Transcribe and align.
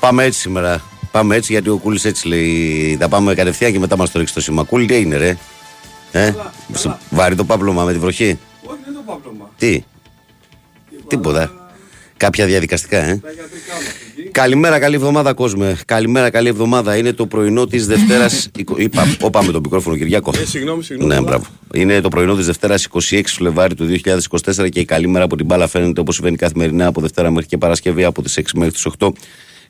Πάμε 0.00 0.24
έτσι 0.24 0.40
σήμερα. 0.40 0.82
Πάμε 1.10 1.36
έτσι 1.36 1.52
γιατί 1.52 1.68
ο 1.68 1.76
Κούλης 1.76 2.04
έτσι 2.04 2.28
λέει. 2.28 2.96
Θα 3.00 3.08
πάμε 3.08 3.34
κατευθείαν 3.34 3.72
και 3.72 3.78
μετά 3.78 3.96
μας 3.96 4.10
το 4.10 4.18
ρίξει 4.18 4.34
το 4.34 4.40
σήμα. 4.40 4.62
Κούλη, 4.62 4.86
τι 4.86 4.94
έγινε, 4.94 5.16
ρε; 5.16 5.36
Ε, 6.12 6.34
βάρει 7.10 7.34
το 7.34 7.44
πάπλωμα 7.44 7.84
με 7.84 7.92
τη 7.92 7.98
βροχή. 7.98 8.38
Όχι, 8.62 8.78
δεν 8.84 8.94
το 8.94 9.00
πάπλωμα. 9.06 9.50
Τι, 9.58 9.84
τίποτα. 11.06 11.52
Κάποια 12.16 12.46
διαδικαστικά, 12.46 12.96
ε. 12.98 13.16
Τα 13.22 13.30
γιατρικά 13.30 13.72
μας 13.74 13.82
εκεί. 14.18 14.28
Καλημέρα, 14.28 14.78
καλή 14.78 14.94
εβδομάδα, 14.94 15.32
κόσμε. 15.34 15.76
Καλημέρα, 15.86 16.30
καλή 16.30 16.48
εβδομάδα. 16.48 16.96
Είναι 16.96 17.12
το 17.12 17.26
πρωινό 17.26 17.66
της 17.66 17.86
Δευτέρας. 17.86 18.48
Είπα, 18.76 19.16
όπα 19.20 19.44
με 19.44 19.52
το 19.52 19.60
μικρόφωνο, 19.60 19.96
Κυριάκο. 19.96 20.32
Ε, 20.40 20.44
συγγνώμη, 20.44 20.82
συγγνώμη. 20.82 21.10
Ναι, 21.12 21.16
αλλά- 21.18 21.26
μπράβο. 21.28 21.44
Είναι 21.74 22.00
το 22.00 22.08
πρωινό 22.08 22.34
της 22.36 22.46
Δευτέρας 22.46 22.84
26 23.10 23.20
Φλεβάρι 23.26 23.74
του 23.74 23.84
2024 23.84 24.68
και 24.68 24.80
η 24.80 24.84
καλή 24.84 25.08
μέρα 25.08 25.24
από 25.24 25.36
την 25.36 25.46
μπάλα 25.46 25.66
φαίνεται 25.68 26.00
όπως 26.00 26.14
συμβαίνει 26.14 26.36
καθημερινά 26.36 26.86
από 26.86 27.00
Δευτέρα 27.00 27.30
μέχρι 27.30 27.46
και 27.48 27.56
Παρασκευή 27.58 28.04
από 28.04 28.22
τις 28.22 28.38
6 28.38 28.42
μέχρι 28.54 28.72
τις 28.72 28.86
8 28.98 29.08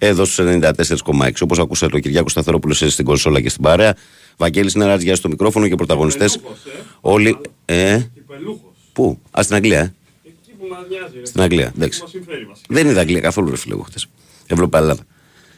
εδώ 0.02 0.24
στους 0.24 0.46
94,6. 0.46 1.30
Όπως 1.40 1.58
ακούσατε, 1.58 1.96
ο 1.96 1.98
Κυριάκος 1.98 2.30
Σταθερόπουλος 2.30 2.78
στην 2.86 3.04
κονσόλα 3.04 3.40
και 3.40 3.48
στην 3.48 3.62
παρέα. 3.62 3.94
Βαγγέλης 4.36 4.74
Νεράτζ 4.74 5.02
για 5.02 5.14
στο 5.14 5.28
μικρόφωνο 5.28 5.68
και 5.68 5.74
πρωταγωνιστές. 5.74 6.34
Υπελούχος, 6.34 6.64
ε. 6.66 6.70
Όλοι. 7.00 7.36
Ε, 7.64 8.00
Υπελούχος. 8.14 8.60
πού; 8.92 9.18
Α, 9.30 9.42
στην 9.42 9.54
Αγγλία, 9.56 9.78
ε. 9.78 9.92
Εκεί 10.24 10.52
που 10.58 10.66
μας 10.70 10.78
νοιάζει. 10.88 11.18
ρε. 11.18 11.26
Στην 11.26 11.40
Αγγλία. 11.40 11.66
Που 11.66 11.72
Εντάξει. 11.76 12.00
μας 12.00 12.10
συμφέρει 12.10 12.44
βασικά. 12.44 12.74
Δεν 12.74 12.86
είδα 12.88 13.00
Αγγλία 13.00 13.20
καθόλου, 13.20 13.50
ρε 13.50 13.56
φίλε, 13.56 13.74
εγώ 13.74 13.82
χτε. 13.82 13.98
Έβλεπα 14.46 14.78
Ελλάδα. 14.78 15.02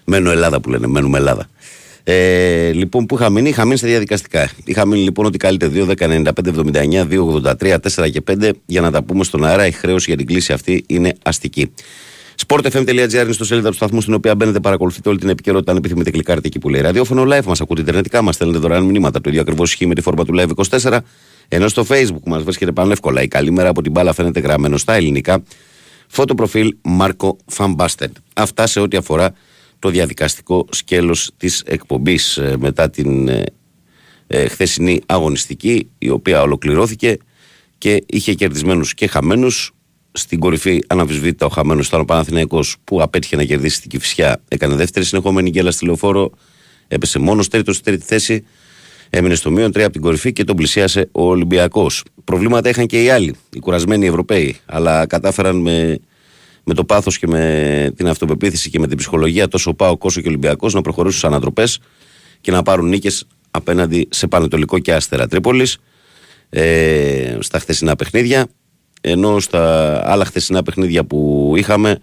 Μένω 0.05 0.31
Ελλάδα 0.31 0.61
που 0.61 0.71
λένε, 0.71 0.87
μένουμε 0.87 1.19
Ελλάδα. 1.19 1.49
Ε, 2.05 2.73
λοιπόν, 2.73 3.07
που 3.07 3.15
είχα 3.15 3.31
μείνει, 3.31 3.49
είχα 3.49 3.65
μείνει 3.65 3.77
σε 3.77 3.87
διαδικαστικά. 3.87 4.51
Είχα 4.65 4.87
μείνει 4.87 5.03
λοιπόν 5.03 5.27
ότι 5.27 5.39
καλείται 5.39 5.71
2, 5.75 5.87
10, 5.87 5.95
95, 5.97 6.33
79, 6.33 7.07
2, 7.11 7.43
83, 7.61 7.77
4 7.79 8.11
και 8.11 8.23
5 8.31 8.51
για 8.67 8.81
να 8.81 8.91
τα 8.91 9.03
πούμε 9.03 9.25
στον 9.25 9.45
αέρα. 9.45 9.67
Η 9.67 9.71
χρέωση 9.71 10.05
για 10.09 10.17
την 10.17 10.27
κλίση 10.27 10.53
αυτή 10.53 10.85
είναι 10.87 11.15
αστική. 11.23 11.73
Sportfm.gr 12.47 13.23
είναι 13.23 13.33
στο 13.33 13.45
σελίδα 13.45 13.69
του 13.69 13.75
σταθμού 13.75 14.01
στην 14.01 14.15
οποία 14.15 14.35
μπαίνετε, 14.35 14.61
παρακολουθείτε 14.61 15.09
όλη 15.09 15.19
την 15.19 15.29
επικαιρότητα. 15.29 15.71
Αν 15.71 15.77
επιθυμείτε, 15.77 16.11
κλικάρετε 16.11 16.47
εκεί 16.47 16.59
που 16.59 16.69
λέει 16.69 16.81
ραδιόφωνο 16.81 17.23
live. 17.23 17.45
Μας 17.45 17.61
ακούτε 17.61 17.81
ιντερνετικά, 17.81 18.23
μας 18.23 18.35
στέλνετε 18.35 18.59
δωρεάν 18.59 18.85
μηνύματα. 18.85 19.21
Το 19.21 19.29
ίδιο 19.29 19.41
ακριβώς 19.41 19.71
ισχύει 19.71 19.87
με 19.87 19.95
τη 19.95 20.01
φόρμα 20.01 20.25
του 20.25 20.35
live 20.37 20.49
24. 20.81 20.99
Ενώ 21.49 21.69
στο 21.69 21.87
facebook 21.89 22.23
μας 22.27 22.43
βρίσκεται 22.43 22.73
πανεύκολα. 22.73 23.23
Η 23.23 23.29
καλή 23.29 23.51
μέρα 23.51 23.69
από 23.69 23.83
την 23.83 23.93
μπάλα 23.93 24.13
φαίνεται 24.13 24.41
γραμμένο 24.41 24.77
στα 24.77 24.95
ελληνικά. 24.95 25.43
Φωτοπροφίλ 26.07 26.77
Μάρκο 26.83 27.37
Φαμπάστεντ. 27.47 28.17
Αυτά 28.35 28.67
σε 28.67 28.81
ό,τι 28.81 28.97
αφορά 28.97 29.35
το 29.79 29.89
διαδικαστικό 29.89 30.67
σκέλος 30.71 31.31
της 31.37 31.63
εκπομπής 31.67 32.37
ε, 32.37 32.57
μετά 32.59 32.91
την 32.91 33.29
ε, 33.29 33.45
ε, 34.27 34.49
χθεσινή 34.49 35.01
αγωνιστική 35.07 35.91
η 35.99 36.09
οποία 36.09 36.43
ολοκληρώθηκε 36.43 37.17
και 37.79 38.05
είχε 38.07 38.35
κερδισμένους 38.35 38.95
και 38.95 39.07
χαμένους 39.07 39.73
στην 40.13 40.39
κορυφή 40.39 40.83
αναμφισβήτητα 40.87 41.47
ο 41.47 41.49
χαμένος 41.49 41.87
ήταν 41.87 42.01
ο 42.01 42.05
Παναθηναϊκός 42.05 42.77
που 42.85 43.03
απέτυχε 43.03 43.37
να 43.37 43.45
κερδίσει 43.45 43.81
την 43.81 43.91
Κηφισιά 43.91 44.43
έκανε 44.49 44.75
δεύτερη 44.75 45.05
συνεχόμενη 45.05 45.51
γκέλα 45.51 45.71
στη 45.71 45.85
λεωφόρο 45.85 46.31
έπεσε 46.89 47.19
μόνος 47.19 47.49
τρίτος 47.49 47.75
στη 47.75 47.85
τρίτη 47.85 48.05
θέση 48.05 48.45
έμεινε 49.11 49.35
στο 49.35 49.51
μείον 49.51 49.73
τρία 49.73 49.85
από 49.85 49.93
την 49.93 50.03
κορυφή 50.03 50.33
και 50.33 50.45
τον 50.45 50.57
πλησίασε 50.57 51.09
ο 51.13 51.23
Ολυμπιακός 51.23 52.05
προβλήματα 52.25 52.69
είχαν 52.69 52.87
και 52.87 53.03
οι 53.03 53.11
άλλοι 53.11 53.35
οι 53.53 53.59
κουρασμένοι 53.59 54.07
Ευρωπαίοι 54.07 54.57
αλλά 54.67 55.07
κατάφεραν 55.07 55.57
με 55.57 55.99
με 56.65 56.75
το 56.75 56.85
πάθος 56.85 57.19
και 57.19 57.27
με 57.27 57.93
την 57.97 58.09
αυτοπεποίθηση 58.09 58.71
και 58.71 58.79
με 58.79 58.87
την 58.87 58.97
ψυχολογία 58.97 59.49
τόσο 59.49 59.71
ο 59.71 59.75
Πάο 59.75 59.97
όσο 59.99 60.21
και 60.21 60.27
ο 60.27 60.31
Ολυμπιακός 60.31 60.75
να 60.75 60.81
προχωρήσουν 60.81 61.19
στι 61.19 61.27
ανατροπές 61.27 61.79
και 62.41 62.51
να 62.51 62.63
πάρουν 62.63 62.89
νίκες 62.89 63.27
απέναντι 63.51 64.09
σε 64.11 64.27
Πανετολικό 64.27 64.79
και 64.79 64.95
Άστερα 64.95 65.27
Τρίπολης 65.27 65.79
ε, 66.51 67.37
στα 67.41 67.59
χθεσινά 67.59 67.97
παιχνίδια. 67.97 68.47
Ενώ 69.05 69.41
στα 69.41 70.03
άλλα 70.11 70.25
χθεσινά 70.25 70.63
παιχνίδια 70.63 71.05
που 71.05 71.53
είχαμε, 71.57 71.99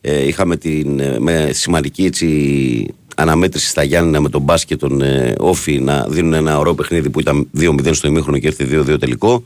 ε, 0.00 0.26
είχαμε 0.26 0.56
την, 0.56 1.00
ε, 1.00 1.18
με 1.18 1.50
σημαντική 1.52 2.04
έτσι, 2.04 2.94
αναμέτρηση 3.16 3.68
στα 3.68 3.82
Γιάννηνα 3.82 4.20
με 4.20 4.28
τον 4.28 4.40
μπάσκετ 4.40 4.78
τον 4.78 5.02
ε, 5.02 5.34
Όφη 5.38 5.78
να 5.78 6.06
δίνουν 6.08 6.32
ένα 6.32 6.58
ωραίο 6.58 6.74
παιχνίδι 6.74 7.10
που 7.10 7.20
ήταν 7.20 7.48
2-0 7.58 7.94
στο 7.94 8.08
ημίχρονο 8.08 8.38
και 8.38 8.46
έρθει 8.46 8.68
2-2 8.70 9.00
τελικό. 9.00 9.44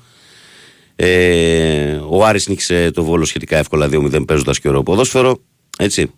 Ε, 0.97 2.01
ο 2.09 2.25
Άρης 2.25 2.49
νίκησε 2.49 2.91
το 2.91 3.05
Βόλο 3.05 3.25
σχετικά 3.25 3.57
εύκολα 3.57 3.89
2-0 3.93 4.27
παίζοντας 4.27 4.61
και 4.61 4.69
ωραίο 4.69 4.83
ποδόσφαιρο. 4.83 5.39
Έτσι. 5.79 6.11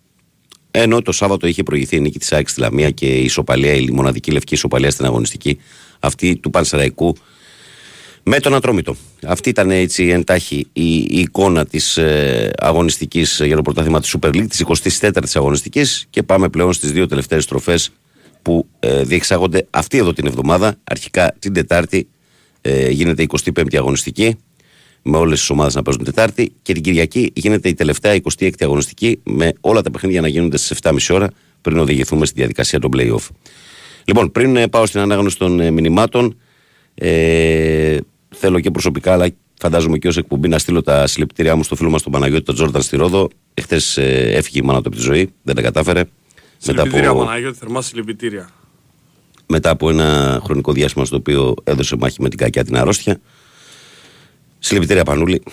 Ενώ 0.71 1.01
το 1.01 1.11
Σάββατο 1.11 1.47
είχε 1.47 1.63
προηγηθεί 1.63 1.95
η 1.95 1.99
νίκη 1.99 2.19
της 2.19 2.31
ΑΕΚ 2.31 2.49
στη 2.49 2.59
Λαμία 2.59 2.89
και 2.89 3.05
η 3.05 3.23
ισοπαλία, 3.23 3.73
η 3.73 3.89
μοναδική 3.91 4.31
λευκή 4.31 4.53
ισοπαλία 4.53 4.91
στην 4.91 5.05
αγωνιστική, 5.05 5.59
αυτή 5.99 6.35
του 6.35 6.49
Πανσεραϊκού 6.49 7.15
με 8.23 8.39
τον 8.39 8.53
Ατρόμητο. 8.53 8.95
Αυτή 9.27 9.49
ήταν 9.49 9.71
έτσι 9.71 10.07
εντάχει 10.07 10.67
η, 10.73 10.97
η 10.97 11.19
εικόνα 11.19 11.65
της 11.65 11.97
ε, 11.97 12.51
αγωνιστικής 12.57 13.41
για 13.43 13.55
το 13.55 13.61
πρωτάθλημα 13.61 13.99
της 13.99 14.15
Super 14.19 14.27
League, 14.27 14.47
της 14.49 14.65
24η 15.01 15.27
αγωνιστικής. 15.33 16.05
Και 16.09 16.23
πάμε 16.23 16.49
πλέον 16.49 16.73
στις 16.73 16.91
δύο 16.91 17.07
τελευταίες 17.07 17.43
στροφές 17.43 17.89
που 18.41 18.67
ε, 18.79 19.03
διεξάγονται 19.03 19.67
αυτή 19.69 19.97
εδώ 19.97 20.13
την 20.13 20.25
εβδομάδα. 20.25 20.75
Αρχικά 20.83 21.35
την 21.39 21.53
Τετάρτη 21.53 22.07
ε, 22.61 22.89
γίνεται 22.89 23.21
η 23.21 23.29
25η 23.43 23.75
αγωνιστική 23.75 24.37
με 25.01 25.17
όλες 25.17 25.39
τις 25.39 25.49
ομάδες 25.49 25.75
να 25.75 25.81
παίζουν 25.81 26.03
Τετάρτη. 26.03 26.51
Και 26.61 26.73
την 26.73 26.83
Κυριακή 26.83 27.31
γίνεται 27.35 27.69
η 27.69 27.73
τελευταία 27.73 28.19
26η 28.39 28.51
αγωνιστική 28.59 29.19
με 29.23 29.53
όλα 29.61 29.81
τα 29.81 29.91
παιχνίδια 29.91 30.21
να 30.21 30.27
γίνονται 30.27 30.57
στις 30.57 30.77
7.30 30.81 30.97
ώρα 31.09 31.29
πριν 31.61 31.77
οδηγηθούμε 31.79 32.25
στη 32.25 32.35
διαδικασία 32.37 32.79
των 32.79 32.91
playoff. 32.95 33.27
Λοιπόν, 34.05 34.31
πριν 34.31 34.55
ε, 34.55 34.67
πάω 34.67 34.85
στην 34.85 34.99
ανάγνωση 34.99 35.37
των 35.37 35.59
ε, 35.59 35.71
μηνυμάτων, 35.71 36.37
ε, 36.95 37.97
θέλω 38.35 38.59
και 38.59 38.71
προσωπικά, 38.71 39.13
αλλά 39.13 39.29
φαντάζομαι 39.59 39.97
και 39.97 40.07
ως 40.07 40.17
εκπομπή, 40.17 40.47
να 40.47 40.59
στείλω 40.59 40.81
τα 40.81 41.07
συλληπιτήριά 41.07 41.55
μου 41.55 41.63
στο 41.63 41.75
φίλο 41.75 41.89
μας 41.89 42.01
τον 42.01 42.11
Παναγιώτη, 42.11 42.43
τον 42.43 42.55
Τζόρταν 42.55 42.81
στη 42.81 42.97
Ρόδο. 42.97 43.29
Εχθές 43.53 43.97
ε, 43.97 44.31
έφυγε 44.33 44.59
η 44.59 44.61
μάνα 44.61 44.81
του 44.81 44.87
από 44.87 44.97
τη 44.97 45.01
ζωή, 45.01 45.33
δεν 45.43 45.55
τα 45.55 45.61
κατάφερε. 45.61 45.99
Μετά 45.99 46.81
Συλληπιτήρια, 46.81 47.09
από, 47.09 47.19
Παναγιώτη, 47.19 47.57
θερμά 47.57 47.81
συλληπιτήρια. 47.81 48.49
μετά 49.47 49.69
από 49.69 49.89
ένα 49.89 50.39
χρονικό 50.43 50.71
διάστημα 50.71 51.05
στο 51.05 51.15
οποίο 51.15 51.53
έδωσε 51.63 51.95
μάχη 51.95 52.21
με 52.21 52.29
την 52.29 52.37
κακιά 52.37 52.63
την 52.63 52.77
αρρώστια. 52.77 53.19
Συλληπιτήρια 54.59 55.03
Πανούλη. 55.03 55.43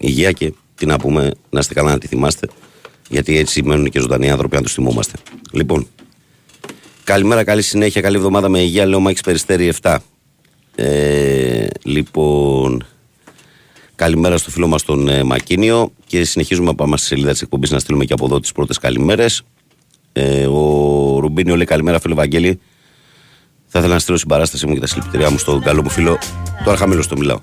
Υγεία 0.00 0.32
και 0.32 0.52
τι 0.74 0.86
να 0.86 0.98
πούμε, 0.98 1.30
να 1.50 1.58
είστε 1.58 1.74
καλά 1.74 1.90
να 1.90 1.98
τη 1.98 2.06
θυμάστε. 2.06 2.48
Γιατί 3.08 3.38
έτσι 3.38 3.62
μένουν 3.62 3.90
και 3.90 4.00
ζωντανοί 4.00 4.30
άνθρωποι 4.30 4.56
να 4.56 4.62
τους 4.62 4.72
θυμόμαστε. 4.72 5.18
Λοιπόν, 5.52 5.86
καλημέρα, 7.08 7.44
καλή 7.44 7.62
συνέχεια, 7.62 8.00
καλή 8.00 8.16
εβδομάδα 8.16 8.48
με 8.48 8.60
υγεία. 8.60 8.86
Λέω 8.86 9.00
Μάκης 9.00 9.20
Περιστέρη 9.20 9.72
7. 9.82 9.96
Ε, 10.74 11.66
λοιπόν, 11.82 12.86
καλημέρα 13.94 14.38
στο 14.38 14.50
φίλο 14.50 14.66
μας 14.66 14.82
τον 14.82 15.08
ε, 15.08 15.22
Μακίνιο 15.22 15.92
και 16.06 16.24
συνεχίζουμε 16.24 16.66
να 16.66 16.74
πάμε 16.74 16.96
στη 16.96 17.06
σελίδα 17.06 17.30
της 17.30 17.42
εκπομπής 17.42 17.70
να 17.70 17.78
στείλουμε 17.78 18.04
και 18.04 18.12
από 18.12 18.24
εδώ 18.24 18.40
τις 18.40 18.52
πρώτες 18.52 18.78
καλημέρες. 18.78 19.42
Ε, 20.12 20.46
ο 20.46 21.18
Ρουμπίνιο 21.20 21.56
λέει 21.56 21.64
καλημέρα, 21.64 22.00
φίλο 22.00 22.14
Βαγγέλη. 22.14 22.60
Θα 23.66 23.78
ήθελα 23.78 23.94
να 23.94 24.00
στείλω 24.00 24.16
συμπαράστασή 24.16 24.66
μου 24.66 24.74
και 24.74 24.80
τα 24.80 24.86
συλληπιτήριά 24.86 25.30
μου 25.30 25.38
στον 25.38 25.62
καλό 25.62 25.82
μου 25.82 25.90
φίλο. 25.90 26.18
Τώρα 26.64 26.76
χαμηλώ 26.76 27.06
το 27.06 27.16
μιλάω. 27.16 27.38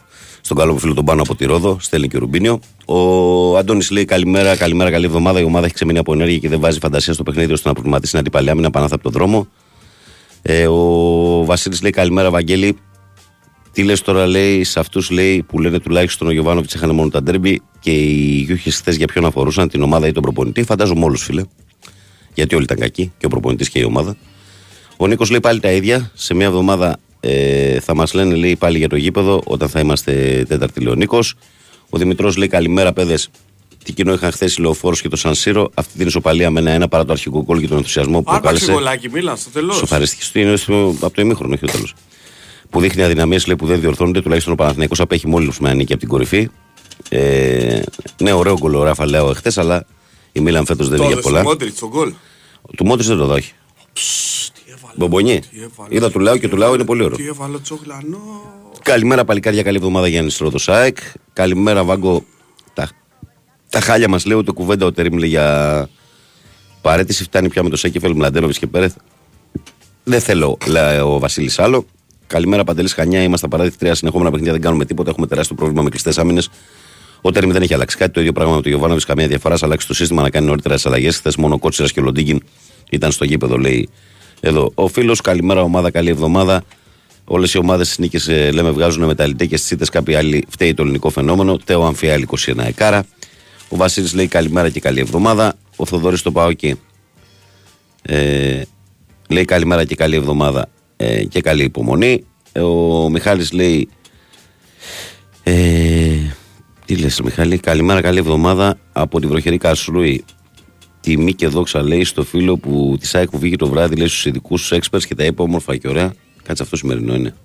Στον 0.46 0.58
καλό 0.58 0.74
μου 0.74 0.80
φίλο 0.80 0.94
τον 0.94 1.06
πάνω 1.06 1.22
από 1.22 1.36
τη 1.36 1.46
Ρόδο, 1.46 1.78
στέλνει 1.80 2.08
και 2.08 2.16
ο 2.16 2.20
Ρουμπίνιο. 2.20 2.60
Ο 2.86 3.58
Αντώνης 3.58 3.90
λέει 3.90 4.06
καλημέρα, 4.06 4.56
καλημέρα, 4.56 4.92
καλή 4.92 5.06
εβδομάδα. 5.06 5.40
Η 5.40 5.44
ομάδα 5.44 5.66
έχει 5.66 5.74
ξεμείνει 5.74 5.98
από 5.98 6.14
ενέργεια 6.14 6.38
και 6.38 6.50
δεν 6.50 6.60
βάζει 6.60 6.80
φαντασία 6.80 7.14
στο 7.14 7.24
παιχνίδι 7.24 7.54
ώστε 7.54 7.68
να 7.68 7.74
προβληματίσει 7.74 8.12
την 8.12 8.20
αντιπαλιά. 8.20 8.56
Μην 8.56 8.66
απανάθα 8.66 8.96
από 8.96 9.04
τον 9.04 9.12
δρόμο. 9.12 9.48
Ε, 10.42 10.68
ο 10.68 11.44
Βασίλης 11.46 11.82
λέει 11.82 11.92
καλημέρα, 11.92 12.30
Βαγγέλη. 12.30 12.78
Τι 13.72 13.84
λες 13.84 14.02
τώρα, 14.02 14.28
λέει, 14.28 14.64
σε 14.64 14.80
αυτούς 14.80 15.10
λέει 15.10 15.44
που 15.44 15.60
λένε 15.60 15.80
τουλάχιστον 15.80 16.28
ο 16.28 16.32
Γιωβάνοβιτς 16.32 16.76
έχανε 16.76 16.94
μόνο 16.94 17.10
τα 17.10 17.24
ντέρμπι 17.24 17.62
και 17.80 17.92
οι 17.92 18.44
γιούχες 18.48 18.76
χθες 18.76 18.96
για 18.96 19.08
ποιον 19.08 19.26
αφορούσαν, 19.26 19.70
την 19.70 19.82
ομάδα 19.82 20.08
ή 20.08 20.12
τον 20.12 20.22
προπονητή. 20.22 20.64
Φαντάζομαι 20.64 21.06
όλους, 21.06 21.24
φίλε. 21.24 21.44
Γιατί 22.34 22.56
όλοι 22.56 22.64
ήταν 22.64 22.78
κακοί, 22.78 23.12
και 23.18 23.26
ο 23.26 23.30
προπονητής 23.30 23.70
και 23.70 23.80
η 23.80 23.84
ομάδα. 23.84 24.16
Ο 24.98 25.08
Νίκος 25.08 25.30
λέει 25.30 25.40
πάλι 25.40 25.60
τα 25.60 25.72
ίδια. 25.72 26.12
Σε 26.14 26.34
μια 26.34 26.46
εβδομάδα 26.46 27.00
ε, 27.28 27.80
θα 27.80 27.96
μας 27.96 28.14
λένε 28.14 28.36
λέει, 28.36 28.56
πάλι 28.56 28.78
για 28.78 28.90
το 28.90 28.96
γήπεδο 28.96 29.42
όταν 29.46 29.70
θα 29.70 29.80
είμαστε 29.80 30.46
τέταρτη, 30.48 30.80
λέει 30.80 30.94
ο 30.94 30.96
Νίκος. 30.96 31.34
Ο 31.90 31.98
Δημητρός 31.98 32.38
λέει 32.38 32.48
καλημέρα, 32.48 32.94
παιδες. 32.94 33.30
Τι 33.84 33.94
κοινό 33.94 34.14
είχαν 34.14 34.32
χθες 34.32 34.56
οι 34.58 34.62
λεωφόρο 34.62 34.96
και 34.96 35.10
το 35.10 35.16
Σανσίρο. 35.16 35.72
Αυτή 35.74 35.98
την 35.98 36.08
ισοπαλία 36.08 36.50
με 36.52 36.60
ένα-ένα 36.60 36.88
παρά 36.88 37.06
το 37.06 37.12
αρχικό 37.12 37.44
κόλ 37.44 37.60
και 37.60 37.68
τον 37.68 37.78
ενθουσιασμό 37.78 38.22
που 38.22 38.32
Άρπαξε 38.32 38.42
προκάλεσε. 38.42 38.72
γολάκι, 38.72 39.10
μίλας 39.10 39.40
στο 39.42 39.50
τέλος. 39.50 39.76
Σοφαρίστηκε 39.76 40.40
είναι 40.40 40.56
στο- 40.56 40.96
από 41.02 41.16
το 41.16 41.22
ημίχρονο, 41.22 41.54
όχι 41.54 41.66
το 41.66 41.72
τέλος. 41.72 41.94
Που 42.70 42.80
δείχνει 42.80 43.04
αδυναμίες 43.04 43.46
λέει, 43.48 43.56
που 43.56 43.66
δεν 43.66 43.80
διορθώνονται. 43.80 44.22
Τουλάχιστον 44.22 44.54
ο 44.54 44.56
Παναθηναϊκός 44.56 45.00
απέχει 45.00 45.28
μόλις 45.28 45.60
με 45.60 45.74
νίκη 45.74 45.92
από 45.92 46.00
την 46.02 46.10
κορυφή. 46.10 46.50
Ε, 47.10 47.82
ναι, 48.22 48.32
ωραίο 48.32 48.58
γκολ 48.60 48.74
ο 48.76 48.84
Ράφα 48.84 49.06
Λέο 49.06 49.30
εχθέ, 49.30 49.52
αλλά 49.56 49.86
η 50.32 50.40
Μίλαν 50.40 50.66
φέτος 50.66 50.90
δεν 50.90 50.98
είναι 51.02 51.08
για 51.14 51.22
πολλά. 51.22 51.42
Μόντριτς, 51.42 51.80
τον 51.80 51.90
γκολ. 51.90 52.14
Του 52.78 52.86
Μότρι 52.86 53.08
δεν 53.08 53.18
το 53.18 53.26
δώσει. 53.26 53.54
Ψ, 54.96 55.02
Τι 55.02 55.08
έβαλε. 55.08 55.10
Μπομπονιέ. 55.10 55.40
τι 55.40 55.62
έβαλε. 55.62 55.96
Είδα 55.96 56.12
του 56.12 56.20
Λάου 56.20 56.38
και 56.38 56.48
του 56.48 56.58
Λάου 56.58 56.74
είναι 56.74 56.86
πολύ 56.86 57.04
ωραίο. 57.04 57.18
Τι 57.18 57.28
έβαλε 57.28 57.56
ο 57.56 57.62
Τσογλανό. 57.62 58.42
Καλημέρα, 58.82 59.26
παλικάρια. 59.26 59.64
Καλή 59.64 59.78
εβδομάδα 59.78 60.08
Γιάννη 60.08 60.32
Ρόδος 60.40 60.64
ΣΑΕΚ. 60.64 60.98
Καλημέρα, 61.34 61.84
Βάγκο. 61.84 62.24
Τα, 62.74 62.90
τα 63.70 63.80
χάλια 63.80 64.10
μας 64.10 64.26
λέει 64.26 64.38
ούτε 64.38 64.52
κουβέντα 64.52 64.86
ο 64.86 64.92
Τερήμ 64.92 65.18
λέει 65.18 65.30
για 65.30 65.90
παρέτηση. 66.82 67.24
Φτάνει 67.24 67.50
πια 67.50 67.64
με 67.64 67.70
το 67.70 67.78
Σέκεφελ, 67.78 68.14
Μλαντένοβιτς 68.16 68.60
και 68.60 68.68
Πέρεθ. 68.68 68.96
Δεν 70.04 70.20
θέλω, 70.20 70.58
λέει 70.68 71.00
ο 71.00 71.20
Βασίλης 71.20 71.60
άλλο. 71.60 71.86
Καλημέρα, 72.28 72.64
Παντελής 72.64 72.94
Χανιά. 72.94 73.22
Είμαστε 73.24 73.48
παράδειγμα 73.48 73.78
τρία 73.80 73.96
συνεχόμενα 73.96 74.30
παιχνίδια. 74.30 74.54
Δεν 74.54 74.62
κάνουμε 74.62 74.86
τίποτα. 74.86 75.10
Έχουμε 75.10 75.28
τεράστιο 75.28 75.56
πρόβλημα 75.56 75.82
με 75.82 75.90
κλειστές 75.90 76.18
άμυνες. 76.18 76.50
Ο 77.22 77.32
Τέρμι 77.32 77.52
δεν 77.52 77.62
έχει 77.62 77.74
αλλάξει 77.74 77.98
κάτι. 77.98 78.12
Το 78.12 78.20
ίδιο 78.20 78.32
πράγμα 78.32 78.56
με 78.56 78.62
τον 78.62 78.72
Γιωβάνοβιτ. 78.72 79.04
Καμία 79.06 79.28
διαφορά. 79.28 79.58
Θα 79.58 79.66
αλλάξει 79.66 79.88
το 79.88 79.94
σύστημα 79.94 80.22
να 80.22 80.30
κάνει 80.30 80.46
νωρίτερα 80.46 80.76
τις 80.76 80.86
αλλαγές. 80.86 81.18
Χθες 81.18 81.36
μόνο 81.36 81.54
ο 81.54 81.58
Κότσιρας 81.60 81.92
και 81.92 82.00
ο 82.00 82.04
Λοντίγκιν 82.04 82.42
ήταν 82.90 83.12
στο 83.12 83.26
γήπεδο, 83.26 83.58
λέει 83.58 83.90
εδώ. 84.46 84.72
Ο 84.76 84.88
φίλος, 84.88 85.22
καλημέρα 85.22 85.62
ομάδα, 85.62 85.92
καλή 85.92 86.10
εβδομάδα. 86.10 86.64
Όλες 87.26 87.54
οι 87.54 87.58
ομάδες 87.58 87.86
στις 87.86 88.00
νίκες 88.00 88.28
ε, 88.28 88.52
λέμε 88.52 88.72
βγάζουν 88.72 89.06
μεταλλητέ 89.06 89.46
και 89.46 89.58
στις 89.58 89.72
ήττε 89.72 89.86
κάποιοι 89.92 90.16
άλλοι 90.16 90.46
φταίει 90.50 90.74
το 90.74 90.82
ελληνικό 90.82 91.10
φαινόμενο. 91.10 91.58
Τέο 91.58 91.84
Αμφιάλη 91.86 92.28
21 92.46 92.58
Εκάρα. 92.58 93.06
Ο 93.70 93.76
Βασίλης 93.76 94.14
λέει 94.14 94.28
καλημέρα 94.28 94.70
και 94.70 94.80
καλή 94.80 95.00
εβδομάδα. 95.00 95.54
Ο 95.76 95.86
Θοδωρής 95.86 96.22
το 96.22 96.32
πάω 96.32 96.50
εκεί. 96.50 96.80
Ε, 98.02 98.62
λέει 99.30 99.46
καλημέρα 99.46 99.84
και 99.86 99.96
καλή 99.96 100.16
εβδομάδα 100.16 100.70
ε, 100.98 101.24
και 101.24 101.42
καλή 101.42 101.64
υπομονή. 101.64 102.26
Ε, 102.52 102.60
ο 102.60 103.10
Μιχάλης 103.10 103.52
λέει 103.52 103.90
ε, 105.44 105.54
τι 106.86 106.96
λες 106.96 107.22
Μιχάλη, 107.22 107.58
καλημέρα, 107.58 108.02
καλή 108.02 108.20
εβδομάδα 108.20 108.78
από 108.92 109.20
την 109.20 109.30
βροχερή 109.30 109.58
Καρσρούη. 109.58 110.26
Τιμή 111.06 111.34
και 111.34 111.48
δόξα 111.48 111.82
λέει 111.84 112.04
στο 112.04 112.24
φίλο 112.24 112.58
που 112.58 112.96
της 113.00 113.16
ΑΕΚ 113.16 113.30
που 113.30 113.40
βγήκε 113.40 113.56
το 113.56 113.68
βράδυ 113.68 113.96
λέει 113.96 114.08
στους 114.08 114.26
ειδικούς, 114.26 114.66
στους 114.66 114.78
experts 114.78 115.04
και 115.04 115.16
τα 115.16 115.24
είπε 115.24 115.42
όμορφα 115.42 115.78
και 115.78 115.88
ωραία. 115.88 116.14
Κάτσε 116.44 116.64
αυτό 116.64 116.76
σημερινό 116.76 117.16
είναι. 117.16 117.36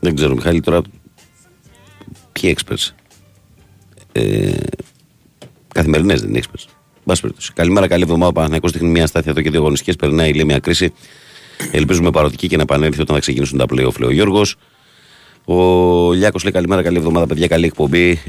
Δεν 0.00 0.14
ξέρω 0.14 0.34
Μιχάλη 0.34 0.60
τώρα 0.60 0.82
ποιοι 2.32 2.56
experts. 2.58 2.90
Ε, 4.12 4.52
Καθημερινές 5.74 6.20
δεν 6.20 6.28
είναι 6.28 6.40
experts. 6.42 6.64
Μπας 7.04 7.20
περιπτώσει. 7.20 7.52
Καλημέρα, 7.52 7.86
καλή 7.88 8.02
εβδομάδα. 8.02 8.28
Ο 8.28 8.32
Παναθηναϊκός 8.32 8.72
δείχνει 8.72 8.88
μια 8.88 9.06
στάθεια 9.06 9.30
εδώ 9.30 9.40
και 9.40 9.50
δύο 9.50 9.60
αγωνιστικές. 9.60 9.96
Περνάει 9.96 10.32
λέει 10.32 10.44
μια 10.44 10.58
κρίση. 10.58 10.92
Ελπίζουμε 11.72 12.10
παροδική 12.10 12.48
και 12.48 12.56
να 12.56 12.62
επανέλθει 12.62 13.00
όταν 13.00 13.14
θα 13.14 13.20
ξεκινήσουν 13.20 13.58
τα 13.58 13.64
playoff, 13.64 13.98
λέει 13.98 14.08
ο 14.08 14.12
Γιώργος. 14.12 14.56
Ο 15.44 16.12
Λιάκος 16.12 16.42
λέει 16.42 16.52
καλημέρα, 16.52 16.82
καλή 16.82 16.96
εβδομάδα, 16.96 17.26
παιδιά, 17.26 17.46
καλή 17.46 17.64
εκπομπή. 17.64 18.20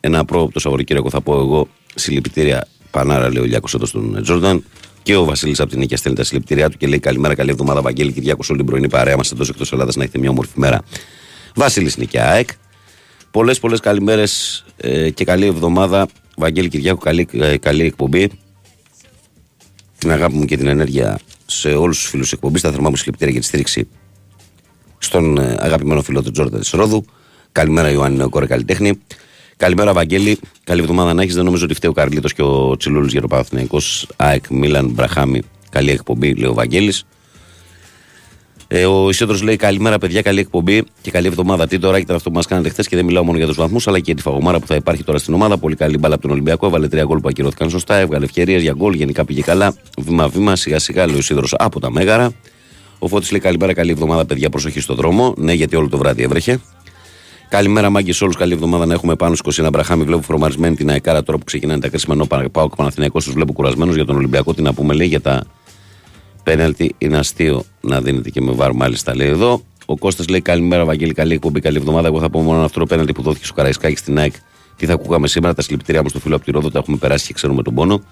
Ένα 0.00 0.24
πρόοπτο 0.24 0.60
Σαββατοκύριακο 0.60 1.10
θα 1.10 1.20
πω 1.20 1.38
εγώ. 1.38 1.68
Συλληπιτήρια 1.94 2.66
Πανάρα, 2.90 3.32
λέει 3.32 3.42
ο 3.42 3.46
Λιάκος 3.46 3.74
εδώ 3.74 3.86
στον 3.86 4.22
Τζόρνταν. 4.22 4.64
Και 5.02 5.16
ο 5.16 5.24
Βασίλης 5.24 5.60
από 5.60 5.70
την 5.70 5.78
Νίκαια 5.78 5.96
στέλνει 5.96 6.18
τα 6.18 6.24
συλληπιτήριά 6.24 6.70
του 6.70 6.76
και 6.76 6.86
λέει 6.86 6.98
καλημέρα, 6.98 7.34
καλή 7.34 7.50
εβδομάδα, 7.50 7.82
Βαγγέλη 7.82 8.12
Κυριάκος, 8.12 8.48
όλη 8.48 8.58
την 8.58 8.66
πρωινή 8.66 8.88
παρέα 8.88 9.16
μας 9.16 9.30
εντός 9.32 9.48
εκτός 9.48 9.72
Ελλάδας 9.72 9.96
να 9.96 10.02
έχετε 10.02 10.18
μια 10.18 10.30
όμορφη 10.30 10.52
μέρα. 10.54 10.82
Βασίλης 11.54 11.96
Νίκαια 11.96 12.30
ΑΕΚ. 12.30 12.48
Πολλές, 13.30 13.58
πολλές 13.58 13.80
καλημέρες 13.80 14.64
ε, 14.76 15.10
και 15.10 15.24
καλή 15.24 15.46
εβδομάδα. 15.46 16.08
Βαγγέλη 16.36 16.68
Κυριάκο, 16.68 16.98
καλή, 16.98 17.28
ε, 17.32 17.56
καλή 17.56 17.82
εκπομπή. 17.82 18.30
Την 19.98 20.10
αγάπη 20.10 20.34
μου 20.34 20.44
και 20.44 20.56
την 20.56 20.66
ενέργεια 20.66 21.18
σε 21.46 21.68
όλους 21.68 21.98
τους 21.98 22.08
φίλους 22.08 22.24
της 22.24 22.32
εκπομπής. 22.32 22.62
Τα 22.62 22.70
θερμά 22.70 22.90
μου 22.90 22.96
συλληπιτήρια 22.96 23.32
για 23.32 23.40
τη 23.40 23.46
στήριξη 23.46 23.88
στον 24.98 25.38
ε, 25.38 25.56
αγαπημένο 25.58 26.02
φίλο 26.02 26.22
του 26.22 26.30
Τζόρνταν 26.30 26.60
της 26.60 26.70
Ρόδου. 26.70 27.04
Καλημέρα, 27.52 27.90
Ιωάννη 27.90 28.16
Νεοκόρε 28.16 28.46
Καλλιτέχνη. 28.46 28.98
Καλημέρα, 29.60 29.92
Βαγγέλη. 29.92 30.38
Καλή 30.64 30.80
εβδομάδα 30.80 31.14
να 31.14 31.22
έχεις. 31.22 31.34
Δεν 31.34 31.44
νομίζω 31.44 31.64
ότι 31.64 31.74
φταίει 31.74 31.90
ο 31.90 31.92
Καρλίτος 31.92 32.32
και 32.32 32.42
ο 32.42 32.76
Τσιλούλης 32.76 33.12
για 33.12 33.20
το 33.20 33.26
Παναθηναϊκός. 33.26 34.08
ΑΕΚ, 34.16 34.44
Μίλαν, 34.50 34.88
Μπραχάμι. 34.88 35.42
Καλή 35.70 35.90
εκπομπή, 35.90 36.34
λέει 36.34 36.50
ο 36.50 36.54
Βαγγέλης. 36.54 37.04
Ε, 38.68 38.86
ο 38.86 39.08
Ισίδρο 39.08 39.38
λέει 39.42 39.56
καλημέρα, 39.56 39.98
παιδιά, 39.98 40.22
καλή 40.22 40.40
εκπομπή 40.40 40.84
και 41.00 41.10
καλή 41.10 41.26
εβδομάδα. 41.26 41.66
Τι 41.66 41.78
τώρα 41.78 41.98
ήταν 41.98 42.16
αυτό 42.16 42.30
που 42.30 42.36
μας 42.36 42.46
κάνατε 42.46 42.68
χθες 42.68 42.88
και 42.88 42.96
δεν 42.96 43.04
μιλάω 43.04 43.24
μόνο 43.24 43.38
για 43.38 43.46
τους 43.46 43.56
βαθμούς, 43.56 43.88
αλλά 43.88 43.96
και 43.96 44.04
για 44.06 44.14
τη 44.14 44.22
φαγωμάρα 44.22 44.58
που 44.58 44.66
θα 44.66 44.74
υπάρχει 44.74 45.04
τώρα 45.04 45.18
στην 45.18 45.34
ομάδα. 45.34 45.58
Πολύ 45.58 45.76
καλή 45.76 45.98
μπάλα 45.98 46.14
από 46.14 46.22
τον 46.22 46.30
Ολυμπιακό. 46.30 46.66
Έβαλε 46.66 46.88
τρία 46.88 47.04
γκολ 47.04 47.18
που 47.20 47.28
ακυρώθηκαν 47.28 47.70
σωστά. 47.70 47.94
Έβγαλε 47.94 48.24
ευκαιρίες 48.24 48.62
για 48.62 48.72
γκολ. 48.76 48.94
Γενικά 48.94 49.24
πήγε 49.24 49.40
καλά. 49.40 49.74
Βήμα-βήμα, 49.98 50.56
σιγά-σιγά 50.56 51.06
λέει 51.06 51.14
ο 51.14 51.18
Ισίδρο 51.18 51.46
από 51.50 51.80
τα 51.80 51.90
μέγαρα. 51.90 52.32
Ο 52.98 53.08
Φώτης 53.08 53.30
λέει 53.30 53.40
καλημέρα, 53.40 53.72
καλή 53.74 53.90
εβδομάδα, 53.90 54.26
παιδιά, 54.26 54.50
προσοχή 54.50 54.80
στο 54.80 54.94
δρόμο. 54.94 55.34
Ναι, 55.36 55.52
γιατί 55.52 55.76
όλο 55.76 55.88
το 55.88 55.98
βράδυ 55.98 56.22
έβρεχε. 56.22 56.60
Καλημέρα, 57.50 57.90
μάγκε 57.90 58.12
όλους. 58.20 58.36
Καλή 58.36 58.52
εβδομάδα 58.52 58.86
να 58.86 58.94
έχουμε 58.94 59.16
πάνω 59.16 59.34
στου 59.34 59.64
21 59.64 59.68
Μπραχάμι. 59.72 60.04
Βλέπω 60.04 60.22
φορμαρισμένη 60.22 60.76
την 60.76 60.90
αεκάρα 60.90 61.22
τώρα 61.22 61.38
που 61.38 61.44
ξεκινάνε 61.44 61.80
τα 61.80 61.88
κρίσιμα 61.88 62.14
ενώ 62.14 62.48
πάω 62.48 62.68
και 62.68 62.74
Παναθηναϊκός 62.76 63.24
τους 63.24 63.34
βλέπω 63.34 63.52
κουρασμένους 63.52 63.94
για 63.94 64.04
τον 64.04 64.16
Ολυμπιακό. 64.16 64.54
Τι 64.54 64.62
να 64.62 64.74
πούμε, 64.74 64.94
λέει 64.94 65.06
για 65.06 65.20
τα 65.20 65.44
πέναλτι. 66.42 66.94
Είναι 66.98 67.18
αστείο 67.18 67.64
να 67.80 68.00
δίνεται 68.00 68.30
και 68.30 68.40
με 68.40 68.52
βάρ, 68.52 68.72
μάλιστα 68.72 69.16
λέει 69.16 69.28
εδώ. 69.28 69.62
Ο 69.86 69.98
Κώστας 69.98 70.28
λέει 70.28 70.40
καλημέρα, 70.40 70.84
Βαγγέλη, 70.84 71.12
καλή 71.12 71.32
εκπομπή, 71.34 71.60
καλή 71.60 71.76
εβδομάδα. 71.76 72.08
Εγώ 72.08 72.20
θα 72.20 72.30
πω 72.30 72.40
μόνο 72.40 72.64
αυτό 72.64 72.78
το 72.78 72.86
πέναλτι 72.86 73.12
που 73.12 73.22
δόθηκε 73.22 73.44
στο 73.44 73.54
Καραϊσκάκη 73.54 73.96
στην 73.96 74.18
ΑΕΚ. 74.18 74.32
Τι 74.76 74.86
θα 74.86 74.92
ακούγαμε 74.92 75.28
σήμερα, 75.28 75.54
τα 75.54 75.62
συλληπιτήριά 75.62 76.02
μου 76.02 76.08
στο 76.08 76.18
φίλο 76.18 76.36
από 76.36 76.44
τη 76.44 76.50
Ρόδο, 76.50 76.70
τα 76.70 76.78
έχουμε 76.78 76.96
περάσει 76.96 77.26
και 77.26 77.32
ξέρουμε 77.32 77.62
τον 77.62 77.74
πόνο. 77.74 78.02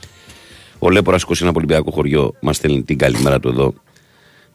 Ο 0.79 0.91
Λέπορα 0.91 1.19
21 1.19 1.23
από 1.41 1.53
Ολυμπιακό 1.57 1.91
χωριό 1.91 2.35
μας 2.41 2.57
στέλνει 2.57 2.83
την 2.83 2.99
καλημέρα 2.99 3.41
του 3.41 3.49
εδώ 3.49 3.75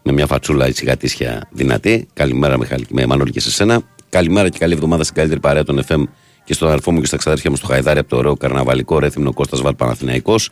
με 0.04 0.12
μια 0.12 0.28
φατσούλα 0.28 0.66
έτσι 0.66 0.86
γατήσια 0.86 1.48
δυνατή. 1.52 2.08
Καλημέρα, 2.14 2.58
Μιχάλη, 2.58 2.86
με 2.90 3.06
Μανώλη 3.06 3.32
και 3.32 3.40
σε 3.40 3.52
σένα. 3.52 3.82
Καλημέρα 4.14 4.50
και 4.50 4.58
καλή 4.58 4.74
εβδομάδα 4.74 5.04
στην 5.04 5.16
καλύτερη 5.16 5.40
παρέα 5.40 5.64
των 5.64 5.84
FM 5.88 6.04
και 6.44 6.54
στον 6.54 6.68
αδερφό 6.68 6.92
μου 6.92 7.00
και 7.00 7.06
στα 7.06 7.18
ξαδέρφια 7.18 7.50
μου 7.50 7.56
στο 7.56 7.66
Χαϊδάρι 7.68 8.00
από 8.00 8.10
το 8.10 8.18
ωραίο 8.18 8.36
καρναβαλικό 8.36 9.00
ρέθυμνο 9.00 9.34
Κώστας 9.34 9.62
Βαλ 9.62 9.76
Παναθηναϊκός. 9.76 10.50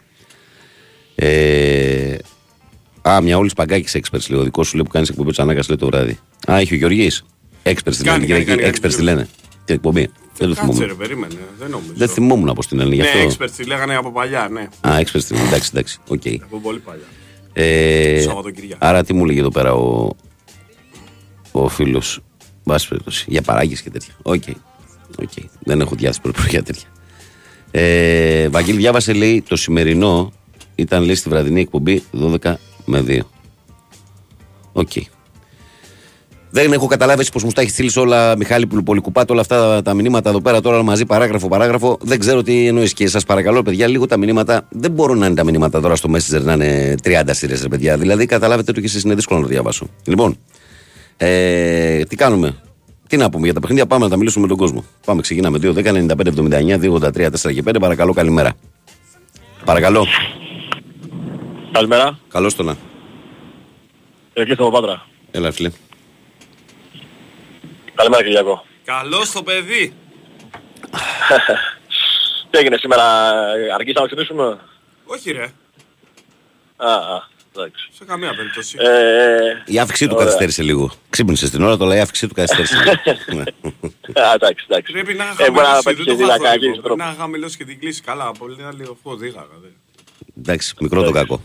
Ε, 1.15 2.15
α, 3.01 3.21
μια 3.21 3.37
όλη 3.37 3.49
παγκάκι 3.55 4.01
experts 4.03 4.29
λέει. 4.29 4.39
Ο 4.39 4.43
δικός 4.43 4.67
σου 4.67 4.75
λέει 4.75 4.83
που 4.85 4.91
κάνεις 4.91 5.09
εκπομπή 5.09 5.29
της 5.29 5.39
Ανάγκας 5.39 5.67
λέει 5.67 5.77
το 5.77 5.85
βράδυ. 5.85 6.19
Α, 6.51 6.57
έχει 6.59 6.73
ο 6.73 6.77
Γεωργής. 6.77 7.23
Experts 7.63 7.95
τη 7.97 8.03
Κάνει, 8.03 8.27
λένε. 8.27 8.43
κάνει, 8.43 8.61
κάνει, 8.61 8.73
Experts 8.75 8.93
τη 8.95 9.01
λένε. 9.01 9.27
Την 9.65 9.75
εκπομπή. 9.75 10.09
Δεν 10.37 10.47
το 10.49 10.55
Κάτσε 10.55 10.61
θυμόμουν. 10.61 10.87
ρε, 10.87 10.93
περίμενε. 10.93 11.33
Δεν 11.59 11.69
νομίζω. 11.69 11.91
Δεν 11.95 12.07
θυμόμουν 12.07 12.53
πώ 12.53 12.61
την 12.65 12.77
λένε 12.77 12.95
γι' 12.95 13.01
Ναι, 13.01 13.07
αυτό. 13.07 13.45
experts 13.45 13.51
τη 13.57 13.63
λέγανε 13.63 13.95
από 13.95 14.11
παλιά, 14.11 14.49
ναι. 14.51 14.67
Α, 14.81 14.97
experts 14.99 15.23
τη 15.27 15.33
λένε. 15.33 15.47
Εντάξει, 15.47 15.69
εντάξει. 15.73 15.97
οκ. 16.07 16.21
Από 16.43 16.59
πολύ 16.59 16.79
παλιά. 16.79 17.03
Ε, 17.53 18.21
Σαββατοκύριακο. 18.21 18.85
άρα 18.85 19.03
τι 19.03 19.13
μου 19.13 19.25
λέγει 19.25 19.39
εδώ 19.39 19.49
πέρα 19.49 19.73
ο, 19.73 20.09
ο 21.51 21.67
φίλος. 21.67 22.19
Βάση 22.63 22.87
περιπτώσει. 22.87 23.25
Για 23.27 23.41
παράγει 23.41 23.81
και 23.81 23.89
τέτοια. 23.89 24.13
Οκ. 24.21 24.43
Οκ. 25.21 25.31
Δεν 25.59 25.81
έχω 25.81 25.95
διάθεση 25.95 26.21
προπρό 26.21 26.43
για 26.49 26.63
τέτοια. 26.63 26.87
Ε, 27.71 28.49
Βαγγέλη, 28.49 28.77
διάβασε 28.77 29.13
λέει 29.13 29.43
το 29.47 29.55
σημερινό 29.55 30.31
ήταν 30.75 31.03
λέει 31.03 31.15
στη 31.15 31.29
βραδινή 31.29 31.61
εκπομπή 31.61 32.03
12 32.41 32.53
με 32.85 33.03
2. 33.07 33.19
Οκ. 34.73 34.91
Δεν 36.53 36.73
έχω 36.73 36.87
καταλάβει 36.87 37.31
πώς 37.31 37.39
μου 37.43 37.51
τα 37.51 37.61
έχει 37.61 37.69
στείλει 37.69 37.91
όλα, 37.95 38.37
Μιχάλη 38.37 38.67
Πολυκουπάτ, 38.67 39.31
όλα 39.31 39.41
αυτά 39.41 39.57
τα, 39.57 39.81
τα 39.81 39.93
μηνύματα 39.93 40.29
εδώ 40.29 40.41
πέρα 40.41 40.61
τώρα 40.61 40.83
μαζί, 40.83 41.05
παράγραφο, 41.05 41.47
παράγραφο. 41.47 41.97
Δεν 42.01 42.19
ξέρω 42.19 42.43
τι 42.43 42.67
εννοείς. 42.67 42.93
Και 42.93 43.07
σας 43.07 43.23
παρακαλώ, 43.23 43.61
παιδιά, 43.61 43.87
λίγο 43.87 44.05
τα 44.05 44.17
μηνύματα. 44.17 44.67
Δεν 44.69 44.91
μπορούν 44.91 45.17
να 45.17 45.25
είναι 45.25 45.35
τα 45.35 45.43
μηνύματα 45.43 45.81
τώρα 45.81 45.95
στο 45.95 46.09
Messenger 46.13 46.41
να 46.41 46.53
είναι 46.53 46.95
30 47.03 47.21
σειρές, 47.29 47.61
ρε 47.61 47.67
παιδιά. 47.67 47.97
Δηλαδή, 47.97 48.25
καταλάβετε 48.25 48.71
το 48.71 48.79
και 48.79 48.85
εσείς 48.85 49.03
είναι 49.03 49.15
δύσκολο 49.15 49.39
να 49.39 49.45
το 49.45 49.51
διαβάσω. 49.51 49.87
Λοιπόν, 50.05 50.37
ε, 51.23 52.03
τι 52.03 52.15
κάνουμε; 52.15 52.55
Τι 53.07 53.17
να 53.17 53.29
πούμε 53.29 53.43
για 53.45 53.53
τα 53.53 53.59
παιχνίδια, 53.59 53.85
πάμε 53.85 54.03
να 54.03 54.09
τα 54.09 54.17
μιλήσουμε 54.17 54.41
με 54.41 54.47
τον 54.47 54.57
κόσμο. 54.57 54.83
Πάμε, 55.05 55.21
ξεκινάμε. 55.21 55.57
2, 55.61 55.73
10, 55.73 55.75
95, 55.75 56.27
79, 56.27 56.79
2, 56.79 56.93
83, 56.93 57.29
4 57.29 57.53
και 57.53 57.63
5. 57.65 57.75
Παρακαλώ, 57.79 58.13
καλημέρα. 58.13 58.53
Παρακαλώ. 59.65 60.07
Καλημέρα. 61.71 62.19
Καλώς 62.27 62.55
το 62.55 62.63
να. 62.63 62.77
Εκεί 64.33 64.53
στο 64.53 64.69
Πάτρα. 64.69 65.05
Έλα, 65.31 65.51
φίλε. 65.51 65.71
Καλημέρα 67.95 68.23
Κυριακό. 68.23 68.65
Καλό 68.83 69.25
το 69.33 69.43
παιδί. 69.43 69.93
Τι 72.49 72.57
έγινε 72.57 72.77
σήμερα, 72.77 73.03
αργήσαμε 73.75 73.99
να 73.99 74.05
ξυπνήσουμε; 74.05 74.59
Όχι 75.05 75.31
ρε. 75.31 75.43
Α, 76.75 76.91
α, 76.93 77.27
εντάξει. 77.55 77.87
Σε 77.97 78.05
καμία 78.05 78.33
περίπτωση. 78.35 78.77
Ε, 78.79 79.63
Η 79.65 79.79
αύξησή 79.79 80.05
του 80.07 80.11
Ωραία. 80.13 80.25
καθυστέρησε 80.25 80.63
λίγο. 80.63 80.91
Ξύπνησε 81.09 81.49
την 81.49 81.63
ώρα, 81.63 81.77
το 81.77 81.85
λέει 81.85 81.97
η 81.97 82.01
αύξησή 82.01 82.27
του 82.27 82.33
καθυστέρησε. 82.33 82.75
Ναι. 83.35 83.43
α, 84.23 84.33
εντάξει, 84.33 84.65
εντάξει. 84.69 84.91
Πρέπει 84.91 85.13
να 85.13 85.23
Ε, 85.23 85.49
μπορεί 85.51 85.51
να 85.51 85.63
χαμηλώσει, 85.63 85.83
πέτυχε 85.83 86.03
δεν 86.03 86.17
το 86.17 86.21
ζηλακάκι 86.23 86.43
χάσω 86.45 86.57
στον 86.57 86.61
λίγο. 86.69 86.81
τρόπο. 86.81 86.95
Πρέπει 86.95 87.09
να 87.17 87.21
χαμηλώσει 87.21 87.57
και 87.57 87.65
την 87.65 87.79
κλίση. 87.79 88.01
Καλά, 88.01 88.31
πολύ 88.39 88.55
να 88.61 88.73
λίγο 88.73 88.91
αυτό 88.91 89.15
δίγαγα. 89.15 89.55
δε. 89.61 89.67
Εντάξει, 90.37 90.73
μικρό 90.79 91.03
το 91.03 91.11
κακό. 91.11 91.41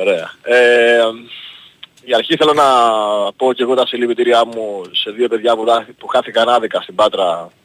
Ωραία. 0.00 0.30
Ε, 0.42 0.98
για 2.04 2.16
αρχή 2.16 2.36
θέλω 2.36 2.52
να 2.52 2.64
πω 3.32 3.52
και 3.52 3.62
εγώ 3.62 3.74
τα 3.74 3.86
συλληπιτήριά 3.86 4.44
μου 4.44 4.82
σε 4.92 5.10
δύο 5.10 5.28
παιδιά 5.28 5.56
που, 5.56 5.64
δά- 5.64 5.86
που 5.98 6.06
χάθηκαν 6.06 6.48
άδικα 6.48 6.80
στην 6.80 6.94
Πάτρα 6.94 7.50
ε, 7.50 7.63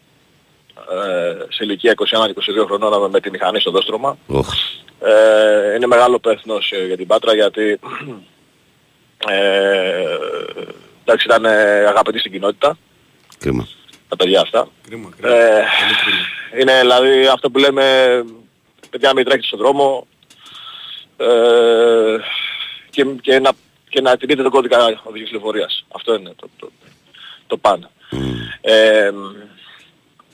σε 1.50 1.63
ηλικία 1.63 1.93
21-22 1.98 2.65
χρονών 2.65 3.09
με 3.09 3.19
τη 3.19 3.29
μηχανή 3.29 3.59
στο 3.59 3.71
δόστρωμα. 3.71 4.17
Οχ. 4.27 4.48
Ε, 5.01 5.75
είναι 5.75 5.88
μεγάλο 5.88 6.19
πέθνος 6.19 6.71
ε, 6.71 6.86
για 6.86 6.98
την 6.98 7.07
Πάτρα 7.07 7.33
γιατί 7.33 7.79
ε, 9.27 10.17
εντάξει 11.03 11.25
ήταν 11.25 11.45
ε, 11.45 11.86
αγαπητοί 11.86 12.19
στην 12.19 12.31
κοινότητα 12.31 12.77
Κρίμα. 13.39 13.67
τα 14.07 14.15
παιδιά 14.15 14.41
αυτά. 14.41 14.67
Κρίμα, 14.88 15.09
κρίμα. 15.17 15.36
Ε, 15.36 15.39
Πολύ 15.50 15.95
κρίμα. 16.03 16.62
είναι 16.62 16.79
δηλαδή 16.79 17.27
αυτό 17.27 17.50
που 17.51 17.59
λέμε 17.59 17.83
παιδιά 18.89 19.13
μην 19.13 19.24
τρέχετε 19.25 19.45
στον 19.48 19.59
δρόμο 19.59 20.07
ε, 21.17 22.17
και, 22.89 23.05
και, 23.21 23.39
να, 23.39 23.51
και 23.89 24.01
να 24.01 24.17
τηρείτε 24.17 24.41
τον 24.41 24.51
κώδικα 24.51 25.00
οδικής 25.03 25.31
λεωφορείας. 25.31 25.86
Αυτό 25.95 26.13
είναι 26.13 26.33
το, 26.36 26.50
το, 26.59 26.71
το 27.48 27.57
πάνω. 27.57 27.89
Ε, 28.62 29.12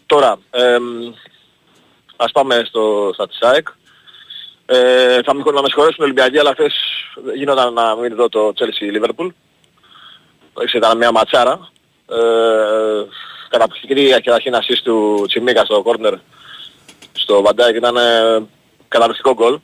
τώρα, 0.05 0.39
ε, 0.51 0.77
ας 2.15 2.31
πάμε 2.31 2.63
στο, 2.65 3.11
στα 3.13 3.27
της 3.27 3.41
ΑΕΚ. 3.41 3.67
Ε, 4.65 5.21
θα 5.23 5.33
με, 5.33 5.43
να 5.45 5.61
με 5.61 5.67
συγχωρέσουν 5.67 5.97
οι 5.99 6.03
Ολυμπιακοί, 6.03 6.39
αλλά 6.39 6.53
χθες 6.53 6.73
γίνονταν 7.35 7.73
να 7.73 7.95
μην 7.95 8.15
δω 8.15 8.29
το 8.29 8.53
Chelsea 8.55 8.97
Liverpool. 8.97 9.27
Εντάξει, 10.53 10.77
Ήταν 10.77 10.97
μια 10.97 11.11
ματσάρα. 11.11 11.69
Ε, 12.09 13.05
καταπληκτική 13.49 14.09
καταρχήν 14.09 14.53
assist 14.55 14.81
του 14.83 15.25
Τσιμίκα 15.27 15.65
στο 15.65 15.83
corner 15.85 16.13
στο 17.13 17.41
Βαντάκ 17.41 17.75
ήταν 17.75 17.95
ε, 17.97 18.45
καταπληκτικό 18.87 19.33
γκολ. 19.33 19.59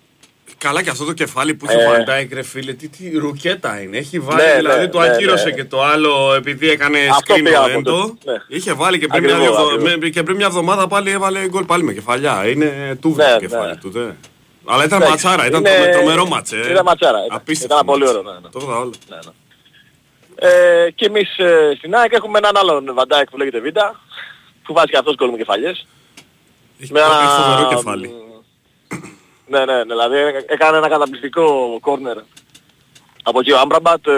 Καλά 0.58 0.84
και 0.84 0.90
αυτό 0.90 1.06
το 1.06 1.14
κεφάλι 1.14 1.54
που 1.54 1.66
είχε 1.66 1.76
Ε. 1.82 1.86
ο 1.86 1.90
Βαντάικ 1.90 2.34
ρε 2.34 2.42
φίλε, 2.42 2.74
τι, 2.74 2.88
τι 2.88 3.18
ρουκέτα 3.18 3.82
είναι. 3.82 3.98
Έχει 3.98 4.20
βάλει, 4.20 4.42
Ναι, 4.48 4.56
δηλαδή 4.56 4.82
ναι, 4.82 4.88
το 4.88 5.00
ναι, 5.00 5.08
ακύρωσε 5.08 5.46
ναι. 5.46 5.52
και 5.52 5.66
το 5.66 5.84
άλλο 5.84 6.34
επειδή 6.34 6.70
έκανε 6.70 7.00
Αυτό 7.12 7.36
screen 7.36 7.42
πήγα 7.44 7.60
ο 7.62 7.64
από 7.64 7.72
Έντο. 7.78 7.92
το- 7.92 8.32
ναι. 8.32 8.38
Είχε 8.48 8.74
βάλει 8.74 9.00
και 9.00 9.08
πριν, 9.08 9.24
μια, 9.24 9.34
Ακριβώς, 9.36 9.58
εβδο- 9.58 9.74
ακριβώς. 9.74 9.96
με- 9.98 10.10
και 10.10 10.24
πριν 10.24 10.36
μια 10.36 10.46
εβδομάδα 10.46 10.88
πάλι 10.88 11.12
έβαλε 11.12 11.48
γκολ 11.48 11.64
πάλι 11.66 11.84
με 11.84 11.94
κεφαλιά. 11.94 12.48
Είναι 12.48 12.98
τούβι 13.02 13.22
Ναι, 13.24 13.32
το 13.34 13.40
κεφάλι 13.40 13.70
ναι. 13.72 13.76
του, 13.78 13.90
δε. 13.90 14.10
Αλλά 14.66 14.84
ήταν 14.84 15.02
Εντάξει, 15.02 15.26
ματσάρα, 15.26 15.48
ήταν 15.48 15.60
είναι- 15.60 15.70
τρομε- 15.76 15.94
τρομερό 15.94 16.26
μάτσε. 16.28 16.56
ε. 16.58 16.72
Ήταν 16.72 16.84
ματσάρα, 16.86 17.26
ήταν- 17.26 17.38
Απίστευτο 17.38 17.74
ήταν 17.74 17.86
πολύ 17.86 18.04
μάτσε. 18.04 18.18
ωραίο, 18.18 18.32
ναι, 18.32 18.40
ναι. 18.40 18.50
Το 18.50 18.60
είδα 18.64 18.78
όλο. 18.78 18.92
Ναι, 19.10 19.16
ναι. 19.16 19.32
Ε, 20.50 20.92
και 20.92 21.06
εμείς 21.06 21.38
ε, 21.38 21.74
στην 21.78 21.96
ΑΕΚ 21.96 22.14
έχουμε 22.14 22.38
έναν 22.38 22.58
άλλον 22.58 22.92
Βαντάκ 22.94 23.30
που 23.30 23.38
λέγεται 23.38 23.60
Βίντα 23.60 24.00
που 24.64 24.74
βάζει 24.74 24.92
και 24.92 24.98
αυτός 24.98 25.16
γκολ 25.16 25.30
με 25.30 25.38
κεφαλιές. 25.38 25.88
Έχει 26.82 26.92
Με 26.92 27.00
έχει 27.00 27.10
φοβερό 27.42 27.68
ένα... 27.68 27.76
κεφάλι. 27.76 28.14
Ναι, 29.52 29.66
ναι, 29.66 29.74
ναι, 29.74 29.84
δηλαδή 29.84 30.18
έκανε 30.48 30.78
ένα 30.78 30.88
καταπληκτικό 30.88 31.78
κόρνερ 31.82 32.18
από 33.24 33.40
εκεί 33.40 33.52
ο 33.52 33.60
Άμπραμπατ 33.60 34.08
ε, 34.08 34.12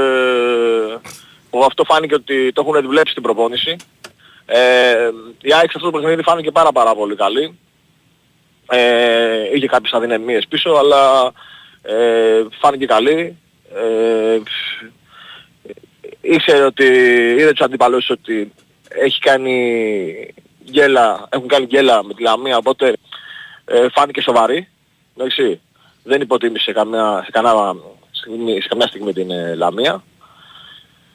που 1.49 1.63
αυτό 1.63 1.83
φάνηκε 1.83 2.13
ότι 2.13 2.51
το 2.51 2.61
έχουν 2.61 2.81
δουλέψει 2.81 3.11
στην 3.11 3.23
προπόνηση. 3.23 3.75
Ε, 4.45 5.09
η 5.41 5.53
ΑΕΚ 5.53 5.71
σε 5.71 5.73
αυτό 5.75 5.91
το 5.91 5.97
παιχνίδι 5.97 6.23
φάνηκε 6.23 6.51
πάρα 6.51 6.71
πάρα 6.71 6.95
πολύ 6.95 7.15
καλή. 7.15 7.59
Ε, 8.69 9.55
είχε 9.55 9.67
κάποιες 9.67 9.93
αδυναμίες 9.93 10.47
πίσω 10.47 10.69
αλλά 10.69 11.31
ε, 11.81 12.43
φάνηκε 12.59 12.85
καλή. 12.85 13.37
Ε, 13.75 14.39
ήξερε 16.21 16.63
ότι 16.63 16.85
είδε 17.37 17.51
τους 17.51 17.65
αντιπαλούς 17.65 18.09
ότι 18.09 18.53
έχει 18.87 19.19
κάνει 19.19 20.33
γκέλα, 20.69 21.27
έχουν 21.29 21.47
κάνει 21.47 21.65
γκέλα 21.65 22.03
με 22.03 22.13
τη 22.13 22.21
Λαμία 22.21 22.57
οπότε 22.57 22.95
ε, 23.65 23.87
φάνηκε 23.89 24.21
σοβαρή. 24.21 24.67
Εντάξει, 25.17 25.61
δεν 26.03 26.21
υποτίμησε 26.21 26.71
καμιά, 26.71 27.21
σε, 27.23 27.31
κανένα, 27.31 27.75
στιγμή, 28.11 28.61
σε 28.61 28.67
καμιά 28.67 28.87
στιγμή 28.87 29.13
την 29.13 29.31
ε, 29.31 29.55
Λαμία. 29.55 30.03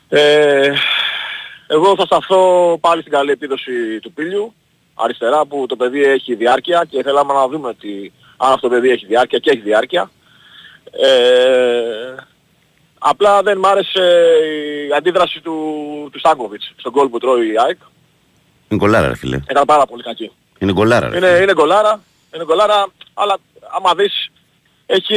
Ε, 0.09 0.73
εγώ 1.67 1.95
θα 1.97 2.05
σταθώ 2.05 2.78
πάλι 2.81 3.00
στην 3.00 3.12
καλή 3.12 3.31
επίδοση 3.31 4.00
του 4.00 4.12
Πίλιου, 4.12 4.55
αριστερά 4.95 5.47
που 5.47 5.67
το 5.67 5.76
παιδί 5.76 6.05
έχει 6.05 6.35
διάρκεια 6.35 6.85
και 6.88 7.02
θέλαμε 7.02 7.33
να 7.33 7.49
δούμε 7.49 7.69
ότι 7.69 8.12
αν 8.37 8.52
αυτό 8.52 8.69
το 8.69 8.75
παιδί 8.75 8.90
έχει 8.90 9.07
διάρκεια 9.07 9.38
και 9.38 9.50
έχει 9.50 9.61
διάρκεια. 9.61 10.11
Ε, 10.90 12.14
απλά 12.99 13.43
δεν 13.43 13.59
μ' 13.59 13.67
άρεσε 13.67 14.28
η 14.88 14.93
αντίδραση 14.97 15.40
του, 15.40 15.55
του 16.12 16.19
Στάνκοβιτς 16.19 16.73
στον 16.76 16.93
γκολ 16.93 17.09
που 17.09 17.19
τρώει 17.19 17.52
η 17.52 17.55
ΑΕΚ. 17.59 17.78
Είναι 18.69 18.81
κολλάρα, 18.81 19.09
ρε 19.09 19.17
φίλε. 19.17 19.40
Έκανε 19.47 19.67
πάρα 19.67 19.87
πολύ 19.87 20.02
κακή. 20.02 20.33
Είναι 20.59 20.73
κολλάρα, 20.73 21.09
ρε. 21.09 21.17
Είναι, 21.17 21.26
φίλε. 21.26 21.43
είναι 21.43 21.52
γκολάρα, 21.52 22.00
είναι 22.35 22.45
γκολάρα, 22.45 22.87
αλλά 23.14 23.37
άμα 23.76 23.94
δεις 23.96 24.30
έχει... 24.87 25.14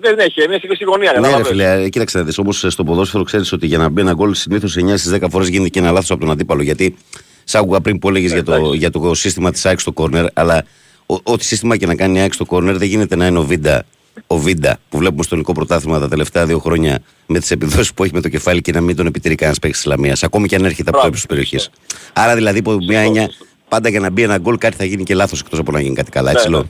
δεν 0.00 0.18
έχει, 0.18 0.42
είναι 0.44 0.74
στη 0.74 0.84
γωνία. 0.84 1.10
Ναι, 1.12 1.16
ρε 1.16 1.22
καταλάβες. 1.22 1.48
φίλε, 1.48 1.82
ε, 1.82 1.88
κοίταξε 1.88 2.18
να 2.18 2.24
δεις, 2.24 2.38
όμως 2.38 2.64
ε, 2.64 2.70
στο 2.70 2.84
ποδόσφαιρο 2.84 3.22
ξέρεις 3.24 3.52
ότι 3.52 3.66
για 3.66 3.78
να 3.78 3.88
μπει 3.88 4.00
ένα 4.00 4.12
γκολ 4.12 4.34
συνήθως 4.34 4.76
9 4.78 4.92
στις 4.96 5.12
10 5.14 5.26
φορές 5.30 5.48
γίνεται 5.48 5.68
και 5.68 5.78
ένα 5.78 5.90
λάθος 5.90 6.10
από 6.10 6.20
τον 6.20 6.30
αντίπαλο. 6.30 6.62
Γιατί 6.62 6.96
σ' 7.44 7.54
άκουγα 7.54 7.80
πριν 7.80 7.98
που 7.98 8.08
έλεγες 8.08 8.32
για 8.32 8.42
το, 8.42 8.52
εντάξει. 8.54 8.76
για 8.76 8.90
το 8.90 9.14
σύστημα 9.14 9.50
της 9.50 9.66
ΑΕΚ 9.66 9.80
στο 9.80 9.92
κόρνερ, 9.92 10.26
αλλά 10.32 10.64
ο- 11.06 11.18
ό,τι 11.22 11.44
σύστημα 11.44 11.76
και 11.76 11.86
να 11.86 11.94
κάνει 11.94 12.16
η 12.18 12.20
ΑΕΚ 12.20 12.32
στο 12.32 12.44
κόρνερ 12.44 12.76
δεν 12.76 12.88
γίνεται 12.88 13.16
να 13.16 13.26
είναι 13.26 13.38
ο 13.38 13.42
Βίντα, 13.42 13.84
ο 14.26 14.38
Βίντα 14.38 14.78
που 14.88 14.98
βλέπουμε 14.98 15.22
στο 15.22 15.34
ελληνικό 15.34 15.52
πρωτάθλημα 15.58 15.98
τα 15.98 16.08
τελευταία 16.08 16.46
δύο 16.46 16.58
χρόνια 16.58 16.98
με 17.26 17.38
τις 17.38 17.50
επιδόσεις 17.50 17.94
που 17.94 18.04
έχει 18.04 18.12
με 18.14 18.20
το 18.20 18.28
κεφάλι 18.28 18.60
και 18.60 18.72
να 18.72 18.80
μην 18.80 18.96
τον 18.96 19.06
επιτηρεί 19.06 19.34
κανένας 19.34 19.58
παίκτης 19.58 19.80
της 19.80 19.90
Λαμίας, 19.90 20.22
ακόμη 20.22 20.48
και 20.48 20.54
αν 20.56 20.64
έρχεται 20.64 20.90
από 20.90 20.98
το 21.00 21.06
Μπράβο, 21.06 21.08
ύψος 21.08 21.26
της 21.26 21.28
περιοχής. 21.28 21.70
Άρα 22.12 22.34
δηλαδή 22.34 22.58
από 22.58 22.76
μια 22.88 23.00
έννοια 23.00 23.30
πάντα 23.68 23.88
για 23.88 24.00
να 24.00 24.10
μπει 24.10 24.22
ένα 24.22 24.38
γκολ 24.38 24.58
κάτι 24.58 24.76
θα 24.76 24.84
γίνει 24.84 25.02
και 25.02 25.14
λάθος 25.14 25.40
εκτός 25.40 25.58
από 25.58 25.72
να 25.72 25.80
γίνει 25.80 25.94
κάτι 25.94 26.10
καλά, 26.10 26.30
έτσι 26.30 26.48
Ναι, 26.48 26.60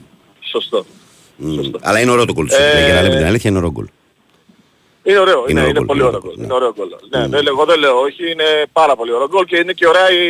λέω. 0.71 0.85
ναι. 1.37 1.61
Σωστό. 1.61 1.69
Μμ. 1.69 1.75
Αλλά 1.81 1.99
είναι 1.99 2.11
ωραίο 2.11 2.25
το 2.25 2.33
γκολ 2.33 2.47
του. 2.47 2.53
Ε, 2.55 2.85
Για 2.85 2.93
να 2.93 3.01
λέμε 3.01 3.15
την 3.15 3.25
αλήθεια, 3.25 3.49
είναι 3.49 3.59
ωραίο 3.59 3.71
γκολ. 3.71 3.85
Είναι 5.03 5.19
ωραίο, 5.19 5.39
Είναι 5.47 5.51
είναι, 5.51 5.59
ωραίο 5.59 5.69
είναι, 5.69 5.79
γκολ, 5.79 5.87
πολύ 5.87 5.99
είναι 5.99 6.07
ωραίο 6.07 6.19
ωραίο 6.19 6.21
γκολ. 6.21 6.35
γκολ, 6.35 6.43
Είναι 6.43 6.53
ωραίο 6.53 6.73
γκολ. 6.77 6.87
Ναι, 7.11 7.25
Mm. 7.25 7.29
δεν 7.33 7.41
λέω- 7.43 7.53
εγώ 7.55 7.65
δεν 7.65 7.79
λέω 7.79 7.95
όχι, 8.07 8.31
είναι 8.31 8.47
πάρα 8.71 8.95
πολύ 8.95 9.11
ωραίο 9.11 9.27
γκολ 9.27 9.45
και 9.45 9.57
είναι 9.57 9.73
και 9.73 9.87
ωραία 9.87 10.07
η, 10.11 10.23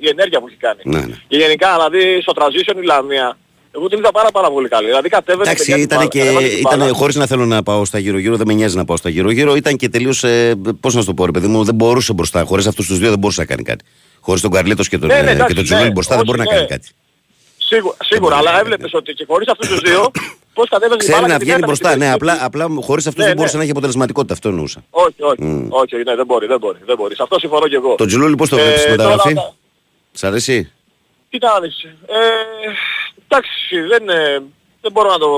η 0.00 0.08
ενέργεια 0.08 0.38
που 0.40 0.46
έχει 0.48 0.56
κάνει. 0.66 0.80
Ναι, 0.84 0.98
ναι. 1.10 1.16
Και 1.28 1.36
γενικά 1.36 1.68
δηλαδή 1.76 2.20
στο 2.24 2.32
transition 2.38 2.76
η 2.82 2.86
Λαμία, 2.92 3.38
εγώ 3.76 3.88
την 3.88 3.98
είδα 3.98 4.10
πάρα 4.10 4.30
πάρα 4.30 4.50
πολύ 4.50 4.68
καλή. 4.68 4.86
Δηλαδή 4.86 5.08
κατέβαινε 5.08 5.42
Εντάξει, 5.50 5.64
παιδιά, 5.64 5.74
την 5.74 5.84
ήταν 5.84 5.98
μπάλα, 5.98 6.10
και. 6.10 6.18
κατέβαινε 6.18 6.48
την 6.48 6.58
Ήταν, 6.58 6.78
μπάλα. 6.78 6.92
χωρίς 6.92 7.14
να 7.16 7.26
θέλω 7.26 7.44
να 7.46 7.62
πάω 7.62 7.84
στα 7.84 7.98
γύρω-γύρω, 7.98 8.36
δεν 8.36 8.46
με 8.46 8.52
νοιάζει 8.54 8.76
να 8.76 8.84
πάω 8.84 8.96
στα 8.96 9.08
γύρω-γύρω. 9.08 9.54
Ήταν 9.54 9.76
και 9.76 9.88
τελείως. 9.88 10.24
Ε, 10.24 10.54
Πώς 10.80 10.94
να 10.94 11.00
σου 11.00 11.06
το 11.06 11.14
πω, 11.14 11.24
ρε 11.26 11.30
παιδί 11.32 11.46
μου, 11.46 11.64
δεν 11.64 11.74
μπορούσε 11.74 12.12
μπροστά. 12.12 12.44
Χωρίς 12.44 12.66
αυτούς 12.66 12.86
τους 12.86 12.98
δύο 12.98 13.08
δεν 13.08 13.18
μπορούσε 13.18 13.40
να 13.40 13.46
κάνει 13.46 13.62
κάτι. 13.62 13.84
Χωρίς 14.20 14.40
τον 14.42 14.50
Καρλίτος 14.50 14.88
και 14.88 14.98
τον, 14.98 15.08
Ναι, 15.08 15.14
ναι, 15.14 15.20
ε, 15.20 15.24
και 15.24 15.30
εντάξει, 15.30 15.54
τον 15.54 15.64
Τζουλέλη 15.64 15.86
ναι, 15.86 15.92
μπροστά 15.92 16.16
δεν 16.16 16.24
μπορεί 16.24 16.38
να 16.38 16.44
όχι, 16.44 16.52
κάνει 16.54 16.66
ναι. 16.70 16.76
κάτι. 16.76 16.88
Σίγουρα, 17.70 17.96
σίγουρα 18.04 18.36
αλλά 18.36 18.58
έβλεπες 18.60 18.90
ότι 18.94 19.12
και 19.12 19.24
χωρίς 19.28 19.48
αυτούς 19.48 19.68
τους 19.68 19.80
δύο, 19.80 20.10
πώς 20.56 20.68
κατέβαινε 20.68 20.98
την 20.98 21.08
Ξέρει 21.08 21.14
μπάλα 21.22 21.32
να 21.32 21.38
και 21.38 21.44
την 21.44 21.46
βγαίνει 21.46 21.62
έκανε 21.62 21.66
μπροστά. 21.66 21.88
στην 21.88 22.00
Ναι, 22.00 22.10
περιοχή. 22.18 22.38
απλά, 22.46 22.64
απλά 22.66 22.82
χωρίς 22.86 23.06
αυτούς 23.06 23.20
Ναι, 23.20 23.26
δεν 23.26 23.36
μπορούσε 23.36 23.52
ναι. 23.52 23.58
να 23.58 23.62
έχει 23.64 23.72
αποτελεσματικότητα. 23.76 24.34
Αυτό 24.34 24.48
εννοούσα. 24.48 24.84
Όχι, 24.90 25.14
όχι, 25.30 25.42
Μμ. 25.44 25.66
όχι, 25.70 25.96
ναι, 26.08 26.14
δεν 26.20 26.26
μπορεί, 26.26 26.46
δεν 26.46 26.58
μπορεί, 26.58 26.78
δεν 26.84 26.96
μπορεί. 26.96 27.14
Σε 27.14 27.22
αυτό 27.22 27.38
συμφωνώ 27.38 27.66
και 27.68 27.76
εγώ. 27.76 27.94
Το 27.94 28.06
Τζουλούλη 28.06 28.34
πώς 28.34 28.48
το 28.48 28.56
Ε, 28.56 28.62
βλέπει 28.62 28.78
στη 28.78 28.88
τώρα 28.88 29.02
μεταγραφή; 29.02 29.34
τα- 29.34 29.54
Σ' 30.12 30.24
αρέσει; 30.24 30.72
Κοίτα 31.30 31.48
να 31.54 31.60
δεις. 31.60 31.82
Ε, 31.82 32.18
εντάξει, 33.28 33.80
δεν, 33.90 34.08
ε, 34.08 34.42
δεν 34.80 34.92
μπορώ 34.92 35.08
να 35.10 35.18
το 35.18 35.28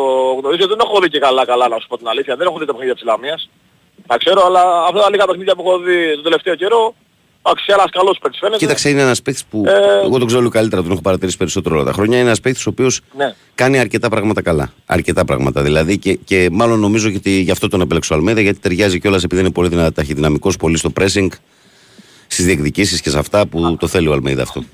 γνωρίζω. 0.40 0.66
Δεν 0.66 0.78
έχω 0.80 1.00
δει 1.00 1.08
και 1.08 1.18
καλά 1.18 1.44
καλά 1.46 1.68
να 1.68 1.78
σου 1.78 1.86
πω 1.88 1.96
την 1.98 2.08
αλήθεια. 2.08 2.36
Δεν 2.36 2.46
έχω 2.46 2.58
δει 2.58 2.64
τα 2.66 2.72
παιχνίδια 2.72 2.94
της 2.94 3.04
Λαμίας. 3.04 3.50
Τα 4.06 4.16
ξέρω, 4.16 4.44
αλλά 4.46 4.62
αυτά 4.88 5.00
τα 5.00 5.10
λίγα 5.10 5.26
παιχνίδια 5.26 5.54
που 5.56 5.62
έχω 5.66 5.78
δει 5.78 6.14
τον 6.14 6.22
τελευταίο 6.22 6.54
καιρό, 6.54 6.94
εντάξει, 7.44 7.64
ένας 7.68 7.90
καλός 7.90 8.18
παίκτης 8.22 8.40
φαίνεται. 8.40 8.58
Κοίταξε, 8.58 8.88
είναι 8.88 9.00
ένας 9.00 9.22
παίκτης 9.22 9.44
που. 9.44 9.62
Ε, 9.66 10.04
εγώ 10.04 10.18
τον 10.18 10.26
ξέρω 10.26 10.40
λίγο 10.40 10.52
καλύτερα, 10.52 10.82
τον 10.82 10.90
έχω 10.92 11.00
παρατηρήσει 11.00 11.36
περισσότερο 11.36 11.74
όλα 11.74 11.84
τα 11.84 11.92
χρόνια. 11.92 12.16
Είναι 12.18 12.26
ένας 12.26 12.40
παίκτης 12.40 12.66
ο 12.66 12.70
οποίος 12.70 13.00
Ναι. 13.16 13.34
κάνει 13.54 13.78
αρκετά 13.78 14.08
πράγματα 14.08 14.42
καλά. 14.42 14.72
Αρκετά 14.86 15.24
πράγματα 15.24 15.62
δηλαδή 15.62 15.98
και, 15.98 16.14
και 16.14 16.48
μάλλον 16.52 16.80
νομίζω 16.80 17.08
ότι 17.16 17.30
γι' 17.30 17.50
αυτό 17.50 17.68
τον 17.68 17.80
επέλεξε 17.80 18.12
ο 18.12 18.16
Αλμέδα 18.16 18.40
γιατί 18.40 18.58
ταιριάζει 18.58 19.00
κιόλας 19.00 19.22
επειδή 19.24 19.40
είναι 19.40 19.50
πολύ 19.50 19.68
δυνα, 19.68 19.92
ταχυδυναμικός, 19.92 20.56
πολύ 20.56 20.76
στο 20.76 20.92
pressing, 21.00 21.28
στις 22.26 22.44
διεκδικήσεις 22.44 23.00
και 23.00 23.10
σε 23.10 23.18
αυτά 23.18 23.46
που 23.46 23.76
το 23.80 23.86
θέλει 23.86 24.08
ο 24.08 24.12
Αλμέδα 24.12 24.42
αυτό. 24.42 24.64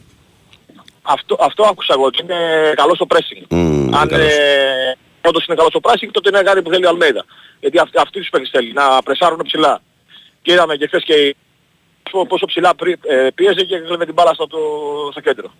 Αυτό, 1.02 1.36
αυτό 1.40 1.62
άκουσα 1.70 1.92
εγώ 1.96 2.04
ότι 2.04 2.22
είναι 2.22 2.36
καλό 2.74 2.94
στο 2.94 3.06
pressing. 3.08 3.42
Μμ, 3.48 3.58
είναι 3.86 3.96
Αν 3.96 4.08
καλός. 4.08 4.26
ε, 4.26 4.96
όντως 5.20 5.46
είναι 5.46 5.56
καλό 5.56 5.68
στο 5.68 5.80
pressing 5.82 6.08
τότε 6.10 6.28
είναι 6.28 6.42
κάτι 6.42 6.62
που 6.62 6.70
θέλει 6.70 6.84
ο 6.84 6.88
Αλμέιδα. 6.88 7.24
Γιατί 7.60 7.78
αυτοί, 7.78 7.98
αυτοί 7.98 8.18
τους 8.18 8.28
παίκτες 8.28 8.50
θέλει, 8.52 8.72
να 8.72 9.02
πρεσάρουν 9.04 9.40
ψηλά. 9.44 9.80
Και 10.42 10.52
είδαμε 10.52 10.76
και 10.76 10.86
χθες 10.86 11.04
και 11.04 11.12
η- 11.12 11.36
πόσο- 12.10 12.26
πόσο 12.26 12.46
ψηλά 12.46 12.74
πρι- 12.74 13.06
ε, 13.06 13.28
πίεζε 13.34 13.64
και 13.64 13.74
έκλεβε 13.76 14.04
την 14.04 14.14
μπάλα 14.14 14.34
στο, 14.34 14.46
το, 14.46 14.58
στο 15.10 15.20
κέντρο. 15.20 15.52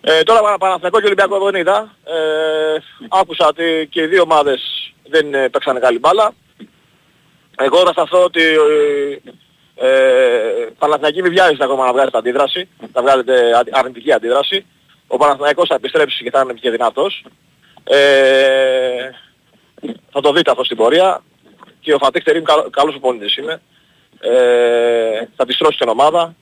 Ε, 0.00 0.22
τώρα 0.22 0.40
Πανα- 0.40 0.58
Παναθηναϊκός 0.58 1.00
και 1.00 1.06
Ολυμπιακό 1.06 1.44
δεν 1.44 1.60
είδα. 1.60 1.96
Ε, 2.04 2.78
άκουσα 3.08 3.46
ότι 3.46 3.88
και 3.90 4.02
οι 4.02 4.06
δύο 4.06 4.22
ομάδες 4.22 4.60
δεν 5.08 5.34
ε, 5.34 5.48
παίξανε 5.48 5.80
καλή 5.80 5.98
μπάλα. 5.98 6.32
Εγώ 7.58 7.78
θα 7.78 7.92
σταθώ 7.92 8.24
ότι 8.24 8.42
ε, 8.42 9.88
ε, 9.88 10.68
Παναθηναϊκή 10.78 11.22
μη 11.22 11.28
βιάζεται 11.28 11.64
ακόμα 11.64 11.84
να 11.86 11.92
βγάζετε 11.92 12.18
αντίδραση, 12.18 12.68
να 12.92 13.02
βγάζετε 13.02 13.56
αρ- 13.56 13.78
αρνητική 13.78 14.12
αντίδραση. 14.12 14.66
Ο 15.06 15.16
Παναθηναϊκός 15.16 15.68
θα 15.68 15.74
επιστρέψει 15.74 16.22
και 16.24 16.30
θα 16.30 16.40
είναι 16.40 16.52
και 16.52 16.70
δυνατός. 16.70 17.24
Ε, 17.84 19.10
θα 20.10 20.20
το 20.20 20.32
δείτε 20.32 20.50
αυτό 20.50 20.64
στην 20.64 20.76
πορεία. 20.76 21.22
Και 21.80 21.94
ο 21.94 21.98
Φατίχ 21.98 22.22
Τερίμ 22.22 22.42
καλ, 22.42 22.70
καλός 22.70 22.94
οπονητής 22.94 23.36
είναι. 23.36 23.60
Ε, 24.20 25.26
θα 25.36 25.44
τη 25.46 25.52
στρώσει 25.52 25.78
την 25.78 25.88
ομάδα. 25.88 26.34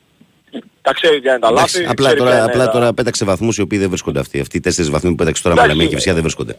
Τα 0.82 0.92
ξέρει 0.92 1.20
ποια 1.20 1.30
είναι 1.30 1.40
τα 1.40 1.48
Εντάξει, 1.48 1.76
λάθη. 1.78 1.90
απλά 1.90 2.06
ξέρει 2.06 2.14
ποια 2.20 2.24
τώρα, 2.30 2.36
είναι 2.44 2.52
απλά 2.52 2.64
τα- 2.64 2.70
τώρα 2.70 2.92
πέταξε 2.94 3.24
βαθμούς 3.24 3.56
οι 3.58 3.60
οποίοι 3.60 3.78
δεν 3.78 3.88
βρίσκονται 3.88 4.20
αυτοί. 4.20 4.40
Αυτοί 4.40 4.56
οι 4.56 4.60
τέσσερις 4.60 4.90
βαθμοί 4.90 5.10
που 5.10 5.16
πέταξε 5.16 5.42
τώρα 5.42 5.54
με 5.54 5.60
Εντάξει, 5.60 5.76
Λαμία 5.78 5.90
και 5.92 5.96
Φυσιά 5.98 6.12
δεν 6.12 6.22
βρίσκονται. 6.22 6.58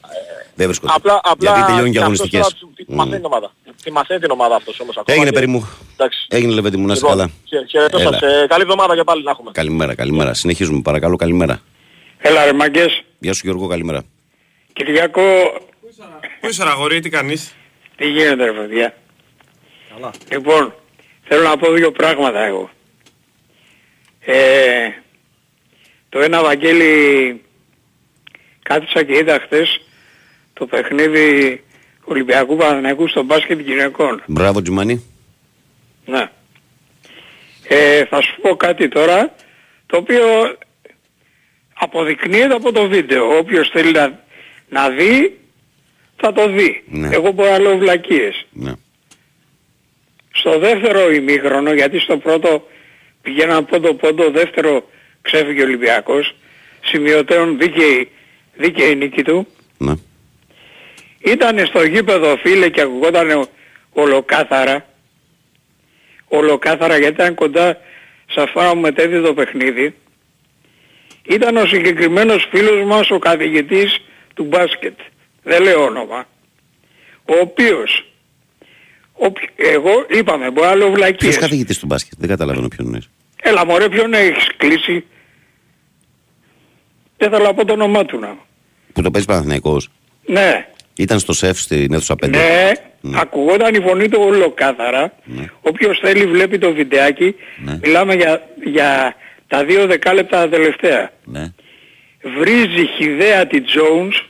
Δεν 0.56 0.66
βρίσκονται. 0.68 0.94
Απλά, 0.96 1.20
απλά 1.24 1.52
Γιατί 1.52 1.66
τελειώνουν 1.66 1.92
και 1.92 2.00
αυτός 2.00 2.20
αγωνιστικές. 2.20 2.42
τώρα 2.42 2.56
του- 2.60 2.86
Τη 2.86 2.94
μαθαίνει 2.96 3.16
την 3.16 3.26
ομάδα. 3.26 3.52
Τη 3.84 3.92
μαθαίνει 3.92 4.20
την 4.20 4.32
ομάδα 4.32 4.56
αυτός 4.56 4.80
όμως 4.80 4.98
ακόμα. 4.98 5.18
Έγινε 5.18 5.30
και- 5.30 5.36
περί 5.40 5.48
μου. 5.52 5.70
Εντάξει. 5.94 6.26
Έγινε 6.30 6.54
λεβέντι 6.54 6.78
μου, 6.78 6.86
να 6.86 6.94
είσαι 6.94 7.02
Λοιπόν, 7.02 7.18
καλά. 7.18 7.32
χαι- 7.50 7.70
χαιρετώ 7.70 8.00
Έλα. 8.00 8.12
σας. 8.12 8.22
Ε, 8.22 8.46
καλή 8.50 8.62
εβδομάδα 8.62 8.96
και 8.96 9.04
πάλι 9.04 9.24
να 9.24 9.32
έχουμε. 9.32 9.52
Καλημέρα, 9.54 9.96
καλημέρα. 9.96 10.34
Συνεχίζουμε, 10.34 10.82
παρακαλώ, 10.82 11.16
καλημέρα. 11.16 11.60
Έλα 12.18 12.46
ρε 12.46 12.54
μαγκές. 12.54 13.04
Γεια 13.20 13.34
σου 13.34 13.42
Γιώργο, 13.44 13.68
καλημέρα. 13.68 14.02
Κυριακό, 14.74 15.22
Πού 16.42 16.48
είσαι 16.50 16.64
αγόρι, 16.64 17.00
τι 17.00 17.10
κάνεις; 17.10 17.54
τι 17.96 18.08
γίνεται 18.10 18.44
ρε 18.46 18.52
παιδιά; 18.52 18.94
Καλά. 19.94 20.12
Λοιπόν, 20.32 20.74
θέλω 21.28 21.44
να 21.44 21.58
πω 21.58 21.72
δύο 21.72 21.92
πράγματα 21.92 22.46
εγώ. 22.46 22.70
Ε, 24.20 24.90
το 26.10 26.20
ένα 26.20 26.44
Βαγγέλη 26.44 27.42
κάθισα 28.62 29.04
και 29.04 29.18
είδα 29.18 29.40
χθες 29.40 29.82
το 30.54 30.66
παιχνίδι 30.66 31.64
Ολυμπιακού 32.04 32.56
Παναθηναϊκού 32.56 33.08
στο 33.08 33.24
μπάσκετ 33.24 33.60
γυναικών. 33.60 34.24
Μπράβο, 34.26 34.62
Τζιμάνι. 34.62 35.04
Ναι. 36.06 36.30
Ε, 37.68 38.06
θα 38.06 38.22
σου 38.22 38.42
πω 38.42 38.56
κάτι 38.56 38.88
τώρα 38.88 39.36
το 39.86 39.98
οποίο 39.98 40.24
αποδεικνύεται 41.74 42.54
από 42.54 42.72
το 42.72 42.88
βίντεο. 42.88 43.38
Όποιος 43.38 43.70
θέλει 43.70 43.92
να, 43.92 44.24
να 44.70 44.90
δει 44.90 45.40
θα 46.18 46.34
το 46.34 46.50
δει. 46.50 46.84
Ναι. 46.88 47.10
Εγώ 47.12 47.32
μπορώ 47.32 47.50
να 47.50 47.60
λέω 47.60 47.78
βλακίες. 47.78 48.46
Ναι. 48.52 48.72
Στο 50.46 50.60
δεύτερο 50.60 51.12
ημίχρονο, 51.12 51.74
γιατί 51.74 52.00
στο 52.00 52.18
πρώτο 52.18 52.68
πηγαίναν 53.22 53.66
πόντο 53.66 53.94
πόντο, 53.94 54.30
δεύτερο 54.32 54.90
ξέφυγε 55.22 55.62
ο 55.62 55.66
Ολυμπιακός, 55.66 56.36
σημειωτέων 56.84 57.58
δίκαιη, 57.58 58.10
δίκαιη 58.54 58.96
νίκη 58.96 59.24
του. 59.24 59.48
Ναι. 59.78 59.94
Ήταν 61.20 61.66
στο 61.66 61.84
γήπεδο 61.84 62.38
φίλε 62.38 62.70
και 62.70 62.82
ακουγόταν 62.82 63.48
ολοκάθαρα. 63.92 64.86
Ολοκάθαρα 66.28 66.98
γιατί 66.98 67.14
ήταν 67.14 67.36
κοντά 67.36 67.78
σε 68.32 68.42
αυτά 68.42 68.72
που 68.72 68.78
μετέδει 68.78 69.22
το 69.22 69.34
παιχνίδι. 69.34 69.96
Ήταν 71.28 71.58
ο 71.58 71.66
συγκεκριμένος 71.66 72.48
φίλος 72.52 72.86
μας 72.86 73.10
ο 73.10 73.20
καθηγητής 73.20 74.02
του 74.34 74.44
μπάσκετ. 74.44 75.00
Δεν 75.44 75.64
λέω 75.64 75.84
όνομα. 75.84 76.28
Ο 77.26 77.34
οποίος 77.42 77.92
οποι- 77.92 78.15
εγώ 79.56 80.06
είπαμε 80.10 80.52
μπορεί 80.52 80.68
να 80.68 80.76
λέω 80.76 80.88
Ποιος 80.88 80.98
βλακίες. 81.00 81.38
καθηγητής 81.38 81.80
του 81.80 81.86
μπάσκετ, 81.86 82.14
δεν 82.20 82.30
καταλαβαίνω 82.30 82.68
ποιον 82.68 82.88
είναι. 82.88 83.00
Έλα 83.42 83.66
μωρέ 83.66 83.90
ποιον 83.90 84.14
έχεις 84.14 84.48
κλείσει; 84.58 85.06
Δεν 87.18 87.30
θέλω 87.30 87.44
να 87.44 87.54
πω 87.54 87.66
το 87.66 87.74
όνομά 87.74 88.06
του 88.06 88.20
να. 88.20 88.38
Που 88.94 89.02
το 89.02 89.12
παίζεις 89.12 89.30
Παναθυναϊκό. 89.30 89.82
Ναι. 90.26 90.68
Ήταν 90.98 91.20
στο 91.20 91.34
σεφ 91.34 91.60
στην 91.60 91.94
αίθουσα 91.94 92.16
5. 92.26 92.30
Ναι, 92.30 92.72
Ναι. 93.02 93.20
ακουγόταν 93.20 93.74
η 93.76 93.80
φωνή 93.80 94.10
του 94.10 94.20
ολοκάθαρα. 94.22 95.14
Ναι. 95.24 95.46
Όποιος 95.62 96.00
θέλει 96.00 96.26
βλέπει 96.26 96.58
το 96.58 96.74
βιντεάκι. 96.74 97.36
Ναι. 97.64 97.80
Μιλάμε 97.84 98.14
για, 98.14 98.48
για 98.64 99.16
τα 99.48 99.66
δύο 99.66 99.86
δεκάλεπτα 99.88 100.38
τα 100.42 100.50
τελευταία. 100.50 101.12
Ναι. 101.24 101.54
Βρίζει 102.40 102.86
χιδέα 102.98 103.48
τη 103.48 103.58
Jones, 103.76 104.26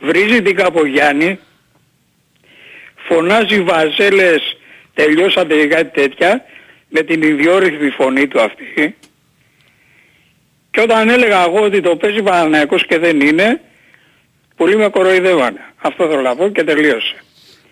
βρίζει 0.00 0.42
την 0.42 0.54
Καπογιάννη, 0.56 1.38
φωνάζει 3.14 3.62
βαζέλες, 3.62 4.56
τελειώσατε 4.94 5.54
ή 5.54 5.66
κάτι 5.66 6.00
τέτοια, 6.00 6.44
με 6.88 7.02
την 7.02 7.22
ιδιόρυθμη 7.22 7.90
φωνή 7.90 8.26
του 8.28 8.40
αυτή. 8.40 8.96
Και 10.70 10.80
όταν 10.80 11.08
έλεγα 11.08 11.44
εγώ 11.44 11.62
ότι 11.62 11.80
το 11.80 11.96
παίζει 11.96 12.22
Παναθηναϊκός 12.22 12.86
και 12.86 12.98
δεν 12.98 13.20
είναι, 13.20 13.60
πολλοί 14.56 14.76
με 14.76 14.88
κοροϊδεύανε. 14.88 15.60
Αυτό 15.76 16.06
θέλω 16.08 16.20
να 16.20 16.36
πω 16.36 16.48
και 16.48 16.64
τελείωσε. 16.64 17.14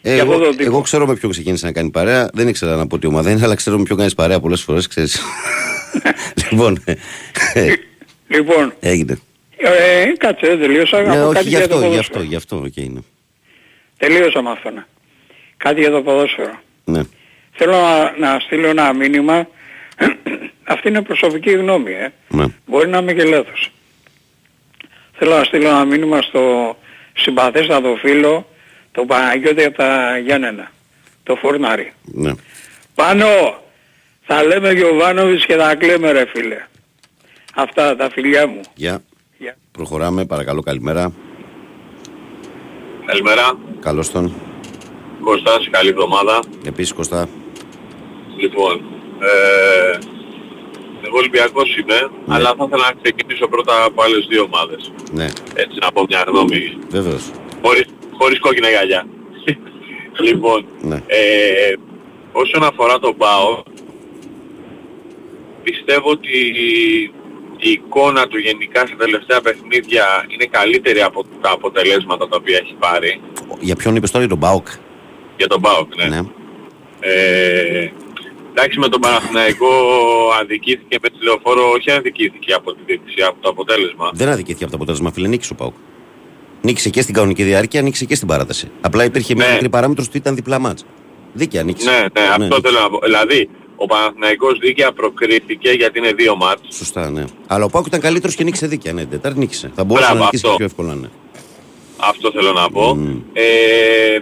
Ε, 0.02 0.14
Για 0.14 0.22
εγώ, 0.22 0.32
αυτό 0.32 0.44
το 0.44 0.50
τύπο. 0.50 0.62
εγώ 0.62 0.80
ξέρω 0.80 1.06
με 1.06 1.14
ποιον 1.14 1.30
ξεκίνησε 1.30 1.66
να 1.66 1.72
κάνει 1.72 1.90
παρέα. 1.90 2.28
Δεν 2.32 2.48
ήξερα 2.48 2.76
να 2.76 2.86
πω 2.86 2.98
τι 2.98 3.06
ομάδα 3.06 3.30
είναι, 3.30 3.40
αλλά 3.44 3.54
ξέρω 3.54 3.76
με 3.78 3.82
ποιον 3.82 3.98
κάνεις 3.98 4.14
παρέα 4.14 4.40
πολλές 4.40 4.60
φορές, 4.62 4.86
ξέρεις. 4.86 5.22
λοιπόν. 6.50 6.82
ε, 7.54 7.72
Λοιπόν, 8.28 8.72
έγινε. 8.80 9.18
ε, 9.56 10.04
κάτσε, 10.18 10.46
δεν 10.46 10.60
τελείωσα. 10.60 11.02
Ναι, 11.02 11.08
Να 11.08 11.14
πω 11.14 11.24
όχι 11.24 11.34
κάτι 11.34 11.48
γι' 11.48 11.56
για 11.56 11.68
το 11.68 11.74
αυτό, 11.74 11.86
γι' 11.86 11.90
ποδόσφαιρο. 11.90 12.18
αυτό, 12.20 12.22
γι' 12.22 12.36
αυτό, 12.36 12.56
οκ, 12.56 12.76
είναι. 12.76 13.00
Τελείωσα 13.98 14.42
με 14.42 14.50
αυτό. 14.50 14.70
ναι. 14.70 14.84
Κάτι 15.58 15.80
για 15.80 15.90
το 15.90 16.02
ποδόσφαιρο. 16.02 16.60
Ναι. 16.84 17.00
Θέλω 17.52 17.72
να, 17.72 18.16
να 18.32 18.38
στείλω 18.40 18.66
ένα 18.68 18.92
μήνυμα. 18.92 19.48
Αυτή 20.72 20.88
είναι 20.88 21.02
προσωπική 21.02 21.50
γνώμη, 21.50 21.92
ε. 21.92 22.12
ναι. 22.28 22.44
Μπορεί 22.66 22.88
να 22.88 22.98
είμαι 22.98 23.12
και 23.12 23.24
λάθος. 23.24 23.70
Θέλω 25.18 25.36
να 25.36 25.44
στείλω 25.44 25.68
ένα 25.68 25.84
μήνυμα 25.84 26.22
στο 26.22 26.76
συμπαθέστατο 27.14 27.96
φίλο, 28.00 28.46
το 28.92 29.04
Παναγιώτη 29.04 29.64
από 29.64 29.76
τα 29.76 30.18
Γιάννενα, 30.18 30.70
το 31.22 31.36
Φορνάρι. 31.36 31.92
ναι. 32.04 32.32
Πάνω, 32.94 33.26
θα 34.26 34.44
λέμε 34.44 34.72
Γιωβάνοβιτς 34.72 35.46
και 35.46 35.56
θα 35.56 35.74
κλαίμε 35.74 36.10
ρε 36.12 36.24
φίλε. 36.34 36.66
Αυτά 37.54 37.96
τα 37.96 38.10
φιλιά 38.10 38.46
μου. 38.46 38.60
Γεια. 38.74 39.02
Γεια. 39.38 39.56
Προχωράμε, 39.72 40.24
παρακαλώ, 40.24 40.60
καλημέρα. 40.62 41.12
Καλημέρα. 43.06 43.58
Καλώς 43.80 44.10
τον. 44.10 44.34
Κώστας, 45.28 45.68
καλή 45.70 45.88
εβδομάδα. 45.88 46.42
Επίσης 46.66 46.92
Κωστά. 46.92 47.28
Λοιπόν, 48.36 48.72
ε, 49.20 49.98
εγώ 51.06 51.16
Ολυμπιακός 51.16 51.76
είμαι, 51.76 52.10
αλλά 52.28 52.54
θα 52.58 52.64
ήθελα 52.66 52.84
να 52.90 52.94
ξεκινήσω 53.02 53.48
πρώτα 53.48 53.84
από 53.84 54.02
άλλες 54.02 54.26
δύο 54.28 54.42
ομάδες. 54.42 54.92
Ναι, 55.12 55.24
Έτσι 55.54 55.78
να 55.80 55.92
πω 55.92 56.04
μια 56.08 56.24
γνώμη, 56.28 56.76
βεβαίως. 56.88 57.30
χωρίς, 57.62 57.84
χωρίς 58.18 58.38
κόκκινα 58.40 58.68
γυαλιά. 58.68 59.06
λοιπόν, 60.26 60.66
Ναι. 60.80 61.02
ε, 61.06 61.72
όσον 62.32 62.62
αφορά 62.64 62.98
τον 62.98 63.16
ΠΑΟ, 63.16 63.62
πιστεύω 65.62 66.10
ότι 66.10 66.38
η 67.58 67.70
εικόνα 67.70 68.26
του 68.26 68.38
γενικά 68.38 68.86
στα 68.86 68.96
τελευταία 68.96 69.40
παιχνίδια 69.40 70.04
είναι 70.28 70.44
καλύτερη 70.50 71.00
από 71.02 71.24
τα 71.40 71.50
αποτελέσματα 71.50 72.28
τα 72.28 72.36
οποία 72.36 72.58
έχει 72.62 72.74
πάρει 72.78 73.20
Για 73.60 73.76
ποιον 73.76 73.96
είπες 73.96 74.10
τώρα, 74.10 74.24
για 74.24 74.36
τον 74.36 74.48
Μπάουκ; 74.48 74.66
Για 75.38 75.46
τον 75.46 75.60
ΠΑΟΚ. 75.60 75.96
Ναι. 75.96 76.04
Ναι. 76.08 76.20
Ε, 77.00 77.90
εντάξει 78.50 78.78
με 78.78 78.88
τον 78.88 79.00
Παναθηναϊκό 79.00 79.66
αδικήθηκε 80.40 80.96
με 81.02 81.08
τη 81.08 81.24
λεωφόρο, 81.24 81.70
όχι 81.70 81.90
αδικήθηκε 81.90 82.52
από 82.52 82.72
τη 82.74 82.80
διαιτησία, 82.86 83.26
από 83.26 83.36
το 83.40 83.48
αποτέλεσμα. 83.48 84.10
Δεν 84.12 84.28
αδικήθηκε 84.28 84.62
από 84.64 84.72
το 84.72 84.76
αποτέλεσμα, 84.76 85.12
φίλε, 85.12 85.28
νίκησε 85.28 85.52
ο 85.52 85.56
Πάουκ. 85.56 85.74
Νίκησε 86.62 86.90
και 86.90 87.02
στην 87.02 87.14
κανονική 87.14 87.42
διάρκεια, 87.42 87.82
νίκησε 87.82 88.04
και 88.04 88.14
στην 88.14 88.28
παράταση. 88.28 88.70
Απλά 88.80 89.04
υπήρχε 89.04 89.34
μια 89.34 89.46
Ναι. 89.46 89.52
μικρή 89.52 89.68
παράμετρος 89.68 90.06
ότι 90.06 90.16
ήταν 90.16 90.34
διπλά 90.34 90.58
μάτς. 90.58 90.84
Δίκαια 91.32 91.62
νίκησε. 91.62 91.90
Ναι, 91.90 91.96
ναι, 92.20 92.28
αυτό 92.44 92.60
θέλω 92.60 92.80
να 92.80 92.90
πω. 92.90 92.98
Δηλαδή, 93.04 93.48
ο 93.76 93.86
Παναθηναϊκός 93.86 94.58
δίκαια 94.58 94.92
προκρίθηκε 94.92 95.70
γιατί 95.70 95.98
είναι 95.98 96.12
δύο 96.12 96.36
μάτς. 96.36 96.76
Σωστά, 96.76 97.10
ναι. 97.10 97.24
Αλλά 97.46 97.64
ο 97.64 97.68
Πάουκ 97.68 97.86
ήταν 97.86 98.00
καλύτερος 98.00 98.34
και 98.34 98.44
νίκησε 98.44 98.66
δίκαια. 98.66 98.92
Ναι, 98.92 99.04
Τετάρτη 99.06 99.38
νίκησε. 99.38 99.70
Θα 99.74 99.84
μπορούσε 99.84 100.06
Μπράβο, 100.06 100.18
να 100.20 100.24
νικήσει 100.24 100.42
αυτό. 100.46 100.56
πιο 100.56 100.66
εύκολα, 100.66 100.94
ναι. 100.94 101.08
Αυτό 102.00 102.30
θέλω 102.32 102.52
να 102.52 102.70
πω. 102.70 102.94
Μμμ. 102.94 103.16
Ε, 103.32 103.42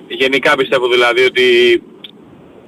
γενικά 0.08 0.56
πιστεύω 0.56 0.88
δηλαδή 0.88 1.22
ότι 1.24 1.42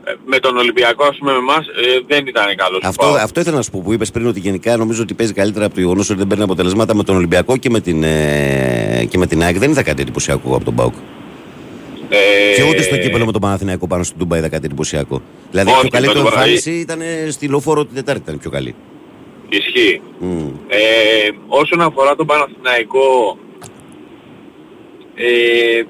ε, 0.04 0.12
με 0.26 0.38
τον 0.38 0.56
Ολυμπιακό, 0.56 1.04
ας 1.04 1.16
πούμε 1.18 1.32
με 1.32 1.38
εμάς, 1.38 1.66
ε, 1.66 2.00
δεν 2.06 2.26
ήταν 2.26 2.44
καλός. 2.56 2.80
ο 2.84 2.86
Αυτό, 2.88 3.04
ΠΑΟΚ. 3.06 3.18
αυτό 3.18 3.40
ήθελα 3.40 3.56
να 3.56 3.62
σου 3.62 3.70
πω 3.70 3.80
που 3.84 3.92
είπες 3.92 4.10
πριν 4.10 4.26
ότι 4.26 4.40
γενικά 4.40 4.76
νομίζω 4.76 5.02
ότι 5.02 5.14
παίζει 5.14 5.32
καλύτερα 5.32 5.64
από 5.64 5.74
το 5.74 5.80
γεγονός 5.80 6.10
ότι 6.10 6.18
δεν 6.18 6.26
παίρνει 6.28 6.42
αποτελέσματα 6.44 6.94
με 6.94 7.02
τον 7.02 7.16
Ολυμπιακό 7.16 7.56
και 7.56 7.70
με 7.70 7.80
την, 7.80 8.02
ε, 8.02 9.06
και 9.08 9.18
με 9.18 9.26
την 9.26 9.42
ΑΕΚ. 9.42 9.58
Δεν 9.58 9.70
είδα 9.70 9.82
κάτι 9.82 10.02
εντυπωσιακό 10.02 10.54
από 10.56 10.64
τον 10.64 10.74
Πάουκ. 10.74 10.94
Ε, 12.10 12.16
Και 12.56 12.62
ούτε 12.68 12.82
στο 12.82 12.96
κύπελο 12.96 13.24
με 13.26 13.32
τον 13.32 13.40
Παναθηναϊκό 13.40 13.86
πάνω 13.86 14.02
στον 14.02 14.18
Ντούμπα 14.18 14.36
είδα 14.38 14.48
κάτι 14.48 14.66
εντυπωσιακό. 14.66 15.22
Δηλαδή 15.50 15.70
η 15.70 15.72
Όχι, 15.72 15.80
πιο 15.80 15.90
καλή 15.90 16.06
με 16.06 16.12
του 16.12 16.18
τον 16.20 16.28
Παναθη- 16.30 16.48
εμφάνιση 16.66 16.80
ήταν 16.80 17.00
στη 17.32 17.48
λεωφόρο 17.48 17.84
την 17.84 17.94
Τετάρτη, 17.94 18.20
ήταν 18.22 18.34
η 18.34 18.38
πιο 18.38 18.50
καλή. 18.50 18.74
Ισχύει. 19.48 20.00
Μμ. 20.18 20.46
Ε, 20.68 20.78
όσον 21.48 21.80
αφορά 21.80 22.14
τον 22.16 22.26
Παναθηναϊκό, 22.26 23.38
ε, 25.18 25.82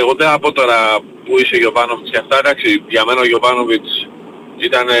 εγώ 0.00 0.12
δεν 0.18 0.26
θα 0.28 0.38
πω 0.38 0.52
τώρα 0.52 0.78
που 1.24 1.38
είσαι 1.38 1.54
ο 1.54 1.58
Γιωβάνοβιτς 1.58 2.10
και 2.10 2.18
αυτά, 2.18 2.38
εντάξει, 2.38 2.82
για 2.88 3.04
μένα 3.06 3.20
ο 3.20 3.26
Γιωβάνοβιτς 3.26 4.08
ήταν 4.56 4.88
ε, 4.88 4.94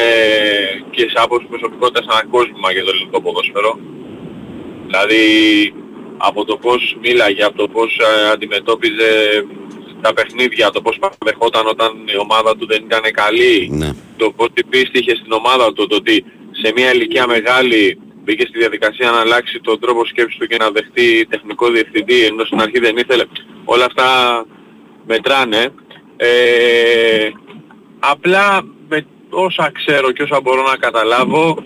και 0.90 1.02
σε 1.02 1.16
άποψη 1.24 1.46
προσωπικότητας 1.46 2.04
ένα 2.10 2.24
κόσμημα 2.30 2.72
για 2.72 2.84
το 2.84 2.90
ελληνικό 2.94 3.22
ποδόσφαιρο. 3.22 3.78
Δηλαδή 4.86 5.24
από 6.16 6.44
το 6.44 6.56
πώς 6.56 6.96
μίλαγε, 7.02 7.42
από 7.44 7.56
το 7.56 7.68
πώς 7.68 7.98
ε, 7.98 8.30
αντιμετώπιζε 8.30 9.10
τα 10.00 10.12
παιχνίδια, 10.12 10.70
το 10.70 10.80
πώς 10.82 10.98
παραδεχόταν 10.98 11.66
όταν 11.66 11.90
η 12.14 12.18
ομάδα 12.18 12.56
του 12.56 12.66
δεν 12.66 12.82
ήταν 12.84 13.02
καλή, 13.12 13.68
Ναι. 13.72 13.90
το 14.16 14.32
πώς 14.36 14.48
την 14.52 14.68
πίστη 14.68 14.98
είχε 14.98 15.14
στην 15.16 15.32
ομάδα 15.32 15.72
του, 15.72 15.86
το 15.86 15.96
ότι 15.96 16.24
σε 16.50 16.72
μια 16.76 16.92
ηλικία 16.94 17.26
μεγάλη 17.26 17.98
μπήκε 18.30 18.46
στη 18.46 18.58
διαδικασία 18.58 19.10
να 19.10 19.20
αλλάξει 19.20 19.60
τον 19.60 19.80
τρόπο 19.80 20.04
σκέψης 20.04 20.38
του 20.38 20.46
και 20.46 20.56
να 20.56 20.70
δεχτεί 20.70 21.26
τεχνικό 21.30 21.68
διευθυντή 21.70 22.24
ενώ 22.24 22.44
στην 22.44 22.60
αρχή 22.60 22.78
δεν 22.78 22.96
ήθελε. 22.96 23.24
Όλα 23.64 23.84
αυτά 23.84 24.08
μετράνε. 25.06 25.68
Ε, 26.16 27.30
απλά 27.98 28.62
με 28.88 29.06
όσα 29.30 29.70
ξέρω 29.74 30.12
και 30.12 30.22
όσα 30.22 30.40
μπορώ 30.40 30.62
να 30.62 30.76
καταλάβω 30.76 31.56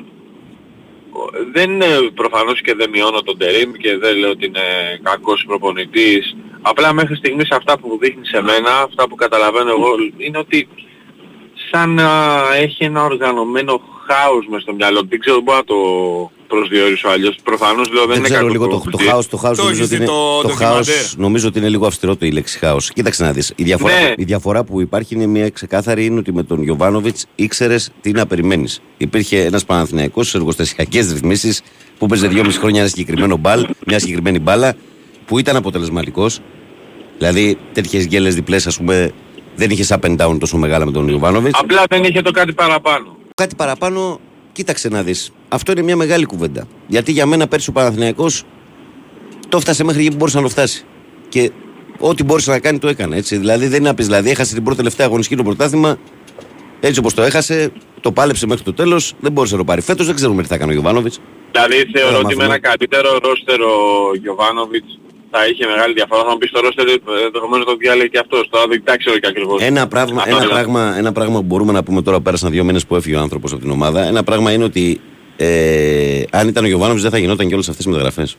δεν 1.52 1.70
είναι 1.70 1.86
προφανώς 2.14 2.60
και 2.60 2.74
δεν 2.74 2.90
μειώνω 2.90 3.20
τον 3.22 3.38
Τερίμ 3.38 3.72
και 3.72 3.96
δεν 3.96 4.16
λέω 4.16 4.30
ότι 4.30 4.46
είναι 4.46 4.60
κακός 5.02 5.44
προπονητής. 5.46 6.36
Απλά 6.62 6.92
μέχρι 6.92 7.16
στιγμής 7.16 7.50
αυτά 7.50 7.78
που 7.78 7.98
δείχνει 8.00 8.26
σε 8.26 8.42
μένα, 8.42 8.70
αυτά 8.80 9.08
που 9.08 9.14
καταλαβαίνω 9.14 9.70
εγώ 9.70 9.90
είναι 10.16 10.38
ότι 10.38 10.68
σαν 11.70 11.94
να 11.94 12.10
έχει 12.56 12.84
ένα 12.84 13.04
οργανωμένο 13.04 13.80
χάος 14.06 14.46
μες 14.48 14.62
στο 14.62 14.74
μυαλό 14.74 15.00
του. 15.00 15.08
Δεν 15.08 15.18
ξέρω, 15.18 15.40
μπορώ 15.40 15.58
να 15.58 15.64
το 15.64 15.76
προσδιορίσω 16.48 17.08
αλλιώς. 17.08 17.36
Προφανώς 17.44 17.92
λέω 17.92 18.06
δεν, 18.06 18.08
Δεν 18.08 18.16
είναι 18.18 18.24
ξέρω 18.24 18.40
κακός 18.40 18.52
λίγο 18.52 18.64
το, 18.66 18.70
το 18.74 18.80
προπονητής. 18.80 19.10
χάος, 19.10 19.28
το 19.28 19.36
χάος 19.36 19.56
Το 19.56 19.62
νομίζω 19.62 19.82
έχεις 19.82 19.92
ότι 19.92 19.96
δει 19.96 20.04
είναι, 20.04 20.12
το 20.12 20.40
το 20.42 20.48
ντοκιμαντέρ; 20.48 20.84
χάος 20.94 21.14
νομίζω 21.16 21.48
ότι 21.48 21.58
είναι 21.58 21.68
λίγο 21.68 21.86
αυστηρό 21.86 22.16
το 22.16 22.26
η 22.26 22.30
λέξη 22.30 22.58
χάος. 22.58 22.90
Κοίταξε 22.92 23.24
να 23.24 23.32
δεις, 23.32 23.52
η 23.56 23.62
διαφορά, 23.62 23.94
Ναι. 24.00 24.12
η 24.16 24.24
διαφορά 24.24 24.64
που 24.64 24.80
υπάρχει 24.80 25.14
είναι 25.14 25.26
μια 25.26 25.50
ξεκάθαρη 25.50 26.04
είναι 26.04 26.18
ότι 26.18 26.32
με 26.32 26.42
τον 26.42 26.62
Γιωβάνοβιτς 26.62 27.26
ήξερες 27.34 27.90
τι 28.00 28.10
να 28.10 28.26
περιμένεις. 28.26 28.80
Υπήρχε 28.96 29.44
ένας 29.44 29.64
Παναθηναϊκός 29.64 30.28
σε 30.28 30.36
εργοστασιακές 30.36 31.12
ρυθμίσεις 31.12 31.62
που 31.98 32.06
παίζε 32.06 32.28
δυόμιση 32.28 32.58
χρόνια 32.58 32.80
ένα 32.80 32.88
συγκεκριμένο 32.88 33.36
μπαλ, 33.36 33.66
μια 33.86 33.98
συγκεκριμένη 33.98 34.38
μπάλα 34.38 34.74
που 35.26 35.38
ήταν 35.38 35.56
αποτελεσματικός. 35.56 36.40
Δηλαδή 37.18 37.56
τέτοιες 37.72 38.06
γκέλες 38.06 38.34
διπλές 38.34 38.66
ας 38.66 38.76
πούμε 38.76 39.12
δεν 39.56 39.70
είχες 39.70 39.92
up 39.92 40.06
and 40.08 40.16
down 40.16 40.36
τόσο 40.40 40.56
μεγάλα 40.56 40.84
με 40.84 40.92
τον 40.92 41.08
Γιωβάνοβιτς. 41.08 41.58
Απλά 41.62 41.82
δεν 41.88 42.04
είχε 42.04 42.22
το 42.22 42.30
κάτι 42.30 42.52
παραπάνω. 42.52 43.16
Κάτι 43.34 43.54
παραπάνω, 43.54 44.20
κοίταξε 44.54 44.88
να 44.88 45.02
δεις. 45.02 45.30
Αυτό 45.48 45.72
είναι 45.72 45.82
μια 45.82 45.96
μεγάλη 45.96 46.24
κουβέντα. 46.24 46.66
Γιατί 46.86 47.12
για 47.12 47.26
μένα 47.26 47.46
πέρσι 47.48 47.70
ο 47.70 47.72
Παναθηναϊκός 47.72 48.42
το 49.48 49.56
έφτασε 49.56 49.84
μέχρι 49.84 50.00
εκεί 50.00 50.10
που 50.10 50.16
μπορούσε 50.16 50.36
να 50.36 50.42
το 50.42 50.48
φτάσει. 50.48 50.84
Και 51.28 51.50
ό,τι 51.98 52.24
μπορούσε 52.24 52.50
να 52.50 52.58
κάνει 52.58 52.78
το 52.78 52.88
έκανε. 52.88 53.16
Έτσι. 53.16 53.36
Δηλαδή 53.36 53.66
δεν 53.66 53.78
είναι 53.78 53.88
να 53.88 53.94
πεις, 53.94 54.06
δηλαδή 54.06 54.30
έχασε 54.30 54.54
την 54.54 54.62
πρώτη 54.62 54.78
τελευταία 54.78 55.06
αγωνιστική 55.06 55.36
το 55.36 55.42
πρωτάθλημα. 55.42 55.98
Έτσι 56.80 56.98
όπως 56.98 57.14
το 57.14 57.22
έχασε, 57.22 57.72
το 58.00 58.12
πάλεψε 58.12 58.46
μέχρι 58.46 58.64
το 58.64 58.72
τέλος, 58.72 59.14
δεν 59.20 59.32
μπόρεσε 59.32 59.52
να 59.52 59.58
το 59.58 59.64
πάρει. 59.64 59.80
Φέτος 59.80 60.06
δεν 60.06 60.14
ξέρουμε 60.14 60.42
τι 60.42 60.48
θα 60.48 60.56
κάνει 60.58 60.70
ο 60.70 60.74
Γιωβάνοβιτς. 60.74 61.20
Δηλαδή 61.52 61.74
θεωρώ 61.92 62.08
Τώρα 62.10 62.18
ότι 62.18 62.26
με 62.26 62.34
μάθουμε. 62.34 62.44
ένα 62.44 62.58
καλύτερο 62.58 63.18
ρόστερο 63.22 63.68
Γιωβάνοβιτς 64.20 64.98
θα 65.34 65.46
είχε 65.46 65.66
μεγάλη 65.66 65.92
διαφορά. 65.94 66.22
Θα 66.22 66.30
μου 66.30 66.38
πεις 66.38 66.50
το 66.50 66.60
ρόστερ 66.60 66.86
ενδεχομένως 67.26 67.66
το 67.66 67.76
διάλεγε 67.76 68.08
και 68.08 68.18
αυτός. 68.18 68.48
Τώρα 68.50 68.66
δεν 68.66 68.84
τα 68.84 68.96
ξέρω 68.96 69.18
και 69.18 69.26
ακριβώς. 69.26 69.62
Ένα 69.62 69.88
πράγμα, 69.88 70.20
Αυτό 70.22 70.30
ένα, 70.30 70.40
δηλαδή. 70.40 70.60
πράγμα, 70.60 70.94
ένα 70.98 71.12
πράγμα 71.12 71.38
που 71.38 71.44
μπορούμε 71.44 71.72
να 71.72 71.82
πούμε 71.82 72.02
τώρα, 72.02 72.20
πέρασαν 72.20 72.50
δύο 72.50 72.64
μήνες 72.64 72.86
που 72.86 72.96
έφυγε 72.96 73.16
ο 73.16 73.20
άνθρωπος 73.20 73.52
από 73.52 73.60
την 73.60 73.70
ομάδα. 73.70 74.00
Ένα 74.06 74.22
πράγμα 74.22 74.52
είναι 74.52 74.64
ότι 74.64 75.00
ε, 75.36 76.22
αν 76.30 76.48
ήταν 76.48 76.64
ο 76.64 76.66
Γιωβάνοβιτς 76.66 77.02
δεν 77.02 77.10
θα 77.10 77.18
γινόταν 77.18 77.48
και 77.48 77.54
όλες 77.54 77.68
αυτές 77.68 77.84
οι 77.84 77.88
μεταγραφές. 77.88 78.36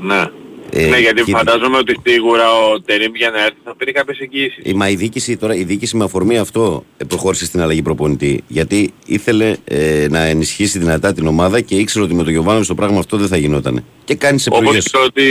Ναι. 0.00 0.24
Ε, 0.74 0.86
ναι, 0.86 0.98
γιατί 0.98 1.22
κοίτα. 1.22 1.38
φαντάζομαι 1.38 1.76
ότι 1.76 1.96
σίγουρα 2.06 2.44
ο 2.52 2.80
Τερίμ 2.80 3.14
για 3.14 3.30
να 3.30 3.38
έρθει 3.44 3.56
θα 3.64 3.76
πήρε 3.76 3.92
κάποιες 3.92 4.18
εγγύησεις. 4.18 4.64
Η, 4.64 4.72
μα 4.74 4.88
η 4.88 4.94
διοίκηση, 4.94 5.36
τώρα, 5.36 5.54
η 5.54 5.64
διοίκηση 5.64 5.96
με 5.96 6.04
αφορμή 6.04 6.38
αυτό 6.38 6.84
ε, 6.96 7.04
προχώρησε 7.04 7.44
στην 7.44 7.60
αλλαγή 7.60 7.82
προπονητή. 7.82 8.42
Γιατί 8.46 8.92
ήθελε 9.06 9.56
ε, 9.64 10.06
να 10.10 10.18
ενισχύσει 10.24 10.78
δυνατά 10.78 11.12
την 11.12 11.26
ομάδα 11.26 11.60
και 11.60 11.74
ήξερε 11.74 12.04
ότι 12.04 12.14
με 12.14 12.22
τον 12.22 12.32
Γιωβάνοβιτς 12.32 12.68
το 12.68 12.74
πράγμα 12.74 12.98
αυτό 12.98 13.16
δεν 13.16 13.28
θα 13.28 13.36
γινόταν. 13.36 13.84
Και 14.04 14.14
κάνει 14.14 14.38
σε 14.38 14.48
Όπως 14.48 14.60
επιλογές. 14.60 14.90
και 14.90 14.98
ότι 14.98 15.22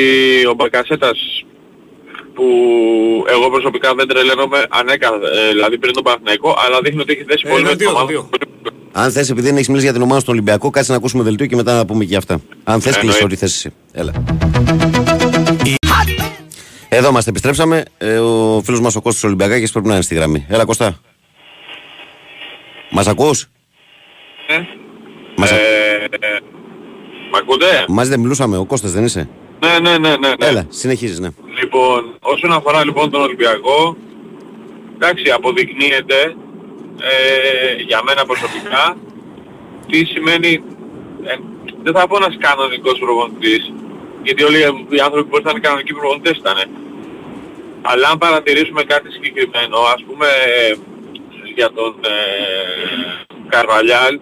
ο 0.50 0.54
Μπακασέτας 0.54 1.46
που 2.34 2.44
εγώ 3.30 3.50
προσωπικά 3.50 3.94
δεν 3.96 4.08
τρελαίνομαι 4.08 4.66
ανέκαθεν, 4.70 5.20
ε, 5.24 5.52
δηλαδή 5.52 5.78
πριν 5.78 5.94
τον 5.94 6.04
Παναθηναϊκό, 6.04 6.56
αλλά 6.66 6.80
δείχνει 6.84 7.02
ότι 7.02 7.14
έχει 7.14 7.24
θέσει 7.28 7.44
Ε, 7.48 7.50
πολύ 7.50 7.64
τα 7.64 7.70
με 7.70 7.76
την 7.76 7.86
δύο, 7.86 7.96
τα 7.96 8.02
ομάδα. 8.02 8.12
δύο. 8.12 8.30
Αν 8.94 9.12
θες, 9.12 9.30
επειδή 9.30 9.48
δεν 9.48 9.56
έχεις 9.56 9.68
μιλήσει 9.68 9.86
για 9.86 9.94
την 9.94 10.02
ομάδα 10.04 10.20
στον 10.20 10.34
Ολυμπιακό, 10.34 10.70
κάτσε 10.70 10.92
να 10.92 10.98
ακούσουμε 10.98 11.24
δελτίο 11.24 11.46
και 11.46 11.56
μετά 11.56 11.76
να 11.76 11.86
πούμε 11.86 12.00
και 12.04 12.10
για 12.10 12.18
αυτά. 12.18 12.42
Αν 12.64 12.82
θες, 12.82 12.96
Εννοείται. 12.96 13.02
κλείσει 13.02 13.24
ό,τι 13.24 13.36
θες 13.36 13.54
εσύ. 13.54 13.70
Έλα. 13.92 14.12
Εδώ 16.94 17.10
είμαστε, 17.10 17.30
επιστρέψαμε. 17.30 17.84
Ε, 17.98 18.18
ο 18.18 18.62
φίλος 18.66 18.80
μας 18.82 18.96
ο 18.96 19.02
Κώστας 19.02 19.24
Ολυμπιακάκης 19.24 19.72
πρέπει 19.72 19.88
να 19.88 19.94
είναι 19.94 20.04
στη 20.04 20.16
γραμμή. 20.16 20.46
Έλα, 20.50 20.66
Κώστα. 20.66 21.00
Μας 22.92 23.08
ακούς, 23.08 23.48
Ε, 24.48 24.60
Μας, 25.38 25.52
ε, 25.52 25.56
ε, 25.56 26.40
μ' 27.32 27.36
ακούτε; 27.36 27.86
Μαζί 27.88 28.10
δεν 28.10 28.20
μιλούσαμε, 28.20 28.58
ο 28.58 28.66
Κώστας 28.66 28.92
δεν 28.92 29.04
είσαι; 29.06 29.30
Ναι, 29.60 29.80
ναι, 29.80 29.98
ναι, 29.98 30.10
ναι. 30.10 30.28
ναι. 30.28 30.46
Έλα, 30.48 30.66
συνεχίζεις, 30.70 31.20
ναι. 31.20 31.30
Λοιπόν, 31.60 32.16
όσον 32.20 32.52
αφορά 32.52 32.86
λοιπόν 32.86 33.10
τον 33.10 33.22
Ολυμπιακό, 33.22 33.98
εντάξει, 34.96 35.32
αποδεικνύεται 35.32 36.36
ε, 37.02 37.82
για 37.88 38.02
μένα 38.04 38.26
προσωπικά 38.26 38.98
τι 39.88 40.06
σημαίνει, 40.06 40.64
ε, 41.24 41.36
δεν 41.84 41.94
θα 41.94 42.08
πω 42.08 42.16
ένας 42.16 42.38
κανονικός 42.40 43.00
προπονητής, 43.00 43.74
γιατί 44.24 44.44
όλοι 44.44 44.60
οι 44.90 45.00
άνθρωποι 45.08 45.30
που 45.30 45.38
ήρθαν 45.38 45.62
κανονικοί 45.62 45.94
προπονητές 45.94 46.38
ήταν. 46.38 46.58
Αλλά 47.82 48.08
αν 48.12 48.18
παρατηρήσουμε 48.18 48.84
κάτι 48.84 49.12
συγκεκριμένο, 49.12 49.78
ας 49.96 50.02
πούμε 50.08 50.28
ε, 50.28 50.74
για 51.56 51.70
τον 51.78 51.96
ε, 52.02 52.18
Καρβαλιάλ, 53.54 54.20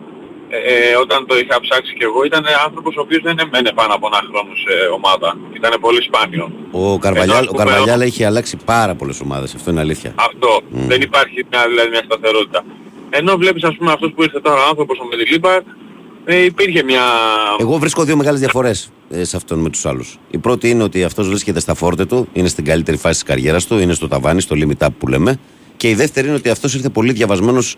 ε, 0.50 0.96
όταν 0.96 1.26
το 1.28 1.38
είχα 1.38 1.60
ψάξει 1.60 1.94
και 1.94 2.04
εγώ, 2.04 2.24
ήταν 2.24 2.44
άνθρωπος 2.66 2.96
ο 2.98 3.02
οποίος 3.02 3.22
δεν 3.24 3.38
εμένε 3.40 3.72
πάνω 3.72 3.94
από 3.94 4.08
ένα 4.12 4.22
χρόνο 4.30 4.52
σε 4.64 4.74
ομάδα. 4.98 5.38
Ήταν 5.54 5.72
πολύ 5.80 6.02
σπάνιο. 6.04 6.52
Ο 6.72 7.00
Καρβαλιάλ, 7.00 7.38
Ενώ, 7.38 7.40
ας 7.40 7.48
ο 7.48 7.52
πούμε, 7.52 7.64
Καρβαλιάλ 7.64 8.02
έχει 8.02 8.24
αλλάξει 8.24 8.58
πάρα 8.66 8.96
πολλές 8.96 9.22
ομάδες. 9.22 9.56
Αυτό 9.56 9.72
είναι 9.72 9.80
αλήθεια. 9.80 10.14
Αυτό. 10.16 10.62
Δεν 10.70 11.02
υπάρχει 11.02 11.46
μια, 11.52 11.68
δηλαδή, 11.68 11.90
μια 11.90 12.04
σταθερότητα. 12.06 12.64
Ενώ 13.10 13.38
βλέπεις 13.38 13.64
ας 13.64 13.76
πούμε 13.76 13.92
αυτός 13.92 14.12
που 14.16 14.24
ήρθε 14.24 14.40
τώρα 14.40 14.66
ο 14.66 14.68
άνθρωπος 14.70 15.00
ο 15.00 15.06
Μεντιλίμπαρ, 15.06 15.62
ε, 16.26 16.44
υπήρχε 16.44 16.84
μια... 16.84 17.04
Εγώ 17.60 17.78
βρίσκω 17.78 18.04
δύο 18.04 18.16
μεγάλες 18.16 18.40
διαφορές 18.40 18.92
σε 19.22 19.36
αυτόν 19.36 19.60
με 19.60 19.70
τους 19.70 19.86
άλλους. 19.86 20.20
Η 20.32 20.38
πρώτη 20.38 20.70
είναι 20.70 20.84
ότι 20.84 21.04
αυτός 21.04 21.28
βρίσκεται 21.30 21.60
στα 21.60 21.74
φόρτε 21.74 22.06
του, 22.06 22.28
είναι 22.34 22.48
στην 22.48 22.66
καλύτερη 22.66 22.98
φάση 22.98 23.14
της 23.14 23.24
καριέρας 23.24 23.66
του, 23.68 23.78
είναι 23.78 23.94
στο 23.94 24.08
ταβάνι, 24.08 24.42
στο 24.42 24.56
limit 24.60 24.86
up 24.86 24.90
που 24.98 25.08
λέμε. 25.08 25.40
Και 25.78 25.90
η 25.90 25.94
δεύτερη 25.94 26.28
είναι 26.28 26.36
ότι 26.36 26.50
αυτός 26.50 26.74
ήρθε 26.74 26.90
πολύ 26.90 27.14
διαβασμένος 27.14 27.76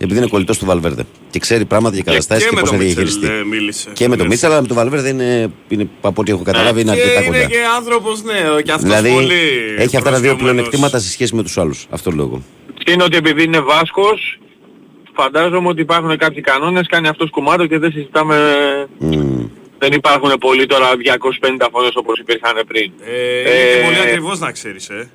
επειδή 0.00 0.18
είναι 0.18 0.28
κολλητός 0.28 0.58
του 0.58 0.66
Βαλβέρδε. 0.66 1.02
Και 1.30 1.38
ξέρει 1.38 1.64
πράγματα 1.64 1.96
και 1.96 2.02
καταστάσεις 2.02 2.42
και, 2.44 2.48
και 2.50 2.54
με 2.54 2.60
πώς 2.60 2.70
τον 2.70 2.78
να 2.78 2.84
Μίτσελ 2.84 3.04
διαχειριστεί. 3.04 3.38
ε, 3.40 3.44
μίλησε. 3.44 3.90
Και 3.92 4.08
με 4.08 4.16
τον 4.16 4.24
Ναι. 4.26 4.30
Μίτσελ, 4.32 4.50
αλλά 4.50 4.60
με 4.60 4.66
τον 4.66 4.76
Βαλβέρδε 4.76 5.08
είναι, 5.08 5.52
είναι 5.68 5.88
από 6.00 6.20
ό,τι 6.20 6.30
έχω 6.32 6.42
καταλάβει, 6.42 6.80
είναι 6.80 6.94
Και 6.94 7.00
αρκετά 7.00 7.22
είναι 7.24 7.36
κοντά. 7.36 7.48
και 7.48 7.58
άνθρωπος, 7.76 8.22
ναι, 8.22 8.62
και 8.62 8.72
αυτός 8.72 8.88
Δηλαδή 8.88 9.12
πολύ 9.12 9.34
έχει 9.78 9.96
αυτά 9.96 10.10
τα 10.10 10.18
δύο 10.20 10.28
προσγειωμένος. 10.30 10.36
πλεονεκτήματα 10.42 10.98
σε 10.98 11.10
σχέση 11.10 11.34
με 11.34 11.42
τους 11.42 11.58
άλλους. 11.58 11.86
Αυτό 11.90 12.10
λέω. 12.10 12.42
Είναι 12.90 13.02
ότι 13.02 13.16
επειδή 13.16 13.42
είναι 13.42 13.60
Βάσκος, 13.60 14.38
φαντάζομαι 15.14 15.68
ότι 15.68 15.80
υπάρχουν 15.80 16.16
κάποιοι 16.16 16.40
κανόνες, 16.42 16.86
κάνει 16.88 17.08
αυτός 17.08 17.30
κουμάντο 17.30 17.66
και 17.66 17.78
δεν 17.78 17.90
συζητάμε... 17.92 18.36
Μμμ. 18.98 19.46
Δεν 19.78 19.92
υπάρχουν 19.92 20.30
πολλοί 20.40 20.66
τώρα 20.66 20.86
250 20.96 21.66
φωνές 21.72 21.90
όπως 21.94 22.18
υπήρχαν 22.18 22.60
πριν. 22.66 22.92
Ε, 23.04 23.40
είναι 23.40 23.50
Ε, 23.50 23.76
και 23.78 23.84
πολύ 23.84 23.98
ακριβώς 23.98 24.38
να 24.38 24.52
ξέρεις, 24.52 24.88
ε. 24.88 25.10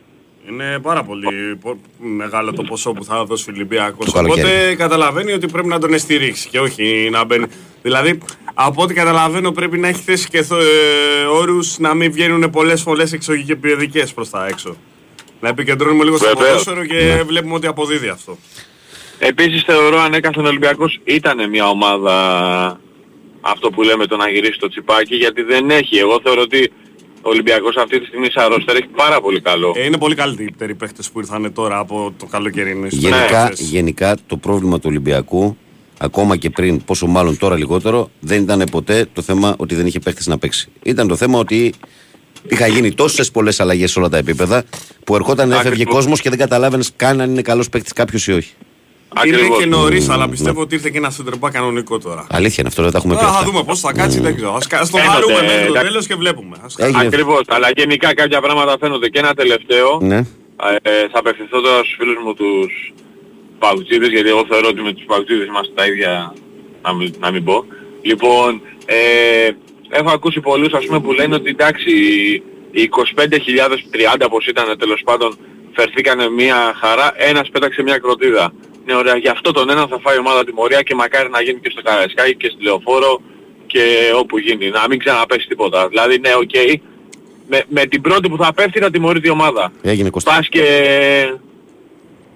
Είναι 0.50 0.80
πάρα 0.82 1.04
πολύ 1.04 1.56
πο- 1.62 1.78
μεγάλο 1.98 2.54
το 2.54 2.64
ποσό 2.64 2.92
που 2.92 3.04
θα 3.04 3.24
δώσει 3.26 3.50
ο 3.50 3.54
Ολυμπιακός. 3.56 4.06
Το 4.06 4.12
καλοκαίρι. 4.12 4.48
Οπότε 4.48 4.76
καταλαβαίνει 4.76 5.32
ότι 5.32 5.48
πρέπει 5.48 5.68
να 5.68 5.80
τον 5.80 6.00
στηρίξει 6.00 6.50
και 6.50 6.60
όχι 6.60 7.08
να 7.12 7.24
μπαίνει. 7.26 7.46
Δηλαδή, 7.82 8.18
από 8.54 8.82
ό,τι 8.82 8.94
καταλαβαίνω 8.94 9.52
πρέπει 9.52 9.78
να 9.78 9.88
έχει 9.88 10.02
θέσει 10.02 10.28
και 10.30 10.42
θο- 10.44 10.60
ε, 10.60 11.26
όρους 11.26 11.78
να 11.80 11.94
μην 11.94 12.12
βγαίνουν 12.12 12.50
πολλές 12.50 12.82
φωλές 12.82 13.14
εξωγηπηδικές 13.14 14.14
προς 14.14 14.30
τα 14.30 14.48
έξω. 14.48 14.76
Να 15.40 15.50
επικεντρώνουμε 15.50 16.04
λίγο 16.04 16.18
στο 16.18 16.28
Βεβαίως. 16.28 16.64
ποδόσφαιρο 16.64 16.86
και 16.86 17.24
βλέπουμε 17.26 17.54
ότι 17.54 17.68
αποδίδει 17.68 18.08
αυτό. 18.08 18.38
Επίσης 19.20 19.64
θεωρώ 19.64 20.00
ανέκαθεν 20.00 20.46
ο 20.46 20.48
Ολυμπιακός 20.48 21.00
ήταν 21.04 21.50
μια 21.50 21.70
ομάδα 21.70 22.80
αυτό 23.46 23.70
που 23.70 23.82
λέμε 23.84 24.06
το 24.06 24.16
να 24.16 24.30
γυρίσει 24.30 24.60
το 24.60 24.68
τσιπάκι 24.68 25.16
γιατί 25.16 25.42
δεν 25.42 25.70
έχει. 25.70 25.98
Εγώ 25.98 26.20
θεωρώ 26.24 26.42
ότι 26.42 26.72
ο 27.22 27.30
Ολυμπιακός 27.30 27.76
αυτή 27.78 28.00
τη 28.00 28.06
στιγμή 28.06 28.28
σαν 28.32 28.48
ρόστερ 28.50 28.76
έχει 28.76 28.88
πάρα 28.96 29.22
πολύ 29.22 29.42
καλό. 29.42 29.74
Ε, 29.76 29.84
είναι 29.86 29.98
πολύ 29.98 30.16
καλύτεροι 30.16 30.72
οι 30.72 30.76
παίχτες 30.76 31.10
που 31.10 31.20
ήρθαν 31.20 31.54
τώρα 31.54 31.78
από 31.78 32.14
το 32.20 32.26
καλοκαιρινό. 32.26 32.88
Γενικά, 32.90 33.44
Ναι. 33.44 33.50
γενικά 33.56 34.18
το 34.28 34.38
πρόβλημα 34.38 34.76
του 34.78 34.86
Ολυμπιακού, 34.90 35.58
ακόμα 35.98 36.36
και 36.38 36.50
πριν, 36.50 36.84
πόσο 36.84 37.08
μάλλον 37.08 37.38
τώρα 37.38 37.58
λιγότερο, 37.58 38.10
δεν 38.20 38.42
ήταν 38.42 38.64
ποτέ 38.72 39.06
το 39.14 39.22
θέμα 39.22 39.56
ότι 39.58 39.76
δεν 39.76 39.86
είχε 39.86 40.00
παίχτες 40.00 40.28
να 40.28 40.38
παίξει. 40.38 40.70
Ήταν 40.84 41.08
το 41.08 41.16
θέμα 41.16 41.40
ότι 41.40 41.74
είχα 42.50 42.68
γίνει 42.68 42.94
τόσες 42.94 43.32
πολλές 43.32 43.60
αλλαγές 43.60 43.92
σε 43.92 44.00
όλα 44.00 44.10
τα 44.10 44.18
επίπεδα 44.18 44.64
που 45.04 45.16
ερχόταν, 45.16 45.52
έφευγε 45.52 45.70
Ακριβώς. 45.70 45.94
κόσμος 45.94 46.22
και 46.22 46.30
δεν 46.30 46.40
καταλάβαινες 46.40 46.92
καν 46.96 47.22
αν 47.22 47.30
είναι 47.30 47.42
καλός 47.42 47.70
παίχτη 47.70 47.94
κάποιος 47.94 48.28
ή 48.28 48.32
όχι. 48.32 48.54
Είναι 49.26 49.36
Ακριβώς. 49.36 49.58
και 49.60 49.66
νωρίς, 49.66 50.10
αλλά 50.10 50.30
πιστεύω 50.30 50.62
ότι 50.62 50.76
ήρθε 50.76 50.90
και 50.90 50.98
ένα 50.98 51.10
σεντερμπά 51.10 51.52
κανονικό 51.52 51.98
τώρα. 52.00 52.26
Αλήθεια 52.30 52.56
είναι 52.60 52.68
αυτό, 52.68 52.82
δεν 52.84 52.92
τα 52.92 52.98
έχουμε 52.98 53.14
πει. 53.14 53.20
Τώρα 53.20 53.32
θα 53.32 53.40
αυτά. 53.40 53.52
δούμε 53.52 53.64
πώς 53.64 53.80
θα 53.80 53.92
κάτσει, 53.92 54.20
δεν 54.20 54.36
ξέρω. 54.36 54.54
Ας, 54.54 54.68
ας 54.72 54.90
το 54.90 54.98
Φαίνεται, 54.98 55.14
χαρούμε 55.14 55.34
μέχρι 55.42 55.58
το 55.58 55.66
εντάξει. 55.66 55.88
τέλος 55.88 56.08
και 56.08 56.16
βλέπουμε. 56.16 56.58
Ας 56.66 56.76
Έγινε. 56.78 57.06
Ακριβώς. 57.06 57.42
Αλλά 57.48 57.70
γενικά 57.76 58.14
κάποια 58.14 58.42
πράγματα 58.42 58.76
φαίνονται 58.80 59.10
και 59.10 59.20
ένα 59.20 59.34
τελευταίο. 59.34 60.00
Ναι. 60.02 60.18
Ε, 60.82 60.92
θα 61.12 61.20
απευθυνθώ 61.20 61.62
τώρα 61.62 61.78
στους 61.78 61.96
φίλους 62.00 62.18
μου 62.26 62.34
τους 62.34 62.94
παγκτσίδες 63.60 64.10
γιατί 64.10 64.30
εγώ 64.30 64.46
θεωρώ 64.50 64.68
ότι 64.68 64.82
με 64.82 64.94
τους 64.94 65.06
παγκτσίδες 65.06 65.48
είμαστε 65.48 65.72
τα 65.76 65.86
ίδια 65.86 66.34
να 66.82 66.94
μην, 66.94 67.14
να 67.20 67.32
μην 67.32 67.44
πω. 67.44 67.66
Λοιπόν, 68.02 68.62
ε, 68.86 69.50
έχω 69.90 70.10
ακούσει 70.10 70.40
πολλούς 70.40 70.74
ας 70.74 70.86
πούμε 70.86 71.00
που 71.00 71.12
λένε 71.12 71.36
ότι 71.36 71.50
εντάξει 71.50 71.92
οι 72.72 72.90
25.030 73.16 74.28
πως 74.30 74.48
ήταν 74.48 74.78
τέλος 74.78 75.02
πάντων 75.06 75.38
φερθήκανε 75.76 76.30
μια 76.30 76.74
χαρά, 76.82 77.14
ένας 77.18 77.50
πέταξε 77.50 77.84
μια 77.84 77.98
κροτίδα. 77.98 78.54
Ναι 78.86 78.96
ωραία, 78.96 79.16
γι' 79.18 79.28
αυτό 79.28 79.52
τον 79.52 79.70
έναν 79.70 79.88
θα 79.88 80.00
φάει 80.02 80.16
η 80.16 80.20
ομάδα 80.20 80.44
τιμωρία 80.44 80.82
και 80.82 80.96
μακάρι 80.96 81.30
να 81.30 81.42
γίνει 81.42 81.60
και 81.60 81.70
στο 81.70 81.82
Καραϊσκάκι 81.82 82.36
και 82.36 82.50
στη 82.54 82.64
Λεωφόρο 82.64 83.22
και 83.66 83.82
όπου 84.18 84.38
γίνει. 84.40 84.70
Να 84.70 84.88
μην 84.90 85.00
ξαναπέσει 85.00 85.48
τίποτα. 85.48 85.88
Δηλαδή 85.88 86.18
ναι, 86.20 86.30
οκ. 86.36 86.82
Με, 87.50 87.64
με 87.70 87.86
την 87.86 88.02
πρώτη 88.02 88.30
που 88.30 88.38
θα 88.38 88.54
πέφτει 88.54 88.80
θα 88.80 88.90
τιμωρείται 88.90 89.28
η 89.28 89.32
ομάδα. 89.32 89.72
Έγινε 89.82 90.10
Κώστα. 90.10 90.32
Πας 90.36 90.48
και 90.50 90.64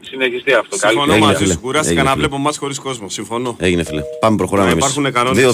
συνεχιστεί 0.02 0.54
αυτό. 0.54 0.78
Συμφωνώ 0.78 1.12
Έγινε, 1.14 1.26
μαζί 1.26 1.38
φίλε. 1.44 1.54
σου. 1.54 1.60
Κουράστηκα 1.60 1.90
Έγινε, 1.94 2.04
να 2.04 2.10
φίλε. 2.16 2.22
βλέπω 2.28 2.38
μάτς 2.42 2.58
χωρίς 2.58 2.80
κόσμο. 2.80 3.10
Συμφωνώ. 3.10 3.56
Έγινε 3.60 3.84
φίλε. 3.84 4.02
Πάμε 4.20 4.38
προχωράμε 4.38 4.68
Ναι, 4.68 4.74
εμείς. 4.74 4.86
υπάρχουν 4.96 5.14
κανόνες. 5.14 5.54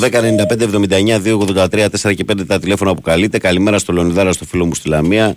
2-10-95-79-283-4 2.08 2.14
και 2.16 2.26
5 2.32 2.46
τα 2.48 2.60
τηλέφωνα 2.60 2.94
που 2.96 3.02
καλείτε. 3.02 3.38
Καλημέρα 3.38 3.78
στο 3.78 3.94
Λεωνιδάρα, 3.94 4.32
στο 4.32 4.46
φίλο 4.46 4.66
μου 4.66 4.74
στη 4.76 4.90
Λαμία. 4.90 5.36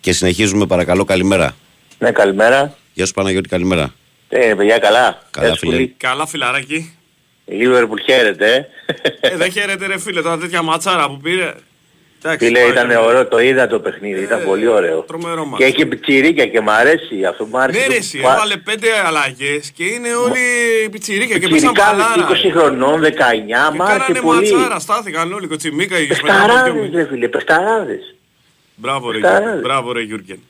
Και 0.00 0.12
συνεχίζουμε 0.12 0.66
παρακαλώ 0.66 1.04
καλημέρα. 1.04 1.54
Ναι, 1.98 2.10
καλημέρα. 2.10 2.74
Γεια 2.92 3.06
σου 3.06 3.12
Παναγιώτη, 3.12 3.48
καλημέρα. 3.48 3.94
Ε, 4.32 4.54
παιδιά, 4.54 4.78
καλά. 4.78 5.22
Καλά, 5.30 5.46
Γεια 5.46 5.54
σου, 5.56 5.60
φίλε. 5.60 5.72
Κουλή. 5.72 5.94
Καλά 5.96 6.26
φιλαράκι. 6.26 6.94
Η 7.44 7.54
Λίβερπουλ 7.54 8.00
χαίρεται, 8.00 8.54
ε. 8.54 9.28
Ε, 9.28 9.36
δεν 9.36 9.50
χαίρετε 9.52 9.86
ρε 9.86 9.98
φίλε, 9.98 10.22
τώρα 10.22 10.38
τέτοια 10.38 10.62
ματσάρα 10.62 11.06
που 11.08 11.16
πήρε. 11.16 11.54
Εντάξει, 12.24 12.46
Φίλε, 12.46 12.60
πάει. 12.60 12.70
ήταν 12.70 12.90
ωραίο, 12.90 13.26
το 13.28 13.38
είδα 13.40 13.66
το 13.66 13.80
παιχνίδι, 13.80 14.22
ήταν 14.22 14.40
Ε, 14.40 14.44
πολύ 14.44 14.66
ωραίο. 14.66 15.00
τρομερό 15.00 15.44
μάτς. 15.44 15.56
Και 15.58 15.64
έχει 15.64 15.86
πιτσιρίκια 15.86 16.46
και 16.46 16.60
μ' 16.60 16.70
αρέσει, 16.70 17.24
αυτό 17.28 17.44
που 17.44 17.50
μ' 17.50 17.56
άρεσε. 17.56 17.78
Ναι 17.78 17.84
το 17.86 17.90
ρε 17.92 17.96
εσύ, 17.98 18.18
πα- 18.20 18.32
έβαλε 18.34 18.56
πέντε 18.56 18.86
αλλαγές 19.06 19.70
και 19.70 19.84
είναι 19.84 20.14
όλοι 20.14 20.38
πιτσιρίκια 20.90 21.38
και 21.38 21.48
πέσαν 21.48 21.72
Πιτσιρικάδες, 21.72 22.04
παλάρα. 22.04 22.28
20 22.28 22.50
χρονών, 22.50 23.00
19, 23.00 23.70
Και 23.70 23.76
μ' 23.78 23.82
άρεσε 23.82 23.98
κάνανε 23.98 24.20
πολύ. 24.20 24.52
ματσάρα, 24.52 24.78
στάθηκαν 24.78 25.32
όλοι, 25.32 25.46
κοτσιμίκα, 25.46 25.98
οι 25.98 26.06
Πεχταράδες, 26.06 26.90
ρε 26.94 27.06
φίλε, 27.06 27.28
πεχταράδες. 27.28 28.14
Μπράβο 28.74 29.10
ρε, 29.10 29.18
Πεχταράδες. 29.18 30.04
Γιούργεν. 30.04 30.40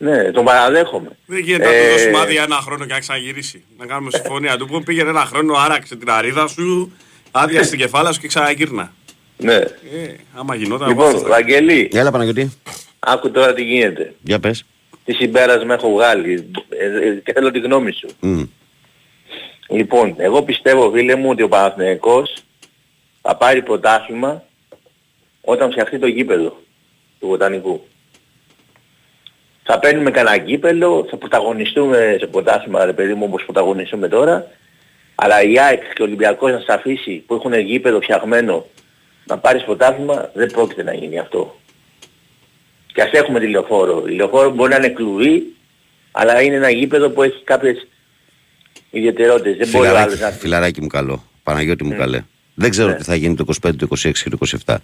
Μπράβο 0.00 0.16
ρε 0.16 0.22
Γιούργεν. 0.22 0.24
Ναι, 0.26 0.32
τον 0.32 0.44
παραδέχομαι. 0.44 1.08
Δεν 1.26 1.38
γίνεται 1.38 1.64
να 1.64 1.74
Ε, 1.74 1.82
του 1.84 1.92
δώσουμε 1.92 2.18
άδεια 2.18 2.42
ένα 2.42 2.56
χρόνο 2.56 2.84
και 2.86 2.92
να 2.92 2.98
ξαναγυρίσει. 2.98 3.64
Να 3.78 3.86
κάνουμε 3.86 4.10
συμφωνία. 4.10 4.56
Του 4.56 4.66
πούμε 4.66 4.80
πήγαινε 4.82 5.08
ένα 5.10 5.24
χρόνο, 5.24 5.54
άραξε 5.54 5.96
την 5.96 6.10
αρίδα 6.10 6.46
σου, 6.46 6.92
άδεια 7.30 7.62
στην 7.62 7.78
κεφάλα 7.78 8.12
σου 8.12 8.20
και 8.20 8.26
ξαναγύρνα. 8.28 8.92
Ναι. 9.36 9.54
Ε, 9.54 9.68
άμα 10.34 10.54
γινόταν 10.54 10.90
εγώ 10.90 10.98
Λοιπόν, 11.00 11.06
αυτό 11.14 11.28
θα- 11.28 11.28
Βαγγελή, 11.28 11.90
Έλα 11.92 12.10
Παναγιώτη. 12.10 12.52
άκου 12.98 13.30
τώρα 13.30 13.52
τι 13.54 13.62
γίνεται. 13.62 14.14
Για 14.22 14.40
πες. 14.40 14.64
Τι 15.04 15.12
συμπέρασμα 15.12 15.74
έχω 15.74 15.90
βγάλει. 15.92 16.50
Ε, 16.68 17.08
ε, 17.08 17.14
και 17.24 17.32
θέλω 17.32 17.50
τη 17.50 17.58
γνώμη 17.58 17.92
σου. 17.92 18.08
Μμ. 18.20 18.42
Λοιπόν, 19.68 20.14
εγώ 20.18 20.42
πιστεύω 20.42 20.90
φίλε 20.90 21.14
μου 21.14 21.28
ότι 21.30 21.42
ο 21.42 21.48
Παναθηναϊκός 21.48 22.34
θα 23.22 23.36
πάρει 23.36 23.62
πρωτάθλημα 23.62 24.44
όταν 25.40 25.70
φτιαχτεί 25.70 25.98
το 25.98 26.06
γήπεδο 26.06 26.60
του 27.20 27.26
Βοτανικού. 27.26 27.86
Θα 29.72 29.78
παίρνουμε 29.78 30.10
κανένα 30.10 30.36
γήπεδο, 30.36 31.06
θα 31.10 31.16
πρωταγωνιστούμε 31.16 32.16
σε 32.18 32.26
πρωτάθλημα 32.26 32.84
ρε 32.84 32.92
παιδί 32.92 33.14
μου 33.14 33.24
όπως 33.26 33.42
πρωταγωνιστούμε 33.44 34.08
τώρα, 34.08 34.46
αλλά 35.14 35.42
η 35.42 35.58
ΑΕΚ 35.58 35.82
και 35.94 36.02
ο 36.02 36.04
Ολυμπιακός 36.04 36.50
να 36.52 36.58
σε 36.58 36.72
αφήσει 36.72 37.22
που 37.26 37.34
έχουν 37.34 37.54
γήπεδο 37.54 38.00
φτιαγμένο 38.00 38.66
να 39.24 39.38
πάρεις 39.38 39.62
πρωτάθλημα 39.64 40.30
δεν 40.34 40.50
πρόκειται 40.50 40.82
να 40.82 40.94
γίνει 40.94 41.18
αυτό. 41.18 41.56
Και 42.86 43.02
ας 43.02 43.10
έχουμε 43.12 43.40
τη 43.40 43.46
λεωφόρο. 43.46 44.04
Η 44.06 44.10
λεωφόρο 44.10 44.50
μπορεί 44.50 44.70
να 44.70 44.76
είναι 44.76 44.88
κλουβί, 44.88 45.42
αλλά 46.10 46.42
είναι 46.42 46.56
ένα 46.56 46.70
γήπεδο 46.70 47.10
που 47.10 47.22
έχει 47.22 47.42
κάποιες 47.44 47.86
ιδιαιτερότητες. 48.90 49.56
Δεν 49.56 49.68
μπορεί 49.68 49.88
ο 49.88 49.96
άλλος 49.98 50.12
Φιλαράκι, 50.12 50.34
να... 50.34 50.40
φιλαράκι 50.40 50.80
μου 50.80 50.86
καλό. 50.86 51.24
Παναγιώτη 51.42 51.84
μου 51.84 51.96
καλέ. 51.96 52.22
Δεν 52.54 52.70
ξέρω 52.70 52.88
Ναι. 52.88 52.94
τι 52.94 53.02
θα 53.02 53.14
γίνει 53.14 53.34
το 53.34 53.44
25, 53.66 53.70
το 53.76 53.88
26 53.90 54.12
και 54.12 54.30
το 54.30 54.38
27. 54.66 54.76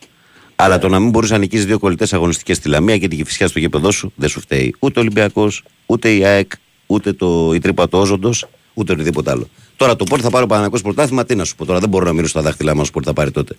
Αλλά 0.57 0.79
το 0.79 0.89
να 0.89 0.99
μην 0.99 1.11
μπορείς 1.11 1.31
να 1.31 1.39
νικήσεις 1.39 1.67
δύο 1.67 1.79
κολλητές 1.79 2.13
αγωνιστικές 2.13 2.57
στη 2.57 2.69
Λαμία 2.69 2.99
και 2.99 3.09
την 3.09 3.19
Κυφυσιά 3.19 3.49
στο 3.49 3.59
γήπεδο 3.59 3.91
σου 3.91 4.13
δεν 4.17 4.29
σου 4.29 4.41
φταίει. 4.41 4.75
Ούτε 4.79 4.99
ο 4.99 5.03
Ολυμπιακός, 5.03 5.63
ούτε 5.87 6.15
η 6.15 6.25
ΑΕΚ, 6.25 6.53
ούτε 6.87 7.13
το, 7.13 7.53
η 7.55 7.59
τρύπα 7.59 7.89
του 7.89 7.99
Όζοντος, 7.99 8.49
ούτε 8.75 8.93
οτιδήποτε 8.93 9.31
άλλο. 9.31 9.49
Τώρα 9.77 9.97
το 9.97 10.05
πότε 10.05 10.23
θα 10.23 10.31
πάρει 10.31 10.45
ο 10.45 10.47
Παναγιακό 10.47 10.81
πρωτάθλημα, 10.81 11.25
τι 11.25 11.35
να 11.35 11.45
σου 11.45 11.57
πω 11.57 11.65
τώρα, 11.65 11.79
δεν 11.79 11.89
μπορώ 11.89 12.05
να 12.05 12.13
μείνω 12.13 12.27
στα 12.27 12.43
δάχτυλά 12.43 12.75
μα 12.75 12.85
πότε 12.93 13.05
θα 13.07 13.13
πάρει 13.13 13.31
τότε. 13.31 13.57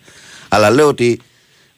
Αλλά 0.47 0.69
λέω 0.69 0.88
ότι 0.88 1.19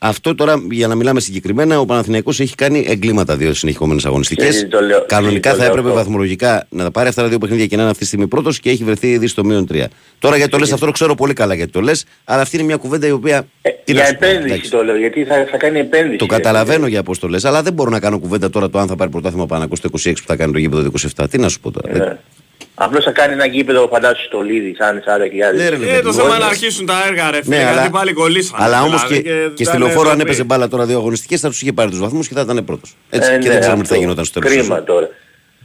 αυτό 0.02 0.36
τώρα, 0.36 0.64
για 0.72 0.88
να 0.88 0.96
μιλάμε 0.96 1.20
συγκεκριμένα, 1.20 1.80
ο 1.80 1.86
Παναθηναϊκός 1.86 2.40
έχει 2.40 2.56
κάνει 2.56 2.86
εγκλήματα 2.88 3.36
δύο 3.38 3.54
συνεχόμενες 3.54 4.06
αγωνιστικές. 4.06 4.54
Γιατί 4.56 4.70
το 4.70 4.82
λέω- 4.82 5.06
Κανονικά 5.06 5.32
γιατί 5.32 5.50
το 5.50 5.50
θα 5.50 5.58
λέω 5.58 5.68
έπρεπε 5.70 5.88
αυτό. 5.88 6.00
βαθμολογικά 6.00 6.66
να 6.70 6.84
τα 6.84 6.92
πάρει 6.92 7.08
αυτά 7.10 7.22
τα 7.22 7.28
δύο 7.28 7.38
παιχνίδια 7.38 7.66
και 7.66 7.76
να 7.76 7.82
είναι 7.82 7.92
αυτή 7.92 8.02
τη 8.04 8.08
στιγμή 8.10 8.28
πρώτος 8.28 8.60
και 8.60 8.70
έχει 8.70 8.84
βρεθεί 8.84 9.08
ήδη 9.12 9.28
στο 9.28 9.44
μείον 9.46 9.66
3. 9.72 9.88
Τώρα 10.20 10.36
γιατί 10.36 10.52
το 10.52 10.58
λες 10.58 10.72
αυτό, 10.72 10.86
το 10.86 10.92
ξέρω 10.92 11.16
πολύ 11.16 11.34
καλά 11.34 11.54
γιατί 11.54 11.72
το 11.72 11.82
λες, 11.82 12.06
αλλά 12.24 12.42
αυτή 12.42 12.56
είναι 12.56 12.66
μια 12.66 12.76
κουβέντα 12.76 13.08
η 13.08 13.12
οποία. 13.12 13.48
Ε, 13.62 13.70
τι 13.84 13.92
για 13.92 14.02
να 14.02 14.08
σου 14.08 14.16
πω, 14.18 14.26
επένδυση 14.26 14.54
εντάξει. 14.54 14.72
το 14.72 14.84
λέω, 14.84 14.98
γιατί 14.98 15.24
θα, 15.24 15.48
θα 15.52 15.58
κάνει 15.58 15.80
επένδυση. 15.80 16.18
Το 16.18 16.26
καταλαβαίνω 16.26 16.88
για 16.88 17.04
πώς 17.04 17.20
το 17.20 17.28
λες, 17.28 17.46
αλλά 17.46 17.62
δεν 17.64 17.74
μπορώ 17.74 17.90
να 17.90 18.00
κάνω 18.00 18.20
κουβέντα 18.20 18.50
τώρα 18.50 18.70
το 18.70 18.80
αν 18.80 18.88
θα 18.88 18.96
πάρει 18.96 19.10
πρωτάθλημα 19.12 19.46
Πανακό 19.46 19.76
το 19.82 19.90
26 20.04 20.12
που 20.22 20.28
θα 20.28 20.36
κάνει 20.36 20.52
το 20.52 20.58
γήπεδο 20.60 20.84
το 20.84 20.92
27. 21.18 21.26
Τι 21.30 21.38
να 21.38 21.50
σου 21.50 21.60
πω 21.60 21.72
τώρα. 21.72 22.20
Ναι. 22.60 22.66
Απλώς 22.86 23.04
θα 23.04 23.12
κάνει 23.12 23.34
ένα 23.34 23.46
γήπεδο 23.46 23.88
φαντάσου 23.92 24.24
στο 24.26 24.42
Λίδι, 24.42 24.76
σαν 24.78 25.04
40 25.06 25.28
χιλιάδες. 25.30 25.62
Ναι, 25.62 25.70
ρε, 25.70 25.76
Ε, 25.76 25.80
το 25.80 25.86
παιδί 25.86 26.06
μου, 26.08 26.14
θέμα 26.14 26.24
είναι 26.28 26.32
όχι. 26.34 26.40
να 26.42 26.46
αρχίσουν 26.48 26.86
τα 26.86 27.04
έργα 27.08 27.32
ρε 27.32 27.42
φίλε, 27.44 27.56
Ναι, 27.56 27.62
γιατί 27.64 27.80
αλλά, 27.80 27.90
πάλι 27.90 28.14
κολλήσανε. 28.14 28.64
αλλά 28.64 28.84
όμως 28.84 29.08
δηλαδή, 29.08 29.24
και, 29.24 29.30
και 29.56 29.64
στη 29.64 29.64
ήταν 29.64 29.80
λεωφόρο, 29.80 30.10
αν 30.10 30.16
ντροπή. 30.16 30.22
έπαιζε 30.22 30.44
μπάλα 30.44 30.68
τώρα 30.68 30.86
δύο 30.86 30.98
αγωνιστικές, 30.98 31.40
θα 31.40 31.50
τους 31.50 31.62
είχε 31.62 31.74
πάρει 31.74 31.90
τους 31.90 32.00
βαθμούς 32.00 32.28
και 32.28 32.34
θα 32.34 32.42
ήταν 32.42 32.66
πρώτος. 32.66 32.96
Έτσι. 33.10 33.32
Ε, 33.34 33.38
και 33.38 33.48
ναι, 33.48 33.52
δεν 33.54 33.60
ξέρουμε 33.60 33.82
τι 33.82 33.88
θα 33.88 33.94
αυτό. 33.94 34.04
γινόταν 34.06 34.26
στο 34.26 34.40
τέλος. 34.40 34.58
Κρίμα 34.58 34.84
τώρα. 34.84 35.10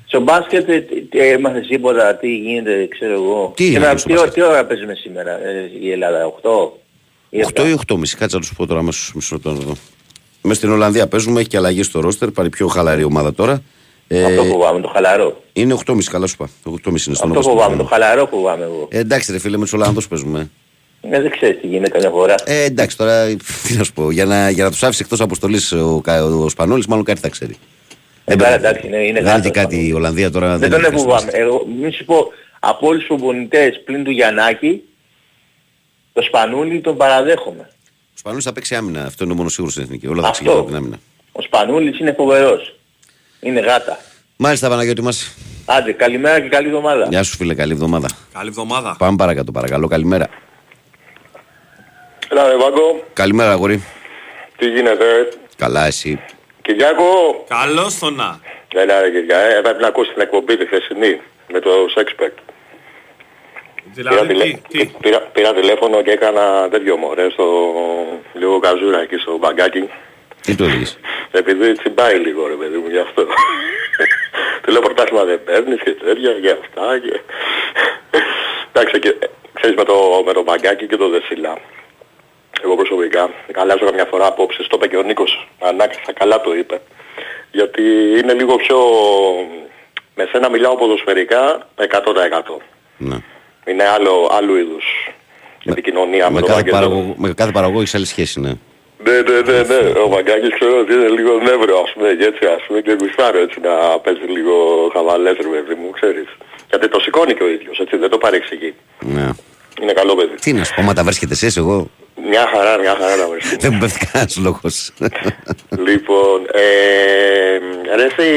Στο 0.07 0.21
μπάσκετ 0.21 0.69
ε, 0.69 0.81
τι- 0.81 1.01
τι- 1.01 1.19
έμαθες 1.19 1.67
τίποτα, 1.67 2.15
τι 2.17 2.37
γίνεται, 2.37 2.87
ξέρω 2.91 3.13
εγώ. 3.13 3.53
Τι 3.57 3.65
Και 3.65 3.71
είναι 3.71 3.87
να- 3.87 3.97
στο 3.97 4.07
τι, 4.09 4.13
ώρα- 4.13 4.23
μπάσκετ; 4.23 4.43
τι 4.45 4.51
ώρα 4.51 4.65
παίζουμε 4.65 4.95
σήμερα 4.95 5.31
ε, 5.31 5.71
η 5.81 5.91
Ελλάδα, 5.93 6.25
8. 6.43 6.73
ή 7.31 7.41
8 7.55 7.63
7? 7.63 7.67
ή 7.69 7.73
8,5. 7.87 8.17
Κάτσε 8.19 8.37
να 8.37 8.41
τους 8.43 8.53
πω 8.57 8.67
τώρα 8.67 8.81
αμέσως 8.81 9.13
μισό 9.15 9.35
λεπτό 9.35 9.51
να 9.53 9.59
δω. 9.61 9.77
Μέσα 10.43 10.59
στην 10.59 10.71
Ολλανδία 10.71 11.07
παίζουμε, 11.07 11.41
έχει 11.41 11.49
και 11.49 11.57
αλλαγή 11.57 11.83
στο 11.83 12.01
ρόστερ, 12.01 12.31
πάρει 12.31 12.49
πιο 12.49 12.67
χαλαρή 12.67 13.05
ομάδα 13.05 13.35
τώρα. 13.35 13.63
Ε, 14.09 14.25
Αυτό 14.25 14.45
φοβάμαι, 14.45 14.81
το 14.81 14.89
χαλαρό. 14.89 15.43
είναι 15.53 15.75
8,5, 15.87 15.99
καλά 16.11 16.27
σου 16.27 16.35
είπα. 16.39 16.51
8,5 16.65 16.87
είναι 16.87 16.99
στον 16.99 17.13
Αυτό 17.15 17.29
Όβαστο. 17.31 17.51
φοβάμαι, 17.51 17.77
το 17.77 17.85
χαλαρό 17.85 18.27
φοβάμαι 18.27 18.65
εγώ. 18.65 18.89
Ε, 18.91 18.99
εντάξει, 18.99 19.33
ρε 19.33 19.39
φίλε, 19.39 19.57
με 19.57 19.63
τους 19.63 19.73
Ολλανδούς 19.73 20.09
παίζουμε. 20.09 20.51
Ε, 21.11 21.21
δεν 21.21 21.31
ξέρεις 21.31 21.61
τι 21.61 21.67
γίνεται 21.67 21.91
καμιά 21.91 22.11
φορά. 22.11 22.35
Ε, 22.45 22.63
εντάξει, 22.65 22.97
τώρα 22.97 23.27
τι 23.69 23.75
να 23.77 23.85
σου 23.85 23.93
πω. 23.93 24.11
Για 24.11 24.25
να, 24.25 24.51
για 24.51 24.65
να 24.65 24.71
τους 24.71 24.83
άφησε 24.83 25.03
εκτός 25.03 25.21
αποστολής 25.21 25.73
ο, 25.73 26.01
Κα- 26.05 26.25
ο 26.25 26.49
Σπανόλης, 26.49 26.87
μάλλον 26.87 27.05
κάτι 27.05 27.21
θα 27.21 27.29
ξέρει. 27.29 27.57
Ε, 28.25 28.37
καλά, 28.37 28.55
εντάξει, 28.55 28.87
είναι, 28.87 28.97
είναι 28.97 29.21
δεν 29.23 29.33
είναι 29.33 29.41
και 29.41 29.49
γάτος, 29.49 29.63
κάτι 29.63 29.87
η 29.87 29.93
Ολλανδία 29.93 30.31
τώρα. 30.31 30.59
Δεν 30.59 30.71
τον 30.71 30.79
είναι 30.85 30.97
φοβάμαι. 30.97 31.31
Εγώ, 31.33 31.67
μην 31.81 31.93
σου 31.93 32.05
πω, 32.05 32.27
από 32.61 32.87
όλους 32.87 32.99
τους 33.07 33.17
προπονητές 33.17 33.83
πλην 33.85 34.05
του 34.05 34.11
Γιαννάκη, 34.11 34.83
το 36.13 36.23
Σπανούλι 36.23 36.81
τον 36.81 36.97
παραδέχομαι. 36.97 37.69
Ο 37.91 38.17
Σπανόλη 38.19 38.43
θα 38.43 38.53
παίξει 38.53 38.75
άμυνα. 38.75 39.05
Αυτό 39.05 39.25
είναι 39.25 39.35
μόνος 39.35 39.53
σίγουρος 39.53 39.73
στην 39.75 39.85
εθνική. 39.85 40.07
Όλα 40.07 40.23
θα 40.23 40.29
Αυτό. 40.29 40.33
ξεκινήσουν 40.33 40.61
από 40.61 40.69
την 40.69 40.77
άμυνα. 40.77 40.99
Ο 41.33 41.43
Σπανούλης 41.43 41.99
είναι 41.99 42.13
φοβερός. 42.13 42.77
Είναι 43.45 43.61
γάτα. 43.61 43.99
Μάλιστα, 44.37 44.69
Παναγιώτη 44.69 45.03
μας. 45.03 45.35
Άντε, 45.67 45.93
καλημέρα 45.93 46.41
και 46.41 46.49
καλή 46.49 46.67
εβδομάδα. 46.67 47.07
Γεια 47.11 47.23
σου, 47.23 47.37
φίλε, 47.37 47.55
καλή 47.55 47.73
εβδομάδα. 47.73 48.09
Καλή 48.33 48.49
εβδομάδα. 48.49 48.97
Πάμε 48.99 49.17
παρακάτω, 49.17 49.53
παρακαλώ. 49.53 49.89
Καλημέρα. 49.89 50.29
Έλα 52.31 52.49
ρε 52.49 52.57
Βάγκο, 52.57 53.05
Καλημέρα, 53.13 53.51
αγόρι. 53.51 53.85
τι 54.57 54.69
γίνεται. 54.69 55.29
Καλά, 55.57 55.87
εσύ. 55.87 56.21
Κυριάκο, 56.63 57.05
Καλώς 57.49 57.99
το 57.99 58.11
να. 58.11 58.41
έλα 58.75 59.01
ρε 59.01 59.11
Κυριά, 59.11 59.39
ε, 59.39 59.61
πρέπει 59.63 59.81
να 59.83 59.89
ακούσεις 59.89 60.13
την 60.13 60.23
εκπομπή 60.23 60.57
τη 60.57 60.67
χθεσινή 60.67 61.21
με 61.53 61.61
το 61.61 61.71
Sexpect. 61.97 62.39
Πήρα, 63.95 64.11
Δηλαδή 64.11 64.27
τηλε... 64.29 64.45
τι, 64.45 64.79
τι; 64.79 64.91
πήρα, 65.01 65.19
πήρα 65.21 65.55
τηλέφωνο 65.55 66.03
και 66.03 66.11
έκανα 66.11 66.69
τέτοιο 66.71 66.97
μωρέ 66.97 67.31
στο 67.31 67.45
λίγο 68.35 68.59
καζούρα 68.59 69.01
εκεί 69.01 69.17
στο 69.17 69.37
μπαγκάκι. 69.39 69.89
Τι 70.45 70.55
το 70.55 70.65
έλεγε. 70.65 70.85
Επειδή 71.31 71.73
τσιμπάει 71.73 72.17
λίγο 72.19 72.47
ρε 72.47 72.55
παιδί 72.55 72.77
μου 72.77 72.89
γι' 72.89 72.99
αυτό. 72.99 73.27
Του 74.63 74.73
λέω 74.73 74.81
πρωτάθλημα 74.81 75.25
δεν 75.25 75.45
παίρνεις 75.45 75.81
και 75.83 75.91
τέτοια 75.91 76.33
και 76.41 76.51
αυτά 76.51 76.99
και... 76.99 77.21
Εντάξει 78.73 78.99
και 78.99 79.09
ε, 79.09 79.27
ξέρεις 79.53 79.77
με 79.77 79.85
το, 79.85 80.23
με 80.27 80.33
το 80.33 80.43
μπαγκάκι 80.43 80.87
και 80.87 80.97
το 80.97 81.09
δεσίλα. 81.09 81.59
Εγώ 82.65 82.75
προσωπικά 82.77 83.31
αλλάζω 83.55 83.85
καμιά 83.85 84.05
φορά 84.05 84.27
απόψεις, 84.27 84.67
το 84.67 84.77
είπε 84.77 84.89
και 84.89 84.97
ο 84.97 85.03
Νίκος 85.03 85.49
ανάκρισα 85.61 86.13
καλά 86.13 86.41
το 86.41 86.55
είπε. 86.55 86.81
Γιατί 87.51 87.83
είναι 88.19 88.33
λίγο 88.33 88.57
πιο... 88.57 88.79
Με 90.17 90.29
σένα 90.33 90.51
μιλάω 90.51 90.77
ποδοσφαιρικά 90.77 91.69
100%. 91.77 91.85
Ναι. 92.97 93.17
Είναι 93.67 93.85
άλλο, 93.89 94.31
άλλου 94.33 94.57
είδους 94.57 94.85
επικοινωνία 95.65 96.31
με, 96.31 96.35
Με 96.35 96.41
το 96.41 96.47
κάθε, 96.47 96.61
Βαγγέλη. 96.61 96.77
παραγωγό, 96.77 97.15
με 97.19 97.33
κάθε 97.33 97.53
παραγωγό 97.53 97.81
έχεις 97.81 97.95
άλλη 97.95 98.07
σχέση, 98.07 98.41
ναι. 98.41 98.53
Ναι, 99.07 99.17
ναι, 99.29 99.39
ναι, 99.49 99.59
ναι. 99.71 99.81
Ο 100.05 100.09
Μαγκάκης 100.09 100.55
ξέρω 100.59 100.79
ότι 100.79 100.93
είναι 100.93 101.09
λίγο 101.09 101.33
νεύρο, 101.49 101.75
ας 101.85 101.93
πούμε, 101.95 102.09
και 102.19 102.25
έτσι, 102.25 102.45
ας 102.57 102.63
πούμε, 102.67 102.81
και 102.81 102.97
γουστάρω 103.01 103.39
έτσι 103.39 103.59
να 103.61 103.75
παίζει 104.05 104.27
λίγο 104.37 104.55
χαβαλές, 104.95 105.37
ρε 105.37 105.49
παιδί 105.49 105.75
μου, 105.81 105.91
ξέρεις. 105.91 106.29
Γιατί 106.71 106.89
το 106.89 106.99
σηκώνει 107.01 107.35
και 107.35 107.43
ο 107.43 107.49
ίδιος, 107.49 107.79
έτσι, 107.79 107.97
δεν 107.97 108.11
το 108.11 108.19
παρεξηγεί. 108.19 108.75
ναι. 109.01 109.29
Είναι 109.81 109.93
καλό 109.93 110.15
παιδί. 110.15 110.35
Τι 110.35 110.53
να 110.53 110.65
σου 110.65 110.75
πω, 110.75 110.83
μα 110.83 110.93
τα 110.95 111.03
βρίσκεται 111.05 111.33
εσείς, 111.33 111.57
εγώ; 111.57 111.91
Μια 112.31 112.47
χαρά, 112.55 112.79
μια 112.79 112.97
χαρά 113.01 113.17
να 113.17 113.27
βρίσκει. 113.29 113.57
δεν 113.57 113.71
μου 113.73 113.79
πέφτει 113.81 114.07
κανένας 114.13 114.37
λόγος. 114.37 114.93
λοιπόν, 115.89 116.47
ε, 116.53 117.95
ρε 117.97 118.05
εσύ, 118.05 118.29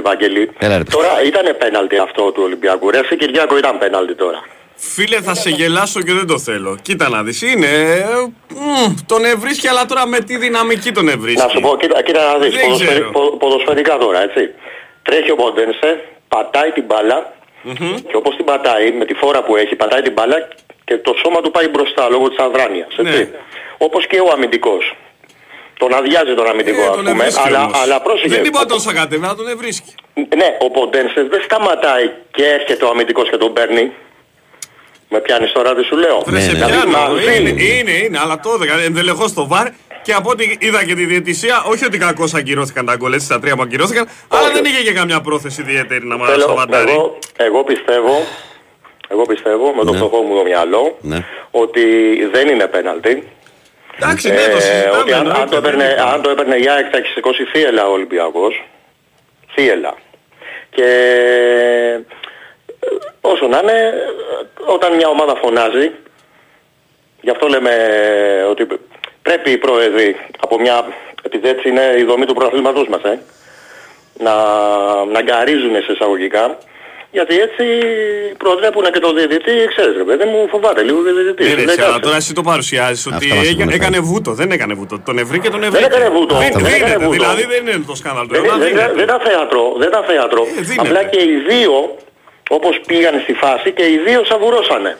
Βαγγελή, 0.00 0.50
Έλα, 0.58 0.76
ρε. 0.78 0.82
τώρα 0.84 1.22
ήταν 1.26 1.56
πέναλτι 1.58 1.96
αυτό 1.98 2.22
του 2.32 2.42
Ολυμπιακού. 2.44 2.90
Ρε 2.90 2.98
εσύ, 2.98 3.16
Κυριάκο, 3.16 3.58
ήταν 3.58 3.78
πέναλτι 3.78 4.14
τώρα. 4.14 4.42
Φίλε 4.94 5.20
θα 5.20 5.34
σε 5.34 5.50
γελάσω 5.50 6.02
και 6.02 6.12
δεν 6.12 6.26
το 6.26 6.38
θέλω. 6.38 6.76
Κοίτα 6.82 7.08
να 7.08 7.22
δεις, 7.22 7.42
είναι... 7.42 7.66
ε, 7.66 8.04
μ, 8.54 8.94
τον 9.06 9.24
ευρίσκει 9.24 9.68
αλλά 9.68 9.86
τώρα 9.86 10.06
με 10.06 10.18
τι 10.18 10.36
δυναμική 10.36 10.92
τον 10.92 11.08
ευρίσκει. 11.08 11.40
Να 11.42 11.48
σου 11.48 11.60
πω, 11.60 11.76
κοίτα, 11.76 12.02
κοίτα 12.02 12.32
να 12.32 12.38
δεις, 12.38 12.54
Δεν 12.54 12.60
ποδοσφαιρι- 12.64 12.90
ξέρω. 12.92 13.10
πο- 13.10 13.36
ποδοσφαιρικά 13.36 13.96
τώρα, 13.98 14.22
έτσι. 14.22 14.50
Τρέχει 15.02 15.30
ο 15.30 15.34
Ποντένσε, 15.36 16.00
πατάει 16.28 16.70
την 16.70 16.84
μπάλα 16.84 17.32
και 18.08 18.16
όπως 18.16 18.36
την 18.36 18.44
πατάει, 18.44 18.92
με 18.92 19.04
τη 19.04 19.14
φόρα 19.14 19.42
που 19.42 19.56
έχει, 19.56 19.74
πατάει 19.76 20.02
την 20.02 20.12
μπάλα 20.12 20.48
και 20.84 20.96
το 20.98 21.14
σώμα 21.22 21.40
του 21.40 21.50
πάει 21.50 21.68
μπροστά 21.68 22.08
λόγω 22.08 22.28
της 22.28 22.38
αδράνειας, 22.38 22.88
έτσι. 22.98 23.18
Ναι. 23.18 23.28
Όπως 23.78 24.06
και 24.06 24.18
ο 24.20 24.30
αμυντικός. 24.32 24.94
Τον 25.78 25.94
αδειάζει 25.94 26.34
τον 26.34 26.46
αμυντικό, 26.46 26.80
Ε, 26.80 26.84
ας 26.86 26.94
τον 26.94 27.04
πούμε, 27.04 27.10
ευρίσκει 27.10 27.48
αλλά, 27.48 27.62
όμως. 27.64 27.80
αλλά 27.82 28.00
πρόσεχε. 28.02 28.28
Δεν 28.28 28.44
είπα 28.44 28.60
ο- 28.60 28.66
τον 28.66 28.80
σακατεύει, 28.80 29.24
αλλά 29.24 29.34
τον 29.34 29.48
ευρίσκει. 29.48 29.94
Ναι, 30.14 30.48
ο 30.60 30.70
Ποντένσε 30.70 31.22
δεν 31.30 31.40
σταματάει 31.44 32.10
και 32.30 32.44
έρχεται 32.46 32.84
ο 32.84 32.88
αμυντικός 32.88 33.30
και 33.30 33.36
τον 33.36 33.52
παίρνει. 33.52 33.92
Με 35.08 35.20
πιάνεις 35.20 35.52
τώρα 35.52 35.74
τι 35.74 35.82
σου 35.84 35.96
λέω; 35.96 36.22
Βρε 36.26 36.40
σε 36.40 36.52
ναι. 36.52 36.66
πιάνω. 36.66 36.90
Μαζί. 36.90 37.38
Είναι, 37.38 37.62
είναι, 37.62 37.90
είναι, 37.90 38.18
αλλά 38.22 38.40
το 38.40 38.50
έδωκα. 38.54 38.80
Ενδελεχώς 38.80 39.30
στο 39.30 39.46
βαρ 39.46 39.66
και 40.02 40.12
από 40.12 40.30
ό,τι 40.30 40.56
είδα 40.58 40.84
και 40.84 40.94
τη 40.94 41.04
διαιτησία, 41.04 41.62
όχι 41.66 41.84
ότι 41.84 41.98
κακώς 41.98 42.34
αγκυρώθηκαν 42.34 42.86
τα 42.86 42.94
γκολ, 42.96 43.12
έτσι 43.12 43.28
τα 43.28 43.40
τρία 43.40 43.56
που 43.56 43.62
αγκυρώθηκαν, 43.62 44.08
αλλά 44.28 44.50
δεν 44.50 44.64
είχε 44.64 44.82
και 44.82 44.92
καμιά 44.92 45.20
πρόθεση 45.20 45.60
ιδιαίτερη 45.60 46.06
να 46.06 46.16
μας 46.16 46.28
Θέλω, 46.30 46.42
σταματάρει. 46.42 46.90
εγώ, 46.90 47.18
εγώ 47.36 47.64
πιστεύω, 47.64 48.22
εγώ 49.08 49.22
πιστεύω 49.22 49.72
με 49.76 49.84
το 49.84 49.90
Ναι. 49.92 49.96
φτωχό 49.98 50.22
μου 50.22 50.36
το 50.36 50.42
μυαλό 50.42 50.98
Ναι. 51.00 51.24
ότι 51.50 51.84
δεν 52.32 52.48
είναι 52.48 52.66
πέναλτι. 52.66 53.28
Εντάξει, 53.98 54.28
ναι, 54.28 54.34
το 54.50 54.56
Ε, 54.56 54.60
συζητάμε. 54.60 54.96
ότι 54.98 55.12
αν, 55.12 55.18
αν, 55.20 55.26
εννοείται, 55.26 55.50
το 55.50 55.56
έπαιρνε, 55.56 55.84
δεν 55.84 55.92
είναι. 55.92 56.10
αν 56.12 56.22
το 56.22 56.30
έπαιρνε 56.30 56.56
η 56.56 56.68
ΑΕΚ 56.68 56.86
θα 56.90 56.96
έχει 56.98 57.06
σηκώσει 57.06 57.44
θύελα 57.44 57.88
ο 57.88 57.92
Ολυμπιακός. 57.92 58.64
Θύελα. 59.54 59.94
Και 60.70 60.84
ε, 62.78 62.86
όσο 63.32 63.46
να 63.46 63.58
είναι, 63.62 63.72
ε, 63.72 64.72
όταν 64.74 64.94
μια 64.96 65.08
ομάδα 65.08 65.34
φωνάζει, 65.42 65.90
γι' 67.20 67.30
αυτό 67.30 67.46
λέμε 67.46 67.72
ότι 68.50 68.66
πρέπει 69.22 69.50
οι 69.50 69.56
πρόεδροι 69.58 70.16
από 70.40 70.60
μια, 70.60 70.84
επειδή 71.22 71.48
έτσι 71.48 71.68
είναι 71.68 71.94
η 71.98 72.02
δομή 72.04 72.24
του 72.26 72.34
πρωταθλήματός 72.34 72.88
μας, 72.88 73.02
ε, 73.02 73.18
να, 74.18 74.34
να 75.04 75.20
γκαρίζουν 75.22 75.74
σε 75.84 75.92
εισαγωγικά, 75.92 76.58
γιατί 77.10 77.34
έτσι 77.46 77.64
προτρέπουν 78.38 78.84
και 78.92 78.98
το 78.98 79.12
διαιτητή, 79.12 79.54
ξέρεις 79.68 79.96
ρε 79.96 80.04
παιδί 80.04 80.24
μου, 80.24 80.48
φοβάται 80.48 80.82
λίγο 80.82 80.98
ο 80.98 81.02
διαιτητής. 81.02 81.46
Ναι, 81.48 81.54
ρε, 81.54 81.56
Λέει, 81.56 81.64
εσύ, 81.74 81.80
αλλά 81.80 81.86
«Κάτσε». 81.92 82.00
τώρα 82.06 82.16
εσύ 82.16 82.32
το 82.34 82.42
παρουσιάζεις 82.42 83.06
ότι 83.06 83.14
Αυτά 83.14 83.34
μας 83.34 83.46
έκα- 83.48 83.56
έχουν 83.60 83.70
έκανε 83.78 83.96
φέρει. 83.96 84.06
βούτο. 84.10 84.30
Δεν 84.32 84.50
έκανε 84.50 84.74
βούτο. 84.74 84.98
Τον 84.98 85.18
ευρύ 85.18 85.38
και 85.40 85.50
τον 85.50 85.62
ευρύ. 85.62 85.84
έκανε 85.84 86.08
βούτο. 86.08 86.34
Δεν 86.34 86.46
Αυτά 86.46 86.60
μας- 86.60 86.68
δίνεται. 86.72 86.84
έκανε 86.90 87.04
βούτο. 87.04 87.18
Δηλαδή 87.22 87.44
δεν 87.54 87.66
είναι 87.66 87.84
το 87.86 87.94
σκάνδαλο. 87.94 88.28
Δεν, 88.30 88.42
Τώρα 88.42 88.56
δεν, 88.56 88.68
δίνεται. 88.68 88.92
δεν 88.94 89.04
ήταν 89.04 89.20
θέατρο, 89.20 89.74
δεν 89.78 89.88
ήταν 89.88 90.04
θέατρο. 90.04 90.42
Ε, 90.58 90.60
δίνεται. 90.60 90.88
Απλά 90.88 91.02
και 91.12 91.20
οι 91.22 91.34
δύο 91.50 91.96
όπως 92.48 92.80
πήγαν 92.86 93.20
στη 93.22 93.32
φάση 93.32 93.72
και 93.72 93.82
οι 93.82 93.98
δύο 94.06 94.24
σαβουρώσανε. 94.24 94.96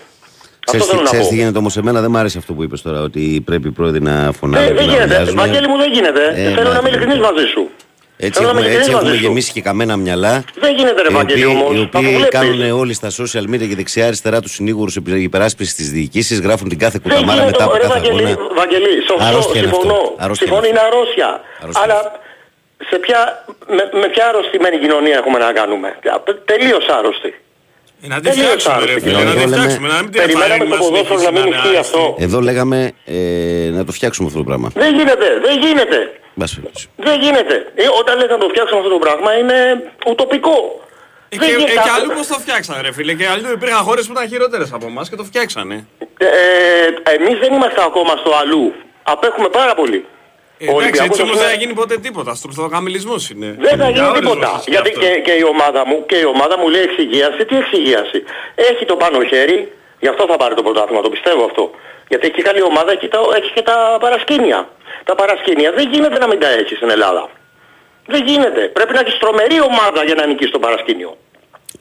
Αυτό 0.68 0.78
Ξέρεις, 0.78 0.84
τι- 0.84 0.90
θέλω 0.90 1.02
να 1.02 1.06
ξέρεις 1.08 1.24
πω. 1.26 1.30
τι 1.32 1.36
γίνεται 1.38 1.58
όμως 1.58 1.76
εμένα 1.76 2.00
δεν 2.00 2.10
μου 2.10 2.18
άρεσε 2.18 2.38
αυτό 2.38 2.52
που 2.52 2.62
είπες 2.62 2.82
τώρα 2.82 3.00
ότι 3.00 3.42
πρέπει 3.44 3.68
οι 3.68 3.70
πρόεδροι 3.70 4.02
να 4.02 4.32
φωνάζουν 4.40 4.66
Ε, 4.70 4.74
δεν 4.74 4.86
να 4.86 4.92
γίνεται. 4.92 5.04
ουρλιάζουν. 5.04 5.36
Βαγγέλη 5.36 5.68
μου 5.68 5.76
δεν 5.76 5.92
γίνεται. 5.92 6.22
Ε, 6.26 6.32
Θέλω 6.34 6.44
να 6.44 6.60
είμαι 6.60 6.70
Βαγγέλη. 6.70 6.88
ειλικρινής 6.88 7.18
μαζί 7.18 7.46
σου. 7.46 7.70
Έτσι 8.18 8.38
Θέλω 8.40 8.52
να 8.52 8.58
έχουμε, 8.58 8.66
είμαι 8.66 8.78
έτσι 8.78 8.90
ειλικρινής 8.90 8.94
έχουμε 8.94 9.08
μαζί 9.10 9.16
σου. 9.22 9.26
γεμίσει 9.26 9.52
και 9.52 9.60
καμένα 9.68 9.96
μυαλά 9.96 10.44
Δεν 10.64 10.74
γίνεται 10.76 11.02
ρε 11.02 11.08
οι 11.10 11.12
Βαγγέλη 11.12 11.44
οποίοι, 11.44 11.56
όμως. 11.60 11.74
οι 11.76 11.80
Αφού 11.82 11.98
οποίοι 11.98 12.14
βλέπεις. 12.16 12.38
κάνουν 12.38 12.60
όλοι 12.82 12.94
στα 12.94 13.08
social 13.20 13.44
media 13.52 13.66
και 13.70 13.76
δεξιά-αριστερά 13.80 14.40
τους 14.40 14.52
συνήγορους 14.52 14.96
υπεράσπισης 15.28 15.74
της 15.74 15.90
διοικήσης, 15.90 16.40
γράφουν 16.40 16.68
την 16.68 16.78
κάθε 16.78 16.98
Δεν 17.02 17.02
κουταμάρα 17.12 17.32
γίνεται, 17.32 17.50
μετά 17.50 17.64
από 17.64 17.72
ρε 17.76 17.80
κάθε 17.80 17.92
Βαγγελή, 17.98 18.26
αγώνα. 18.32 18.54
Βαγγελή, 18.54 18.92
σωστό, 19.08 19.24
Αρρώστια 19.28 19.60
είναι 19.60 19.70
αυτό. 19.70 19.80
συμφωνώ. 19.80 20.14
Αρρώστια 20.24 20.46
Συμφωνώ, 20.46 20.66
είναι 20.68 20.78
είναι 20.78 20.86
αρρώστια. 20.88 21.28
Αρρώστια 21.62 21.82
Αλλά 21.84 21.98
είναι 22.00 22.25
σε 22.90 22.96
ποια, 22.98 23.44
με, 23.66 23.90
με 24.00 24.06
ποια 24.08 24.26
αρρωστημένη 24.28 24.78
κοινωνία 24.78 25.16
έχουμε 25.16 25.38
να 25.38 25.52
κάνουμε; 25.52 25.98
Τελείως 26.44 26.86
άρρωστη. 26.98 27.34
Ε, 28.02 28.06
να 28.08 28.16
τη 28.20 28.28
Τελείως 28.28 28.46
φτιάξουμε, 28.46 28.74
ρε 28.76 28.82
άρρωστη 28.90 29.00
φίλε, 29.00 29.12
να 29.12 29.18
κοινωνία. 29.20 29.42
τη 29.42 29.48
Λέμε- 29.50 29.56
φτιάξουμε. 29.58 29.88
Να 29.88 29.94
μην 30.02 30.10
την 30.10 30.20
Περιμέναμε 30.20 30.54
εφαρίνουμε 30.54 30.76
το 30.76 30.82
να 30.82 30.88
ποδόσφαιρο 30.90 31.18
συνεχίσει 31.18 31.32
να 31.32 31.40
μην 31.40 31.46
είναι 31.46 31.56
ισχύει 31.56 31.76
άρρωστη. 31.76 31.96
αυτό. 31.96 32.16
Εδώ 32.26 32.38
λέγαμε 32.48 32.78
ε, 33.04 33.70
να 33.78 33.84
το 33.84 33.92
φτιάξουμε 33.92 34.26
αυτό 34.30 34.38
το 34.42 34.44
πράγμα. 34.50 34.68
Δεν 34.74 34.90
γίνεται, 34.98 35.26
δεν 35.46 35.54
γίνεται. 35.64 35.98
Μπας 36.38 36.50
περιπτώσει. 36.54 36.86
Δεν 36.96 37.20
γίνεται. 37.24 37.54
Ε, 37.74 37.84
όταν 38.00 38.18
λες 38.18 38.28
να 38.34 38.38
το 38.38 38.48
φτιάξουμε 38.52 38.78
αυτό 38.82 38.92
το 38.96 38.98
πράγμα 39.04 39.30
είναι 39.40 39.58
ουτοπικό. 40.10 40.56
Ε, 41.28 41.36
Δεν 41.38 41.48
και, 41.48 41.54
γίνεται. 41.54 41.72
ε, 41.72 41.74
και 41.86 41.92
αλλού 41.96 42.08
πώς 42.18 42.26
το 42.26 42.38
φτιάξανε 42.44 42.80
ρε 42.86 42.92
φίλε. 42.92 43.12
Και 43.14 43.26
αλλού 43.34 43.48
υπήρχαν 43.58 43.82
χώρες 43.88 44.06
που 44.06 44.12
ήταν 44.16 44.28
χειρότερες 44.28 44.72
από 44.72 44.86
εμάς 44.86 45.08
και 45.10 45.16
το 45.16 45.24
φτιάξανε. 45.24 45.86
Ε, 46.18 46.28
εμείς 47.16 47.36
δεν 47.42 47.52
είμαστε 47.52 47.80
ακόμα 47.90 48.12
στο 48.22 48.30
αλλού. 48.40 48.72
Απέχουμε 49.02 49.48
πάρα 49.48 49.74
πολύ. 49.74 50.00
Ε, 50.58 50.64
εντάξει, 50.64 50.76
Ολυμπιακός, 50.80 51.08
έτσι 51.08 51.20
ας 51.22 51.26
όμως 51.26 51.30
πούμε, 51.32 51.42
δεν 51.42 51.50
θα 51.52 51.58
γίνει 51.62 51.74
ποτέ 51.80 51.96
τίποτα. 52.06 52.32
Στουρθοκαμιλισμός 52.40 53.22
είναι. 53.30 53.48
Δεν 53.66 53.74
θα 53.80 53.88
Για 53.88 53.88
γίνει 53.94 54.06
όλες 54.06 54.20
τίποτα. 54.20 54.48
μας 54.50 54.56
ισχύει 54.58 54.70
Γιατί 54.74 54.88
αυτό. 54.94 55.00
και, 55.02 55.10
και, 55.26 55.34
η 55.42 55.44
ομάδα 55.54 55.80
μου, 55.88 55.96
και 56.10 56.16
η 56.24 56.26
ομάδα 56.34 56.54
μου 56.60 56.66
λέει 56.74 56.82
εξυγίαση. 56.88 57.40
Τι 57.48 57.54
εξυγίαση; 57.62 58.18
Έχει 58.70 58.84
το 58.90 58.96
πάνω 59.02 59.18
χέρι, 59.30 59.58
γι' 60.02 60.10
αυτό 60.12 60.22
θα 60.30 60.36
πάρει 60.42 60.54
το 60.58 60.62
πρωτάθλημα, 60.66 61.00
το 61.06 61.10
πιστεύω 61.16 61.42
αυτό. 61.50 61.64
Γιατί 62.10 62.24
έχει 62.30 62.42
καλή 62.48 62.62
ομάδα, 62.70 62.90
έχει, 62.96 63.08
τα, 63.14 63.20
έχει 63.40 63.50
και 63.56 63.62
τα 63.70 63.76
παρασκήνια. 64.04 64.58
Τα 65.08 65.14
παρασκήνια 65.20 65.68
δεν 65.78 65.84
γίνεται 65.92 66.18
να 66.18 66.26
μην 66.30 66.38
τα 66.42 66.48
έχεις 66.60 66.76
στην 66.80 66.90
Ελλάδα. 66.96 67.24
Δεν 68.12 68.22
γίνεται. 68.28 68.62
Πρέπει 68.76 68.92
να 68.96 69.00
έχεις 69.04 69.16
τρομερή 69.22 69.58
ομάδα 69.70 70.00
για 70.08 70.14
να 70.14 70.26
νικήσεις 70.26 70.52
το 70.52 70.58
παρασκήνιο. 70.58 71.10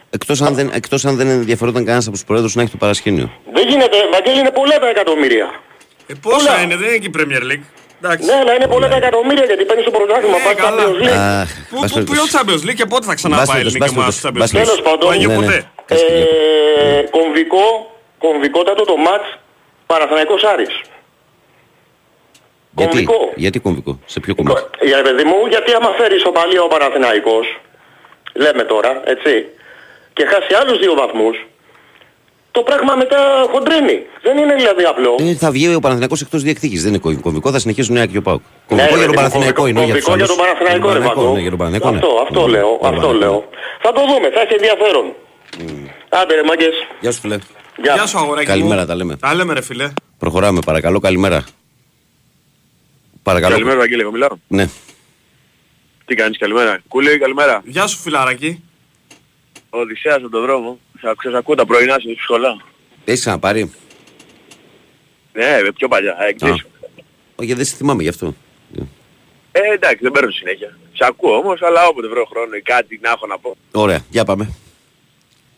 Εκτός 0.10 0.42
αν, 0.42 0.54
δεν, 0.56 0.68
εκτός 0.74 1.06
αν 1.06 1.16
δεν 1.16 1.28
ενδιαφερόταν 1.28 1.84
κανένας 1.86 2.06
από 2.08 2.16
τους 2.16 2.26
πρόεδρους 2.26 2.56
να 2.56 2.62
έχει 2.62 2.72
το 2.72 2.78
παρασκήνιο. 2.78 3.32
Δεν 3.54 3.68
γίνεται. 3.68 3.98
Βαγγέλη 4.12 4.40
είναι 4.40 4.52
πολλά 4.52 4.80
τα 4.80 4.90
εκατομμύρια. 4.90 5.48
Ε, 6.08 6.14
πόσα 6.22 6.38
Πολλά. 6.38 6.62
είναι, 6.62 6.76
δεν 6.76 6.88
είναι 6.88 6.98
και 6.98 7.08
η 7.08 7.16
Premier 7.18 7.44
League. 7.52 7.66
Εντάξει. 8.06 8.26
Ναι, 8.30 8.36
αλλά 8.42 8.54
είναι 8.58 8.68
πολλά 8.74 8.88
τα 8.88 8.96
εκατομμύρια 9.02 9.46
γιατί 9.46 9.64
παίρνεις 9.66 9.84
στο 9.88 9.94
πρωτάθλημα. 9.98 10.38
Ε, 10.38 10.44
Πας 10.46 10.54
καλά. 10.66 10.84
Champions 10.84 11.00
League. 11.04 11.18
Αχ, 11.42 11.50
Πού, 11.70 11.78
μπας 11.82 11.92
πού, 11.92 11.98
ποιο 12.04 12.06
περιπτώσει. 12.06 12.34
Champions 12.36 12.62
League 12.70 12.78
και 12.80 12.86
πότε 12.92 13.06
θα 13.10 13.14
ξαναπάει 13.20 13.46
η 13.46 13.64
Μπας 13.64 13.74
ελληνική 13.74 13.90
ομάδα 13.96 14.12
στο 14.12 14.22
περιπτώσει, 14.22 14.24
Champions 14.28 14.40
μπας 14.40 14.50
League. 14.52 14.66
Τέλος 14.66 14.82
πάντων. 14.88 15.06
Όχι 15.10 15.26
Ναι, 15.28 15.36
ναι. 15.36 15.40
ποτέ. 15.46 15.58
Κάτσε 15.90 16.06
και 16.06 16.14
βλέπω. 16.14 16.36
Ε, 16.86 17.02
κομβικό, 17.18 17.66
κομβικότατο 18.26 18.84
το 18.92 18.96
μάτς 19.06 19.28
Παναθηναϊκός 19.86 20.42
Άρης. 20.54 20.76
Γιατί, 22.78 22.92
Κομβικό. 23.06 23.32
γιατί 23.36 23.60
κομβικό, 23.60 24.00
σε 24.06 24.20
ποιο 24.20 24.36
κομμάτι; 24.36 24.62
Για 24.90 25.02
παιδί 25.02 25.24
μου, 25.24 25.38
γιατί 25.50 25.74
άμα 25.74 25.90
φέρεις 25.98 26.18
ισοπαλία 26.18 26.62
ο 26.64 26.68
Παναθηναϊκός, 26.68 27.46
λέμε 28.34 28.64
τώρα, 28.64 29.02
έτσι, 29.06 29.46
και 30.14 30.26
χάσει 30.26 30.54
άλλους 30.62 30.78
δύο 30.80 30.94
βαθμούς, 30.94 31.46
το 32.58 32.62
πράγμα 32.70 32.96
μετά 32.96 33.20
χοντρένει. 33.52 33.98
Δεν 34.26 34.38
είναι 34.38 34.56
δηλαδή 34.56 34.84
απλό. 34.84 35.16
Ε, 35.20 35.34
θα 35.36 35.52
βγει 35.52 35.76
ο 35.76 35.80
Παναθηναϊκός 35.80 36.22
εκτός 36.22 36.42
διεκδίκησης, 36.44 36.82
δεν 36.84 36.92
είναι 36.94 37.02
κομβικό. 37.06 37.22
Κομβικό 37.24 37.52
θα 37.52 37.60
συνεχίσουν 37.60 37.94
Νέα 37.94 38.06
και 38.06 38.18
ο 38.18 38.22
Πάουκ. 38.22 38.42
Ναι, 38.42 38.48
Κομβικό 38.68 38.96
ρε 38.96 39.00
για 39.00 39.06
τον 39.06 39.16
παιδί 39.16 39.16
μου, 39.16 39.16
Παναθηναϊκό 39.16 39.62
κομβικό- 39.62 39.68
είναι, 39.68 39.80
όχι 39.80 39.92
για 39.92 39.96
τους 39.96 40.06
κομβικό 40.06 40.34
για 40.34 40.36
άλλους. 40.36 40.36
τον 40.36 40.46
Παναθηναϊκό, 40.46 40.88
ρε 40.94 41.00
Βαγκό. 41.08 41.34
Ναι, 41.36 41.42
για 41.46 41.50
τον 41.50 41.60
Παναθηναϊκό, 41.62 41.90
ναι. 41.92 41.98
Αυτό, 41.98 42.12
αυτό 42.26 42.42
Ναι, 42.46 42.52
λέω, 42.56 42.62
τον 42.68 42.74
αυτό 42.74 42.86
Παναθηναϊκό. 42.86 43.18
λέω. 43.24 43.50
Θα 43.84 43.90
το 43.98 44.02
δούμε, 44.10 44.28
θα 44.36 44.40
έχει 44.46 44.54
ενδιαφέρον. 44.60 45.06
Άντε 46.20 46.34
ρε 46.40 46.44
μάγκες. 46.50 46.76
Γεια 47.04 47.12
σου 47.12 47.20
φίλε. 47.24 47.38
Γεια. 47.84 47.94
Γεια 47.98 48.06
σου 48.06 48.18
αγοράκι 48.18 48.48
Καλημέρα, 48.54 48.82
μου. 48.82 48.88
τα 48.88 48.96
λέμε. 48.96 49.14
Τα 49.26 49.34
λέμε 49.38 49.54
ρε 49.54 49.62
φίλε. 49.70 49.88
Προχωράμε, 50.22 50.60
παρακαλώ, 50.70 51.00
καλημέρα. 51.00 51.40
Παρακαλώ. 53.24 53.54
Καλημέρα 53.54 53.78
Βαγγέλη, 53.78 54.02
εγώ 54.02 54.12
μιλάω. 54.12 54.30
Ναι. 54.48 54.66
Τι 56.06 56.16
κάνεις, 56.16 56.38
καλημέρα. 56.38 56.80
Κούλη, 56.88 57.18
καλημέρα. 57.20 57.62
Γεια 57.66 57.88
σου 57.88 57.98
φιλαράκι. 57.98 58.64
Ο 59.70 59.80
Οδυσσέας 59.80 60.16
από 60.16 60.30
τον 60.30 60.42
δρόμο. 60.42 60.80
Σας 61.06 61.16
σας 61.24 61.34
ακούω 61.34 61.56
τα 61.56 61.66
πρωινά 61.66 62.00
στη 62.00 62.18
σχολά. 62.22 62.62
Έχεις 63.06 63.20
ξαναπάρει; 63.20 63.72
Ναι, 65.34 65.46
ε, 65.46 65.70
πιο 65.76 65.88
παλιά. 65.88 66.18
Ε, 66.20 66.28
εκτός. 66.28 66.66
Όχι, 67.36 67.54
δεν 67.54 67.66
σε 67.66 67.76
θυμάμαι 67.76 68.04
γι' 68.04 68.10
αυτό. 68.10 68.36
Ε, 69.52 69.60
εντάξει, 69.74 70.00
δεν 70.02 70.12
παίρνω 70.12 70.32
συνέχεια. 70.32 70.78
Σε 70.94 71.06
ακούω 71.08 71.38
όμως, 71.38 71.62
αλλά 71.62 71.88
όποτε 71.88 72.08
βρω 72.08 72.26
χρόνο 72.26 72.56
ή 72.56 72.62
κάτι 72.62 73.00
να 73.04 73.10
έχω 73.10 73.28
να 73.28 73.38
πω. 73.40 73.56
Ωραία, 73.72 74.06
για 74.10 74.26
πάμε. 74.26 74.54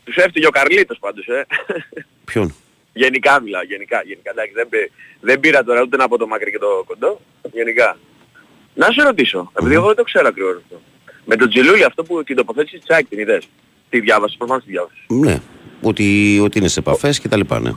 Τους 0.03 0.15
έφτυγε 0.15 0.47
ο 0.47 0.49
Καρλίτος 0.49 0.97
πάντως, 0.99 1.27
ε. 1.27 1.45
Ποιον; 2.25 2.55
γενικά 2.93 3.41
μιλάω, 3.41 3.63
γενικά. 3.63 4.01
γενικά. 4.05 4.31
Εντάξει, 4.31 4.51
δεν, 4.53 4.69
πή- 4.69 4.91
δεν 5.21 5.39
πήρα 5.39 5.63
τώρα 5.63 5.81
ούτε 5.81 6.03
από 6.03 6.17
το 6.17 6.27
μακρύ 6.27 6.51
και 6.51 6.57
το 6.57 6.83
κοντό. 6.87 7.21
Γενικά. 7.53 7.97
Να 8.73 8.91
σε 8.91 9.03
ρωτήσω, 9.03 9.51
επειδή 9.59 9.73
εγώ 9.73 9.85
δεν 9.87 9.95
το 9.95 10.03
ξέρω 10.03 10.27
ακριβώς 10.27 10.55
αυτό. 10.55 10.81
Με 11.25 11.35
τον 11.35 11.49
Τζιλούλη 11.49 11.83
αυτό 11.83 12.03
που 12.03 12.23
την 12.23 12.35
τοποθέτησε 12.35 12.77
της 12.77 12.89
ΑΕΚ 12.89 13.07
την 13.07 13.19
είδες; 13.19 13.47
Τη 13.89 13.99
διάβασες, 13.99 14.37
προφανώς 14.37 14.63
τη 14.63 14.69
διάβασες. 14.71 15.03
Ναι. 15.07 15.41
Ότι, 15.81 16.39
ότι 16.43 16.57
είναι 16.59 16.67
σε 16.67 16.79
επαφές 16.79 17.19
και 17.19 17.27
τα 17.27 17.37
λοιπά, 17.37 17.59
ναι. 17.59 17.71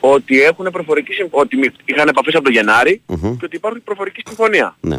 Ότι 0.00 0.40
έχουν 0.42 0.68
προφορική 0.72 1.12
συμφωνία, 1.12 1.40
ότι 1.44 1.56
μη- 1.56 1.72
είχαν 1.84 2.08
επαφές 2.08 2.34
από 2.34 2.44
τον 2.44 2.52
γεναρη 2.52 3.02
Μμμ. 3.06 3.36
και 3.36 3.44
ότι 3.44 3.56
υπάρχει 3.56 3.80
προφορική 3.80 4.22
συμφωνία. 4.26 4.76
Ναι. 4.80 4.98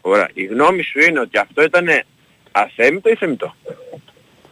Ωραία. 0.00 0.28
Η 0.32 0.44
γνώμη 0.44 0.82
σου 0.82 0.98
είναι 1.08 1.20
ότι 1.20 1.38
αυτό 1.38 1.62
ήταν 1.62 1.86
αθέμητο 2.52 3.10
ή 3.10 3.14
θεμητό; 3.14 3.54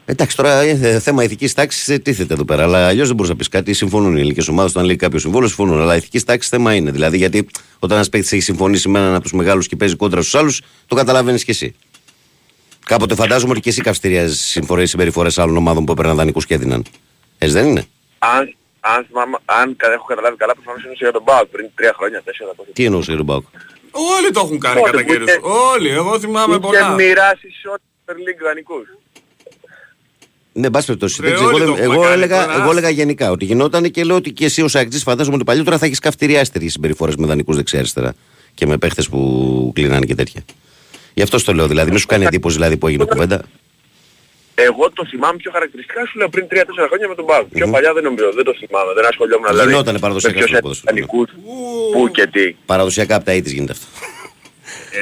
Εντάξει, 0.04 0.36
τώρα 0.36 0.60
ε, 0.60 0.98
θέμα 1.00 1.22
ηθικής 1.24 1.54
τάξης 1.54 1.98
τίθεται 2.02 2.34
εδώ 2.34 2.44
πέρα. 2.44 2.62
Αλλά 2.62 2.86
αλλιώς 2.86 3.06
δεν 3.06 3.16
μπορείς 3.16 3.30
να 3.30 3.36
πεις 3.36 3.48
κάτι. 3.48 3.72
Συμφωνούν 3.72 4.16
οι 4.16 4.20
ελληνικές 4.20 4.48
ομάδες. 4.48 4.70
Όταν 4.70 4.84
λέει 4.84 4.96
κάποιος 4.96 5.22
συμβόλαιος, 5.22 5.52
συμφωνούν. 5.54 5.80
Αλλά 5.80 5.96
ηθικής 5.96 6.24
τάξης 6.24 6.50
θέμα 6.50 6.74
είναι. 6.74 6.90
Δηλαδή, 6.90 7.16
γιατί 7.16 7.46
όταν 7.78 7.96
ένας 7.96 8.08
παίκτης 8.08 8.32
έχει 8.32 8.42
συμφωνήσει 8.42 8.88
με 8.88 8.98
έναν 8.98 9.14
από 9.14 9.22
τους 9.22 9.32
μεγάλους 9.32 9.66
και 9.66 9.76
παίζει 9.76 9.96
κόντρα 9.96 10.20
στους 10.20 10.34
άλλους, 10.34 10.60
το 10.86 10.94
καταλαβαίνεις 10.94 11.44
κι 11.44 11.50
εσύ. 11.50 11.74
Κάποτε 12.88 13.14
φαντάζομαι 13.14 13.50
ότι 13.52 13.60
και 13.60 13.68
εσύ 13.68 13.80
καυστηριάζει 13.80 14.36
συμφορές 14.36 14.90
συμπεριφορές 14.90 15.38
άλλων 15.38 15.56
ομάδων 15.56 15.84
που 15.84 15.92
έπαιρναν 15.92 16.16
δανεικούς 16.16 16.46
και 16.46 16.54
έδιναν. 16.54 16.84
Έτσι 17.38 17.54
δεν 17.54 17.66
είναι; 17.66 17.84
Αν, 18.18 18.54
αν, 18.80 19.04
θυμάμαι- 19.08 19.40
αν 19.44 19.76
κα- 19.76 19.92
έχω 19.92 20.04
καταλάβει 20.04 20.36
καλά, 20.36 20.52
προφανώς 20.54 20.84
είναι 20.84 20.92
για 20.96 21.12
τον 21.12 21.22
Μπάουκ 21.22 21.46
πριν 21.46 21.66
τρία 21.74 21.92
χρόνια, 21.96 22.22
τέσσερα. 22.24 22.50
πόσο. 22.56 22.68
Τι 22.72 22.84
εννοούσε 22.84 23.08
για 23.10 23.16
τον 23.16 23.26
Πάουκ. 23.26 23.44
Όλοι 23.90 24.30
το 24.30 24.40
έχουν 24.44 24.58
κάνει 24.58 24.80
Πότε 24.80 24.90
κατά 24.90 25.02
που 25.04 25.10
καιρούς. 25.12 25.28
είχε- 25.28 25.40
Όλοι, 25.74 25.88
εγώ 25.88 26.18
θυμάμαι 26.18 26.52
Είχε 26.54 26.60
πολλά. 26.66 26.88
μοιράσει 26.90 27.48
σε 27.60 27.68
ό,τι 27.68 27.82
Super 28.04 28.12
League 28.14 28.42
δανεικούς. 28.44 28.86
Ναι, 30.52 30.66
εν 30.66 30.72
πάση 30.72 30.86
περιπτώσει. 30.86 31.20
Ρε, 31.22 31.26
δεν 31.28 31.36
ξέρω, 31.36 31.50
όλοι 31.50 31.62
Εγώ, 31.62 31.66
το 31.70 31.74
δεν- 31.74 31.82
έχουμε 31.82 31.94
εγώ, 31.94 32.02
κάνει 32.08 32.22
έλεγα, 32.22 32.44
τώρα. 32.46 32.60
εγώ 32.62 32.70
έλεγα 32.70 32.88
γενικά 32.90 33.30
ότι 33.30 33.44
γινόταν 33.44 33.90
και 33.90 34.04
λέω 34.04 34.16
ότι 34.16 34.32
και 34.32 34.44
εσύ 34.44 34.62
ως 34.62 34.74
αεκτή 34.74 34.98
φαντάζομαι 34.98 35.34
ότι 35.36 35.44
παλιότερα 35.44 35.78
θα 35.78 35.86
έχεις 35.86 35.98
καυτηριάσει 35.98 36.52
τέτοιες 36.52 36.72
συμπεριφορές 36.72 37.16
με 37.16 37.26
δανεικούς 37.26 37.56
δεξιά-αριστερά 37.56 38.14
και 38.54 38.66
με 38.66 38.76
παίχτες 38.78 39.08
που 39.08 39.70
κλείνανε 39.74 40.06
και 40.06 40.14
τέτοια. 40.14 40.42
Γι' 41.18 41.24
αυτό 41.24 41.44
το 41.44 41.52
λέω 41.52 41.66
δηλαδή. 41.66 41.90
Μην 41.90 41.98
σου 41.98 42.06
κάνει 42.06 42.24
εντύπωση 42.24 42.56
δηλαδή 42.56 42.76
που 42.76 42.86
έγινε 42.86 43.04
κουβέντα. 43.04 43.42
Εγώ 44.54 44.90
το 44.90 45.06
θυμάμαι 45.06 45.36
πιο 45.36 45.50
χαρακτηριστικά 45.50 46.06
σου 46.06 46.18
λέω 46.18 46.28
πριν 46.28 46.46
3-4 46.50 46.54
χρόνια 46.86 47.08
με 47.08 47.14
τον 47.14 47.24
Μπάουκ. 47.24 47.48
Πιο 47.48 47.68
παλιά 47.70 47.92
δεν 47.92 48.02
νομίζω, 48.02 48.32
δεν 48.32 48.44
το 48.44 48.54
θυμάμαι, 48.54 48.92
δεν 48.94 49.04
ασχολιόμουν 49.06 49.46
δηλαδή. 49.48 49.70
Γινότανε 49.70 49.98
παραδοσιακά 49.98 50.38
με 50.38 50.44
ποιος 50.44 50.50
στο 50.50 50.60
ποδόσφαιρο, 50.60 50.94
ναι. 50.94 51.00
δανεικούς, 51.00 51.30
Πού 51.92 52.10
και 52.10 52.26
τι. 52.26 52.52
Παραδοσιακά 52.66 53.14
από 53.14 53.24
τα 53.24 53.34
ήτης 53.34 53.52
γίνεται 53.52 53.72
αυτό. 53.72 53.86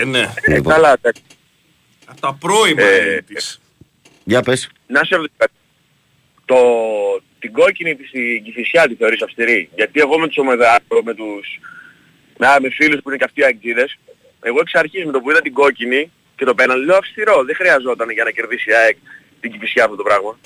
Ε, 0.00 0.04
ναι. 0.04 0.18
Ε, 0.18 0.54
Λοιπόν. 0.54 0.72
καλά, 0.72 0.92
εντάξει. 0.92 1.22
Από 2.06 2.20
τα 2.20 2.36
πρώιμα 2.40 2.82
Ε, 2.82 3.22
της. 3.26 3.60
Για 4.24 4.42
πες. 4.42 4.68
Να 4.86 5.04
σε 5.04 5.16
ρωτήσω 5.16 5.34
κάτι. 5.36 5.52
Το, 6.44 6.56
την 7.38 7.52
κόκκινη 7.52 7.94
της 7.96 8.08
στην 8.08 8.42
Κηφισιά 8.44 8.88
τη 8.88 8.94
θεωρείς 8.94 9.22
αυστηρή; 9.22 9.68
Γιατί 9.74 10.00
εγώ 10.00 10.18
με 10.18 10.26
τους 10.26 10.36
ομεδά, 10.38 10.78
με 11.04 11.14
τους 11.14 11.60
να, 12.38 12.56
με 12.60 12.68
φίλους 12.70 13.00
που 13.02 13.08
είναι 13.08 13.18
και 13.18 13.24
αυτοί 13.24 13.44
αεκτζίδες, 13.44 13.98
εγώ 14.40 14.58
εξ 14.60 14.74
αρχής 14.74 15.04
με 15.04 15.12
το 15.12 15.20
που 15.20 15.30
είδα 15.30 15.40
την 15.40 15.52
κόκκινη 15.52 16.10
και 16.36 16.44
το 16.44 16.54
πέναλ 16.54 16.84
λέω 16.84 16.96
αυστηρό. 16.96 17.44
Δεν 17.44 17.54
χρειαζόταν 17.54 18.10
για 18.10 18.24
να 18.24 18.30
κερδίσει 18.30 18.70
η 18.70 18.74
ΑΕΚ 18.74 18.96
την 19.40 19.50
Κηφισιά 19.52 19.84
αυτό 19.84 19.96
το 19.96 20.02
πράγμα. 20.02 20.38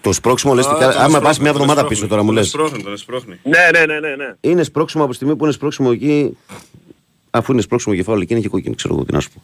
Το 0.00 0.12
σπρώξιμο 0.12 0.54
λες, 0.54 0.66
Α, 0.66 0.68
τι- 0.68 0.74
τον 0.74 0.82
άμα 0.84 0.94
εσπρώχνει, 1.02 1.22
πας 1.26 1.38
μια 1.38 1.52
τον 1.52 1.60
εβδομάδα 1.60 1.80
εσπρώχνει. 1.80 1.88
πίσω 1.96 2.06
τώρα 2.08 2.20
μου 2.22 2.26
Τον 2.28 2.36
λες. 2.36 2.46
εσπρώχνει, 2.46 2.82
τον 2.82 2.92
εσπρώχνει. 2.92 3.40
Ναι, 3.42 3.58
ναι, 3.72 3.86
ναι, 3.86 4.00
ναι, 4.08 4.16
ναι. 4.16 4.34
Είναι 4.40 4.62
σπρώξιμο 4.62 5.02
από 5.02 5.10
τη 5.12 5.16
στιγμή 5.16 5.36
που 5.36 5.44
είναι 5.44 5.52
σπρώξιμο 5.52 5.90
εκεί, 5.92 6.36
αφού 7.30 7.52
είναι 7.52 7.60
σπρώξιμο 7.60 7.94
κεφάλαιο 7.94 8.22
εκεί 8.22 8.32
είναι 8.32 8.42
και 8.42 8.48
κόκκινη, 8.48 8.74
ξέρω 8.74 8.94
εγώ 8.94 9.04
τι 9.04 9.12
να 9.12 9.20
σου 9.20 9.30
πω. 9.30 9.42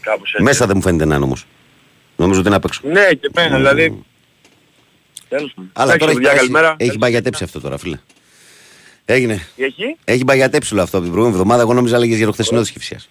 Κάπως 0.00 0.30
έτσι. 0.32 0.42
Μέσα 0.42 0.66
δεν 0.66 0.76
μου 0.76 0.82
φαίνεται 0.82 1.04
να 1.04 1.14
είναι 1.14 1.24
όμως. 1.24 1.46
Νομίζω 2.16 2.38
ότι 2.38 2.48
είναι 2.48 2.56
απ' 2.56 2.64
έξω. 2.64 2.80
Ναι, 2.84 3.08
και 3.14 3.30
εμένα, 3.34 3.56
δηλαδή. 3.56 4.02
Τέλος 5.28 5.52
πάντων. 5.54 5.70
Αλλά 5.72 5.92
Εντάξει, 5.94 5.98
τώρα 5.98 6.10
έχει, 6.10 6.14
παιδιά, 6.20 6.28
πάει- 6.28 6.38
καλημέρα. 6.38 6.74
έχει 6.78 6.98
μπαγιατέψει 6.98 7.44
αυτό 7.44 7.60
τώρα, 7.60 7.78
φίλε. 7.78 7.98
Έγινε. 9.04 9.46
Τι 9.56 9.64
έχει; 9.64 9.96
Έχει 10.04 10.24
μπαγιατέψει 10.24 10.72
όλο 10.74 10.82
αυτό 10.82 10.96
από 10.96 11.06
την 11.06 11.14
προηγούμενη 11.14 11.42
εβδομάδα. 11.42 11.62
Εγώ 11.62 11.74
νόμιζα 11.74 11.96
έλεγες 11.96 12.16
για 12.16 12.26
το 12.26 12.32
χθεσινός 12.32 12.62
της 12.62 12.70
Κυφσιάς. 12.70 13.08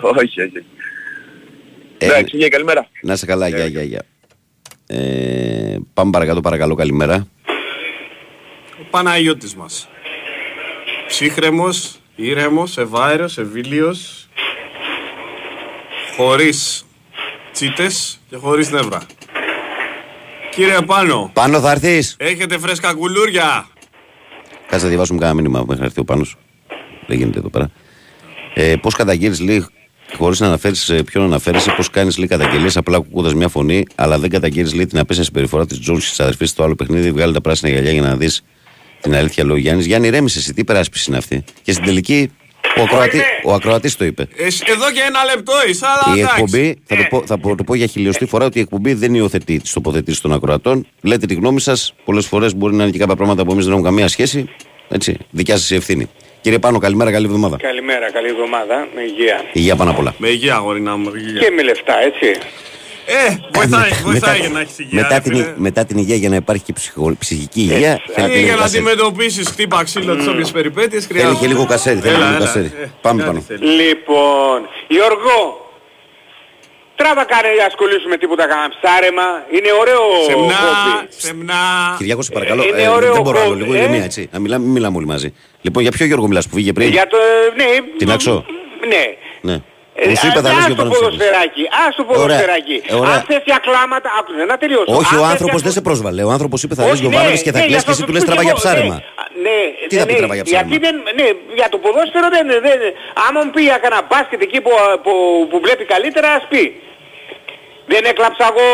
Όχι, 0.00 0.40
όχι. 0.40 0.64
Ε, 1.98 2.06
Εντάξει, 2.06 2.36
γεια, 2.36 2.48
καλημέρα. 2.48 2.88
να 3.02 3.16
σε 3.16 3.26
καλά, 3.26 3.48
γεια, 3.48 3.66
γεια, 3.66 3.82
γεια. 3.82 4.02
Ε, 4.86 5.76
πάμε 5.94 6.10
παρακάτω, 6.10 6.40
παρακαλώ, 6.40 6.74
καλημέρα. 6.74 7.26
Ο 8.80 8.84
Παναγιώτης 8.90 9.54
μας. 9.54 9.88
Ψύχρεμος, 11.06 11.96
ήρεμος, 12.16 12.78
ευάερος, 12.78 13.38
ευήλιος, 13.38 14.28
χωρίς 16.16 16.84
τσίτες 17.52 18.20
και 18.28 18.36
χωρίς 18.36 18.70
νεύρα. 18.70 19.06
Κύριε 20.50 20.80
Πάνο, 20.80 21.30
Πάνω 21.34 21.60
θα 21.60 21.70
έρθεις; 21.70 22.16
έχετε 22.18 22.58
φρέσκα 22.58 22.94
κουλούρια. 22.94 23.66
Κάτσε 24.72 24.86
να 24.86 24.92
διαβάσουμε 24.92 25.18
κανένα 25.18 25.40
μήνυμα 25.40 25.58
μέχρι 25.60 25.78
να 25.78 25.84
έρθει 25.84 26.00
ο 26.00 26.04
Πάνος. 26.04 26.36
Δεν 27.06 27.18
γίνεται 27.18 27.38
εδώ 27.38 27.48
πέρα. 27.48 27.70
Ε, 28.54 28.76
Πώς 28.76 28.94
καταγγείλει 28.94 29.44
λέει, 29.44 29.66
χωρίς 30.16 30.40
να 30.40 30.46
αναφέρεις 30.46 30.92
ποιον 31.04 31.24
αναφέρεσαι, 31.24 31.72
πώς 31.76 31.90
κάνεις 31.90 32.18
λέει 32.18 32.26
καταγγελίες, 32.26 32.76
απλά 32.76 32.96
ακούγοντας 32.96 33.34
μια 33.34 33.48
φωνή, 33.48 33.84
αλλά 33.94 34.18
δεν 34.18 34.30
καταγγείλει 34.30 34.74
λέει 34.74 34.86
την 34.86 34.98
απέσια 34.98 35.24
συμπεριφορά 35.24 35.66
της 35.66 35.78
Τζόνση 35.78 36.08
της 36.08 36.20
αδερφής 36.20 36.50
στο 36.50 36.62
άλλο 36.62 36.74
παιχνίδι. 36.74 37.12
Βγάλει 37.12 37.32
τα 37.32 37.40
πράσινα 37.40 37.70
γυαλιά 37.70 37.92
για 37.92 38.02
να 38.02 38.16
δεις 38.16 38.42
την 39.00 39.14
αλήθεια, 39.14 39.44
λέει 39.44 39.54
ο 39.54 39.58
Γιάννης. 39.58 39.86
Γιάννη, 39.86 40.08
ρέμισε 40.08 40.38
εσύ, 40.38 40.54
τι 40.54 40.64
περάσπιση 40.64 41.04
είναι 41.08 41.18
αυτή. 41.18 41.44
Και 41.62 41.72
στην 41.72 41.84
τελική 41.84 42.30
ο, 42.78 42.82
ακροατή, 42.82 43.20
ο 43.44 43.52
ακροατής 43.52 43.96
το 43.96 44.04
είπε. 44.04 44.22
Ε, 44.36 44.44
εδώ 44.44 44.90
και 44.92 45.00
ένα 45.08 45.24
λεπτό 45.34 45.52
είσαι, 45.68 45.84
αλλά 45.86 46.16
Η 46.16 46.20
εντάξει. 46.20 46.34
εκπομπή, 46.38 46.78
θα 46.86 46.96
το, 46.96 47.02
πω, 47.10 47.22
θα 47.26 47.38
πω- 47.38 47.56
το 47.56 47.64
πω 47.64 47.74
για 47.74 47.86
χιλιοστή 47.86 48.26
φορά, 48.26 48.44
ότι 48.44 48.58
η 48.58 48.60
εκπομπή 48.60 48.92
δεν 48.94 49.14
υιοθετεί 49.14 49.58
τις 49.60 49.72
τοποθετήσεις 49.72 50.20
των 50.20 50.32
ακροατών. 50.32 50.86
Λέτε 51.02 51.26
τη 51.26 51.34
γνώμη 51.34 51.60
σας. 51.60 51.94
Πολλές 52.04 52.26
φορές 52.26 52.54
μπορεί 52.56 52.74
να 52.74 52.82
είναι 52.82 52.92
και 52.92 52.98
κάποια 52.98 53.16
πράγματα 53.16 53.44
που 53.44 53.52
εμείς 53.52 53.64
δεν 53.64 53.72
έχουμε 53.74 53.88
καμία 53.88 54.08
σχέση. 54.08 54.48
Έτσι, 54.88 55.16
δικιά 55.30 55.56
σας 55.56 55.70
η 55.70 55.74
ευθύνη. 55.74 56.08
Κύριε 56.40 56.58
Πάνο, 56.58 56.78
καλημέρα, 56.78 57.10
καλή 57.12 57.26
εβδομάδα. 57.26 57.56
Καλημέρα, 57.56 58.10
καλή 58.12 58.28
εβδομάδα, 58.28 58.88
με 58.94 59.00
υγεία. 59.02 59.44
Υγεία 59.52 59.76
πάνω 59.76 59.90
απ' 59.90 59.98
όλα. 59.98 60.14
Με 60.18 60.28
υγεία, 60.28 60.54
αγορίνα 60.54 60.96
μου. 60.96 61.10
με 61.10 61.18
υγεία. 61.20 61.40
Και 61.40 61.50
με 61.50 61.62
λεφτά, 61.62 61.94
έτσι. 62.02 62.40
Ε, 63.06 63.36
βοηθάει, 63.52 63.90
βοηθάει 64.02 64.38
για 64.40 64.48
να 64.48 64.60
έχεις 64.60 64.78
υγεία. 64.78 65.00
μετά, 65.02 65.14
ρε 65.14 65.20
την, 65.20 65.32
φίλε. 65.32 65.52
μετά 65.56 65.84
την 65.84 65.98
υγεία 65.98 66.16
για 66.16 66.28
να 66.28 66.36
υπάρχει 66.36 66.62
και 66.62 66.72
ψυχο- 66.72 67.14
ψυχική 67.18 67.60
υγεία 67.60 67.90
Έτσι, 67.90 68.12
θέλει 68.12 68.26
Ε, 68.26 68.30
και 68.30 68.36
για 68.36 68.44
λίγο 68.46 68.56
να 68.56 68.62
κασέρι. 68.62 68.84
αντιμετωπίσεις 68.84 69.48
χτύπα 69.48 69.84
ξύλο 69.84 70.16
τις 70.16 70.26
όποιες 70.26 70.50
περιπέτειες 70.50 71.06
Θέλει 71.06 71.18
χρειάζεται. 71.18 71.40
και 71.40 71.52
λίγο 71.52 71.66
κασέρι, 71.66 72.00
θέλει 72.00 72.14
Έλα, 72.14 72.24
λίγο 72.24 72.36
έλα, 72.36 72.44
κασέρι. 72.46 72.72
ε, 72.82 72.86
Πάμε 73.00 73.22
κάτι 73.22 73.32
πάνω. 73.34 73.44
θέλεις. 73.48 73.70
Λοιπόν, 73.80 74.58
Γιώργο, 74.88 75.36
τράβα 76.96 77.24
κάνε 77.24 77.48
να 77.58 77.64
ασχολήσουμε 77.66 78.16
τίποτα 78.16 78.46
κανένα 78.46 78.68
ψάρεμα. 78.80 79.26
Είναι 79.56 79.70
ωραίο 79.80 80.00
Σεμνά, 80.28 80.54
χόμπι. 80.54 81.06
σεμνά. 81.16 81.94
Κυριάκο, 81.98 82.22
σε 82.22 82.32
παρακαλώ, 82.32 82.62
είναι 82.62 82.82
ε, 82.82 82.88
ωραίο 82.88 83.12
δεν 83.12 83.22
μπορώ 83.22 83.38
άλλο, 83.40 83.48
κόμμα, 83.48 83.60
λίγο 83.62 83.74
ε. 83.74 83.78
ηρεμία, 83.78 84.04
έτσι. 84.04 84.28
Να 84.32 84.38
μιλάμε, 84.38 84.64
μην 84.64 84.72
μιλάμε 84.72 84.96
όλοι 84.96 85.06
μαζί. 85.06 85.34
Λοιπόν, 85.60 85.82
για 85.82 85.90
ποιο 85.92 86.06
Γιώργο 86.06 86.26
μιλάς 86.26 86.48
που 86.48 86.54
φύγε 86.54 86.72
πριν; 86.72 86.88
Για 86.90 87.06
το, 87.06 87.16
ναι. 87.56 87.64
Την 87.98 88.10
Άξο. 88.10 88.44
Ναι. 88.88 89.04
Ναι. 89.52 89.60
Ε, 89.94 90.08
Μου 90.08 90.16
σου 90.20 90.26
είπα 90.28 90.40
α- 90.40 90.42
θα 90.46 90.50
λες 90.56 90.58
ας 90.62 90.66
για 90.70 90.76
το 90.80 90.82
τον 90.82 90.90
ποδοσφαιράκι, 90.92 91.62
ας 91.86 91.92
το 91.98 92.02
ποδοσφαιράκι. 92.08 92.76
Ε, 92.86 92.94
ωραία. 93.00 93.12
Αν 93.14 93.18
θες 93.28 93.42
για 93.50 93.58
κλάματα, 93.66 94.08
άκουσε, 94.18 94.42
να 94.52 94.56
τελειώσω. 94.62 94.92
Όχι, 95.00 95.12
Αν 95.14 95.20
ο 95.20 95.22
θες 95.24 95.32
άνθρωπος 95.34 95.58
για- 95.60 95.66
δεν 95.68 95.74
σε 95.78 95.82
πρόσβαλε. 95.88 96.22
Ο 96.28 96.30
άνθρωπος 96.36 96.58
είπε 96.64 96.74
θα 96.78 96.82
Όχι, 96.82 96.90
λες 96.92 97.00
Γιωβάνοβιτ 97.04 97.42
και 97.46 97.52
θα 97.56 97.60
ναι, 97.60 97.66
κλαις 97.68 97.82
γι' 97.82 97.86
και 97.86 97.90
εσύ 97.92 98.02
αυτό 98.02 98.04
του 98.06 98.10
το 98.10 98.14
λες 98.16 98.22
σου 98.22 98.28
τραβά 98.30 98.42
και 98.44 98.48
για 98.48 98.56
εγώ, 98.56 98.62
ψάρεμα. 98.64 98.96
Ναι, 99.44 99.56
ναι, 99.82 99.86
Τι 99.90 99.94
θα 100.00 100.04
πει 100.08 100.12
ναι, 100.14 100.20
τραβά 100.22 100.34
για 100.38 100.44
Γιατί 100.54 100.72
ψάρεμα; 100.72 100.84
δεν, 100.86 100.94
ναι, 101.18 101.28
για 101.58 101.68
το 101.72 101.78
ποδόσφαιρο 101.84 102.28
δεν, 102.36 102.44
δεν 102.66 102.78
άμα 103.26 103.38
μου 103.44 103.52
πει 103.54 103.62
για 103.70 103.78
κανένα 103.82 104.00
μπάσκετ 104.08 104.40
εκεί 104.46 104.58
που, 104.64 104.72
που, 105.04 105.12
που 105.50 105.56
βλέπει 105.64 105.84
καλύτερα, 105.94 106.28
ας 106.38 106.44
πει. 106.50 106.62
Δεν 107.92 108.02
έκλαψα 108.12 108.44
εγώ 108.52 108.68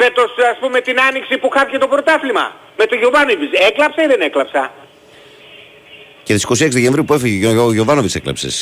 φέτος, 0.00 0.30
ας 0.52 0.58
πούμε, 0.62 0.78
την 0.88 0.96
άνοιξη 1.08 1.34
που 1.40 1.48
χάθηκε 1.54 1.78
το 1.84 1.88
πρωτάθλημα. 1.94 2.44
Με 2.80 2.84
τον 2.90 2.96
Γιωβάνοβιτς. 3.02 3.52
Έκλαψα 3.70 4.00
ή 4.04 4.08
δεν 4.12 4.20
έκλαψα; 4.28 4.62
Και 6.26 6.32
τις 6.36 6.42
26 6.42 6.74
Δεκεμβρίου 6.78 7.04
που 7.08 7.14
έφυγε 7.18 7.46
ο 7.66 7.72
Γιωβάνοβιτς 7.76 8.14
έκλαψες. 8.20 8.54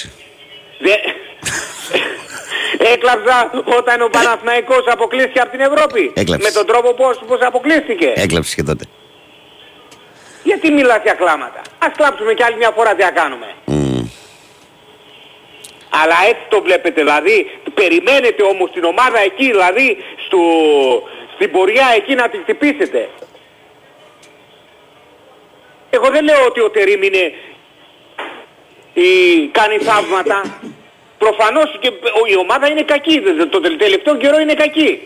Εσύ. 1.46 2.02
Δεν... 2.78 2.92
Έκλαψα 2.92 3.50
όταν 3.78 4.02
ο 4.02 4.08
Παναθηναϊκός 4.08 4.84
αποκλείστηκε 4.86 5.40
από 5.40 5.50
την 5.50 5.60
Ευρώπη. 5.60 6.12
Έκλαψες. 6.14 6.52
Με 6.52 6.58
τον 6.58 6.66
τρόπο 6.66 6.94
πώς, 6.94 7.20
πώς 7.26 7.40
αποκλείστηκε. 7.40 8.12
Έκλαψες 8.14 8.54
και 8.54 8.62
τότε. 8.62 8.84
Γιατί 10.42 10.70
μιλάς 10.70 11.00
για 11.02 11.12
κλάματα; 11.14 11.60
Ας 11.78 11.92
κλάψουμε 11.96 12.34
κι 12.34 12.42
άλλη 12.42 12.56
μια 12.56 12.70
φορά 12.70 12.94
τι 12.94 13.02
θα 13.02 13.10
κάνουμε. 13.10 13.54
Μμμ. 13.64 14.08
Αλλά 16.02 16.16
έτσι 16.28 16.42
το 16.48 16.62
βλέπετε 16.62 17.00
δηλαδή. 17.00 17.50
Περιμένετε 17.74 18.42
όμως 18.42 18.70
την 18.70 18.84
ομάδα 18.84 19.18
εκεί 19.18 19.44
δηλαδή 19.44 19.96
στο, 20.26 20.38
στην 21.34 21.50
πορεία 21.50 21.86
εκεί 21.96 22.14
να 22.14 22.28
τη 22.28 22.38
χτυπήσετε. 22.38 23.08
Εγώ 25.90 26.10
δεν 26.10 26.24
λέω 26.24 26.44
ότι 26.46 26.60
ο 26.60 26.70
Τερίμ 26.70 27.02
είναι 27.02 27.32
η, 28.92 29.46
κάνει 29.52 29.76
θαύματα. 29.78 30.60
Προφανώς 31.26 31.76
και 31.80 31.88
ο- 31.88 32.26
η 32.26 32.36
ομάδα 32.36 32.68
είναι 32.70 32.82
κακή. 32.82 33.20
Δε- 33.20 33.46
Το 33.46 33.60
τελε- 33.60 33.78
τελευταίο 33.78 34.16
καιρό 34.16 34.38
είναι 34.40 34.54
κακή. 34.54 35.00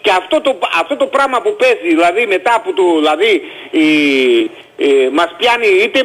Και 0.00 0.10
αυτό 0.10 0.40
το, 0.40 0.58
αυτό 0.80 0.96
το 0.96 1.06
πράγμα 1.06 1.40
που 1.40 1.56
παίζει, 1.56 1.88
δηλαδή 1.88 2.26
μετά 2.26 2.60
που 2.64 2.72
του, 2.72 2.86
δηλαδή, 2.98 3.32
η, 3.70 3.86
ε, 4.86 5.08
μας 5.12 5.34
πιάνει, 5.38 5.66
είτε 5.82 5.98
ε, 5.98 6.04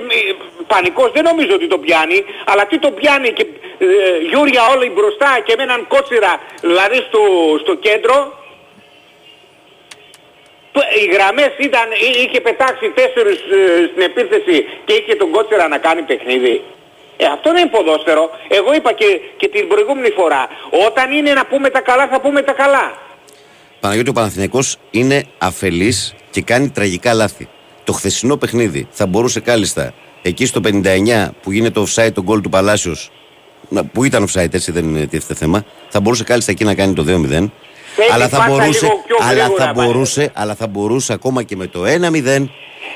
πανικός 0.67 1.11
δεν 1.11 1.23
νομίζω 1.23 1.53
ότι 1.53 1.67
το 1.67 1.77
πιάνει, 1.77 2.23
αλλά 2.45 2.65
τι 2.65 2.77
το 2.79 2.91
πιάνει 2.91 3.29
και 3.33 3.45
ε, 3.77 3.85
Γιούρια 4.29 4.61
όλοι 4.75 4.89
μπροστά 4.89 5.39
και 5.45 5.53
με 5.57 5.63
έναν 5.63 5.87
κότσιρα, 5.87 6.41
δηλαδή 6.61 6.95
στο, 7.07 7.21
στο 7.63 7.75
κέντρο, 7.75 8.17
που 10.71 10.81
οι 11.01 11.05
γραμμές 11.15 11.51
ήταν, 11.57 11.87
εί- 11.91 12.15
είχε 12.27 12.41
πετάξει 12.41 12.89
τέσσερις 12.89 13.39
ε, 13.39 13.89
στην 13.91 14.01
επίθεση 14.09 14.67
και 14.85 14.93
είχε 14.93 15.15
τον 15.15 15.31
κότσιρα 15.31 15.67
να 15.67 15.77
κάνει 15.77 16.01
παιχνίδι. 16.01 16.61
Ε, 17.17 17.25
αυτό 17.25 17.51
δεν 17.51 17.61
είναι 17.61 17.69
ποδόσφαιρο. 17.69 18.29
Εγώ 18.47 18.73
είπα 18.73 18.93
και, 18.93 19.05
και 19.37 19.47
την 19.47 19.67
προηγούμενη 19.67 20.09
φορά, 20.09 20.47
όταν 20.87 21.11
είναι 21.11 21.33
να 21.33 21.45
πούμε 21.45 21.69
τα 21.69 21.81
καλά 21.81 22.07
θα 22.07 22.21
πούμε 22.21 22.41
τα 22.41 22.51
καλά. 22.53 22.91
Παναγιώτη 23.79 24.09
ο 24.09 24.13
Παναθηναϊκός 24.13 24.77
είναι 24.91 25.23
αφελής 25.37 26.15
και 26.29 26.41
κάνει 26.41 26.69
τραγικά 26.69 27.13
λάθη. 27.13 27.47
Το 27.83 27.93
χθεσινό 27.93 28.37
παιχνίδι 28.37 28.87
θα 28.91 29.05
μπορούσε 29.05 29.39
κάλλιστα 29.39 29.93
εκεί 30.21 30.45
στο 30.45 30.61
59 30.63 31.27
που 31.41 31.51
γίνεται 31.51 31.79
το 31.79 31.85
offside 31.89 32.11
το 32.13 32.21
γκολ 32.23 32.41
του 32.41 32.49
Παλάσιος 32.49 33.11
να- 33.69 33.85
που 33.85 34.03
ήταν 34.03 34.27
offside 34.27 34.53
έτσι 34.53 34.71
δεν 34.71 34.83
είναι 34.83 35.05
τίθεται 35.05 35.33
θέμα 35.33 35.63
θα 35.89 35.99
μπορούσε 35.99 36.23
κάλλιστα 36.23 36.51
εκεί 36.51 36.63
να 36.63 36.75
κάνει 36.75 36.93
το 36.93 37.03
2-0 37.03 37.51
Θέλει 37.95 38.11
αλλά 38.11 38.27
θα, 38.27 38.37
πάσα 38.37 38.49
μπορούσε, 38.49 38.85
λίγο 38.85 39.01
πιο 39.07 39.15
αλλά, 39.19 39.31
γρήγορα, 39.43 39.65
θα 39.65 39.73
πάλι. 39.73 39.87
μπορούσε, 39.87 40.31
αλλά 40.33 40.55
θα 40.55 40.67
μπορούσε 40.67 41.13
ακόμα 41.13 41.43
και 41.43 41.55
με 41.55 41.67
το 41.67 41.83
1-0 41.85 42.49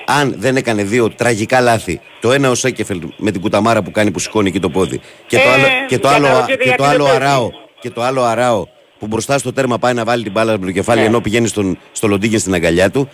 αν 0.06 0.36
δεν 0.38 0.56
έκανε 0.56 0.84
δύο 0.84 1.10
τραγικά 1.10 1.60
λάθη 1.62 2.00
το 2.22 2.32
ένα 2.32 2.50
ο 2.50 2.56
Σέκεφελ 2.56 3.02
με 3.18 3.32
την 3.32 3.42
κουταμάρα 3.42 3.82
που 3.82 3.92
κάνει 3.92 4.12
που 4.12 4.20
σηκώνει 4.20 4.48
εκεί 4.50 4.60
το 4.60 4.70
πόδι 4.70 5.02
και 5.28 5.38
το 5.38 5.44
Ε, 5.50 5.52
άλλο, 5.54 5.64
και 5.88 6.00
το 6.00 6.08
άλλο, 6.08 6.24
καταλαβαίνετε 6.26 6.56
και 6.64 6.64
γιατί 6.64 6.78
το 6.78 6.84
άλλο 6.88 7.04
δεν 7.04 7.12
παίζει. 7.18 7.26
αράο 7.26 7.50
και 7.80 7.90
το 7.90 8.02
άλλο 8.02 8.24
αράο 8.24 8.68
που 9.00 9.08
μπροστά 9.08 9.38
στο 9.38 9.54
τέρμα 9.54 9.78
πάει 9.80 9.94
να 9.94 10.04
βάλει 10.04 10.24
την 10.24 10.32
μπάλα 10.32 10.60
με 10.60 10.66
το 10.66 10.72
κεφάλι 10.72 11.00
Ναι. 11.00 11.06
ενώ 11.06 11.22
πηγαίνει 11.22 11.48
στον, 11.48 11.78
στο 11.92 12.08
Λοντίγκεν 12.08 12.40
στην 12.40 12.54
αγκαλιά 12.54 12.90
του. 12.92 13.10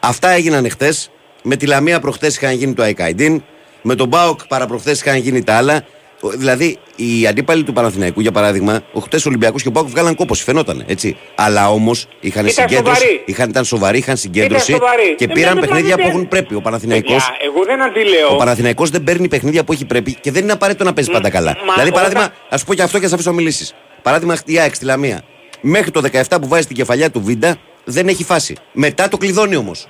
Αυτά 0.00 0.28
έγιναν 0.30 0.64
εχθές. 0.64 1.10
Με 1.42 1.56
τη 1.56 1.66
Λαμία 1.66 2.00
προχθές 2.00 2.36
είχαν 2.36 2.54
γίνει 2.54 2.72
το 2.74 2.82
Αϊκαϊντίν. 2.82 3.42
Με 3.82 3.94
τον 3.94 4.08
Μπάουκ 4.08 4.46
παραπροχθές 4.46 5.00
είχαν 5.00 5.16
γίνει 5.16 5.42
τα 5.42 5.54
άλλα. 5.56 5.84
Ο- 6.22 6.28
Δηλαδή, 6.28 6.78
οι 6.96 7.26
αντίπαλοι 7.26 7.62
του 7.62 7.72
Παναθηναϊκού, 7.72 8.20
για 8.20 8.32
παράδειγμα, 8.32 8.80
ο 8.92 9.00
χτες 9.00 9.26
Ολυμπιακός 9.26 9.62
και 9.62 9.68
ο 9.68 9.70
Μπάουκ 9.70 9.88
βγάλαν 9.88 10.14
κόπος, 10.14 10.42
φαινόταν. 10.42 10.84
Έτσι. 10.86 11.16
Αλλά 11.34 11.70
όμως 11.70 12.06
είχαν 12.20 12.46
Ήταν 12.46 12.68
συγκέντρωση. 12.68 13.00
σοβαροί. 13.00 13.22
Είχαν, 13.24 13.48
ήταν 13.48 13.64
σοβαροί, 13.64 13.98
είχαν 13.98 14.16
συγκέντρωση 14.16 14.72
σοβαροί. 14.72 15.14
και 15.16 15.24
Ε, 15.24 15.32
πήραν 15.32 15.54
με- 15.54 15.60
με- 15.60 15.66
παιχνίδια 15.66 15.96
με- 15.96 16.02
που 16.02 16.08
έχουν 16.08 16.28
πρέπει. 16.28 16.54
Ο 16.54 16.60
Παναθηναϊκός 16.60 17.12
Παιδιά, 17.12 17.36
εγώ 17.44 17.64
δεν 17.64 17.82
αντιλέω. 17.82 18.28
ο 18.32 18.36
Παναθηναϊκός 18.36 18.90
δεν 18.90 19.02
παίρνει 19.04 19.28
παιχνίδια 19.28 19.64
που 19.64 19.72
έχει 19.72 19.84
πρέπει 19.84 20.14
και 20.20 20.30
δεν 20.30 20.42
είναι 20.42 20.52
απαραίτητο 20.52 20.84
να 20.84 20.92
παίζει 20.92 21.10
πάντα 21.10 21.30
καλά. 21.30 21.56
μα 21.66 21.72
δηλαδή, 21.72 21.92
παράδειγμα, 21.92 22.22
όταν- 22.24 22.36
ας 22.48 22.64
πω 22.64 22.74
και 22.74 22.82
αυτό 22.82 22.98
και 22.98 23.06
α 23.06 23.10
αφήσω 23.12 23.32
μιλήσεις. 23.32 23.74
Παράδειγμα, 24.02 24.36
η 24.44 24.58
ΑΕΚ 24.58 24.74
στη 24.74 24.84
Λαμία. 24.84 25.22
Μέχρι 25.60 25.90
το 25.90 26.00
17 26.00 26.40
που 26.40 26.48
βάζει 26.48 26.66
την 26.66 26.76
κεφαλιά 26.76 27.10
του 27.10 27.20
Βίντα 27.24 27.56
δεν 27.84 28.08
έχει 28.08 28.24
φάση. 28.24 28.54
Μετά 28.72 29.08
το 29.08 29.16
κλειδώνει 29.16 29.56
όμως. 29.56 29.86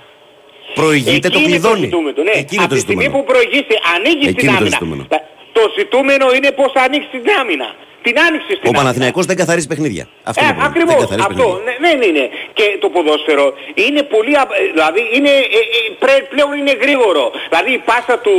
Προηγείται 0.75 1.11
Εκεί 1.11 1.29
το 1.29 1.39
είναι 1.39 1.49
κλειδώνει. 1.49 1.85
ζητούμενο, 1.85 2.23
ναι. 2.23 2.31
Εκεί 2.31 2.55
είναι 2.55 2.65
Από 2.65 2.69
το 2.69 2.75
τη 2.75 2.81
στιγμή 2.81 3.03
ζητούμενο. 3.03 3.25
που 3.27 3.33
προηγήσει, 3.33 3.75
ανοίγει 3.97 4.29
Εκεί 4.29 4.35
την 4.35 4.49
είναι 4.49 4.69
το 4.69 4.77
άμυνα. 4.81 5.07
Ζητούμενο. 5.51 5.53
Τα- 5.53 5.61
Το 5.61 5.73
ζητούμενο 5.79 6.27
είναι 6.37 6.51
πώς 6.51 6.73
θα 6.73 6.81
ανοίξει 6.83 7.09
την 7.09 7.31
άμυνα. 7.41 7.69
Την 8.03 8.17
άνοιξε 8.27 8.47
στην 8.47 8.59
Ο 8.59 8.63
άμυνα. 8.65 8.79
Παναθηναϊκός 8.83 9.25
δεν 9.27 9.37
καθαρίζει 9.37 9.67
παιχνίδια. 9.67 10.05
Αυτό 10.31 10.41
Ε, 10.45 10.47
είναι 10.47 10.55
το 10.55 10.61
πρόβλημα. 10.61 10.71
ακριβώς, 10.71 11.09
Δεν 11.09 11.19
καθαρίζει 11.19 11.29
αυτό, 11.31 11.47
παιχνίδια. 11.53 11.79
ναι, 11.85 12.07
ναι, 12.07 12.19
ναι. 12.21 12.27
Και 12.59 12.67
το 12.83 12.89
ποδόσφαιρο 12.95 13.47
είναι 13.87 14.03
πολύ, 14.15 14.33
α- 14.43 14.49
ε, 14.61 14.63
δηλαδή 14.75 15.01
είναι, 15.17 15.33
ε, 15.59 15.61
ε, 15.79 15.81
πρέ- 16.03 16.27
πλέον 16.33 16.53
είναι 16.61 16.75
γρήγορο. 16.85 17.25
Δηλαδή 17.51 17.71
η 17.79 17.83
πάσα 17.89 18.17
του, 18.25 18.37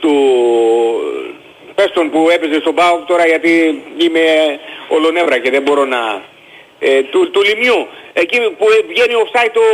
του, 0.00 0.12
πες 1.74 1.90
τον 1.96 2.10
που 2.10 2.20
έπαιζε 2.34 2.58
στον 2.60 2.74
ΠΑΟΚ 2.74 3.04
τώρα 3.10 3.26
γιατί 3.26 3.82
είμαι 4.04 4.24
ολονεύρα 4.88 5.38
και 5.38 5.50
δεν 5.50 5.62
μπορώ 5.62 5.84
να, 5.84 6.22
ε, 6.78 7.02
του, 7.02 7.30
του 7.30 7.40
Λιμιού, 7.42 7.80
εκεί 8.12 8.38
που 8.58 8.66
βγαίνει 8.90 9.14
offside 9.24 9.56
ο, 9.66 9.68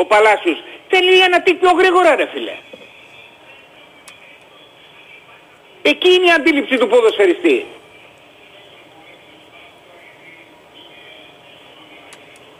ο 0.00 0.04
Παλάσιος. 0.04 0.58
Θέλει 0.90 1.18
ένα 1.28 1.40
τι 1.42 1.54
πιο 1.54 1.70
γρήγορα 1.78 2.16
ρε 2.16 2.26
φίλε. 2.32 2.54
Εκεί 5.90 6.08
είναι 6.14 6.26
η 6.26 6.30
αντίληψη 6.38 6.76
του 6.78 6.88
ποδοσφαιριστή. 6.88 7.66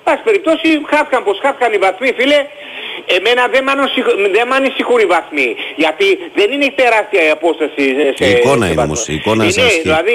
Πάση 0.04 0.22
περιπτώσει 0.24 0.68
χάθηκαν 0.86 1.24
πως 1.24 1.38
χάθηκαν 1.42 1.72
οι 1.72 1.78
βαθμοί 1.78 2.12
φίλε. 2.18 2.46
Εμένα 3.16 3.48
δεν 3.48 3.64
με 3.64 3.70
ανησυχ- 3.70 4.14
δεν 4.36 4.46
με 4.48 4.54
ανησυχούν 4.54 4.98
οι 5.00 5.04
βαθμοί. 5.06 5.56
Γιατί 5.76 6.18
δεν 6.34 6.52
είναι 6.52 6.70
τεράστια 6.80 7.22
η 7.26 7.30
απόσταση 7.30 7.82
σε, 7.98 8.12
σε 8.16 8.26
Η 8.26 8.30
εικόνα 8.30 8.64
σε 8.64 8.66
είναι 8.66 8.80
βαθμός. 8.80 8.84
όμως, 8.98 9.08
η 9.08 9.14
εικόνα 9.14 9.42
είναι, 9.42 9.52
σε 9.52 9.60
ανησυχεί. 9.60 9.82
Δηλαδή 9.82 10.14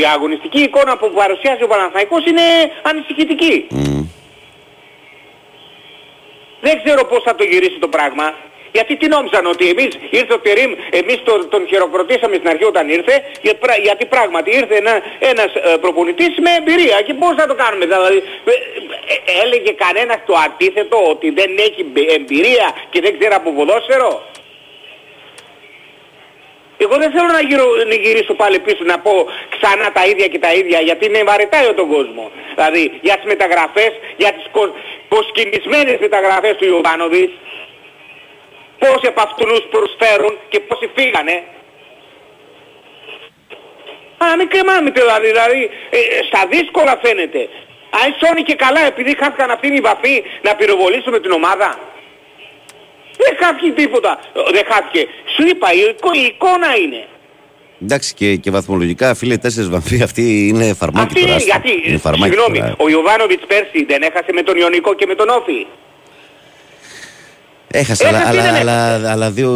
η 0.00 0.04
αγωνιστική 0.14 0.60
εικόνα 0.60 0.96
που 0.96 1.10
παρουσιάζει 1.14 1.62
ο 1.62 1.66
Παναθηναϊκός 1.66 2.24
είναι 2.26 2.42
ανησυχητική. 2.82 3.66
Μμ. 3.70 4.04
Δεν 6.60 6.82
ξέρω 6.84 7.04
πώς 7.04 7.22
θα 7.22 7.34
το 7.34 7.44
γυρίσει 7.44 7.78
το 7.78 7.88
πράγμα. 7.88 8.34
Γιατί 8.72 8.96
τι 8.96 9.06
νόμιζαν 9.08 9.46
ότι 9.46 9.68
εμείς 9.68 9.88
ήρθε 10.10 10.32
ο 10.32 10.38
Τερίμ, 10.38 10.72
εμείς 10.90 11.22
τον, 11.24 11.48
τον 11.48 11.66
χειροκροτήσαμε 11.68 12.34
στην 12.36 12.48
αρχή 12.48 12.64
όταν 12.64 12.88
ήρθε, 12.88 13.14
για- 13.42 13.54
πρα- 13.54 13.80
γιατί 13.82 14.04
πράγματι 14.06 14.50
ήρθε 14.50 14.76
ένα, 14.76 15.02
ένας 15.18 15.50
ε, 15.54 15.76
προπονητής 15.80 16.32
με 16.44 16.50
εμπειρία 16.58 17.00
και 17.06 17.14
πώς 17.14 17.34
θα 17.38 17.46
το 17.46 17.54
κάνουμε. 17.54 17.84
Δηλαδή, 17.86 18.16
ε, 18.44 18.50
ε, 19.14 19.42
έλεγε 19.42 19.72
κανένας 19.72 20.18
το 20.26 20.34
αντίθετο 20.46 20.96
ότι 21.08 21.30
δεν 21.30 21.50
έχει 21.58 21.84
μπε- 21.84 22.10
εμπειρία 22.12 22.66
και 22.90 23.00
δεν 23.00 23.18
ξέρει 23.18 23.34
από 23.34 23.50
ποδόσφαιρο; 23.52 24.22
Εγώ 26.78 26.96
δεν 26.96 27.10
θέλω 27.10 27.26
να, 27.38 27.40
γυρω, 27.40 27.64
να 27.86 27.94
γυρίσω 27.94 28.34
πάλι 28.34 28.58
πίσω 28.58 28.84
να 28.84 28.98
πω 28.98 29.26
ξανά 29.54 29.92
τα 29.92 30.06
ίδια 30.06 30.26
και 30.26 30.38
τα 30.38 30.52
ίδια 30.52 30.80
γιατί 30.80 31.10
με 31.10 31.22
βαρετάει 31.22 31.72
τον 31.74 31.88
κόσμο. 31.88 32.30
Δηλαδή 32.54 32.98
για 33.02 33.14
τις 33.16 33.24
μεταγραφές, 33.24 33.92
για 34.16 34.32
τις 34.32 34.46
κο- 34.52 34.74
προσκυνησμένες 35.08 35.96
μεταγραφές 36.00 36.54
του 36.56 36.64
Ιωβάνοβιτς, 36.64 37.32
πόσοι 38.82 39.06
από 39.12 39.20
αυτούς 39.26 39.58
προσφέρουν 39.74 40.34
και 40.48 40.58
πόσοι 40.68 40.86
φύγανε. 40.96 41.36
Α, 44.24 44.26
μην 44.38 44.48
κρεμάμε 44.52 44.90
δηλαδή, 44.90 45.26
δηλαδή 45.32 45.62
ε, 45.90 45.98
ε, 45.98 46.18
στα 46.28 46.40
δύσκολα 46.52 46.94
φαίνεται. 47.04 47.42
Αν 48.02 48.08
σώνει 48.20 48.42
και 48.48 48.54
καλά 48.64 48.80
επειδή 48.86 49.16
χάθηκαν 49.20 49.50
αυτήν 49.50 49.74
η 49.74 49.80
βαφή 49.80 50.22
να 50.42 50.54
πυροβολήσουμε 50.58 51.18
την 51.20 51.30
ομάδα. 51.40 51.68
Δεν 53.22 53.32
χάθηκε 53.40 53.70
τίποτα. 53.82 54.20
Ε, 54.34 54.40
Δεν 54.52 54.64
χάθηκε. 54.70 55.02
Σου 55.34 55.42
είπα, 55.50 55.72
η, 55.72 55.78
εικο- 55.90 56.14
η 56.22 56.24
εικόνα 56.32 56.70
είναι. 56.82 57.02
Εντάξει 57.82 58.14
και, 58.14 58.36
και 58.36 58.50
βαθμολογικά, 58.50 59.14
φίλε, 59.14 59.36
τέσσερις 59.36 59.68
βαμβοί 59.70 60.02
αυτοί 60.02 60.48
είναι 60.48 60.74
φαρμάκι 60.74 61.06
Αυτή 61.06 61.20
τώρα. 61.20 61.26
είναι 61.32 61.36
άστα. 61.42 61.50
γιατί, 61.68 61.88
Είναι 61.88 61.98
φαρμάκι 61.98 62.32
συγγνώμη, 62.32 62.58
τώρα. 62.58 62.74
ο 62.78 62.88
Ιωβάνοβιτς 62.88 63.46
πέρσι 63.46 63.84
δεν 63.84 64.02
έχασε 64.02 64.32
με 64.32 64.42
τον 64.42 64.56
Ιωνικό 64.56 64.94
και 64.94 65.06
με 65.06 65.14
τον 65.14 65.28
Όφη. 65.28 65.66
Έχασε, 67.70 68.06
αλλά, 68.06 68.18
Έχασε, 68.18 68.38
αλλά, 68.38 68.52
δεν 68.52 68.60
αλλά, 68.60 69.10
αλλά 69.10 69.30
δύο 69.30 69.52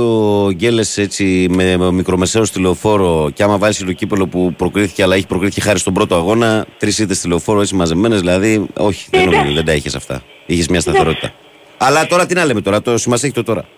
γκέλες 0.54 0.98
έτσι 0.98 1.46
με, 1.50 1.76
με 1.76 1.92
μικρομεσαίο 1.92 2.44
στη 2.44 2.60
λεωφόρο 2.60 3.30
και 3.34 3.42
άμα 3.42 3.58
βάλεις 3.58 3.78
το 3.78 3.92
κύπελο 3.92 4.26
που 4.26 4.54
προκρίθηκε, 4.56 5.02
αλλά 5.02 5.14
έχει 5.14 5.26
προκρίθηκε 5.26 5.60
χάρη 5.60 5.78
στον 5.78 5.94
πρώτο 5.94 6.14
αγώνα, 6.14 6.66
τρεις 6.78 6.98
ήττε 6.98 7.14
στη 7.14 7.28
λεωφόρο 7.28 7.60
έτσι 7.60 7.74
μαζεμένες, 7.74 8.20
δηλαδή 8.20 8.66
όχι, 8.76 9.06
δεν 9.10 9.20
Εντάξει. 9.20 9.38
νομίζω, 9.38 9.54
δεν 9.54 9.64
τα 9.64 9.72
είχες 9.72 9.94
αυτά. 9.94 10.22
Είχες 10.46 10.68
μια 10.68 10.80
σταθερότητα. 10.80 11.32
Αλλά 11.76 12.06
τώρα 12.06 12.26
τι 12.26 12.34
να 12.34 12.44
λέμε 12.44 12.60
τώρα, 12.60 12.82
το 12.82 12.98
σημασία 12.98 13.28
έχει 13.28 13.36
το 13.36 13.44
τώρα. 13.44 13.68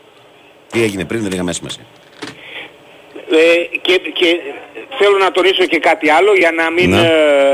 Τι 0.70 0.82
έγινε 0.82 1.04
πριν, 1.04 1.22
δεν 1.22 1.32
είχαμε 1.32 1.52
σημασία. 1.52 1.82
Ε, 3.30 3.76
και, 3.82 4.00
και 4.12 4.36
θέλω 4.98 5.16
να 5.18 5.30
τονίσω 5.30 5.64
και 5.72 5.78
κάτι 5.78 6.10
άλλο 6.10 6.32
για 6.34 6.52
να 6.52 6.70
μην, 6.70 6.90
Ναι. 6.90 7.00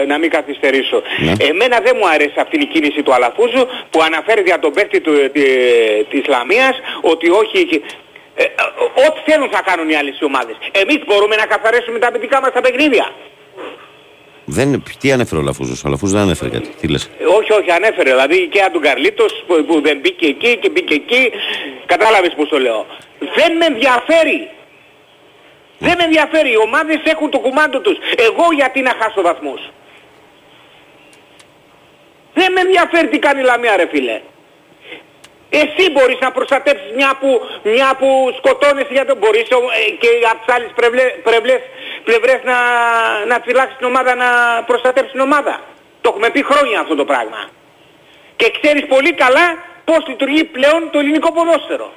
ε, 0.03 0.05
να 0.07 0.19
μην 0.19 0.31
καθυστερήσω. 0.31 1.03
Ναι. 1.19 1.33
Εμένα 1.51 1.81
δεν 1.81 1.95
μου 1.99 2.09
αρέσει 2.09 2.35
αυτή 2.45 2.57
η 2.61 2.66
κίνηση 2.66 3.03
του 3.03 3.14
Αλαφούζου 3.14 3.66
που 3.91 4.03
αναφέρει 4.03 4.43
για 4.47 4.59
τον 4.59 4.73
παίκτη 4.73 5.01
του, 5.01 5.12
τη, 5.33 5.43
της 6.11 6.27
Λαμίας 6.27 6.75
ότι 7.01 7.31
όχι... 7.31 7.83
Ε, 8.41 8.43
ε, 8.45 8.49
ό,τι 9.07 9.31
θέλουν 9.31 9.49
θα 9.53 9.62
κάνουν 9.69 9.89
οι 9.91 9.95
άλλες 9.97 10.19
ομάδες. 10.23 10.57
Εμείς 10.73 10.99
μπορούμε 11.07 11.37
να 11.37 11.47
καθαρίσουμε 11.47 11.99
τα 11.99 12.07
αμυντικά 12.07 12.41
μας 12.41 12.53
τα 12.53 12.61
παιχνίδια. 12.61 13.07
Δεν, 14.45 14.83
τι 15.01 15.12
ανέφερε 15.12 15.41
ο 15.41 15.45
Λαφούζο, 15.45 15.75
ο 15.87 15.89
Λαφούζο 15.89 16.12
δεν 16.12 16.23
ανέφερε 16.23 16.51
κάτι. 16.51 16.69
Τι 16.81 16.89
λες; 16.89 17.11
Ε, 17.19 17.25
Όχι, 17.25 17.53
όχι, 17.53 17.71
ανέφερε. 17.71 18.11
Δηλαδή 18.11 18.49
και 18.53 18.61
αν 18.62 18.73
τον 18.73 18.83
Καρλίτος 18.83 19.45
που, 19.47 19.64
που 19.64 19.81
δεν 19.81 19.99
μπήκε 19.99 20.27
εκεί 20.27 20.57
και 20.57 20.69
μπήκε 20.71 20.95
εκεί. 20.95 21.31
Κατάλαβες 21.87 22.33
πώς 22.37 22.49
το 22.49 22.59
λέω. 22.59 22.87
Δεν 23.37 23.57
με 23.57 23.64
ενδιαφέρει. 23.64 24.49
Δεν 25.79 25.95
με 25.99 26.05
ενδιαφέρει. 26.05 26.51
Οι 26.51 26.57
ομάδες 26.57 27.01
έχουν 27.05 27.31
το 27.31 27.39
κουμάντο 27.39 27.81
τους. 27.81 27.97
Εγώ 28.16 28.47
γιατί 28.55 28.81
να 28.81 28.93
χάσω 29.01 29.22
βαθμούς. 29.22 29.61
Δεν 32.35 32.53
με 32.53 32.61
ενδιαφέρει 32.61 33.09
τι 33.09 33.18
κάνει 33.18 33.41
η 33.41 33.45
Λαμία 33.45 33.76
ρε 33.76 33.87
φίλε. 33.93 34.20
Εσύ 35.51 35.91
μπορείς 35.91 36.18
να 36.20 36.31
προστατεύσεις 36.33 36.91
μια 36.95 37.16
που, 37.20 37.41
μια 37.62 37.95
που 37.99 38.33
σκοτώνεσαι 38.37 38.89
για 38.93 39.05
το... 39.07 39.16
Μπορείς 39.16 39.51
ο- 39.51 39.70
ε, 39.87 39.91
και 39.91 40.09
από 40.31 40.45
τις 40.45 40.55
άλλες 40.55 40.70
πλευρές, 40.74 41.14
πλευρές, 41.22 41.61
πλευρές 42.05 42.41
να, 42.45 42.57
να 43.26 43.41
φυλάξεις 43.45 43.76
την 43.76 43.87
ομάδα, 43.87 44.14
να 44.14 44.29
προστατεύσεις 44.66 45.12
την 45.12 45.20
ομάδα. 45.20 45.61
Το 46.01 46.09
έχουμε 46.12 46.31
πει 46.31 46.43
χρόνια 46.45 46.81
αυτό 46.81 46.95
το 46.95 47.05
πράγμα. 47.05 47.49
Και 48.37 48.51
ξέρεις 48.61 48.87
πολύ 48.87 49.12
καλά 49.14 49.47
πώς 49.85 50.07
λειτουργεί 50.09 50.45
πλέον 50.45 50.91
το 50.91 50.99
ελληνικό 50.99 51.33
ποδόσφαιρο. 51.33 51.93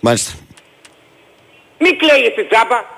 Μάλιστα. 0.00 0.32
Μην 1.78 1.98
κλαίγεσαι 1.98 2.46
τσάπα. 2.50 2.96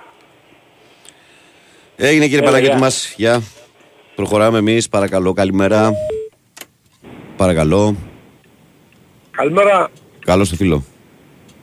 Έγινε 1.96 2.24
κύριε 2.24 2.38
Έλα, 2.38 2.46
Παναγιώτη 2.46 2.72
γεια. 2.74 2.84
μας. 2.84 3.14
Γεια. 3.16 3.42
Προχωράμε 4.14 4.58
εμείς. 4.58 4.88
Παρακαλώ, 4.88 5.32
καλημέρα. 5.32 5.92
Παρακαλώ. 7.36 7.96
Καλημέρα, 9.30 9.90
Καλό 10.24 10.44
στο 10.44 10.56
φίλο. 10.56 10.84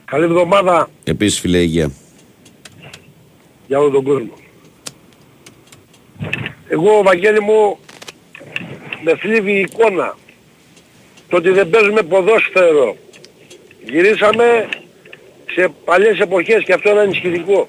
καλή 0.04 0.24
εβδομάδα 0.24 0.90
Επίσης, 1.04 1.40
φίλε, 1.40 1.58
υγεία. 1.58 1.90
για 3.66 3.78
όλο 3.78 3.90
τον 3.90 4.04
κόσμο. 4.04 4.32
Εγώ, 6.68 7.02
Βαγγέλη 7.02 7.40
μου, 7.40 7.78
με 9.02 9.16
θλίβει 9.16 9.52
η 9.52 9.60
εικόνα. 9.60 10.16
Το 11.28 11.36
ότι 11.36 11.50
δεν 11.50 11.70
παίζουμε 11.70 12.02
ποδόσφαιρο. 12.02 12.96
Γυρίσαμε 13.90 14.68
σε 15.58 15.68
παλιές 15.84 16.18
εποχές 16.20 16.62
και 16.64 16.72
αυτό 16.72 16.90
είναι 16.90 17.00
ανησυχητικό. 17.00 17.68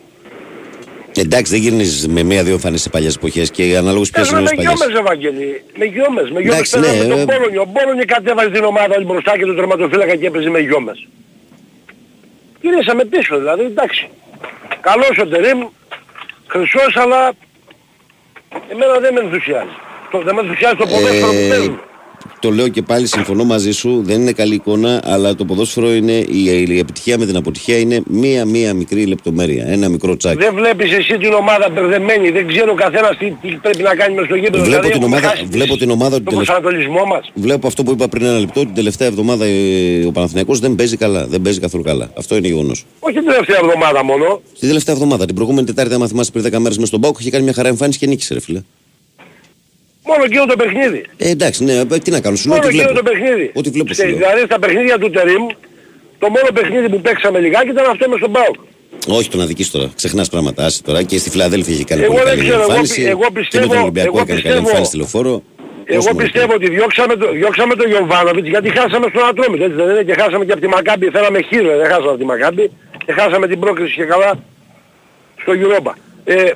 Εντάξει, 1.15 1.51
δεν 1.51 1.61
γίνεις 1.61 2.07
με 2.07 2.23
μία-δύο 2.23 2.53
εμφανίσει 2.53 2.83
σε 2.83 2.89
παλιές 2.89 3.15
εποχές 3.15 3.51
και 3.51 3.63
αναλόγως 3.77 4.09
ποιες 4.09 4.29
είναι 4.29 4.39
Παίζουμε 4.41 4.61
οι 4.61 4.65
με 4.65 4.73
παλιές. 4.73 4.87
γιόμες, 4.93 4.99
Ευαγγέλη. 4.99 5.63
Με 5.77 5.85
γιόμες. 5.85 6.27
Με 6.31 6.39
γιόμες 6.39 6.53
Εντάξει, 6.55 6.79
παίζαμε 6.79 6.97
ναι, 6.97 7.07
με 7.15 7.21
ε, 7.21 7.25
τον 7.25 7.35
Πόλωνη. 7.35 7.57
Ο 7.57 7.67
Πόλωνη 7.75 8.05
κατέβαζε 8.05 8.49
την 8.49 8.63
ομάδα 8.63 8.95
όλη 8.95 9.05
μπροστά 9.05 9.37
και 9.37 9.45
τον 9.45 9.55
τερματοφύλακα 9.55 10.15
και 10.15 10.27
έπαιζε 10.27 10.49
με 10.49 10.59
γιόμες. 10.59 11.07
Γυρίσαμε 12.61 13.03
πίσω 13.05 13.37
δηλαδή, 13.37 13.63
εντάξει. 13.63 14.09
Καλός 14.81 15.15
ο 15.23 15.27
Τερίμ, 15.27 15.59
χρυσός 16.47 16.95
αλλά 17.03 17.31
εμένα 18.71 18.93
δεν 19.03 19.13
με 19.13 19.19
ενθουσιάζει. 19.19 19.75
Το, 20.11 20.17
δεν 20.25 20.33
με 20.35 20.41
ενθουσιάζει 20.41 20.75
το 20.75 20.85
ποδόσφαιρο 20.91 21.27
που 21.31 21.43
Ε, 21.45 21.49
παίζουμε. 21.49 21.79
Το 22.39 22.51
λέω 22.51 22.67
και 22.67 22.81
πάλι, 22.81 23.07
συμφωνώ 23.07 23.43
μαζί 23.43 23.71
σου. 23.71 24.01
Δεν 24.05 24.21
είναι 24.21 24.31
καλή 24.31 24.53
εικόνα, 24.55 25.01
αλλά 25.05 25.35
το 25.35 25.45
ποδόσφαιρο 25.45 25.93
είναι 25.93 26.11
η, 26.11 26.65
η 26.67 26.77
επιτυχία 26.79 27.17
με 27.17 27.25
την 27.25 27.35
αποτυχία 27.35 27.77
είναι 27.79 28.01
μία-μία 28.07 28.73
μικρή 28.73 29.05
λεπτομέρεια. 29.05 29.65
Ένα 29.67 29.89
μικρό 29.89 30.17
τσάκι. 30.17 30.37
Δεν 30.37 30.53
βλέπεις 30.55 30.91
εσύ 30.91 31.17
την 31.17 31.33
ομάδα 31.33 31.69
μπερδεμένη, 31.69 32.29
δεν 32.29 32.47
ξέρω 32.47 32.71
ο 32.71 32.75
καθένας 32.75 33.17
τι, 33.17 33.31
τι 33.41 33.47
πρέπει 33.61 33.81
να 33.81 33.95
κάνει 33.95 34.15
μες 34.15 34.25
στο 34.25 34.35
γήπεδο. 34.35 34.63
Βλέπω 34.63 34.81
δηλαδή, 34.81 34.87
την 34.87 35.01
έχουμε 35.01 35.15
ομάδα- 35.15 35.27
χάσει 35.29 35.45
βλέπω 35.49 35.77
την 35.77 35.89
ομάδα 35.89 36.17
του 36.17 36.23
το 36.23 36.29
τελευ- 36.29 36.45
προσανατολισμό 36.45 37.05
μας. 37.05 37.31
Βλέπω 37.33 37.67
αυτό 37.67 37.83
που 37.83 37.91
είπα 37.91 38.07
πριν 38.07 38.25
ένα 38.25 38.39
λεπτό. 38.39 38.59
Την 38.59 38.73
τελευταία 38.73 39.07
εβδομάδα 39.07 39.45
ε, 39.45 40.05
ο 40.05 40.11
Παναθηναϊκός 40.11 40.59
δεν 40.59 40.75
παίζει 40.75 40.97
καλά. 40.97 41.27
Δεν 41.27 41.41
παίζει 41.41 41.59
καθόλου 41.59 41.83
καλά. 41.83 42.11
Αυτό 42.17 42.35
είναι 42.35 42.47
γεγονός. 42.47 42.85
Όχι 42.99 43.13
την 43.15 43.25
τελευταία 43.25 43.57
εβδομάδα 43.63 44.03
μόνο. 44.03 44.41
Την 44.59 44.67
τελευταία 44.67 44.95
εβδομάδα, 44.95 45.25
την 45.25 45.35
προηγούμενη 45.35 45.67
Τετάρτη, 45.67 45.93
άμα 45.93 46.07
θυμάσαι 46.07 46.31
πριν 46.31 46.45
10 46.45 46.57
μέρες 46.59 46.77
μες 46.77 46.87
στον 46.87 47.01
Πάουκ, 47.01 47.19
είχε 47.19 47.29
κάνει 47.29 47.43
μια 47.43 47.53
χαρά 47.53 47.67
εμφάνιση 47.67 47.99
και 47.99 48.05
νίκησε, 48.07 48.33
ρε 48.33 48.39
φίλε. 48.39 48.61
Μόνο 50.09 50.23
εκείνο 50.23 50.45
το 50.45 50.55
παιχνίδι. 50.61 51.01
Ε, 51.17 51.29
εντάξει, 51.29 51.63
ναι, 51.63 51.73
ε, 51.73 51.85
τι 52.03 52.11
να 52.11 52.19
κάνω, 52.21 52.35
σου 52.35 52.47
λέω 52.47 52.55
Μόνο 52.57 52.67
ότι 52.67 52.77
εκείνο 52.77 52.91
βλέπω. 52.93 53.05
το 53.05 53.11
παιχνίδι. 53.11 53.51
Ό,τι 53.59 53.69
βλέπω 53.69 53.93
σου 53.93 54.01
Και 54.01 54.07
λέω. 54.07 54.17
Δηλαδή 54.17 54.41
στα 54.49 54.59
παιχνίδια 54.59 54.97
του 55.01 55.09
Τερίμ, 55.09 55.43
το 56.19 56.27
μόνο 56.35 56.47
παιχνίδι 56.53 56.89
που 56.89 57.01
παίξαμε 57.01 57.39
λιγάκι 57.39 57.69
ήταν 57.69 57.85
αυτό 57.93 58.09
με 58.09 58.15
στον 58.17 58.31
Πάουκ. 58.31 58.55
Όχι 59.17 59.29
τον 59.29 59.41
αδική 59.41 59.65
τώρα. 59.65 59.87
Ξεχνάς 59.95 60.29
πράγματα. 60.29 60.65
Άσε 60.65 60.83
τώρα. 60.83 61.03
Και 61.03 61.17
στη 61.17 61.29
Φιλαδέλφια 61.29 61.73
είχε 61.73 61.83
κάνει 61.83 62.01
Εγώ 62.01 62.11
πολύ 62.13 62.23
δεν 62.25 62.33
καλή 62.35 62.41
ξέρω, 62.47 62.59
εγώ 62.61 62.69
εμφάνιση. 62.69 63.01
πι- 63.01 63.09
εγώ 63.09 63.19
και 63.19 63.31
με 63.33 63.39
πιστεύω- 63.39 63.67
τον 63.73 63.81
Ολυμπιακό 63.81 64.09
εγώ 64.09 64.19
έκανε 64.19 64.29
καλή 64.29 64.41
πιστεύω- 64.41 64.65
εμφάνιση 64.67 64.89
στη 64.91 64.97
λεωφόρο. 64.97 65.33
Εγώ 65.91 65.97
Όσο 65.99 66.13
πιστεύω 66.15 66.53
ότι 66.53 66.67
διώξαμε, 66.69 67.13
το, 67.15 67.31
διώξαμε 67.31 67.73
τον 67.75 67.87
Γιωβάνοβιτς 67.91 68.47
γιατί 68.53 68.69
χάσαμε 68.77 69.05
στον 69.13 69.23
Ατρόμητο, 69.29 69.63
έτσι 69.63 69.75
δεν 69.81 69.89
είναι, 69.89 70.03
και 70.03 70.15
χάσαμε 70.21 70.43
και 70.45 70.51
από 70.51 70.61
τη 70.61 70.67
Μακάμπη, 70.67 71.05
θέλαμε 71.15 71.39
χείρο, 71.49 71.77
δεν 71.81 71.87
χάσαμε 71.91 72.09
από 72.15 72.17
τη 72.17 72.25
Μακάμπη 72.33 72.65
και 73.05 73.11
χάσαμε 73.19 73.45
την 73.47 73.59
πρόκριση 73.59 73.93
και 73.99 74.03
καλά 74.13 74.31
στο 75.41 75.51
Europa. 75.63 75.91
Ε, 76.23 76.51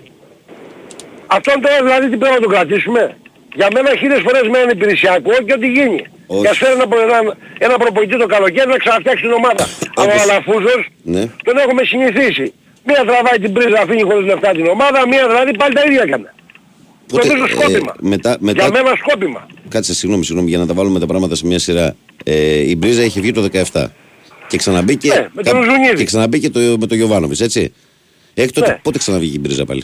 αυτόν 1.27 1.55
τώρα 1.61 1.77
δηλαδή 1.87 2.05
τι 2.11 2.17
πρέπει 2.21 2.33
να 2.33 2.39
τον 2.45 2.51
κρατήσουμε; 2.55 3.17
Για 3.59 3.67
μένα 3.73 3.89
χίλιες 3.99 4.21
φορές 4.25 4.45
με 4.51 4.57
ένα 4.63 4.71
υπηρεσιακό 4.77 5.31
και 5.45 5.53
ό,τι 5.57 5.67
γίνει. 5.77 6.01
Όχι. 6.27 6.41
Και 6.41 6.49
ας 6.53 6.57
φέρει 6.57 6.73
ένα, 6.79 6.85
ένα, 7.19 7.37
ένα 7.65 7.75
προπονητή 7.83 8.17
το 8.23 8.25
καλοκαίρι 8.35 8.69
να 8.75 8.77
ξαναφτιάξει 8.83 9.21
την 9.27 9.31
ομάδα. 9.41 9.63
Αλλά 9.95 10.11
ο 10.11 10.15
όπως- 10.15 10.21
Αλαφούζος 10.21 10.81
Ναι. 11.13 11.23
τον 11.47 11.55
έχουμε 11.63 11.81
συνηθίσει. 11.91 12.45
Μία 12.87 13.01
τραβάει 13.09 13.37
την 13.43 13.51
πρίζα, 13.55 13.79
αφήνει 13.83 14.01
χωρίς 14.09 14.25
λεφτά 14.31 14.49
την 14.51 14.65
ομάδα, 14.75 14.99
μία 15.07 15.23
δηλαδή 15.27 15.51
πάλι 15.61 15.73
τα 15.73 15.83
ίδια 15.87 16.01
έκανε. 16.07 16.33
Πότε, 17.07 17.27
Νομίζω 17.27 17.45
ε, 17.45 17.49
σκόπιμα. 17.55 17.93
μετά, 17.99 18.31
μετά, 18.39 18.61
Για 18.63 18.71
μένα 18.83 18.95
σκόπιμα. 19.01 19.47
Κάτσε, 19.69 19.93
συγγνώμη, 19.93 20.23
συγγνώμη, 20.25 20.49
για 20.49 20.57
να 20.59 20.65
τα 20.65 20.73
βάλουμε 20.73 20.99
τα 20.99 21.05
πράγματα 21.05 21.35
σε 21.35 21.45
μια 21.45 21.59
σειρά. 21.59 21.95
Ε, 22.23 22.69
η 22.69 22.75
Μπρίζα 22.77 23.03
είχε 23.03 23.19
βγει 23.21 23.31
το 23.31 23.41
17. 23.41 23.91
Και 24.47 24.57
ξαναμπήκε, 24.57 25.07
Ναι, 25.07 25.27
με 25.33 25.43
τον 25.43 25.63
Ζουνίδη. 25.63 25.95
και 25.95 26.03
ξαναμπήκε 26.03 26.49
το, 26.49 26.59
με 26.59 26.87
τον 26.87 26.97
Γιωβάνοβιτς, 26.97 27.41
έτσι. 27.41 27.73
Έκτοτε, 28.33 28.69
Ναι. 28.69 28.79
πότε 28.83 28.97
ξαναβγήκε 28.97 29.35
η 29.35 29.39
Μπρίζα 29.41 29.65
πάλι; 29.65 29.83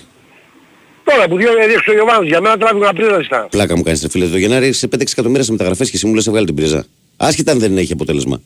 Τώρα 1.12 1.28
που 1.28 1.38
δύο 1.38 1.50
έδιωξε 1.62 1.90
ο 1.90 1.94
Γιωβάνος, 1.94 2.28
για 2.28 2.42
μένα 2.42 2.58
τράβηγα 2.58 2.86
να 2.86 2.94
πρίζα 2.94 3.20
ήταν. 3.20 3.48
Πλάκα 3.50 3.78
μου 3.78 3.84
κάνεις, 3.84 4.08
φίλε. 4.10 4.26
Το 4.28 4.38
Γενάρη 4.38 4.74
σε 4.74 4.88
5-6 4.96 5.02
εκατομμύρια 5.12 5.44
σε 5.44 5.52
μεταγραφές 5.52 5.90
και 5.90 5.96
εσύ 5.96 6.08
μου 6.08 6.14
λες 6.14 6.30
βγάλει 6.30 6.46
την 6.46 6.54
Μπρίζα. 6.56 6.86
Άσχετα 7.18 7.52
αν 7.52 7.60
δεν 7.60 7.78
έχει 7.78 7.94
αποτέλεσμα. 7.94 8.42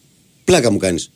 Πλάκα 0.46 0.72
μου 0.72 0.78
κάνεις. 0.78 1.12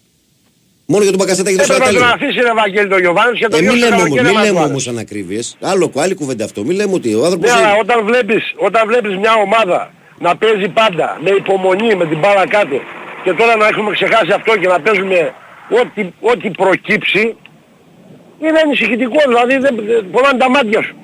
Μόνο 0.86 1.02
για 1.04 1.12
τον 1.12 1.20
Μπακασέτα 1.22 1.50
έχει 1.50 1.58
δώσει 1.58 1.72
Έπρεπε 1.72 1.90
ένα 1.90 2.00
να 2.00 2.10
τον 2.10 2.18
τέλειο. 2.20 2.28
αφήσει 2.28 2.46
ρε 2.48 2.54
Βαγγέλη 2.62 2.88
τον 2.90 3.00
Γιωβάνος 3.00 3.40
και 3.40 3.48
τον 3.48 3.60
Ε, 3.60 3.62
μην 3.62 3.72
διώξει 3.72 3.84
λέμε 3.84 3.96
το 3.96 4.02
όμως, 4.02 4.16
καλοκαίρι 4.16 4.28
μην 4.28 4.36
να 4.38 4.44
λέμε 4.46 4.60
του 4.60 4.70
όμως 4.70 4.84
άρεσε. 4.86 4.90
ανακρίβειες. 4.96 5.46
Άλλο, 5.72 5.86
άλλη 5.96 6.14
κουβέντα 6.22 6.44
αυτό. 6.50 6.60
Μην 6.68 6.76
λέμε 6.80 6.94
ότι 7.00 7.10
ο 7.20 7.22
άνθρωπος... 7.28 7.50
Ναι, 7.50 7.56
αλλά 7.58 7.70
είναι- 7.70 7.80
όταν 7.84 7.98
βλέπεις, 8.10 8.44
όταν 8.68 8.82
βλέπεις 8.92 9.14
μια 9.24 9.34
ομάδα 9.46 9.80
να 10.26 10.32
παίζει 10.42 10.68
πάντα 10.80 11.08
με 11.26 11.30
υπομονή 11.42 11.90
με 12.02 12.06
την 12.12 12.18
μπάλα 12.22 12.46
κάτω 12.56 12.78
και 13.24 13.32
τώρα 13.40 13.54
να 13.62 13.66
έχουμε 13.72 13.90
ξεχάσει 13.98 14.32
αυτό 14.40 14.52
και 14.62 14.68
να 14.74 14.78
παίζουμε 14.86 15.20
ό,τι, 15.82 16.02
ό,τι 16.32 16.48
προκύψει 16.62 17.24
είναι 18.44 18.60
ανησυχητικό. 18.66 19.20
Δηλαδή 19.32 19.56
δεν, 19.66 19.74
δεν 19.92 20.04
πονάνε 20.14 20.38
τα 20.44 20.50
μάτια 20.56 20.82
σου. 20.86 20.96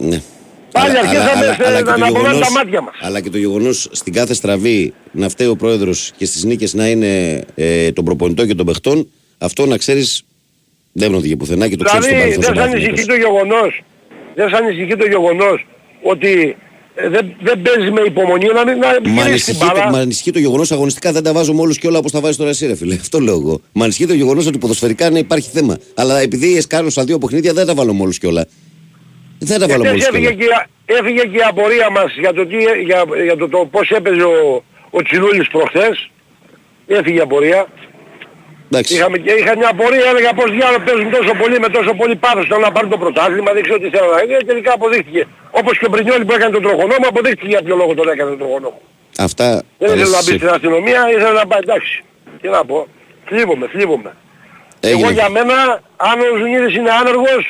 Ναι. 0.00 0.20
Πάλι 0.72 0.90
Αλλά- 0.90 0.98
αρχίσαμε 1.00 1.30
αλλά- 1.30 1.54
σε- 1.54 1.66
αλλά 1.66 1.76
και 1.82 1.84
να 1.90 1.92
το 1.94 1.98
να 2.00 2.06
πονάνε 2.06 2.18
γεγονός- 2.28 2.46
τα 2.46 2.50
μάτια 2.52 2.80
μας. 2.80 2.94
Αλλά 3.00 3.20
και 3.20 3.30
το 3.30 3.38
γεγονός 3.38 3.88
στην 3.92 4.12
κάθε 4.12 4.34
στραβή 4.34 4.92
να 5.12 5.28
φταίει 5.28 5.46
ο 5.48 5.56
πρόεδρος 5.56 6.12
και 6.16 6.24
στις 6.24 6.44
νίκες 6.44 6.74
να 6.74 6.88
είναι 6.88 7.44
ε, 7.54 7.92
τον 7.92 8.04
προπονητό 8.04 8.46
και 8.46 8.54
των 8.54 8.66
παιχτών, 8.66 9.08
αυτό 9.38 9.66
να 9.66 9.76
ξέρεις 9.76 10.22
δεν 10.92 11.14
οδηγεί 11.14 11.36
πουθενά 11.36 11.68
και 11.68 11.76
το 11.76 11.84
ξέρεις 11.84 12.04
στον 12.04 12.16
Δηλαδή 12.18 12.36
παρελθόν. 12.36 12.54
δεν 12.54 12.70
σε 12.70 12.76
ανησυχεί 12.86 13.06
το 13.06 13.14
γεγονός, 13.14 13.82
δεν 14.34 14.48
σε 14.48 14.56
ανησυχεί 14.56 14.96
το 14.96 15.06
γεγονός 15.06 15.66
ότι 16.02 16.56
ε, 16.94 17.08
δεν, 17.08 17.34
δεν 17.42 17.62
παίζει 17.62 17.90
με 17.90 18.00
υπομονή 18.06 18.46
να 18.54 18.64
μην 18.64 18.78
να 18.78 18.86
Μα 18.86 18.92
γυρίσει 18.92 19.10
την 19.12 19.20
ανησυχεί, 19.20 19.58
το, 19.58 19.66
μπάλα. 19.66 19.90
μα 19.90 19.98
ανησυχεί 19.98 20.30
το 20.30 20.38
γεγονός 20.38 20.72
αγωνιστικά 20.72 21.12
δεν 21.12 21.22
τα 21.22 21.32
βάζω 21.32 21.54
με 21.54 21.60
όλους 21.60 21.78
και 21.78 21.86
όλα 21.86 21.98
όπως 21.98 22.10
τα 22.12 22.20
βάζει 22.20 22.36
τώρα 22.36 22.50
εσύ, 22.50 22.66
ρε 22.66 22.74
φίλε. 22.74 22.94
Αυτό 22.94 23.20
λέω 23.20 23.34
εγώ. 23.34 23.60
Μα 23.72 23.84
ανησυχεί 23.84 24.06
το 24.06 24.14
γεγονός 24.14 24.46
ότι 24.46 24.58
ποδοσφαιρικά 24.58 25.10
ναι, 25.10 25.18
υπάρχει 25.18 25.48
θέμα. 25.52 25.78
Αλλά 25.94 26.20
επειδή 26.20 26.56
εσκάρω 26.56 26.90
στα 26.90 27.04
δύο 27.04 27.18
παιχνίδια 27.18 27.52
δεν 27.52 27.66
τα 27.66 27.74
βάλω 27.74 27.94
με 27.94 28.02
όλους 28.02 28.18
και 28.18 28.26
όλα. 28.26 28.46
Δεν 29.48 29.58
τα 29.60 29.66
βάλω 29.70 29.82
με 29.82 29.88
όλου 29.88 29.98
Εχθές 29.98 30.10
και 30.20 30.26
έφυγε 30.26 30.44
όλα. 30.46 30.66
και, 30.86 30.92
η- 30.92 30.96
έφυγε 30.98 31.22
και 31.32 31.36
η 31.36 31.44
απορία 31.52 31.90
μας 31.90 32.10
για 32.24 32.32
το, 32.32 32.46
τι, 32.46 32.56
για, 32.88 33.00
για 33.24 33.36
το, 33.36 33.48
το 33.48 33.58
πώς 33.74 33.90
έπαιζε 33.90 34.22
ο, 34.22 34.62
ο 34.90 35.02
Τσιλούλης 35.02 35.48
προχθές. 35.48 36.10
Έφυγε 36.86 37.16
η 37.16 37.20
απορία. 37.28 37.66
Εντάξει. 38.72 38.94
Είχαμε, 38.94 39.18
και 39.18 39.32
είχα 39.40 39.56
μια 39.56 39.68
απορία, 39.68 40.06
έλεγα 40.12 40.32
πώς 40.38 40.50
διάλογο 40.50 40.82
παίζουν 40.86 41.10
τόσο 41.10 41.32
πολύ 41.42 41.58
με 41.60 41.68
τόσο 41.68 41.92
πολύ 42.00 42.16
πάθος 42.16 42.46
θέλουν 42.48 42.62
να 42.62 42.72
πάρουν 42.72 42.90
το 42.90 42.98
πρωτάθλημα, 42.98 43.52
δεν 43.52 43.62
ξέρω 43.62 43.78
τι 43.78 43.88
θέλω 43.94 44.08
να 44.14 44.20
είναι. 44.22 44.36
Τελικά 44.50 44.72
αποδείχθηκε. 44.72 45.26
Όπως 45.50 45.78
και 45.78 45.84
ο 45.84 45.88
Μπρινιόλη 45.92 46.24
που 46.24 46.32
έκανε 46.32 46.52
τον 46.52 46.62
τροχονόμο, 46.62 47.04
αποδείχθηκε 47.08 47.46
για 47.46 47.62
ποιο 47.62 47.76
λόγο 47.76 47.94
τον 47.94 48.08
έκανε 48.08 48.30
τον 48.30 48.38
τροχονόμο. 48.38 48.80
Αυτά. 49.18 49.48
Δεν 49.78 49.88
ήθελε 49.88 50.02
να 50.02 50.08
μπει 50.10 50.16
εσύ- 50.16 50.36
στην 50.36 50.48
αστυνομία, 50.48 51.00
ήθελε 51.10 51.32
να 51.42 51.46
πάει 51.46 51.60
εντάξει. 51.66 51.94
Τι 52.40 52.48
να 52.48 52.64
πω. 52.64 52.86
Θλίβομαι, 53.28 53.66
θλίβομαι. 53.72 54.10
Έγινε. 54.80 55.00
Εγώ 55.02 55.10
για 55.10 55.28
μένα, 55.28 55.54
αν 55.96 56.16
ο 56.32 56.36
Ζουνίδης 56.38 56.74
είναι 56.76 56.90
άνεργος, 57.00 57.42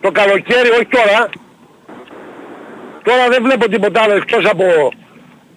το 0.00 0.10
καλοκαίρι, 0.10 0.68
όχι 0.68 0.86
τώρα, 0.86 1.28
τώρα 3.02 3.28
δεν 3.28 3.42
βλέπω 3.42 3.68
τίποτα 3.68 4.02
άλλο 4.02 4.14
εκτός 4.14 4.44
από... 4.44 4.64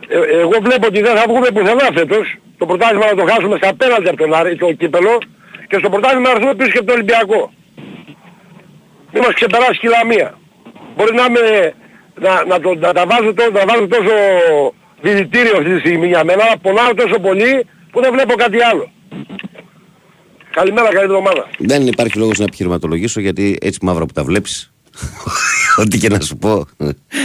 ε, 0.07 0.39
εγώ 0.39 0.57
βλέπω 0.61 0.87
ότι 0.87 1.01
δεν 1.01 1.15
θα 1.15 1.23
βγούμε 1.27 1.47
πουθενά 1.53 1.89
φέτος. 1.93 2.35
Το 2.57 2.65
πρωτάθλημα 2.65 3.05
να 3.05 3.15
το 3.15 3.25
χάσουμε 3.31 3.57
στα 3.57 3.75
πέναλτι 3.75 4.07
από 4.07 4.17
τον 4.17 4.33
Άρη, 4.33 4.55
το 4.55 4.71
κύπελο, 4.71 5.17
και 5.67 5.77
στο 5.79 5.89
πρωτάθλημα 5.89 6.27
να 6.29 6.35
έρθουμε 6.35 6.55
πίσω 6.55 6.69
και 6.71 6.77
από 6.77 6.87
τον 6.87 6.95
Ολυμπιακό. 6.95 7.51
Μην 9.11 9.23
μας 9.23 9.33
ξεπεράσει 9.33 9.79
και 9.79 9.87
η 9.87 9.89
Λαμία. 9.89 10.37
Μπορεί 10.95 11.13
να, 11.15 11.25
είμαι, 11.25 11.73
να, 12.15 12.45
να, 12.45 12.59
το, 12.59 12.75
να, 12.75 12.93
τα 12.93 13.05
βάζω, 13.05 13.33
τό- 13.33 13.51
να 13.51 13.65
βάζω 13.65 13.87
τόσο 13.87 14.13
δηλητήριο 15.01 15.57
αυτή 15.57 15.73
τη 15.73 15.79
στιγμή 15.79 16.07
για 16.07 16.23
μένα, 16.23 16.43
αλλά 16.43 16.57
πονάω 16.61 16.93
τόσο 16.93 17.19
πολύ 17.19 17.65
που 17.91 18.01
δεν 18.01 18.11
βλέπω 18.13 18.33
κάτι 18.33 18.63
άλλο. 18.63 18.91
Καλημέρα, 20.51 20.93
καλή 20.93 21.05
εβδομάδα. 21.05 21.49
Δεν 21.57 21.87
υπάρχει 21.87 22.17
λόγος 22.17 22.37
να 22.37 22.43
επιχειρηματολογήσω 22.43 23.19
γιατί 23.19 23.57
έτσι 23.61 23.79
μαύρα 23.81 24.05
που 24.05 24.13
τα 24.13 24.23
βλέπεις. 24.23 24.71
Ό,τι 25.81 25.97
και 25.97 26.09
να 26.09 26.19
σου 26.19 26.37
πω, 26.37 26.65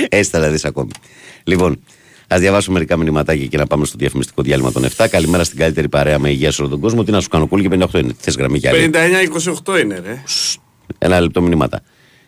έτσι 0.08 0.30
θα 0.30 0.40
τα 0.40 0.50
δεις 0.50 0.64
ακόμη. 0.64 0.90
Λοιπόν, 1.44 1.80
ας 2.28 2.40
διαβάσω 2.40 2.72
μερικά 2.72 2.96
μηνυματάκια 2.96 3.46
και 3.46 3.56
να 3.56 3.66
πάμε 3.66 3.84
στο 3.84 3.96
διαφημιστικό 3.98 4.42
διάλειμμα 4.42 4.72
των 4.72 4.84
7. 4.96 5.06
Καλημέρα 5.10 5.44
στην 5.44 5.58
καλύτερη 5.58 5.88
παρέα 5.88 6.18
με 6.18 6.30
υγεία 6.30 6.50
σε 6.50 6.60
όλο 6.60 6.70
τον 6.70 6.80
κόσμο. 6.80 7.04
Τι 7.04 7.10
να 7.10 7.20
σου 7.20 7.28
κάνω, 7.28 7.46
κούλ 7.46 7.60
και 7.60 7.68
58 7.72 7.94
είναι. 7.94 8.12
Θες 8.18 8.36
γραμμή 8.36 8.58
για 8.58 8.70
άλλη. 8.70 8.90
59-28 9.66 9.80
είναι 9.80 9.98
ρε. 10.04 10.22
Ένα 10.98 11.20
λεπτό 11.20 11.42
μηνύματα. 11.42 11.80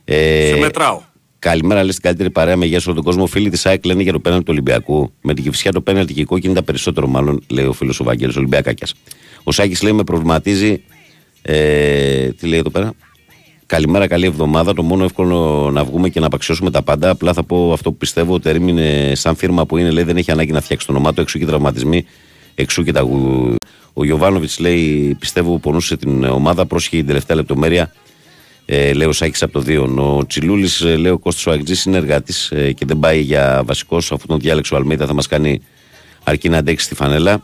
Ε, 0.04 0.50
Σε 0.52 0.58
μετράω. 0.58 1.00
Καλημέρα, 1.38 1.80
λέει 1.82 1.90
στην 1.90 2.02
καλύτερη 2.02 2.30
παρέα 2.30 2.56
με 2.56 2.64
υγεία 2.64 2.80
σε 2.80 2.86
όλο 2.88 2.96
τον 2.96 3.04
κόσμο. 3.04 3.26
Φίλοι 3.26 3.50
της 3.50 3.66
ΑΕΚ 3.66 3.84
λένε 3.84 4.02
για 4.02 4.12
το 4.12 4.20
πέναλτι 4.20 4.44
του 4.44 4.50
Ολυμπιακού. 4.52 5.12
Με 5.20 5.34
την 5.34 5.44
κυφσιά 5.44 5.72
το 5.72 5.80
πέναλτι 5.80 6.14
και 6.14 6.20
η 6.20 6.24
κόκκινη 6.24 6.54
τα 6.54 6.62
περισσότερο, 6.62 7.06
μάλλον, 7.06 7.42
λέει 7.48 7.64
ο 7.64 7.72
φίλος 7.72 8.00
ο 8.00 8.04
Βαγγέλης 8.04 8.36
Ολυμπιακάκιας. 8.36 8.94
Ο 9.48 9.52
Σάκης 9.52 9.82
λέει 9.82 9.92
με 9.92 10.04
προβληματίζει. 10.04 10.82
Ε, 11.42 12.28
τι 12.28 12.46
λέει 12.46 12.58
εδώ 12.58 12.70
πέρα. 12.70 12.92
Καλημέρα, 13.66 14.06
καλή 14.06 14.26
εβδομάδα. 14.26 14.74
Το 14.74 14.82
μόνο 14.82 15.04
εύκολο 15.04 15.70
να 15.72 15.84
βγούμε 15.84 16.08
και 16.08 16.20
να 16.20 16.26
απαξιώσουμε 16.26 16.70
τα 16.70 16.82
πάντα. 16.82 17.10
Απλά 17.10 17.32
θα 17.32 17.42
πω 17.42 17.72
αυτό 17.72 17.90
που 17.90 17.96
πιστεύω. 17.96 18.34
ότι 18.34 18.48
έμεινε 18.48 19.12
σαν 19.14 19.36
φίρμα 19.36 19.66
που 19.66 19.76
είναι, 19.76 19.90
λέει, 19.90 20.04
δεν 20.04 20.16
έχει 20.16 20.30
ανάγκη 20.30 20.52
να 20.52 20.60
φτιάξει 20.60 20.86
το 20.86 20.92
όνομά 20.92 21.12
του. 21.12 21.20
Εξού 21.20 21.38
και 21.38 21.44
οι 21.44 21.46
τραυματισμοί, 21.46 22.04
εξού 22.54 22.82
και 22.82 22.92
τα 22.92 23.00
γου. 23.00 23.54
Ο 23.92 24.04
Γιωβάνοβιτς 24.04 24.58
λέει, 24.58 25.16
πιστεύω, 25.18 25.58
πονούσε 25.58 25.96
την 25.96 26.24
ομάδα. 26.24 26.66
Πρόσχε 26.66 26.96
την 26.96 27.06
τελευταία 27.06 27.36
λεπτομέρεια. 27.36 27.92
Ε, 28.64 28.92
λέει 28.92 29.06
ο 29.06 29.12
Σάκης 29.12 29.42
από 29.42 29.52
το 29.52 29.64
2. 29.66 30.18
Ο 30.18 30.26
Τσιλούλης, 30.26 30.80
ε, 30.80 30.96
λέει 30.96 31.12
ο 31.12 31.18
Κώστας 31.18 31.46
ο 31.46 31.50
Αγτζή, 31.50 31.88
είναι 31.88 31.96
εργάτης 31.96 32.50
ε, 32.50 32.72
και 32.72 32.84
δεν 32.86 32.98
πάει 32.98 33.20
για 33.20 33.62
βασικός. 33.64 34.12
Αφού 34.12 34.26
τον 34.26 34.38
διάλεξε 34.38 34.74
ο 34.74 34.76
Αλμίδα, 34.76 35.06
θα 35.06 35.14
μας 35.14 35.26
κάνει 35.26 35.60
αρκεί 36.24 36.48
να 36.48 36.58
αντέξει 36.58 36.88
τη 36.88 36.94
φανέλα. 36.94 37.42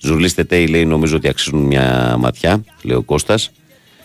Ζουλή 0.00 0.32
Τετέι 0.32 0.66
λέει: 0.66 0.84
Νομίζω 0.84 1.16
ότι 1.16 1.28
αξίζουν 1.28 1.60
μια 1.60 2.16
ματιά, 2.18 2.64
λέει 2.82 2.96
ο 2.96 3.02
Κώστας. 3.02 3.50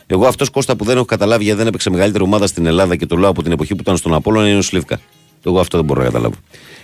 Εγώ 0.08 0.28
αυτός 0.28 0.50
Κώστα 0.50 0.76
που 0.76 0.84
δεν 0.84 0.96
έχω 0.96 1.06
καταλάβει 1.06 1.44
γιατί 1.44 1.58
δεν 1.58 1.68
έπαιξε 1.68 1.90
μεγαλύτερη 1.90 2.24
ομάδα 2.24 2.48
στην 2.48 2.66
Ελλάδα 2.66 2.96
και 2.96 3.06
το 3.06 3.16
λέω 3.16 3.30
από 3.30 3.44
την 3.44 3.52
εποχή 3.52 3.76
που 3.76 3.82
ήταν 3.82 3.98
στον 3.98 4.14
Απόλλωνα 4.14 4.48
είναι 4.48 4.58
ο 4.58 4.62
Σλίβκα. 4.62 5.00
Εγώ 5.46 5.60
αυτό 5.60 5.78
δεν 5.78 5.86
μπορώ 5.86 6.00
να 6.00 6.06
καταλάβω. 6.06 6.36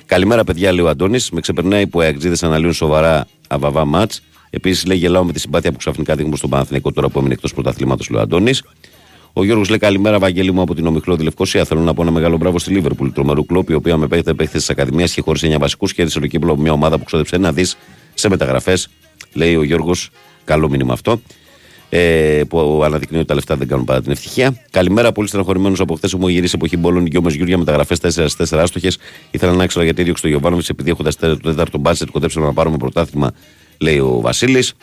Καλημέρα, 0.06 0.44
παιδιά, 0.44 0.72
λέει 0.72 0.86
ο 0.86 0.90
Αντώνης. 0.90 1.32
Με 1.32 1.42
ξεπερνάει 1.42 1.88
που 1.88 2.02
οι 2.02 2.06
Αγτζίδε 2.06 2.36
αναλύουν 2.42 2.74
σοβαρά 2.74 3.28
αβαβά 3.48 3.86
ματ. 3.86 4.12
Επίσης 4.50 4.86
λέει: 4.86 4.98
Γελάω 4.98 5.24
με 5.24 5.32
τη 5.32 5.40
συμπάθεια 5.40 5.72
που 5.72 5.78
ξαφνικά 5.78 6.16
δείχνουμε 6.16 6.38
στον 6.38 6.50
Παναθηναϊκό 6.50 6.92
τώρα 6.92 7.10
που 7.10 7.20
έμεινε 7.20 7.34
εκτός 7.34 7.54
πρωταθλήματος, 7.54 8.10
λέει 8.10 8.20
ο 8.20 8.24
Αντώνης. 8.24 8.64
Ο 9.34 9.44
Γιώργος 9.44 9.70
λέει: 9.70 9.78
Καλημέρα, 9.78 10.20
Βαγγέλη 10.20 10.52
μου 10.52 10.62
από 10.62 10.76
την 10.76 10.88
Ομιχλό 10.88 11.18
τη 11.18 11.24
Λευκοσία. 11.24 11.66
Θέλω 11.66 11.82
να 11.82 11.94
πω 11.94 12.02
ένα 12.02 12.12
μεγάλο 12.12 12.38
μπράβο 12.38 12.60
στη 12.60 12.72
Λίβερπουλ. 12.72 13.10
Τρομερού 13.10 13.46
κλόπ, 13.46 13.70
η 13.70 13.74
οποία 13.74 13.98
με 13.98 14.08
παίχτε 14.08 14.34
παίχτες 14.34 14.60
της 14.60 14.70
Ακαδημίας 14.70 15.14
και 15.14 15.22
χώρισε 15.22 15.48
9 15.48 15.60
βασικούς 15.60 15.94
και 15.94 16.02
έδειξε 16.02 16.20
το 16.20 16.28
κύπλο 16.28 16.52
από 16.52 16.62
μια 16.62 16.72
ομάδα 16.72 16.98
που 16.98 17.04
ξόδεψε 17.04 17.36
ένα 17.36 17.52
δις 17.52 17.78
σε 18.14 18.30
μεταγραφές. 18.30 18.90
Λέει 19.34 19.56
ο 19.56 19.64
Γιώργος, 19.64 20.10
καλό 20.44 20.70
μήνυμα 20.70 20.94
αυτό. 20.94 21.22
Ε, 21.92 22.42
που 22.50 22.82
αναδεικνύει 22.84 23.18
ότι 23.18 23.28
τα 23.28 23.34
λεφτά 23.34 23.56
δεν 23.56 23.68
κάνουν 23.68 23.86
παρά 23.86 24.02
την 24.02 24.12
ευτυχία. 24.12 24.64
Καλημέρα, 24.72 25.12
πολύ 25.12 25.28
στεναχωρημένος 25.28 25.80
από 25.80 25.96
χθες 25.96 26.14
μου 26.14 26.28
γυρίσει 26.28 26.54
εποχή 26.56 26.78
μπόλων 26.78 27.10
και 27.10 27.18
όμω 27.18 27.30
Γιούρια 27.30 27.58
μεταγραφές 27.58 28.00
4 28.00 28.36
4 28.38 28.58
άστοχες. 28.58 28.98
Ήθελα 29.32 29.54
να 29.54 29.68
ξέρω 29.68 29.84
γιατί 29.84 30.02
έδιωξε 30.02 30.24
το 30.24 30.30
Γιωβάνοβιτς 30.30 30.70
επειδή 30.70 30.90
έχοντα 30.90 31.12
το 31.20 31.38
τέταρτο 31.38 31.78
μπάτζετ 31.78 32.10
κοντέψαμε 32.12 32.46
να 32.46 32.54
πάρουμε 32.54 32.78
πρωτάθλημα, 32.78 33.32
λέει 33.78 34.00
ο 34.00 34.20
Βασίλης. 34.22 34.74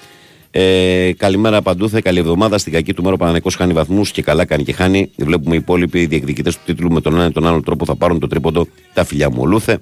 Ε, 0.58 1.12
καλημέρα 1.16 1.62
παντούθε, 1.62 2.00
καλή 2.00 2.18
εβδομάδα. 2.18 2.58
Στην 2.58 2.72
κακή 2.72 2.94
του 2.94 3.02
μέρα 3.02 3.14
ο 3.14 3.16
Παναναναϊκός 3.16 3.54
χάνει 3.54 3.72
βαθμούς 3.72 4.10
και 4.10 4.22
καλά 4.22 4.44
κάνει 4.44 4.64
και 4.64 4.72
χάνει. 4.72 5.10
Βλέπουμε 5.16 5.54
οι 5.54 5.58
υπόλοιποι 5.58 6.06
διεκδικητές 6.06 6.56
του 6.56 6.62
τίτλου 6.64 6.92
με 6.92 7.00
τον 7.00 7.14
ένα 7.14 7.26
ή 7.26 7.30
τον 7.30 7.46
άλλο 7.46 7.62
τρόπο 7.62 7.84
θα 7.84 7.96
πάρουν 7.96 8.18
το 8.18 8.26
τρίποντο. 8.26 8.66
Τα 8.94 9.04
φιλιά 9.04 9.30
μου 9.30 9.36
ολούθε. 9.40 9.78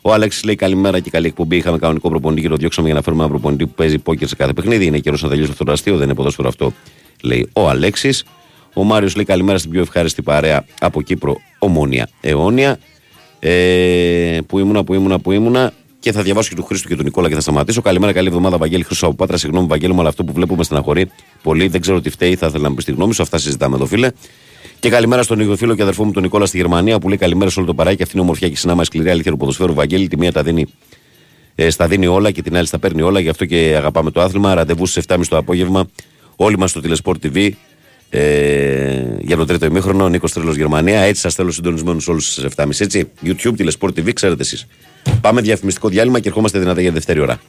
Ο 0.00 0.12
Άλεξη 0.12 0.44
λέει 0.44 0.54
καλημέρα 0.54 1.00
και 1.00 1.10
καλή 1.10 1.26
εκπομπή. 1.26 1.56
Είχαμε 1.56 1.78
κανονικό 1.78 2.08
προπονητή 2.08 2.42
και 2.42 2.48
το 2.48 2.56
διώξαμε 2.56 2.86
για 2.86 2.96
να 2.96 3.02
φέρουμε 3.02 3.22
ένα 3.22 3.30
προπονητή 3.30 3.66
που 3.66 3.72
παίζει 3.74 3.98
πόκερ 3.98 4.28
σε 4.28 4.36
κάθε 4.36 4.52
παιχνίδι. 4.52 4.84
Είναι 4.86 4.98
καιρός 4.98 5.22
να 5.22 5.28
τελειώσει 5.28 5.50
αυτό 5.50 5.64
το 5.64 5.72
αστείο, 5.72 5.96
δεν 5.96 6.04
είναι 6.04 6.14
ποδόσφαιρο 6.14 6.48
αυτό, 6.48 6.72
λέει 7.22 7.48
ο 7.52 7.68
Αλέξης. 7.68 8.24
Ο 8.74 8.84
Μάριος 8.84 9.14
λέει 9.14 9.24
καλημέρα 9.24 9.58
στην 9.58 9.70
πιο 9.70 9.80
ευχάριστη 9.80 10.22
παρέα 10.22 10.64
από 10.80 11.02
Κύπρο, 11.02 11.36
Ομόνια 11.58 12.08
αιώνια. 12.20 12.78
Ε, 13.38 14.38
που 14.46 14.58
ήμουνα, 14.58 14.84
που 14.84 14.94
ήμουνα, 14.94 15.18
που 15.18 15.32
ήμουνα. 15.32 15.72
Και 16.00 16.12
θα 16.12 16.22
διαβάσω 16.22 16.48
και 16.48 16.54
του 16.54 16.64
Χρήστου 16.64 16.88
και 16.88 16.96
του 16.96 17.02
Νικόλα 17.02 17.28
και 17.28 17.34
θα 17.34 17.40
σταματήσω. 17.40 17.80
Καλημέρα, 17.82 18.12
καλή 18.12 18.28
εβδομάδα, 18.28 18.56
Βαγγέλη 18.56 18.82
Χρυσό 18.82 19.06
από 19.06 19.14
Πάτρα. 19.14 19.36
Συγγνώμη, 19.36 19.66
Βαγγέλη 19.66 19.92
μου, 19.92 20.00
αλλά 20.00 20.08
αυτό 20.08 20.24
που 20.24 20.32
βλέπουμε 20.32 20.64
στεναχωρεί 20.64 21.10
πολύ. 21.42 21.68
Δεν 21.68 21.80
ξέρω 21.80 22.00
τι 22.00 22.10
φταίει, 22.10 22.36
θα 22.36 22.46
ήθελα 22.46 22.62
να 22.62 22.68
μου 22.68 22.74
πει 22.74 22.82
τη 22.82 22.92
γνώμη 22.92 23.14
σου. 23.14 23.22
Αυτά 23.22 23.38
συζητάμε 23.38 23.74
εδώ, 23.76 23.86
φίλε. 23.86 24.10
Και 24.78 24.88
καλημέρα 24.88 25.22
στον 25.22 25.40
ίδιο 25.40 25.56
φίλο 25.56 25.74
και 25.74 25.82
αδερφό 25.82 26.04
μου 26.04 26.12
τον 26.12 26.22
Νικόλα 26.22 26.46
στη 26.46 26.56
Γερμανία 26.56 26.98
που 26.98 27.08
λέει 27.08 27.18
καλημέρα 27.18 27.50
σε 27.50 27.58
όλο 27.58 27.68
το 27.68 27.74
παράκι. 27.74 28.02
Αυτή 28.02 28.14
είναι 28.14 28.22
η 28.22 28.24
ομορφιά 28.24 28.48
και 28.48 28.56
συνάμα 28.56 28.84
σκληρή 28.84 29.10
αλήθεια 29.10 29.30
του 29.30 29.36
ποδοσφαίρου. 29.36 29.74
Βαγγέλη, 29.74 30.08
τη 30.08 30.18
μία 30.18 30.32
τα 30.32 30.42
δίνει, 30.42 30.66
ε, 31.54 31.70
στα 31.70 31.86
δίνει 31.86 32.06
όλα 32.06 32.30
και 32.30 32.42
την 32.42 32.56
άλλη 32.56 32.66
στα 32.66 32.78
παίρνει 32.78 33.02
όλα. 33.02 33.20
Γι' 33.20 33.28
αυτό 33.28 33.44
και 33.44 33.74
αγαπάμε 33.76 34.10
το 34.10 34.20
άθλημα. 34.20 34.54
Ραντεβού 34.54 34.86
στις 34.86 35.04
7.30 35.08 35.20
το 35.28 35.36
απόγευμα. 35.36 35.88
Όλοι 36.36 36.58
μας 36.58 36.70
στο 36.70 36.80
Τηλεσπορ 36.80 37.16
TV 37.22 37.50
ε, 38.10 39.02
για 39.18 39.36
το 39.36 39.44
τρίτο 39.44 39.66
ημίχρονο. 39.66 40.08
Νίκος 40.08 40.32
Τρέλο 40.32 40.52
Γερμανία. 40.52 41.00
Έτσι 41.00 41.20
σας 41.20 41.34
θέλω 41.34 41.50
συντονισμένου 41.50 42.00
όλους 42.06 42.32
στις 42.32 42.44
7.30. 42.56 42.80
Έτσι. 42.80 43.10
YouTube, 43.24 43.56
Τηλεσπορ 43.56 43.90
TV, 43.90 44.12
ξέρετε 44.12 44.42
εσείς. 44.42 44.66
Πάμε 45.20 45.40
διαφημιστικό 45.40 45.88
διάλειμμα 45.88 46.20
και 46.20 46.28
ερχόμαστε 46.28 46.58
δυνατά 46.58 46.80
για 46.80 46.92
δεύτερη 46.92 47.20
ώρα. 47.20 47.40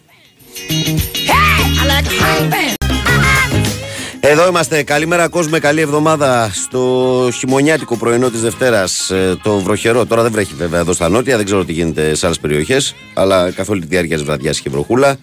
Εδώ 4.20 4.48
είμαστε. 4.48 4.84
Καλημέρα, 4.84 5.28
κόσμο. 5.28 5.60
Καλή 5.60 5.82
εβδομάδα 5.82 6.52
στο 6.54 7.30
χειμωνιάτικο 7.38 7.98
πρωινό 7.98 8.30
της 8.30 8.42
Δευτέρας. 8.42 9.12
Το 9.44 9.60
βροχερό. 9.60 10.06
Τώρα 10.06 10.22
δεν 10.22 10.32
βρέχει 10.32 10.54
βέβαια 10.58 10.80
εδώ 10.80 10.94
στα 10.94 11.10
νότια. 11.10 11.36
Δεν 11.36 11.46
ξέρω 11.46 11.66
τι 11.66 11.74
γίνεται 11.74 12.16
σε 12.16 12.26
άλλες 12.26 12.40
περιοχές. 12.40 12.96
Αλλά 13.14 13.52
καθ' 13.52 13.70
όλη 13.70 13.82
τη 13.82 13.88
διάρκεια 13.88 14.16
της 14.16 14.26
βραδιάς 14.26 14.60
είχε 14.60 14.70
βροχούλα. 14.70 15.18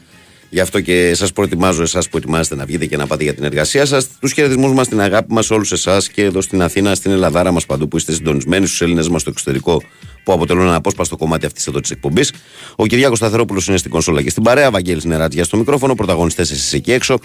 Γι' 0.50 0.60
αυτό 0.60 0.80
και 0.80 1.14
σας 1.14 1.32
προετοιμάζω 1.32 1.82
εσάς 1.82 2.08
που 2.08 2.16
ετοιμάζετε 2.16 2.54
να 2.54 2.64
βγείτε 2.64 2.86
και 2.86 2.96
να 2.96 3.06
πάτε 3.06 3.22
για 3.22 3.34
την 3.34 3.44
εργασία 3.44 3.86
σας. 3.86 4.08
Τους 4.20 4.32
χαιρετισμούς 4.32 4.72
μας, 4.72 4.88
την 4.88 5.00
αγάπη 5.00 5.32
μας, 5.32 5.50
όλους 5.50 5.72
εσάς 5.72 6.08
και 6.08 6.22
εδώ 6.22 6.40
στην 6.40 6.62
Αθήνα, 6.62 6.94
στην 6.94 7.10
Ελλαδάρα 7.10 7.52
μας 7.52 7.66
παντού 7.66 7.88
που 7.88 7.96
είστε 7.96 8.12
συντονισμένοι, 8.12 8.66
στους 8.66 8.80
Έλληνες 8.80 9.08
μας 9.08 9.20
στο 9.20 9.30
εξωτερικό 9.30 9.82
που 10.28 10.34
αποτελούν 10.34 10.62
ένα 10.62 10.74
απόσπαστο 10.74 11.16
κομμάτι 11.16 11.46
αυτής 11.46 11.66
εδώ 11.66 11.80
της 11.80 11.90
εκπομπής. 11.90 12.32
Ο 12.76 12.86
Κυριάκος 12.86 13.18
Σταθερόπουλος 13.18 13.66
είναι 13.66 13.76
στην 13.76 13.90
κονσόλα 13.90 14.22
και 14.22 14.30
στην 14.30 14.42
παρέα. 14.42 14.70
Βαγγέλης 14.70 15.04
Νεράτζια 15.04 15.44
στο 15.44 15.56
μικρόφωνο. 15.56 15.94
Πρωταγωνιστές 15.94 16.50
εσείς 16.50 16.72
εκεί 16.72 16.92
έξω. 16.92 17.18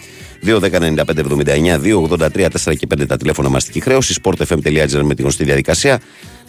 2.195.79, 0.45 1.79
2.83, 1.79 2.49
4 2.63 2.75
και 2.77 2.87
5 2.95 3.07
τα 3.07 3.17
τηλέφωνα 3.17 3.49
μαστική 3.49 3.79
χρέωση. 3.79 4.21
sportfm.gr 4.23 5.01
με 5.03 5.15
τη 5.15 5.21
γνωστή 5.21 5.43
διαδικασία. 5.43 6.01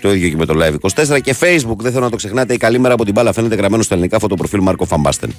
Το 0.05 0.13
ίδιο 0.15 0.29
και 0.29 0.37
με 0.37 0.47
το 0.47 0.55
Live 0.57 1.05
24 1.15 1.21
και 1.21 1.37
Facebook. 1.41 1.77
Δεν 1.79 1.93
θέλω 1.93 2.05
να 2.05 2.11
το 2.11 2.17
ξεχνάτε. 2.17 2.55
Η 2.55 2.57
καλή 2.57 2.79
μέρα 2.79 2.95
από 2.95 3.05
την 3.05 3.13
μπάλα 3.13 3.33
φαίνεται 3.33 3.55
γραμμένο 3.55 3.83
στα 3.83 3.95
ελληνικά 3.95 4.19
φωτοπροφίλ 4.19 4.61
Μάρκο 4.63 4.85
Φαμπάστεν. 4.85 5.35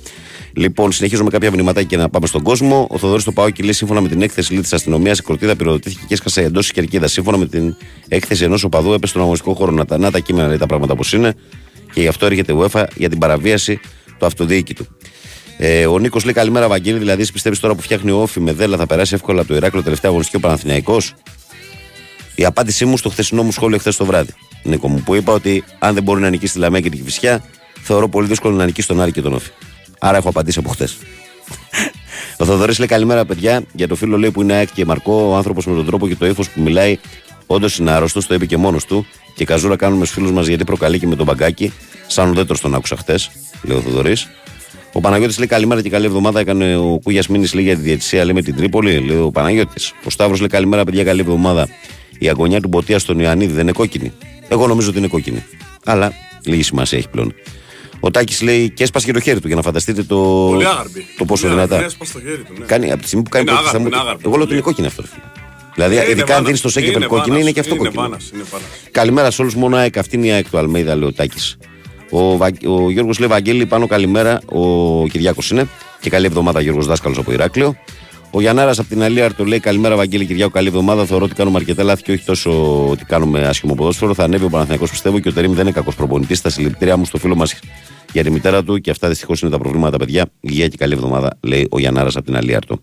Λοιπόν, 0.53 0.91
συνεχίζω 0.91 1.23
με 1.23 1.29
κάποια 1.29 1.51
μηνυματάκια 1.51 1.87
και 1.89 1.97
να 1.97 2.09
πάμε 2.09 2.27
στον 2.27 2.41
κόσμο. 2.41 2.87
Ο 2.89 2.97
Θοδωρής 2.97 3.23
το 3.23 3.31
Πάο 3.31 3.47
λέει 3.63 3.73
σύμφωνα 3.73 4.01
με 4.01 4.07
την 4.07 4.21
έκθεση 4.21 4.53
λίτης 4.53 4.73
αστυνομίας, 4.73 5.19
η 5.19 5.21
κορτίδα 5.21 5.55
πυροδοτήθηκε 5.55 6.03
και 6.07 6.13
έσκασε 6.13 6.41
εντός 6.41 6.61
της 6.63 6.71
κερκίδας. 6.71 7.11
Σύμφωνα 7.11 7.37
με 7.37 7.45
την 7.45 7.75
έκθεση 8.07 8.43
ενός 8.43 8.63
οπαδού, 8.63 8.93
έπεσε 8.93 9.07
στον 9.07 9.21
αγωνιστικό 9.21 9.53
χώρο. 9.53 9.71
Να 9.71 9.85
τα, 9.85 9.97
να 9.97 10.11
τα 10.11 10.19
κείμενα 10.19 10.47
λέει 10.47 10.57
τα 10.57 10.65
πράγματα 10.65 10.93
όπως 10.93 11.04
είναι. 11.11 11.33
Και 11.93 12.01
γι' 12.01 12.07
αυτό 12.07 12.25
έρχεται 12.25 12.53
η 12.53 12.55
UEFA 12.59 12.85
για 12.95 13.09
την 13.09 13.19
παραβίαση 13.19 13.79
του 14.19 14.25
αυτοδιοίκητου. 14.25 14.85
Ε, 15.57 15.85
ο 15.85 15.99
Νίκος 15.99 16.23
λέει 16.23 16.33
καλημέρα, 16.33 16.67
Βαγγέλη. 16.67 16.97
Δηλαδή, 16.97 17.31
πιστεύεις 17.31 17.59
τώρα 17.59 17.75
που 17.75 17.81
φτιάχνει 17.81 18.11
ο 18.11 18.21
Όφη 18.21 18.39
με 18.39 18.53
δέλα 18.53 18.77
θα 18.77 18.85
περάσει 18.85 19.13
εύκολα 19.13 19.39
από 19.39 19.49
το 19.49 19.55
Ηράκλειο 19.55 19.83
τελευταία 19.83 20.09
αγωνιστική 20.09 20.37
ο 20.37 20.47
Παναθηναϊκός; 20.47 21.13
Η 22.35 22.45
απάντησή 22.45 22.85
μου 22.85 22.97
στο 22.97 23.09
χθεσινό 23.09 23.43
μου 23.43 23.51
σχόλιο 23.51 23.77
χθες 23.77 23.95
το 23.95 24.05
βράδυ, 24.05 24.33
Νίκο 24.63 24.87
μου, 24.87 25.01
που 25.01 25.15
είπα 25.15 25.33
ότι 25.33 25.63
αν 25.79 25.93
δεν 25.93 26.03
μπορεί 26.03 26.21
να 26.21 26.29
νικήσει 26.29 26.53
τη 26.53 26.59
Λαμία 26.59 26.79
και 26.79 26.89
την 26.89 26.99
Κυφυσιά, 26.99 27.43
θεωρώ 27.81 28.09
πολύ 28.09 28.27
δύσκολο 28.27 28.55
να 28.55 28.65
νικήσει 28.65 28.87
τον 28.87 29.01
Άρη 29.01 29.11
και 29.11 29.21
τον 29.21 29.33
Όφη. 29.33 29.49
Άρα 29.99 30.17
έχω 30.17 30.29
απαντήσει 30.29 30.59
από 30.59 30.69
χθες. 30.69 30.97
ο 32.37 32.45
Θοδωρής 32.45 32.77
λέει 32.77 32.87
καλημέρα, 32.87 33.25
παιδιά. 33.25 33.63
Για 33.73 33.87
το 33.87 33.95
φίλο 33.95 34.17
λέει 34.17 34.31
που 34.31 34.41
είναι 34.41 34.53
ΑΕΚ 34.53 34.69
και 34.73 34.85
Μαρκό, 34.85 35.27
ο 35.29 35.35
άνθρωπος 35.35 35.65
με 35.65 35.75
τον 35.75 35.85
τρόπο 35.85 36.07
και 36.07 36.15
το 36.15 36.25
ύφος 36.25 36.49
που 36.49 36.61
μιλάει, 36.61 36.97
όντως 37.47 37.77
είναι 37.77 37.91
άρρωστος, 37.91 38.27
το 38.27 38.33
είπε 38.33 38.45
και 38.45 38.57
μόνος 38.57 38.85
του. 38.85 39.05
Και 39.35 39.45
καζούρα 39.45 39.75
κάνουμε 39.75 40.05
στους 40.05 40.17
φίλους 40.17 40.31
μας 40.31 40.47
γιατί 40.47 40.63
προκαλεί 40.63 40.99
και 40.99 41.07
με 41.07 41.15
τον 41.15 41.25
μπαγκάκι. 41.25 41.73
Σαν 42.07 42.29
ουδέτερος 42.29 42.61
τον 42.61 42.75
άκουσα 42.75 42.97
χθες, 42.97 43.31
λέει 43.63 43.77
ο 43.77 43.81
Θοδωρής. 43.81 44.27
Ο 44.93 44.99
Παναγιώτης 45.01 45.37
λέει 45.37 45.47
καλημέρα 45.47 45.81
και 45.81 45.89
καλή 45.89 46.05
εβδομάδα. 46.05 46.39
Έκανε 46.39 46.75
ο 46.77 46.99
Κούγιας 47.03 47.27
Μήνης 47.27 47.53
λέει 47.53 47.63
για 47.63 47.75
τη 47.75 47.81
διαιτησία 47.81 48.23
λέει 48.23 48.33
με 48.33 48.41
την 48.41 48.55
Τρίπολη. 48.55 48.99
Λέει 48.99 49.17
ο 49.17 49.31
Παναγιώτης. 49.31 49.93
Ο 50.05 50.09
Σταύρος 50.09 50.39
λέει 50.39 50.47
καλημέρα, 50.47 50.83
παιδιά, 50.83 51.03
καλή 51.03 51.19
εβδομάδα. 51.19 51.67
Η 52.19 52.29
αγωνιά 52.29 52.61
του 52.61 52.67
Μποτία 52.67 52.99
στον 52.99 53.19
Ιωαννίδη 53.19 53.53
δεν 53.53 53.61
είναι 53.61 53.71
κόκκινη. 53.71 54.11
Εγώ 54.47 54.67
νομίζω 54.67 54.89
ότι 54.89 54.97
είναι 54.97 55.07
κόκκινη. 55.07 55.43
Αλλά 55.85 56.13
λίγη 56.45 56.63
σημασία 56.63 56.97
έχει 56.97 57.09
πλέον. 57.09 57.33
Ο 57.99 58.11
Τάκης 58.11 58.41
λέει 58.41 58.69
και 58.69 58.83
έσπασε 58.83 59.05
και 59.05 59.11
το 59.13 59.19
χέρι 59.19 59.39
του 59.39 59.47
για 59.47 59.55
να 59.55 59.61
φανταστείτε 59.61 60.03
το, 60.03 60.15
Πολύ 60.49 60.65
άγαρπη. 60.67 61.05
το 61.17 61.25
πόσο 61.25 61.41
Πολύ 61.41 61.53
δυνατά. 61.55 61.75
άγαρπη, 61.75 61.93
έσπασε 61.93 62.13
το 62.13 62.19
χέρι 62.19 62.43
του, 62.43 62.53
ναι. 62.59 62.65
Κάνει, 62.65 62.91
από 62.91 63.01
τη 63.01 63.07
στιγμή 63.07 63.23
που 63.23 63.29
κάνει 63.29 63.45
Είναι 63.49 63.53
πρώτη 63.59 63.69
θα 63.71 63.75
άγαρπη, 63.77 63.89
μου. 63.89 63.99
είναι 64.01 64.03
άγαρπη, 64.07 64.21
Εγώ 64.25 64.35
λέω 64.35 64.43
ότι 64.43 64.45
πολύ. 64.45 64.53
είναι 64.59 64.67
κόκκινη 64.67 64.87
αυτό. 64.87 65.01
ρε 65.01 65.07
φίλε. 65.07 65.23
Δηλαδή, 65.75 65.95
Ε, 65.95 66.01
είναι 66.01 66.09
ειδικά 66.09 66.21
αν 66.21 66.27
βάνας, 66.27 66.45
δίνεις 66.45 66.61
το 66.61 66.69
Σέκεπερ 66.69 66.95
είναι 66.95 67.05
κόκκινη, 67.05 67.27
βάνας, 67.27 67.41
είναι 67.41 67.51
και 67.51 67.59
αυτό 67.59 67.75
είναι 67.75 67.83
κόκκινο. 67.83 68.01
βάνας, 68.01 68.31
είναι 68.33 68.43
βάνας. 68.51 68.67
Καλημέρα 68.91 69.31
σε 69.31 69.41
όλους, 69.41 69.55
μόνο 69.55 69.75
ΑΕΚ. 69.75 69.97
Αυτή 69.97 70.15
είναι 70.15 70.27
η 70.27 70.31
ΑΕΚ 70.31 70.49
του 70.49 70.57
Αλμέιδα, 70.57 70.95
λέει 70.95 71.07
ο 71.07 71.13
Τάκης. 71.13 71.57
Ο, 72.09 72.37
Βα... 72.37 72.51
ο 72.65 72.89
Γιώργος 72.91 73.19
λέει 73.19 73.27
Βαγγέλη, 73.27 73.65
πάνω 73.65 73.87
καλημέρα. 73.87 74.39
Ο 74.45 75.07
Κυριάκος 75.07 75.51
είναι. 75.51 75.67
Και 75.99 76.09
καλή 76.09 76.25
εβδομάδα, 76.25 76.61
Γιώργος 76.61 76.85
Δάσκαλος 76.85 77.17
από 77.17 77.31
Ηράκλειο. 77.31 77.75
Ο 78.31 78.41
Γιαννάρας 78.41 78.79
από 78.79 78.89
την 78.89 79.03
Αλία 79.03 79.33
το 79.33 79.43
λέει 79.45 79.59
Καλημέρα, 79.59 79.95
Βαγγέλη 79.95 80.25
Κυριάκο. 80.25 80.51
Καλή 80.51 80.67
εβδομάδα. 80.67 81.05
Θεωρώ 81.05 81.25
ότι 81.25 81.33
κάνουμε 81.33 81.57
αρκετά 81.57 81.83
λάθη 81.83 82.03
και 82.03 82.11
όχι 82.11 82.23
τόσο 82.25 82.83
ότι 82.89 83.05
κάνουμε 83.05 83.47
άσχημο 83.47 83.73
ποδόσφαιρο. 83.75 84.13
Θα 84.13 84.23
ανέβει 84.23 84.45
ο 84.45 84.49
Παναθηναϊκός 84.49 84.89
πιστεύω 84.89 85.19
και 85.19 85.29
ο 85.29 85.33
Τερήμ 85.33 85.53
δεν 85.53 85.61
είναι 85.61 85.71
κακός 85.71 85.95
προπονητής. 85.95 86.41
Τα 86.41 86.49
συλληπιτήριά 86.49 86.97
μου 86.97 87.05
στο 87.05 87.17
φίλο 87.17 87.35
μας 87.35 87.59
για 88.15 88.23
τη 88.23 88.31
μητέρα 88.31 88.63
του 88.63 88.77
και 88.77 88.91
αυτά 88.91 89.09
δυστυχώς 89.09 89.41
είναι 89.41 89.51
τα 89.51 89.57
προβλήματα, 89.57 89.97
παιδιά. 89.97 90.25
Υγεία 90.39 90.67
και 90.67 90.77
καλή 90.77 90.93
εβδομάδα, 90.93 91.37
λέει 91.41 91.67
ο 91.71 91.79
Γιαννάρα 91.79 92.09
από 92.15 92.21
την 92.21 92.35
Αλίαρτο. 92.35 92.79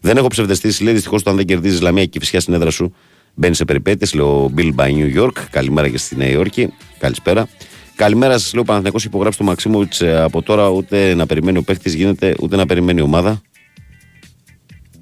Δεν 0.00 0.16
έχω 0.16 0.26
ψευδεστήσει, 0.26 0.82
λέει 0.82 0.92
δυστυχώς 0.94 1.20
όταν 1.20 1.36
δεν 1.36 1.44
κερδίζεις 1.44 1.80
Λαμία 1.80 2.04
και 2.04 2.18
φυσικά 2.18 2.40
στην 2.40 2.54
έδρα 2.54 2.70
σου 2.70 2.94
μπαίνει 3.34 3.54
σε 3.54 3.64
περιπέτειες, 3.64 4.14
λέει 4.14 4.24
ο 4.24 4.52
Bill 4.56 4.74
by 4.76 4.86
New 4.86 5.22
York. 5.22 5.32
Καλημέρα 5.50 5.88
και 5.88 5.98
στη 5.98 6.16
Νέα 6.16 6.28
Υόρκη. 6.28 6.72
Καλησπέρα. 6.98 7.48
Καλημέρα 7.94 8.38
σας, 8.38 8.52
λέει 8.52 8.62
ο 8.62 8.64
Παναθηναϊκός 8.64 9.04
υπογράψει 9.04 9.38
το 9.38 9.44
Μαξίμοβιτ 9.44 9.92
από 10.02 10.42
τώρα 10.42 10.68
ούτε 10.68 11.14
να 11.14 11.26
περιμένει 11.26 11.58
ο 11.58 11.62
παίχτη 11.62 11.90
γίνεται, 11.90 12.34
ούτε 12.40 12.56
να 12.56 12.66
περιμένει 12.66 13.00
η 13.00 13.02
ομάδα. 13.02 13.42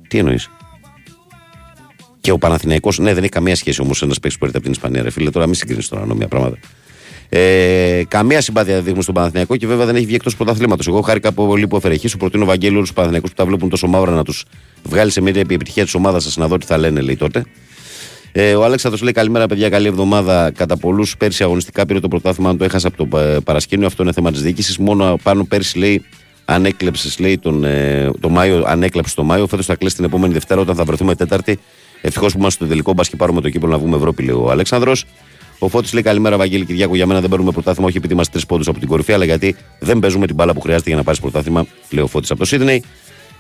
Τι 0.08 0.18
εννοείς; 0.18 0.50
Και 2.20 2.30
ο 2.30 2.38
Παναθηναϊκός, 2.38 2.98
ναι, 2.98 3.14
δεν 3.14 3.22
έχει 3.22 3.32
καμία 3.32 3.56
σχέση 3.56 3.80
όμως 3.80 4.02
ένας 4.02 4.20
παίχτη 4.20 4.38
που 4.38 4.44
έρχεται 4.44 4.64
από 4.64 4.74
την 4.74 4.82
Ισπανία, 4.82 5.02
ρε 5.02 5.10
φίλε. 5.10 5.30
Τώρα 5.30 5.46
μην 5.46 5.54
συγκρίνεις 5.54 5.88
τώρα 5.88 6.06
νόμια 6.06 6.28
πράγματα. 6.28 6.58
Ε, 7.28 8.02
καμία 8.08 8.40
συμπάθεια 8.40 8.72
δεν 8.72 8.82
δείχνουμε 8.82 9.02
στον 9.02 9.14
Παναθηναϊκό 9.14 9.56
και 9.56 9.66
βέβαια 9.66 9.86
δεν 9.86 9.96
έχει 9.96 10.06
βγει 10.06 10.14
εκτός 10.14 10.36
πρωταθλήματος. 10.36 10.86
Εγώ 10.86 11.00
χάρηκα 11.00 11.32
πολύ 11.32 11.66
που 11.66 11.76
έφερε 11.76 11.94
εκεί. 11.94 12.08
Σου 12.08 12.16
προτείνω 12.16 12.44
Βαγγέλη 12.44 12.74
όλους 12.74 12.86
τους 12.86 12.94
Παναθηναϊκούς 12.94 13.30
που 13.30 13.36
τα 13.36 13.46
βλέπουν 13.46 13.68
τόσο 13.68 13.86
μαύρα 13.86 14.10
να 14.10 14.24
τους 14.24 14.44
βγάλει 14.82 15.10
σε 15.10 15.20
μια 15.20 15.32
επιτυχία 15.36 15.84
της 15.84 15.94
ομάδας 15.94 16.22
σας 16.22 16.36
να 16.36 16.48
δω 16.48 16.58
τι 16.58 16.66
θα 16.66 16.78
λένε, 16.78 17.00
λέει 17.00 17.16
τότε. 17.16 17.44
Ε, 18.32 18.54
ο 18.54 18.64
Αλέξανδρος 18.64 19.02
λέει 19.02 19.12
καλημέρα, 19.12 19.46
παιδιά. 19.46 19.68
Καλή 19.68 19.86
εβδομάδα. 19.86 20.50
Κατά 20.50 20.76
πολλούς 20.76 21.16
πέρσι 21.16 21.42
αγωνιστικά 21.42 21.86
πήρε 21.86 22.00
το 22.00 22.08
πρωτάθλημα. 22.08 22.50
Αν 22.50 22.56
το 22.56 22.64
έχασα 22.64 22.88
από 22.88 23.06
το 23.06 23.18
ε, 23.18 23.38
παρασκήνιο, 23.44 23.86
αυτό 23.86 24.02
είναι 24.02 24.12
θέμα 24.12 24.30
της 24.32 24.42
διοίκησης. 24.42 24.78
Μόνο 24.78 25.18
πάνω 25.22 25.44
πέρσι 25.44 25.78
λέει 25.78 26.04
αν 26.44 26.64
έκλεψε 26.64 27.10
λέει, 27.18 27.38
τον, 27.38 27.64
ε, 27.64 28.10
το 28.20 28.28
Μάιο, 28.28 28.62
αν 28.66 28.82
έκλεψε 28.82 29.14
το 29.14 29.22
Μάιο, 29.22 29.46
φέτος 29.46 29.66
θα 29.66 29.74
κλείσει 29.74 29.96
την 29.96 30.04
επόμενη 30.04 30.32
Δευτέρα 30.32 30.60
όταν 30.60 30.74
θα 30.74 30.84
βρεθούμε 30.84 31.14
Τέταρτη. 31.14 31.58
Ευτυχώς 32.00 32.32
που 32.32 32.38
είμαστε 32.38 32.60
στο 32.60 32.72
τελικό 32.72 32.92
μπα 32.92 33.02
και 33.02 33.16
πάρουμε 33.16 33.40
το 33.40 33.50
κύπελο 33.50 33.72
να 33.72 33.78
βγούμε 33.78 33.96
Ευρώπη, 33.96 34.22
λέει 34.22 34.34
ο 34.34 34.50
Αλέξανδρος. 34.50 35.04
Ο 35.58 35.68
Φώτης 35.68 35.92
λέει 35.92 36.02
καλημέρα, 36.02 36.36
Βαγγέλη 36.36 36.64
Κυριάκο. 36.64 36.94
Για 36.94 37.06
μένα 37.06 37.20
δεν 37.20 37.30
παίρνουμε 37.30 37.52
πρωτάθλημα, 37.52 37.88
όχι 37.88 37.96
επειδή 37.96 38.12
είμαστε 38.12 38.32
τρεις 38.32 38.46
πόντους 38.46 38.68
από 38.68 38.78
την 38.78 38.88
κορυφή, 38.88 39.12
αλλά 39.12 39.24
γιατί 39.24 39.56
δεν 39.78 39.98
παίζουμε 39.98 40.26
την 40.26 40.34
μπάλα 40.34 40.52
που 40.52 40.60
χρειάζεται 40.60 40.88
για 40.88 40.98
να 40.98 41.04
πάρεις 41.04 41.20
πρωτάθλημα, 41.20 41.66
λέει 41.90 42.04
ο 42.04 42.06
Φώτης 42.06 42.30
από 42.30 42.40
το 42.40 42.46
Σίδνεϊ. 42.46 42.82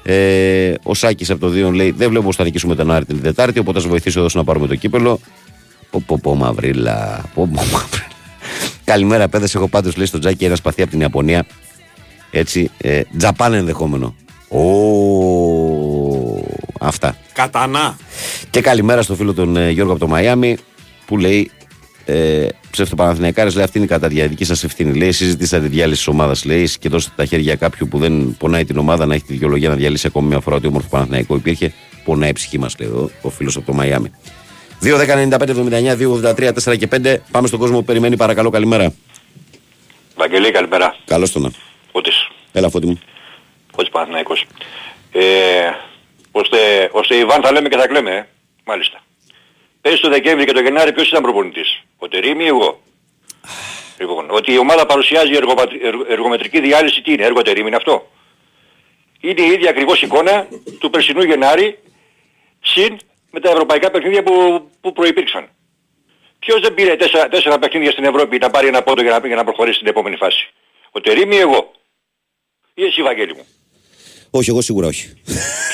Ε, 0.02 0.74
ο 0.82 0.94
Σάκης 0.94 1.30
από 1.30 1.40
το 1.40 1.68
2 1.68 1.72
λέει: 1.72 1.90
Δεν 1.90 2.08
βλέπω 2.08 2.24
πώς 2.24 2.36
θα 2.36 2.44
νικήσουμε 2.44 2.74
τον 2.74 2.90
Άρη 2.90 3.04
την 3.04 3.22
Τετάρτη, 3.22 3.58
οπότε 3.58 3.78
θα 3.78 3.84
σα 3.84 3.90
βοηθήσω 3.90 4.20
εδώ 4.20 4.28
να 4.32 4.44
πάρουμε 4.44 4.66
το 4.66 4.74
κύπελο. 4.74 5.20
Πω, 5.90 6.02
πω, 6.06 6.18
πω, 6.22 6.34
μαυρίλα. 6.34 7.24
Πω, 7.34 7.48
πω, 7.54 7.62
μαυρίλα. 7.62 8.06
Καλημέρα, 8.84 9.28
παιδες. 9.28 9.54
Έχω 9.54 9.68
πάντως 9.68 9.96
λέει 9.96 10.06
στο 10.06 10.18
τζάκι 10.18 10.44
ένα 10.44 10.56
σπαθί 10.56 10.82
από 10.82 10.90
την 10.90 11.00
Ιαπωνία. 11.00 11.46
Έτσι, 12.30 12.70
ε, 12.78 13.02
Τζαπάν 13.16 13.52
ενδεχόμενο. 13.52 14.14
Ω, 14.48 14.60
αυτά. 16.80 17.16
Κατανά. 17.32 17.96
Και 18.50 18.60
καλημέρα 18.60 19.02
στο 19.02 19.14
φίλο 19.14 19.34
τον 19.34 19.56
ε, 19.56 19.70
Γιώργο 19.70 19.92
από 19.92 20.00
το 20.00 20.08
Μαϊάμι 20.08 20.56
που 21.06 21.18
λέει 21.18 21.50
ε, 22.10 22.48
ψευτοπαναθηναϊκάρες 22.70 23.54
λέει 23.54 23.64
αυτή 23.64 23.78
είναι 23.78 23.86
η 23.86 23.88
κατά 23.88 24.08
τη 24.08 24.26
δική 24.26 24.44
σας 24.44 24.64
ευθύνη 24.64 24.98
λέει 24.98 25.12
συζητήσατε 25.12 25.62
τη 25.62 25.68
διάλυση 25.68 25.96
της 25.96 26.06
ομάδας 26.06 26.44
λέει 26.44 26.70
και 26.80 26.88
δώσετε 26.88 27.14
τα 27.16 27.24
χέρια 27.24 27.54
κάποιου 27.56 27.88
που 27.88 27.98
δεν 27.98 28.36
πονάει 28.38 28.64
την 28.64 28.78
ομάδα 28.78 29.06
να 29.06 29.14
έχει 29.14 29.24
τη 29.24 29.32
δικαιολογία 29.32 29.68
να 29.68 29.74
διαλύσει 29.74 30.06
ακόμη 30.06 30.28
μια 30.28 30.40
φορά 30.40 30.56
ότι 30.56 30.66
όμορφο 30.66 30.88
Παναθηναϊκό 30.88 31.34
υπήρχε 31.34 31.72
πονάει 32.04 32.30
η 32.30 32.32
ψυχή 32.32 32.58
μας 32.58 32.74
λέει 32.78 32.88
ο, 32.88 33.10
ο 33.22 33.30
φίλος 33.30 33.56
από 33.56 33.66
το 33.66 33.72
Μαϊάμι 33.72 34.10
2-10-95-79, 34.82 35.30
2-83, 36.34 36.50
4 36.64 36.78
και 36.78 36.88
5 36.90 37.16
πάμε 37.30 37.46
στον 37.46 37.58
κόσμο 37.58 37.78
που 37.78 37.84
περιμένει 37.84 38.16
παρακαλώ 38.16 38.50
καλημέρα 38.50 38.92
Βαγγελή, 40.16 40.50
καλημέρα. 40.50 40.96
Καλώς 41.04 41.32
τον 41.32 41.42
να 41.42 41.50
Φώτης, 41.92 42.28
Έλα 42.52 42.70
φώτη 42.70 42.86
μου 42.86 42.98
Φώτης 43.74 43.90
Παναθηναϊκός. 43.90 44.46
Ε, 45.12 45.22
ώστε, 46.30 46.56
ώστε 46.92 47.16
Ιβάν 47.16 47.42
θα 47.42 47.52
λέμε 47.52 47.68
και 47.68 47.76
θα 47.76 47.86
κλαίμε, 47.86 48.10
ε. 48.10 48.26
μάλιστα. 48.64 49.02
Πέρυσι 49.80 50.02
το 50.02 50.08
Δεκέμβρη 50.08 50.44
και 50.44 50.52
το 50.52 50.60
Γενάρη 50.60 50.92
ποιος 50.92 51.08
ήταν 51.08 51.22
προπονητής. 51.22 51.80
Ο 51.96 52.08
Τερίμι 52.08 52.44
ή 52.44 52.46
εγώ. 52.46 52.80
Λοιπόν, 53.98 54.30
ότι 54.30 54.52
η 54.52 54.58
ομάδα 54.58 54.86
παρουσιάζει 54.86 55.32
εργοπα- 55.32 55.68
εργο- 55.82 56.06
εργομετρική 56.08 56.60
διάλυση 56.60 57.02
τι 57.02 57.12
είναι, 57.12 57.24
έργο 57.24 57.42
Τερίμι 57.42 57.66
είναι 57.66 57.76
αυτό. 57.76 58.10
Είναι 59.20 59.42
η 59.42 59.46
ίδια 59.50 59.70
ακριβώς 59.70 60.02
εικόνα 60.02 60.48
του 60.78 60.90
περσινού 60.90 61.22
Γενάρη 61.22 61.78
συν 62.62 62.98
με 63.30 63.40
τα 63.40 63.50
ευρωπαϊκά 63.50 63.90
παιχνίδια 63.90 64.22
που, 64.22 64.32
που 64.80 64.92
προϋπήρξαν. 64.92 65.48
Ποιος 66.38 66.60
δεν 66.60 66.74
πήρε 66.74 66.96
τέσσερα, 66.96 67.28
τέσσερα 67.28 67.58
παιχνίδια 67.58 67.90
στην 67.90 68.04
Ευρώπη 68.04 68.38
να 68.38 68.50
πάρει 68.50 68.66
ένα 68.66 68.82
πόντο 68.82 69.02
για 69.02 69.18
να, 69.18 69.26
για 69.26 69.36
να 69.36 69.44
προχωρήσει 69.44 69.76
στην 69.76 69.88
επόμενη 69.88 70.16
φάση. 70.16 70.50
Ο 70.90 71.00
Τερίμι 71.00 71.36
ή 71.36 71.38
εγώ. 71.38 71.72
Ή 72.74 72.84
εσύ 72.84 73.02
Βαγγέλη 73.02 73.34
μου. 73.34 73.46
Όχι 74.30 74.50
εγώ 74.50 74.60
σίγουρα 74.60 74.86
όχι 74.86 75.22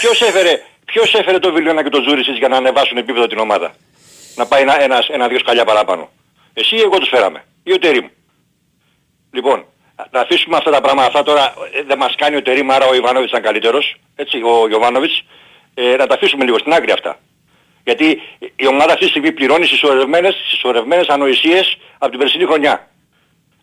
Ποιος 0.01 0.21
έφερε, 0.23 0.63
ποιος 0.85 1.15
έφερε 1.15 1.39
το 1.39 1.53
Βιλιώνα 1.53 1.83
και 1.83 1.89
το 1.89 2.03
Ζούρισιτς 2.09 2.39
για 2.39 2.49
να 2.49 2.57
ανεβάσουν 2.57 2.97
επίπεδο 2.97 3.27
την 3.27 3.39
ομάδα; 3.39 3.75
Να 4.37 4.47
πάει 4.47 4.63
ένα, 4.63 4.83
ένας, 4.83 5.09
ένα-δυο 5.09 5.39
σκαλιά 5.39 5.65
παραπάνω. 5.65 6.11
Εσύ 6.55 6.77
ή 6.77 6.81
εγώ 6.81 6.99
τους 6.99 7.09
φέραμε. 7.09 7.45
Ή 7.63 7.73
ο 7.73 7.79
Τερίμ. 7.79 8.07
Λοιπόν, 9.33 9.65
να 10.11 10.21
αφήσουμε 10.21 10.57
αυτά 10.57 10.71
τα 10.71 10.81
πράγματα. 10.81 11.07
Αυτά 11.07 11.23
τώρα 11.23 11.55
ε, 11.73 11.83
δεν 11.83 11.99
μας 11.99 12.15
κάνει 12.15 12.37
ο 12.37 12.43
Τερίμ, 12.43 12.71
άρα 12.71 12.87
ο 12.87 12.95
Ιβάνοβιτς 12.95 13.31
ήταν 13.31 13.43
καλύτερος. 13.43 13.97
Έτσι, 14.17 14.43
ο 14.43 14.69
Γιωβάνοβιτς. 14.69 15.23
Ε, 15.75 15.97
να 15.97 16.07
τα 16.07 16.15
αφήσουμε 16.15 16.45
λίγο 16.45 16.59
στην 16.59 16.73
άκρη 16.73 16.91
αυτά. 16.91 17.19
Γιατί 17.85 18.23
η 18.57 18.67
ομάδα 18.67 18.93
αυτή 18.93 19.05
τη 19.05 19.11
στιγμή 19.11 19.33
πληρώνει 19.33 19.67
συσσωρευμένες, 19.67 20.35
συσσωρευμένες 20.49 21.07
ανοησίες 21.09 21.79
από 21.99 22.11
την 22.11 22.19
περσινή 22.19 22.45
χρονιά. 22.45 22.89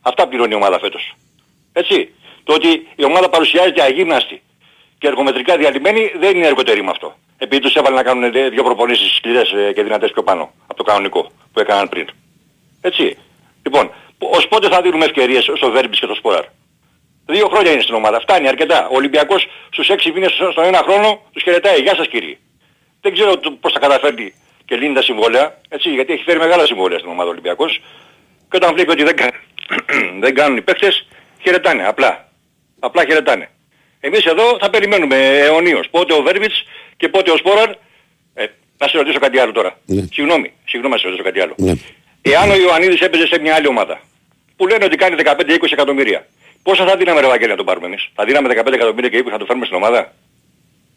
Αυτά 0.01 0.27
πληρώνει 0.27 0.51
η 0.53 0.55
ομάδα 0.55 0.79
φέτος. 0.79 1.13
Έτσι. 1.73 2.13
Το 2.43 2.53
ότι 2.53 2.87
η 2.95 3.03
ομάδα 3.03 3.29
παρουσιάζεται 3.29 3.81
αγύμναστη 3.81 4.41
και 5.01 5.07
εργομετρικά 5.07 5.57
διαλυμένη 5.57 6.11
δεν 6.19 6.35
είναι 6.37 6.47
εργοτερή 6.47 6.83
με 6.83 6.89
αυτό. 6.89 7.15
Επειδή 7.37 7.61
τους 7.61 7.73
έβαλε 7.75 7.95
να 7.95 8.03
κάνουν 8.03 8.31
δε- 8.31 8.49
δύο 8.49 8.63
προπονήσεις 8.63 9.15
σκληρές 9.15 9.51
ε, 9.51 9.71
και 9.73 9.83
δυνατές 9.83 10.11
πιο 10.11 10.23
πάνω 10.23 10.51
από 10.67 10.75
το 10.77 10.83
κανονικό 10.83 11.31
που 11.53 11.59
έκαναν 11.59 11.89
πριν. 11.89 12.07
Έτσι. 12.81 13.17
Λοιπόν, 13.63 13.91
ως 14.19 14.47
πότε 14.47 14.67
θα 14.69 14.81
δίνουμε 14.81 15.05
ευκαιρίες 15.05 15.43
στο 15.55 15.71
Βέρμπης 15.71 15.99
και 15.99 16.05
στο 16.05 16.15
Σπόραρ. 16.15 16.45
Δύο 17.25 17.47
χρόνια 17.47 17.71
είναι 17.71 17.81
στην 17.81 17.93
ομάδα. 17.95 18.19
Φτάνει 18.19 18.47
αρκετά. 18.47 18.87
Ο 18.87 18.95
Ολυμπιακός 18.95 19.47
στους 19.71 19.89
έξι 19.89 20.11
μήνες 20.11 20.31
στο- 20.31 20.51
στον 20.51 20.63
ένα 20.63 20.77
χρόνο 20.77 21.21
τους 21.33 21.43
χαιρετάει. 21.43 21.81
Γεια 21.81 21.95
σας 21.95 22.07
κύριοι. 22.07 22.37
Δεν 23.01 23.13
ξέρω 23.13 23.37
το- 23.37 23.51
πώς 23.51 23.71
θα 23.73 23.79
καταφέρνει 23.79 24.33
και 24.65 24.75
λύνει 24.75 24.93
τα 24.93 25.01
συμβόλαια. 25.01 25.57
Έτσι, 25.69 25.89
γιατί 25.89 26.13
έχει 26.13 26.23
φέρει 26.23 26.39
μεγάλα 26.39 26.65
συμβόλαια 26.65 26.99
στην 26.99 27.11
ομάδα 27.11 27.27
ο 27.27 27.31
Ολυμπιακός. 27.31 27.81
Και 28.49 28.55
όταν 28.55 28.73
βλέπει 28.73 28.91
ότι 28.91 29.03
δεν, 29.03 29.15
κα- 29.15 29.31
δεν 30.23 30.33
κάνουν 30.35 30.57
οι 30.57 30.61
παίκτες, 30.61 31.07
χαιρετάνε. 31.41 31.87
Απλά. 31.87 32.27
Απλά 32.79 33.05
χαιρετάνε. 33.05 33.49
Εμείς 34.01 34.25
εδώ 34.25 34.57
θα 34.59 34.69
περιμένουμε 34.69 35.15
αιωνίως. 35.15 35.87
Πότε 35.91 36.13
ο 36.13 36.21
Βέρβιτς 36.21 36.63
και 36.97 37.07
πότε 37.09 37.31
ο 37.31 37.37
Σπόραρ. 37.37 37.69
Ε, 38.33 38.45
να 38.77 38.87
σε 38.87 38.97
ρωτήσω 38.97 39.19
κάτι 39.19 39.39
άλλο 39.39 39.51
τώρα. 39.51 39.79
Ναι. 39.85 40.03
Συγγνώμη, 40.11 40.51
συγγνώμη 40.65 40.93
να 40.93 40.99
σε 40.99 41.05
ρωτήσω 41.07 41.23
κάτι 41.23 41.39
άλλο. 41.39 41.53
Ναι. 41.57 41.73
Εάν 42.21 42.49
ο 42.51 42.55
Ιωαννίδης 42.55 43.01
έπαιζε 43.01 43.27
σε 43.27 43.39
μια 43.39 43.55
άλλη 43.55 43.67
ομάδα, 43.67 44.01
που 44.55 44.67
λένε 44.67 44.85
ότι 44.85 44.95
κάνει 44.95 45.15
15-20 45.25 45.71
εκατομμύρια, 45.71 46.27
πόσα 46.63 46.85
θα 46.85 46.95
δίναμε 46.95 47.21
ρε 47.21 47.27
Βαγγέλη 47.27 47.49
να 47.49 47.55
τον 47.55 47.65
πάρουμε 47.65 47.87
εμείς; 47.87 48.09
Θα 48.15 48.25
δίναμε 48.25 48.47
15 48.49 48.73
εκατομμύρια 48.73 49.09
και 49.09 49.23
20 49.25 49.31
να 49.31 49.37
το 49.37 49.45
φέρουμε 49.45 49.65
στην 49.65 49.77
ομάδα; 49.77 50.13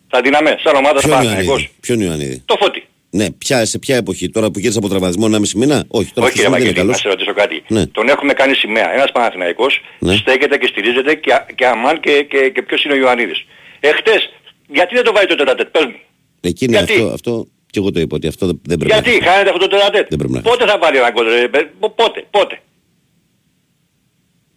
Θα 0.09 0.21
δίναμε, 0.21 0.59
σαν 0.63 0.77
ομάδα 0.77 0.99
Ποιον 0.99 1.11
Παναθηναϊκός. 1.11 1.47
Ιωαννίδη. 1.47 1.71
Ποιον 1.81 2.01
Ιωαννίδη; 2.01 2.43
Το 2.47 2.57
φώτι. 2.61 2.87
Ναι, 3.19 3.31
ποια, 3.31 3.65
σε 3.67 3.79
ποια 3.79 3.97
εποχή, 3.97 4.29
τώρα 4.31 4.51
που 4.51 4.59
γύρισε 4.59 4.79
από 4.79 4.89
τραυματισμό 4.89 5.27
1,5 5.27 5.55
μήνα; 5.57 5.85
Όχι, 5.89 6.13
τώρα 6.15 6.27
Όχι 6.27 6.39
αυτός 6.39 6.43
ρε 6.43 6.43
δεν 6.43 6.47
είναι 6.47 6.51
Βαγγέλη, 6.51 6.73
να 6.75 6.81
καλός. 6.81 6.99
σε 7.01 7.09
ρωτήσω 7.09 7.33
κάτι. 7.35 7.63
Ναι. 7.69 7.87
Τον 7.87 8.09
έχουμε 8.09 8.33
κάνει 8.33 8.55
σημαία. 8.55 8.89
Ένας 8.95 9.11
Παναθηναϊκός 9.13 9.81
Ναι. 9.99 10.15
στέκεται 10.17 10.57
και 10.59 10.67
στηρίζεται 10.67 11.15
και, 11.15 11.33
α- 11.33 11.47
και 11.55 11.67
αμάν 11.67 12.01
και, 12.01 12.27
και, 12.31 12.51
και 12.55 12.63
ποιος 12.63 12.85
είναι 12.85 12.95
ο 12.95 12.97
Ιωαννίδης. 12.97 13.45
Εχθές, 13.81 14.23
γιατί 14.69 14.95
δεν 14.95 15.05
το 15.05 15.13
βάζει 15.13 15.27
το 15.27 15.35
τετατέτ, 15.35 15.69
πες 15.69 15.85
μου. 15.85 15.99
Εκεί 16.41 16.65
είναι 16.65 16.77
Γιατί; 16.77 16.93
αυτό, 16.93 17.07
αυτό 17.07 17.47
και 17.71 17.79
εγώ 17.79 17.91
το 17.91 18.01
είπα 18.01 18.17
ότι 18.17 18.27
αυτό 18.27 18.47
δεν 18.47 18.79
πρέπει 18.79 18.93
Γιατί, 18.93 19.19
να 19.19 19.31
χάνεται 19.31 19.51
αυτό 19.51 19.61
το 19.67 19.77
τετατέτ. 19.77 20.07
Δεν 20.09 20.19
πρέπει 20.19 20.33
να 20.33 20.41
Πότε 20.41 20.65
θα 20.67 20.79
βάλει 20.79 20.97
ένα 20.97 21.11
γκολ, 21.11 21.27
ρε, 21.29 21.49
παι- 21.49 21.71
πότε, 22.01 22.25
πότε; 22.31 22.55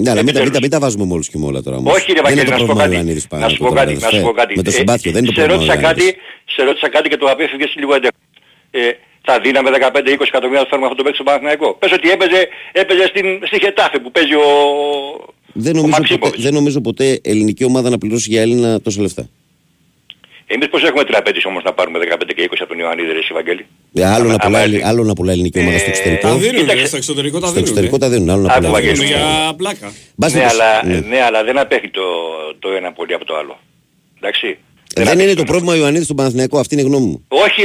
Ναι, 0.03 0.09
αλλά 0.09 0.23
μην 0.23 0.33
τα, 0.33 0.39
μην, 0.41 0.51
τα, 0.51 0.57
Επιτέλους. 0.57 0.59
μην 0.61 0.69
τα 0.69 0.79
βάζουμε 0.79 1.05
με 1.05 1.13
όλους 1.13 1.27
και 1.29 1.37
με 1.37 1.45
όλα 1.45 1.61
τώρα 1.61 1.77
όμως. 1.77 1.93
Όχι 1.95 2.05
ρε 2.07 2.13
δεν 2.13 2.23
Βαγγέλη, 2.23 2.41
είναι 2.41 2.49
να 2.49 2.55
το 2.57 2.61
σου 2.61 2.67
πω 2.67 2.73
πρόβλημα 2.75 2.83
ο 2.83 2.85
κάτι. 2.85 2.95
Ιωαννίδης 2.95 3.27
πάνω 3.27 3.41
Να 3.43 3.49
σου 3.49 3.55
από 3.55 3.63
πω 3.63 3.69
το 3.69 3.75
κάτι, 3.79 3.93
να 3.93 3.99
σου 3.99 4.05
αδερφέ. 4.07 4.25
πω 4.27 4.31
κάτι. 4.41 4.53
Με 4.55 4.63
το 4.63 4.69
Ε, 4.69 4.73
συμπάθειο 4.73 5.11
δεν 5.11 5.23
είναι 5.23 5.33
το 5.33 5.39
σε 5.41 5.47
πρόβλημα 5.47 5.73
ο 5.73 5.75
ρώτησα 5.75 5.87
κάτι, 5.87 6.01
Ιωαννίδης. 6.03 6.53
σε 6.55 6.61
ρώτησα 6.67 6.89
κάτι 6.95 7.09
και 7.09 7.17
το 7.17 7.25
απέφυγες 7.33 7.71
λίγο 7.81 7.93
έντεχνο. 7.97 8.17
Ε, 8.71 8.79
θα 9.29 9.39
δίναμε 9.39 9.69
15-20 9.73 10.21
εκατομμύρια 10.27 10.61
να 10.61 10.67
φέρουμε 10.69 10.85
αυτό 10.87 10.97
το 10.97 11.03
παίκτη 11.03 11.15
στο 11.15 11.23
Παναθηναϊκό. 11.23 11.73
Πες 11.79 11.91
ότι 11.91 12.09
έπαιζε, 12.09 12.47
έπαιζε 12.71 13.05
στην, 13.07 13.25
στη 13.45 13.59
Χετάφη 13.63 13.99
που 13.99 14.11
παίζει 14.11 14.33
ο, 14.33 14.43
Δεν 15.53 15.75
ο 15.77 15.81
νομίζω, 15.81 15.81
ποτέ, 15.81 15.99
Μαξίμοβιτς. 15.99 16.43
δεν 16.43 16.53
νομίζω 16.53 16.81
ποτέ 16.81 17.19
ελληνική 17.23 17.63
ομάδα 17.63 17.89
να 17.89 17.97
πληρώσει 17.97 18.29
για 18.29 18.41
Έλληνα 18.41 18.81
τόσα 18.81 19.01
λεφτά. 19.01 19.29
Εμείς 20.49 20.69
πώς 20.69 20.83
έχουμε 20.83 21.03
την 21.03 21.15
απέτηση 21.15 21.47
όμως 21.47 21.63
να 21.63 21.73
πάρουμε 21.73 21.99
15 21.99 22.17
και 22.35 22.43
20 22.51 22.55
από 22.59 22.67
τον 22.69 22.79
Ιωαννίδη, 22.79 23.11
ρε 23.11 23.17
εσύ, 23.17 23.33
Βαγγέλη. 23.33 23.65
Ε, 23.93 24.05
Άλλο, 24.05 24.13
Άμα- 24.13 24.23
να 24.25 24.29
άμα 24.33 24.37
πουλάει, 24.45 24.63
έρθει. 24.63 24.83
άλλο 24.83 25.03
να 25.03 25.13
πουλάει 25.13 25.33
ελληνική 25.33 25.59
ομάδα 25.59 25.77
στο 25.77 25.85
Ε, 25.87 25.89
εξωτερικό. 25.89 26.27
Τα 26.27 26.35
δίνουν, 26.35 26.55
Κοίταξε. 26.61 26.85
στο 26.87 26.97
εξωτερικό 26.97 27.39
τα 27.39 27.45
Στο 27.45 27.53
δίνουν. 27.55 27.67
εξωτερικό 27.67 27.97
τα 27.97 28.09
δίνουν, 28.09 28.29
άλλο 28.29 28.41
να 28.41 28.47
Άκου, 28.53 28.55
πουλάει. 28.65 28.71
Βαγγέλη. 28.73 28.95
Δίνουν 28.97 29.11
στο- 29.11 29.19
για 29.45 29.53
πλάκα. 29.57 29.93
Μπας 30.15 30.33
Ναι, 30.33 30.41
να 30.41 30.47
το- 30.47 30.53
αλλά, 30.53 30.85
ναι. 30.85 30.99
ναι, 30.99 31.21
αλλά 31.21 31.43
δεν 31.43 31.57
απέχει 31.57 31.89
το, 31.89 32.01
το 32.59 32.69
ένα 32.79 32.91
πολύ 32.91 33.13
από 33.13 33.25
το 33.25 33.35
άλλο. 33.37 33.59
Εντάξει. 34.17 34.47
Ε, 34.47 34.57
Δεν 34.93 35.03
απέχει 35.07 35.23
είναι 35.23 35.33
το 35.33 35.41
ένα. 35.41 35.49
πρόβλημα 35.51 35.73
ο 35.73 35.75
Ιωαννίδης 35.75 36.05
στον 36.05 36.15
Παναθηναϊκό, 36.17 36.59
αυτή 36.59 36.73
είναι 36.75 36.83
η 36.83 36.87
γνώμη 36.87 37.05
μου. 37.05 37.25
Όχι, 37.27 37.61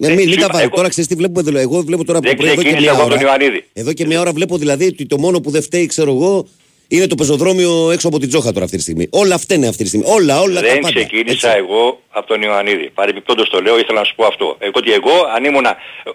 βα- 0.00 0.06
Ε, 0.06 0.08
δεν 0.08 0.16
μην, 0.16 0.24
μην 0.28 0.32
σου 0.32 0.38
τα 0.38 0.44
είπα, 0.44 0.52
βάζω. 0.52 0.64
εγώ- 0.64 0.76
Τώρα 0.76 0.88
ξέρεις 0.88 1.08
τι 1.08 1.14
βλέπουμε. 1.14 1.42
δηλαδή, 1.42 1.64
Εγώ 1.64 1.80
βλέπω 1.82 2.04
τώρα 2.04 2.20
Δεν 2.20 2.30
που 2.30 2.36
πριν 2.36 2.48
εδώ 2.52 2.62
και 2.62 2.68
ξεκίνησα 2.68 2.92
μια 2.94 3.00
από 3.02 3.10
τον 3.10 3.18
ώρα. 3.18 3.26
Ιωαννίδη. 3.28 3.64
Εδώ 3.72 3.92
και 3.92 4.06
μια 4.06 4.20
ώρα 4.20 4.32
βλέπω 4.32 4.56
δηλαδή 4.58 4.84
ότι 4.86 5.06
το 5.06 5.18
μόνο 5.18 5.40
που 5.40 5.50
δεν 5.50 5.62
φταίει, 5.62 5.86
ξέρω 5.86 6.10
εγώ, 6.10 6.46
είναι 6.92 7.06
το 7.06 7.14
πεζοδρόμιο 7.14 7.90
έξω 7.90 8.08
από 8.08 8.18
την 8.18 8.28
Τζόχα 8.28 8.52
τώρα 8.52 8.64
αυτή 8.64 8.76
τη 8.76 8.82
στιγμή. 8.82 9.06
Όλα 9.10 9.38
φταίνε 9.38 9.66
αυτή 9.68 9.82
τη 9.82 9.88
στιγμή. 9.88 10.06
Όλα, 10.08 10.40
όλα 10.40 10.54
τα 10.54 10.66
Δεν 10.66 10.78
πάντα. 10.78 10.94
ξεκίνησα 10.94 11.48
Έτσι. 11.48 11.58
εγώ 11.64 12.00
από 12.10 12.26
τον 12.26 12.42
Ιωαννίδη. 12.42 12.90
Παρεμπιπτόντως 12.94 13.48
το 13.50 13.60
λέω, 13.60 13.78
ήθελα 13.78 13.98
να 13.98 14.04
σου 14.04 14.14
πω 14.14 14.24
αυτό. 14.26 14.56
Εγώ 14.58 14.72
ότι 14.74 14.92
εγώ, 14.92 15.10
αν 15.36 15.44
ήμουν 15.44 15.64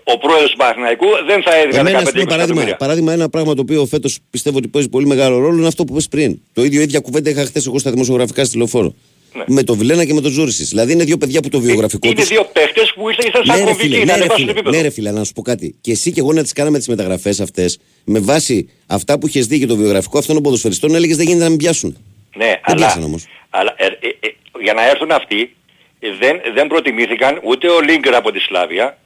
ο 0.04 0.18
πρόεδρος 0.18 0.52
του 0.52 0.58
Παναθηναϊκού, 0.58 1.06
δεν 1.28 1.42
θα 1.44 1.56
έδινα 1.56 1.80
Εμένα, 1.80 2.00
15 2.00 2.06
ας 2.08 2.12
πούμε, 2.12 2.24
παράδειγμα, 2.26 2.62
εκατομμύρια. 2.62 2.76
παράδειγμα, 2.76 3.14
ένα 3.14 3.30
πράγμα 3.30 3.54
το 3.56 3.62
οποίο 3.62 3.86
φέτος 3.86 4.20
πιστεύω 4.30 4.58
ότι 4.58 4.68
παίζει 4.68 4.90
πολύ 4.90 5.06
μεγάλο 5.06 5.40
ρόλο 5.40 5.58
είναι 5.58 5.68
αυτό 5.68 5.84
που 5.86 5.94
πες 5.94 6.08
πριν. 6.08 6.40
Το 6.54 6.64
ίδιο 6.64 6.82
ίδια 6.82 7.00
κουβέντα 7.00 7.30
είχα 7.30 7.46
χθες 7.46 7.66
εγώ 7.68 7.80
στα 7.80 7.92
δημοσιογραφικά 7.92 8.46
στη 8.46 8.58
λεωφόρο. 8.58 8.94
Ναι. 9.36 9.44
Με 9.48 9.64
το 9.64 9.76
Βιλένα 9.76 10.06
και 10.06 10.14
με 10.14 10.22
τον 10.22 10.32
Τζούρισι. 10.32 10.64
Δηλαδή 10.64 10.92
είναι 10.94 11.04
δύο 11.04 11.18
παιδιά 11.18 11.42
που 11.42 11.50
το 11.50 11.60
βιογραφικό 11.60 12.08
Είναι 12.08 12.16
τους- 12.16 12.28
δύο 12.28 12.50
παίχτες 12.54 12.94
που 12.96 13.10
ήρθαν 13.10 13.26
ήρθαν 13.26 13.46
σαν 13.46 13.56
Ναι, 13.56 13.64
ρε 13.64 13.70
κομβικοί 13.70 13.88
φίλε, 13.94 13.98
να 13.98 14.04
ναι, 14.06 14.12
ρε 14.12 14.14
ανεβάσουν 14.14 14.38
φίλε, 14.46 14.52
επίπεδο. 14.52 14.76
ναι, 14.78 14.82
ρε 14.84 14.90
φίλε, 14.90 15.12
να 15.12 15.24
σου 15.24 15.34
πω 15.34 15.42
κάτι. 15.42 15.76
Και 15.82 15.92
εσύ 15.92 16.12
και 16.12 16.20
εγώ 16.20 16.34
να 16.34 16.42
τις 16.44 16.54
κάναμε 16.54 16.78
τις 16.78 16.88
μεταγραφές 16.88 17.40
αυτές 17.40 17.80
με 18.04 18.20
βάση 18.20 18.70
αυτά 18.88 19.20
που 19.20 19.28
είχες 19.28 19.48
δει 19.48 19.60
και 19.60 19.66
το 19.66 19.76
βιογραφικό 19.76 20.18
αυτών 20.18 20.36
των 20.36 20.44
ποδοσφαιριστών, 20.44 20.96
έλεγες 20.96 21.18
δεν 21.18 21.26
γίνεται 21.26 21.44
να 21.44 21.50
μην 21.50 21.58
πιάσουν. 21.58 21.98
Ναι, 22.36 22.46
Δεν 22.46 22.60
αλλά, 22.62 22.76
πιάσαν 22.76 23.04
όμως. 23.04 23.26
αλλά 23.50 23.74
ε, 23.78 23.86
ε, 23.86 23.90
ε, 24.20 24.34
για 24.62 24.74
να 24.74 24.90
έρθουν 24.90 25.12
αυτοί 25.12 25.56
ε, 26.00 26.08
δεν, 26.20 26.36
δεν 26.56 26.68
προτιμήθηκαν 26.68 27.40
ούτε 27.44 27.68
ο 27.70 27.82
Λίγκερ 27.82 28.16
από 28.16 28.32
τη 28.32 28.40
Σλάβια, 28.40 28.98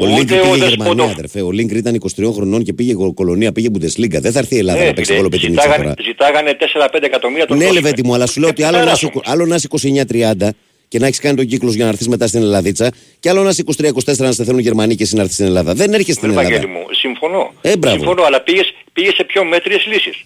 Ο 0.00 0.06
Λίγκρ 0.06 0.20
ούτε 0.20 0.34
πήγε 0.34 0.50
ο 0.50 0.54
η 0.54 0.58
Γερμανία, 0.58 0.76
Δεσποτόφ. 0.76 1.10
αδερφέ. 1.10 1.40
Ο 1.42 1.50
Λίγκρ 1.50 1.76
ήταν 1.76 1.94
23 2.16 2.32
χρονών 2.34 2.62
και 2.64 2.72
πήγε 2.72 2.94
κολονία, 3.14 3.52
πήγε 3.52 3.68
Bundesliga. 3.74 4.18
Δεν 4.20 4.32
θα 4.32 4.38
έρθει 4.38 4.54
η 4.54 4.58
Ελλάδα 4.58 4.78
Ναι, 4.80 4.86
να 4.86 4.92
παίξει 4.92 5.04
φίλε, 5.10 5.16
κολοπετινή 5.16 5.50
ζητάγανε, 5.54 5.82
φορά. 5.82 5.94
ζητάγανε 6.04 6.56
4-5 6.60 7.02
εκατομμύρια 7.02 7.46
τον 7.46 7.56
Ναι, 7.58 7.64
κόσμο. 7.64 7.80
Λεβέντι 7.80 8.02
μου, 8.06 8.14
αλλά 8.14 8.26
σου 8.26 8.40
λέω 8.40 8.48
Και 8.52 8.54
ότι 8.62 8.62
άλλο 8.68 8.76
να 8.78 8.84
πέρασε 8.84 9.06
είσαι- 9.06 9.14
όμως. 9.14 9.28
άλλο 9.32 9.46
να 9.46 9.54
είσαι 9.54 9.66
29-30 9.66 10.54
και 10.88 10.98
να 10.98 11.06
έχεις 11.06 11.18
κάνει 11.20 11.36
τον 11.36 11.46
κύκλο 11.46 11.70
για 11.70 11.84
να 11.84 11.90
έρθεις 11.90 12.08
μετά 12.08 12.26
στην 12.26 12.40
Ελλαδίτσα, 12.42 12.90
και 13.20 13.28
άλλο 13.28 13.42
να 13.42 13.48
είσαι 13.48 13.60
23-24 13.60 14.26
να 14.26 14.32
σε 14.32 14.44
θέλουν 14.44 14.58
οι 14.58 14.62
Γερμανοί 14.62 14.94
και 14.94 15.02
εσύ 15.02 15.14
να 15.14 15.20
έρθεις 15.20 15.34
στην 15.36 15.46
Ελλάδα. 15.46 15.74
Δεν 15.74 15.92
έρχεσαι 15.92 16.12
στην 16.18 16.30
Βρε 16.32 16.40
Ελλάδα. 16.40 16.54
Βαγγέλη 16.54 16.72
μου, 16.78 16.84
συμφωνώ. 17.02 17.52
Ε, 17.60 17.76
μπράβο. 17.76 17.96
συμφωνώ, 17.96 18.22
αλλά 18.22 18.40
πήγες, 18.40 18.74
πήγες 18.92 19.14
σε 19.14 19.24
πιο 19.24 19.44
μέτριες 19.44 19.86
λύσεις. 19.86 20.16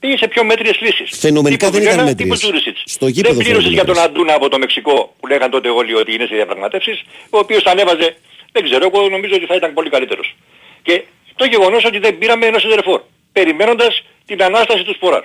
Πήγες 0.00 0.18
σε 0.18 0.28
πιο 0.28 0.44
μέτριες 0.44 0.76
λύσεις. 0.80 1.18
Φαινομενικά 1.18 1.66
Τύπου 1.66 1.72
δεν 1.78 1.82
ήταν 1.82 1.94
Βιλένα, 1.94 2.08
μέτριες. 2.10 2.38
τύπου 2.38 2.40
Τζούρισιτς. 2.42 2.80
Στο 2.96 3.06
γήπεδο 3.14 3.34
Δεν 3.34 3.42
πλήρωσες 3.44 3.64
φαίνονται 3.68 3.74
για 3.78 3.84
τον 3.90 3.96
μέτριες. 3.96 4.16
Αντούνα 4.16 4.32
από 4.38 4.46
το 4.52 4.58
Μεξικό 4.58 4.96
που 5.20 5.26
λέγαν 5.32 5.48
τότε 5.50 5.68
όλοι 5.80 5.92
ότι 6.02 6.10
είναι 6.14 6.26
σε 6.30 6.34
διαπραγματεύσεις, 6.40 6.96
ο 7.34 7.38
οποίος 7.44 7.62
τα 7.66 7.70
ανέβαζε, 7.70 8.08
δεν 8.52 8.62
ξέρω, 8.64 8.90
εγώ 8.92 9.08
νομίζω 9.08 9.34
ότι 9.34 9.46
θα 9.46 9.54
ήταν 9.54 9.74
πολύ 9.74 9.90
καλύτερος. 9.90 10.36
Και 10.82 11.04
το 11.36 11.44
γεγονός 11.44 11.84
ότι 11.84 11.98
δεν 11.98 12.18
πήραμε 12.18 12.46
ένα 12.46 12.58
σεντερφόρ, 12.58 13.00
περιμένοντας 13.32 14.02
την 14.26 14.42
ανάσταση 14.42 14.82
του 14.84 14.94
Σποράρ. 14.94 15.24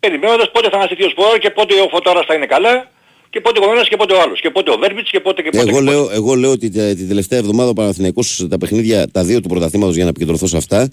Περιμένοντας 0.00 0.50
πότε 0.50 0.68
θα 0.68 0.76
αναστηθεί 0.76 1.04
ο 1.04 1.08
Σποράρ 1.08 1.38
και 1.38 1.50
πότε 1.50 1.74
ο 1.80 1.88
Φωτάρας 1.88 2.26
θα 2.26 2.34
είναι 2.34 2.46
καλά 2.46 2.90
και 3.30 3.40
πότε 3.40 3.60
ο 3.66 3.70
ένας 3.72 3.88
και 3.88 3.96
πότε 3.96 4.14
ο 4.14 4.20
άλλος. 4.20 4.40
Και 4.40 4.50
πότε 4.50 4.70
ο 4.70 4.76
Βέρμπιτς 4.78 5.10
και 5.10 5.20
πότε 5.20 5.42
και 5.42 5.50
πότε. 5.50 5.62
Εγώ 5.62 5.78
και 5.78 5.84
πότε. 5.84 5.90
λέω, 5.90 6.10
εγώ 6.10 6.34
λέω 6.34 6.50
ότι 6.50 6.70
τε- 6.70 6.96
την 6.96 7.08
τελευταία 7.08 7.38
εβδομάδα 7.38 7.70
ο 7.70 7.72
Παναθηναϊκός 7.72 8.46
τα 8.50 8.58
παιχνίδια, 8.58 9.08
τα 9.10 9.24
δύο 9.24 9.40
του 9.40 9.48
πρωταθλήματος 9.48 9.94
για 9.94 10.04
να 10.04 10.10
επικεντρωθώ 10.10 10.46
σε 10.46 10.56
αυτά 10.56 10.90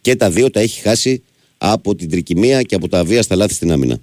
και 0.00 0.16
τα 0.16 0.30
δύο 0.30 0.50
τα 0.50 0.60
έχει 0.60 0.80
χάσει 0.80 1.22
από 1.58 1.94
την 1.94 2.10
τρικυμία 2.10 2.62
και 2.62 2.74
από 2.74 2.88
τα 2.88 2.98
αβίαστα 2.98 3.36
λάθη 3.36 3.54
στην 3.54 3.72
άμυνα. 3.72 3.98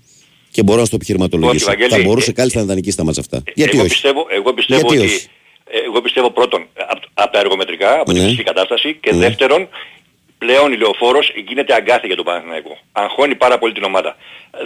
Και 0.51 0.63
μπορώ 0.63 0.79
να 0.79 0.85
στο 0.85 0.95
επιχειρηματολογήσω. 0.95 1.55
Όχι, 1.55 1.65
Βαγγέλη, 1.65 2.01
θα 2.01 2.07
μπορούσε 2.07 2.29
ε, 2.29 2.33
κάλλιστα 2.33 2.59
να 2.59 2.65
τα 2.67 2.75
νικήσει 2.75 2.97
τα 2.97 3.03
μάτσα 3.03 3.21
αυτά. 3.21 3.43
Γιατί 3.55 3.71
εγώ 3.71 3.79
όχι; 3.81 3.89
Πιστεύω, 3.93 4.25
εγώ 4.29 4.53
πιστεύω 4.53 4.87
Γιατί 4.87 4.97
ότι... 4.97 5.05
όχι; 5.13 5.27
Ε, 5.67 5.79
Εγώ 5.85 6.01
πιστεύω 6.01 6.29
πρώτον 6.31 6.67
από, 6.75 7.01
από 7.13 7.31
τα 7.33 7.39
εργομετρικά, 7.39 7.99
από 7.99 8.11
Ναι. 8.11 8.17
την 8.17 8.23
φυσική 8.27 8.43
κατάσταση 8.43 8.93
και 9.01 9.11
Ναι. 9.11 9.17
δεύτερον 9.17 9.69
πλέον 10.37 10.71
η 10.71 10.77
λεωφόρος 10.77 11.31
γίνεται 11.47 11.73
αγκάθι 11.73 12.07
για 12.07 12.15
τον 12.15 12.25
Παναθηναϊκό. 12.25 12.77
Αγχώνει 12.91 13.35
πάρα 13.35 13.57
πολύ 13.57 13.73
την 13.73 13.83
ομάδα. 13.83 14.15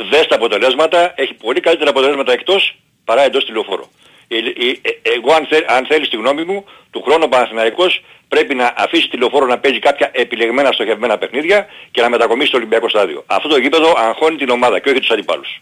Δες 0.09 0.27
τα 0.27 0.35
αποτελέσματα, 0.35 1.13
έχει 1.15 1.33
πολύ 1.33 1.59
καλύτερα 1.59 1.89
αποτελέσματα 1.89 2.31
εκτός 2.31 2.75
παρά 3.05 3.21
εντός 3.21 3.45
τη 3.45 3.51
λεωφόρο. 3.51 3.89
Ε, 4.27 4.37
ε, 4.37 4.41
ε, 4.81 5.11
Εγώ 5.15 5.33
αν, 5.33 5.45
θέλ, 5.45 5.63
αν 5.67 5.85
θέλεις 5.85 6.09
τη 6.09 6.15
γνώμη 6.15 6.43
μου, 6.43 6.65
του 6.91 7.01
χρόνου 7.01 7.23
ο 7.25 7.27
Παναθηναϊκός 7.27 8.01
πρέπει 8.27 8.55
να 8.55 8.73
αφήσει 8.77 9.07
τη 9.09 9.17
λεωφόρο 9.17 9.45
να 9.45 9.57
παίζει 9.59 9.79
κάποια 9.79 10.09
επιλεγμένα 10.13 10.71
στοχευμένα 10.71 11.17
παιχνίδια 11.17 11.67
και 11.91 12.01
να 12.01 12.09
μετακομίσει 12.09 12.47
στο 12.47 12.57
Ολυμπιακό 12.57 12.89
στάδιο. 12.89 13.23
Αυτό 13.27 13.47
το 13.47 13.57
γήπεδο 13.57 13.93
αγχώνει 13.97 14.37
την 14.37 14.49
ομάδα 14.49 14.79
και 14.79 14.89
όχι 14.89 14.99
τους 14.99 15.09
αντιπάλους. 15.11 15.61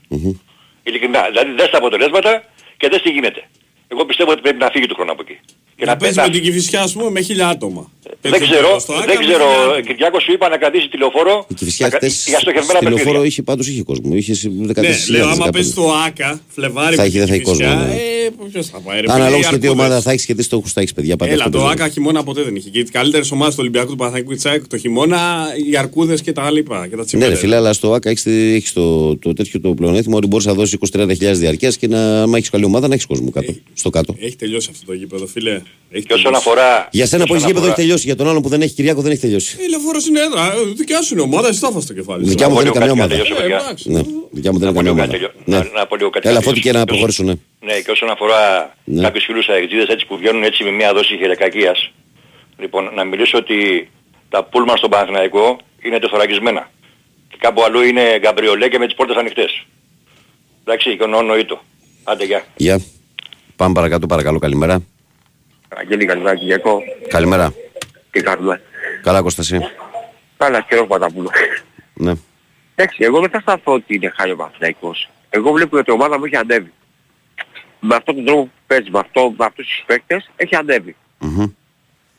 Ειλικρινά. 0.84 1.28
Δηλαδή 1.32 1.52
δες 1.52 1.70
τα 1.70 1.78
αποτελέσματα 1.78 2.44
και 2.78 2.88
δες 2.90 3.02
τι 3.02 3.10
γίνεται. 3.10 3.44
Εγώ 3.88 4.06
πιστεύω 4.06 4.32
ότι 4.32 4.42
πρέπει 4.42 4.58
να 4.58 4.70
φύγει 4.70 4.86
του 4.88 4.96
χρόνου 4.96 5.12
από 5.12 5.22
εκεί. 5.22 5.40
Και 5.78 5.86
Να 5.86 5.96
παίζει 5.98 6.16
να- 6.18 6.24
με 6.24 6.30
την 6.30 6.42
Κηφισιά 6.42 6.82
ας 6.82 6.94
πούμε 6.94 7.10
με 7.10 7.22
χίλια 7.22 7.48
άτομα. 7.48 7.92
δεν 8.22 8.32
Τέτοιο 8.32 8.48
ξέρω, 8.48 8.68
ποσοστό. 8.68 8.94
δεν 8.94 9.02
Άκα 9.02 9.14
με 9.14 9.20
ξέρω. 9.26 9.44
χίλια 9.46 9.64
άτομα. 9.64 9.82
Κυριάκος 9.82 10.24
σου 10.24 10.32
είπα 10.32 10.50
να 10.50 10.58
κρατήσει 10.58 10.88
τηλεοφόρο 10.90 11.46
Η 11.50 11.54
Κηφισιά 11.54 11.86
να 11.86 11.92
κα- 11.92 11.98
χτες 11.98 12.26
για 12.28 12.40
στοχευμένα 12.40 12.74
στη 12.80 12.84
λεωφόρο 12.86 13.04
παιχνίδια. 13.06 13.28
είχε, 13.28 13.42
πάντως 13.42 13.68
είχε 13.68 13.84
κόσμο. 13.84 14.16
Είχε 14.16 14.34
Ναι, 14.50 14.66
14.000. 14.68 15.12
λέω 15.12 15.24
άμα 15.26 15.36
15. 15.46 15.52
παίζει 15.54 15.74
το 15.74 15.92
ΆΚΑ, 16.08 16.42
Φλεβάρι 16.48 16.96
Θα 16.96 17.02
με 17.02 17.08
έχει, 17.08 17.18
την 17.18 17.20
δεν 17.20 17.28
θα 17.28 17.34
έχει 17.36 17.44
Κηφισιά, 17.44 17.68
κόσμο, 17.68 17.84
ναι. 17.86 17.94
ε, 17.94 18.50
ποιος 18.52 18.68
θα 18.68 18.80
πάει 18.80 19.00
ρε 19.02 19.06
Αναλόγω 19.10 19.28
φίλε, 19.36 19.38
οι 19.38 19.42
και 19.42 19.48
τι 19.48 19.68
αρκούδες. 19.68 19.72
ομάδα 19.86 20.02
θα 20.02 20.12
έχει 20.12 20.26
και 20.26 20.36
τι 20.36 20.44
στόχου 20.44 20.68
θα 20.70 20.82
έχει, 20.82 20.94
παιδιά. 20.94 21.16
Πάντα 21.16 21.32
Έλα, 21.32 21.44
αυτό 21.46 21.58
το 21.58 21.64
παίζει. 21.64 21.82
ΆΚΑ 21.82 21.90
χειμώνα 21.94 22.24
ποτέ 22.24 22.42
δεν 22.44 22.56
είχε. 22.56 22.70
Και 22.70 22.80
οι 22.80 22.84
καλύτερες 22.84 23.32
ομάδες 23.32 23.54
του 23.54 23.60
Ολυμπιακού 23.62 23.90
του 23.90 23.96
Παναθηναϊκού 23.96 24.30
και 24.32 24.38
Τσάικ 24.38 24.68
το 24.68 24.78
χειμώνα, 24.78 25.48
οι 25.72 25.78
αρκούδες 25.78 26.22
και 26.22 26.32
τα 26.32 26.52
λοιπά. 26.52 26.84
Και 26.84 26.90
τα 26.90 26.96
Ναι, 26.98 27.06
τσιμπέλες. 27.06 27.34
ρε 27.34 27.40
φίλε, 27.40 27.56
αλλά 27.56 27.74
στο 27.74 27.94
ΑΚΑ 27.94 28.10
έχεις 28.10 28.74
το, 28.74 29.16
το 29.18 29.34
τέτοιο 29.34 29.60
το 29.62 29.74
πλεονέκτημα 29.74 30.18
ότι 30.18 30.28
μπορείς 30.28 30.46
να 30.46 30.54
δώσεις 30.54 30.74
20-30 30.74 31.38
διαρκείας 31.38 31.78
και 31.78 31.88
να, 31.88 32.22
άμα 32.22 32.38
έχεις 32.38 32.50
καλή 32.50 32.66
ομάδα, 32.66 32.88
να 32.88 32.94
έχεις 32.94 33.06
κόσμο 33.06 33.30
κάτω. 33.30 33.54
Στο 33.74 33.90
κάτω. 33.90 34.16
Έχει 34.20 34.36
τελειώσει 34.36 34.70
αυτό 34.72 34.86
το 34.86 34.94
γήπεδο, 34.94 35.28
φίλε. 35.28 35.62
Έχει 35.90 36.06
Και 36.06 36.14
όσον 36.14 36.24
τελειώσει. 36.32 36.50
αφορά... 36.50 36.88
Για 36.92 37.06
σένα 37.06 37.26
που 37.26 37.34
όσον 37.34 37.38
έχει 37.44 37.46
γήπεδο 37.48 37.66
έχει 37.66 37.72
αφορά- 37.74 37.76
τελειώσει. 37.88 38.06
Για 38.06 38.16
τον 38.16 38.28
άλλον 38.30 38.42
που 38.42 38.50
δεν 38.50 38.62
έχει 38.62 38.74
Κυριάκο 38.74 39.02
δεν 39.02 39.12
έχει 39.12 39.22
τελειώσει. 39.22 39.58
Η 39.66 39.70
λεωφόρος 39.70 40.08
είναι 40.08 40.20
έδρα. 40.20 40.44
ε, 40.54 40.74
Δικιά 40.76 41.02
σου 41.02 41.14
είναι 41.14 41.22
ομάδα, 41.24 41.48
εσύ 41.48 41.60
θα 41.60 41.72
φας 41.72 41.86
το 41.86 41.94
κεφάλι. 41.94 42.24
σου. 42.24 42.30
Δικιά 42.30 42.50
μου 42.50 42.56
δεν 42.56 42.66
είναι 42.66 42.74
Πολύ 42.74 42.88
καμία 42.88 43.06
κάτι 43.06 43.10
να 43.10 43.16
ομάδα. 43.16 43.16
τελειώσω, 43.16 43.36
Ε, 43.36 43.42
παιδιά. 43.42 43.60
εντάξει. 43.66 43.86
Ναι, 43.92 44.02
δικιά 44.38 44.52
μου 44.52 44.58
δεν 44.60 44.68
είναι 44.70 44.80
Να 44.80 44.84
πω 44.84 44.88
καμία 44.88 44.92
λίγο 44.92 44.96
ομάδα. 44.98 45.12
κάτι 45.12 45.18
τελειώ- 45.18 45.34
Ναι. 45.46 45.58
να- 45.58 45.80
να 45.80 45.86
πω 45.88 45.96
λίγο 45.96 46.10
κάτι 46.16 46.28
Έλα, 46.28 46.38
να 46.40 46.44
φώτη 46.48 46.60
και 46.60 46.72
να 46.72 46.86
τελειώσω. 46.86 46.90
προχωρήσω, 46.92 47.24
ναι. 47.30 47.34
Ναι, 47.68 47.76
και 47.84 47.92
όσον 47.96 48.10
αφορά 48.16 48.42
Ναι. 48.96 49.02
κάποιους 49.06 49.24
φίλους 49.28 49.46
αεξίδες 49.50 49.88
έτσι 49.94 50.06
που 50.08 50.18
βγαίνουν 50.18 50.44
έτσι 50.50 50.64
με 50.64 50.72
μια 50.80 50.90
δόση 50.94 51.14
χειρεκακίας, 51.22 51.78
λοιπόν, 52.64 52.84
να 52.98 53.04
μιλήσω 53.04 53.38
ότι 53.44 53.58
τα 54.34 54.40
πούλμαν 54.44 54.78
στον 54.78 54.90
Παναθηναϊκό 54.90 55.46
είναι 55.86 56.00
τεθωρακισμένα. 56.00 56.64
Και 57.30 57.38
κάπου 57.40 57.64
αλλού 57.64 57.82
είναι 57.82 58.04
γκαμπριολέ 58.22 58.68
και 58.72 58.78
με 58.82 58.86
τις 58.86 58.96
πόρτες 58.96 59.16
ανοιχτές. 59.16 59.52
Εντάξει, 60.64 60.98
και 60.98 61.06
νοήτο. 61.06 61.58
Άντε, 62.04 62.24
γεια. 62.26 62.42
Γεια. 62.56 62.82
Πάμε 63.56 63.74
παρακάτω, 63.74 64.06
παρακαλώ. 64.08 64.40
Καλημέρα. 64.40 64.82
Αγγέλη 65.70 66.06
καλημέρα 66.06 66.36
Κυριακό. 66.36 66.82
Καλημέρα. 67.08 67.54
Τι 68.12 68.22
κάνουμε; 68.22 68.62
Καλά, 69.04 69.22
Κώσταση. 69.22 69.60
Καλά 70.38 70.62
καιρό 70.62 70.88
Παταπούλο. 70.88 71.30
Ναι. 71.94 72.14
Εντάξει, 72.76 73.04
εγώ 73.04 73.20
δεν 73.20 73.30
θα 73.30 73.40
σταθώ 73.40 73.74
ότι 73.74 73.96
είναι 73.96 74.14
χάλιο 74.16 74.36
Παναθηναϊκός. 74.36 75.10
Εγώ 75.30 75.52
βλέπω 75.52 75.78
ότι 75.78 75.92
η 75.92 75.94
ομάδα 75.94 76.18
μου 76.18 76.26
έχει 76.26 76.36
ανέβει. 76.36 76.72
Με 77.80 77.96
αυτόν 77.96 78.16
τον 78.16 78.26
τρόπο 78.26 78.44
που 78.44 78.52
παίζει, 78.68 78.90
με, 78.90 79.00
αυτό, 79.00 79.34
με 79.38 79.46
αυτούς 79.46 79.66
τους 79.68 79.84
παίκτες, 79.86 80.30
έχει 80.36 80.56
ανέβει. 80.56 80.96
Μμμ. 81.20 81.46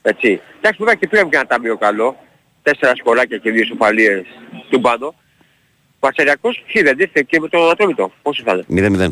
Έτσι. 0.03 0.41
Εντάξει, 0.57 0.79
βέβαια 0.79 0.95
και 0.95 1.09
πήγαμε 1.09 1.31
και 1.31 1.37
ένα 1.37 1.47
ταμείο 1.47 1.77
καλό. 1.77 2.17
Τέσσερα 2.63 2.97
σκοράκια 2.97 3.39
και 3.39 3.51
δύο 3.51 3.65
σοφαλίες 3.65 4.25
του 4.71 4.81
πάνω. 4.81 5.07
Ο 5.07 5.99
Πασεριακός 5.99 6.65
ποιοι 6.73 6.83
δεν 6.83 6.99
ήρθε 6.99 7.23
και 7.23 7.41
με 7.41 7.49
τον 7.49 7.71
Ατρόμητο. 7.71 8.13
Πόσο 8.23 8.43
θα 8.47 8.63
είναι. 8.69 8.97
0-0. 8.97 9.09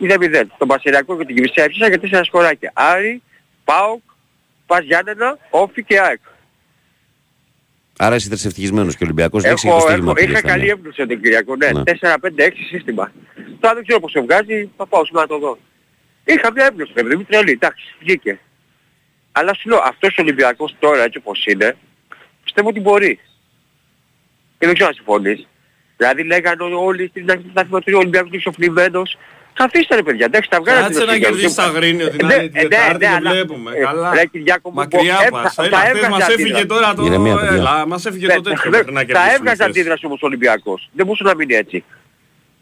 0-0. 0.00 0.42
Τον 0.58 0.68
Πασεριακό 0.68 1.16
και 1.18 1.24
την 1.24 1.34
Κυβισιά 1.34 1.64
έψησα 1.64 1.88
για 1.88 2.00
τέσσερα 2.00 2.24
σκοράκια. 2.24 2.70
Άρη, 2.74 3.22
ΠΑΟΚ, 3.64 4.02
Πας 4.66 4.84
Γιάννενα, 4.84 5.38
Όφη 5.50 5.84
και 5.84 6.00
ΑΕΚ. 6.00 6.20
Άρα 7.98 8.14
είσαι 8.14 8.32
ευτυχισμένος 8.32 8.96
και 8.96 9.02
ο 9.02 9.06
Ολυμπιακός 9.06 9.42
δεν 9.42 9.52
έχεις 9.52 9.64
Έχω, 9.64 9.72
το 9.72 9.82
έχω, 9.82 9.90
στίγμα 9.92 10.12
που 10.12 10.20
είχα 10.20 10.30
λες, 10.30 10.40
καλή 10.40 10.64
ναι. 10.64 10.70
έμπνευση 10.70 11.06
τον 11.06 11.20
Κυριακό, 11.20 11.56
ναι. 11.56 11.70
Ναι. 11.70 11.82
4-5-6 11.84 12.50
σύστημα. 12.68 13.12
Τώρα 13.60 13.74
δεν 13.74 13.82
ξέρω 13.86 14.00
πώς 14.00 14.12
το 14.12 14.22
βγάζει, 14.22 14.70
θα 14.76 14.86
πάω 14.86 15.04
σήμερα 15.04 15.26
να 15.26 15.32
το 15.32 15.38
δω. 15.38 15.58
Είχα 16.24 16.52
μια 16.52 16.64
έμπνευση, 16.64 16.92
παιδί 16.92 17.16
μου, 17.16 17.24
τρελή, 17.24 17.50
εντάξει, 17.50 17.94
βγήκε. 18.00 18.38
Αλλά 19.32 19.54
σου 19.54 19.68
λέω, 19.68 19.80
αυτός 19.84 20.18
ο 20.18 20.22
Ολυμπιακός 20.22 20.76
τώρα 20.78 21.02
έτσι 21.02 21.18
όπως 21.18 21.44
είναι, 21.46 21.76
πιστεύω 22.44 22.68
ότι 22.68 22.80
μπορεί. 22.80 23.20
Και 24.58 24.66
δεν 24.66 24.74
ξέρω 24.74 24.88
αν 24.88 24.94
συμφωνείς. 24.94 25.48
Δηλαδή 25.96 26.22
λέγανε 26.22 26.62
όλοι 26.62 27.08
στην 27.08 27.30
αρχή 27.30 27.42
του 27.42 27.50
σταθμού 27.50 27.76
ότι 27.76 27.94
ο 27.94 27.98
Ολυμπιακός 27.98 28.28
είναι 28.28 28.36
εξοφλημένος. 28.36 29.16
Καθίστε 29.54 29.94
ρε 29.94 30.02
παιδιά, 30.02 30.24
εντάξει, 30.24 30.48
τα 30.50 30.58
βγάλατε. 30.60 30.84
Κάτσε 30.86 31.00
το 31.00 31.06
να 31.06 31.12
σύγκαλο. 31.12 31.34
κερδίσει 31.34 31.56
τα 31.56 31.62
Αγρίνιο 31.64 32.08
την 32.10 32.26
Ναι, 32.26 32.34
άλλη 32.34 32.50
ε, 32.54 32.62
ναι, 32.62 32.68
Τετάρτη, 32.68 33.04
ναι, 33.04 33.10
το 33.10 33.16
αλλά- 33.16 33.30
βλέπουμε. 33.30 33.70
ε, 33.76 33.80
Καλά. 33.80 34.14
ρε, 34.14 34.24
Κυριάκο 34.26 34.68
μου, 34.70 34.74
Μακριά 34.76 35.18
ε, 35.26 35.28
πας. 35.30 35.54
θα- 35.54 35.64
Έλα, 35.64 35.76
θα 35.78 35.82
χθες 35.84 35.90
έβγαζε 35.94 36.08
μας 36.10 36.20
έφυγε 36.28 36.42
αντίδραση. 36.42 36.66
τώρα 36.66 36.94
το... 36.94 37.04
Ηρεμία, 37.04 37.34
παιδιά. 37.36 37.56
Έλα, 37.56 37.86
μας 37.86 38.06
έφυγε 38.06 38.26
Ναι, 38.26 38.34
το 38.34 38.40
τέτοιο 38.40 38.70
ναι, 38.70 38.76
μέχρι 38.76 38.92
να 38.92 39.00
Θα 39.00 39.06
κερδίσουμε 39.06 39.34
έβγαζε 39.36 39.54
χθες. 39.62 39.66
αντίδραση 39.66 40.06
όμως 40.06 40.22
ο 40.22 40.26
Ολυμπιακός. 40.26 40.80
Δεν 40.92 41.04
μπορούσε 41.06 41.24
να 41.24 41.34
μείνει 41.34 41.54
έτσι. 41.54 41.84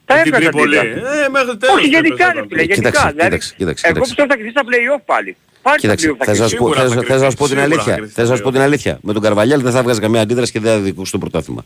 Θα 0.04 0.14
Την 0.14 0.22
έβγαζε 0.34 0.50
Τρίπολη. 0.50 0.78
αντίδραση. 0.78 1.22
Ε, 1.24 1.28
μέχρι 1.28 1.56
τέλος 1.62 1.74
Όχι 1.76 1.88
πρέπει 1.90 2.06
γενικά 2.06 2.26
να 2.26 2.32
ρε 2.32 2.40
το 2.40 2.46
φίλε, 2.50 2.62
πει. 2.62 2.72
γενικά. 2.72 2.90
Κοίταξε, 2.90 3.08
δηλαδή, 3.10 3.28
κοίταξε, 3.28 3.54
κοίταξε, 3.58 3.82
Εγώ 3.86 3.94
κοίταξε. 3.94 4.00
πιστεύω 4.10 4.28
θα 4.32 4.36
κερδίσει 4.38 4.56
τα 4.60 4.64
play-off 4.68 5.02
πάλι. 5.12 5.30
Πάλι 5.66 5.78
στα 5.78 5.84
Κοίταξε, 5.84 6.06
play-off 6.08 6.18
θα 6.18 6.24
θα 6.24 6.34
σας 6.34 6.38
κερδίσει. 6.38 6.56
πω, 6.60 6.66
Σίγουρα 6.66 6.80
θα, 6.80 6.88
θα 6.88 6.94
σας- 6.94 7.06
θα 7.12 7.18
σας 7.24 7.34
πω 7.40 7.44
την 7.46 7.56
κερδίσει, 7.56 7.72
αλήθεια. 7.74 7.94
σίγουρα 7.94 8.12
θα 8.14 8.22
Θα 8.22 8.28
σας 8.30 8.40
πω 8.44 8.48
την 8.54 8.60
αλήθεια. 8.68 8.92
Με 9.06 9.12
τον 9.16 9.22
Καρβαλιάλ 9.22 9.60
δεν 9.66 9.72
θα 9.76 9.82
βγάζει 9.82 10.00
καμία 10.00 10.20
αντίδραση 10.20 10.52
και 10.52 10.60
δεν 10.60 10.72
θα 10.72 10.78
δικούσε 10.88 11.12
το 11.12 11.18
πρωτάθλημα. 11.18 11.62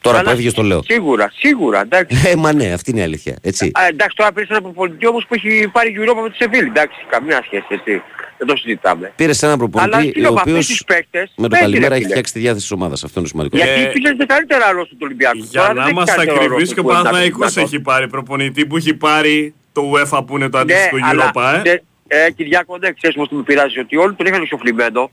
Τώρα 0.00 0.16
που 0.16 0.22
Αλλά 0.22 0.32
έφυγες 0.32 0.54
το 0.54 0.62
λέω. 0.62 0.82
Σίγουρα, 0.84 1.32
σίγουρα, 1.36 1.80
εντάξει. 1.80 2.28
Ε, 2.28 2.36
μα 2.36 2.52
ναι, 2.52 2.72
αυτή 2.72 2.90
είναι 2.90 3.00
η 3.00 3.02
αλήθεια. 3.02 3.36
Έτσι. 3.42 3.70
Α, 3.74 3.86
εντάξει, 3.88 4.16
τώρα 4.16 4.32
πήρες 4.32 4.48
ένα 4.48 4.62
προπονητή 4.62 5.06
όμως 5.06 5.26
που 5.28 5.34
έχει 5.34 5.68
πάρει 5.72 5.96
Europa 5.98 6.20
με 6.22 6.30
τη 6.30 6.36
Σεβίλη. 6.36 6.66
Εντάξει, 6.66 6.96
καμία 7.10 7.42
σχέση, 7.44 7.66
έτσι. 7.68 8.02
Δεν 8.38 8.46
το 8.48 8.56
συζητάμε. 8.56 9.12
Πήρες 9.16 9.42
έναν 9.42 9.58
Αλλά 9.60 9.68
προπονητή 9.70 10.12
τι 10.12 10.20
λέω, 10.20 10.30
ο 10.30 10.32
με 10.34 10.40
αυτούς 10.40 10.52
οποίο 10.56 10.66
τους 10.74 10.84
παίκτες, 10.84 11.32
με 11.36 11.42
το 11.42 11.48
παίζει, 11.48 11.64
ρε 11.64 11.70
καλημέρα 11.70 11.94
έχει 11.94 12.02
φίλε. 12.02 12.12
φτιάξει 12.14 12.32
τη 12.32 12.38
διάθεση 12.38 12.62
της 12.62 12.70
ομάδας. 12.72 13.04
Αυτό 13.04 13.20
είναι 13.20 13.28
το 13.28 13.34
σημαντικό. 13.36 13.56
Γιατί 13.56 13.82
Ε, 13.88 13.92
πήγαινε 13.92 14.24
καλύτερα 14.26 14.66
άλλο 14.66 14.86
του 14.86 14.96
Ολυμπιακού. 15.00 15.38
Για 15.38 15.60
Τώρα 15.60 15.66
να 15.68 15.74
δεν 15.74 15.82
έχει 15.82 15.92
είμαστε 15.92 16.14
καλύτερο 16.16 16.38
ρόλο 16.40 16.50
ακριβείς 16.52 16.68
του 16.68 16.74
και 16.74 16.80
ο 16.80 16.84
Ολυμπιακού. 16.84 17.08
Παναθηναϊκός 17.08 17.56
έχει 17.56 17.80
πάρει 17.80 18.08
προπονητή 18.08 18.66
που 18.66 18.76
έχει 18.76 18.94
πάρει 18.94 19.54
το 19.72 19.82
UEFA 19.94 20.20
που 20.26 20.36
είναι 20.36 20.48
το 20.48 20.56
Ναι, 20.56 20.62
αντίστοιχο 20.62 20.96
αλλά, 21.02 21.30
Europa, 21.34 21.58
ε. 21.58 21.62
τε- 21.62 21.82
ε, 22.08 22.30
Κυριάκο, 22.30 22.78
ναι, 22.78 22.92
ξέρεις 22.92 23.16
πως 23.16 23.28
με 23.30 23.42
πειράζει 23.42 23.78
ότι 23.78 23.96
όλοι 23.96 24.14
τον 24.14 24.26
είχαν 24.26 24.42
εξοφλημένο 24.42 25.10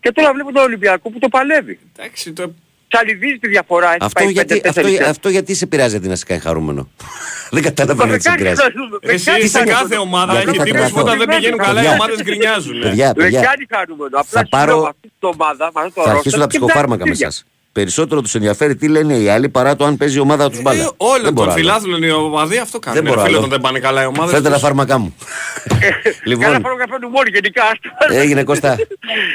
και 0.00 0.12
τώρα 0.12 0.32
βλέπω 0.32 0.52
τον 0.52 0.62
Ολυμπιακό 0.62 1.10
που 1.10 1.18
το 1.18 1.28
παλεύει. 1.28 1.78
Εντάξει, 1.96 2.32
το... 2.32 2.54
Τσαλιδίζει 2.88 3.38
τη 3.38 3.48
διαφορά, 3.48 3.86
έχει 3.88 3.96
Αυτό 4.00 4.22
πάει 4.24 4.32
γιατί, 4.32 4.60
5-4 4.64 4.68
αυτό, 4.68 4.88
λεπτά. 4.88 5.08
αυτό 5.08 5.28
γιατί 5.28 5.54
σε 5.54 5.66
πειράζει 5.66 5.96
ότι 5.96 6.08
να 6.08 6.16
σε 6.16 6.24
κάνει 6.24 6.40
χαρούμενο; 6.40 6.88
δεν 7.54 7.62
κατάλαβα 7.62 8.02
Μα 8.04 8.08
γιατί 8.08 8.22
σε 8.22 8.30
με 8.30 8.36
κάνει 8.36 8.42
πειράζει. 8.54 8.62
χαρούμενο, 8.72 8.98
με 9.02 9.12
Εσύ 9.12 9.24
κάνει 9.24 9.42
σε 9.46 9.58
χαρούμενο. 9.58 9.78
κάθε 9.80 9.96
ομάδα 9.96 10.32
Γιατί 10.32 10.48
έχει 10.48 10.58
θα 10.58 10.64
τύπους 10.64 10.80
που 10.80 10.86
τρελαθώ. 10.86 11.02
όταν 11.06 11.18
δεν 11.18 11.28
πηγαίνουν 11.36 11.58
καλά 11.58 11.70
οι 11.70 11.74
Παιδιά. 11.84 11.92
ομάδες 11.92 12.22
γκρινιάζουν. 12.22 12.76
ε. 12.82 12.84
Παιδιά, 12.88 13.06
Με 13.16 13.22
παιδιά, 13.22 13.40
κάνει 13.40 13.66
χαρούμενο. 13.74 14.16
Απλά 14.22 14.24
θα 14.30 14.38
σου 14.40 14.48
πάρω- 14.48 14.72
λέω 14.72 14.82
με 14.82 14.88
αυτή 14.88 15.08
την 15.18 15.28
ομάδα, 15.34 15.64
με 15.74 15.80
αυτό 15.80 15.94
το 15.94 16.02
θα 16.06 16.12
ρόστερ 16.12 16.16
αρχίσω 16.16 16.36
τα 16.36 16.42
και 16.42 16.48
ψυχοφάρμακα 16.48 17.04
με 17.06 17.12
βγάζει 17.14 17.24
εσά. 17.24 17.42
Περισσότερο 17.76 18.20
τους 18.22 18.34
ενδιαφέρει 18.34 18.76
τι 18.76 18.88
λένε 18.88 19.14
οι 19.14 19.28
άλλοι 19.28 19.48
παρά 19.48 19.76
το 19.76 19.84
αν 19.84 19.96
παίζει 19.96 20.16
η 20.16 20.20
ομάδα 20.20 20.50
τους 20.50 20.62
μπάλα. 20.62 20.82
Ε, 20.82 20.88
Όλο 20.96 21.22
Δεν 21.22 21.32
μπορώ 21.32 21.46
τον 21.46 21.54
άλλο. 21.54 21.62
φιλάθλων 21.64 22.02
οι 22.02 22.10
οπαδοί 22.10 22.58
αυτό 22.58 22.78
κάνουν. 22.78 23.02
Δεν 23.02 23.08
μπορώ 23.12 23.20
Φίλε, 23.24 23.28
άλλο. 23.36 23.38
όταν 23.38 23.50
δεν 23.50 23.60
πάνε 23.60 23.78
καλά 23.78 24.02
οι 24.02 24.06
ομάδες 24.06 24.30
Φέρτε 24.32 24.48
τα 24.48 24.54
τους. 24.54 24.62
φάρμακά 24.62 24.98
μου. 24.98 25.14
Καλά 25.18 25.94
λοιπόν, 26.24 26.62
πάρω 26.62 26.76
καφέ 26.76 26.98
του 27.00 27.08
μόνοι 27.08 27.30
γενικά. 27.32 27.62
άστο. 27.64 28.14
έγινε 28.20 28.42
Κώστα. 28.44 28.76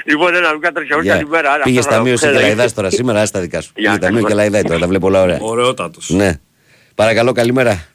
Λοιπόν, 0.05 0.35
ένα 0.35 0.51
Λουκά 0.51 0.71
Τρεσιαούς, 0.71 1.03
Γεια. 1.03 1.13
καλημέρα. 1.13 1.51
Άρα, 1.51 1.63
Πήγες 1.63 1.79
αυτά 1.79 1.91
θα 1.91 1.97
ταμείο 1.97 2.13
τα 2.13 2.19
σε 2.19 2.27
πω. 2.27 2.33
Κελαϊδάς 2.33 2.73
τώρα 2.73 2.89
σήμερα, 2.89 3.21
άστα 3.21 3.39
δικά 3.39 3.61
σου. 3.61 3.71
Γεια, 3.75 3.89
Πήγε 3.89 4.01
ταμείο 4.01 4.21
καλημέρα. 4.21 4.27
Κελαϊδάει 4.29 4.61
τώρα, 4.61 4.79
τα 4.79 4.87
βλέπω 4.87 5.07
όλα 5.07 5.21
ωραία. 5.21 5.37
Ωραιότατος. 5.41 6.09
Ναι. 6.09 6.39
Παρακαλώ, 6.95 7.31
καλημέρα. 7.31 7.85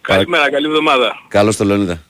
Καλημέρα, 0.00 0.50
καλή 0.50 0.66
εβδομάδα. 0.66 1.12
Καλώς 1.28 1.56
το 1.56 1.64
Λεωνίδα. 1.64 2.02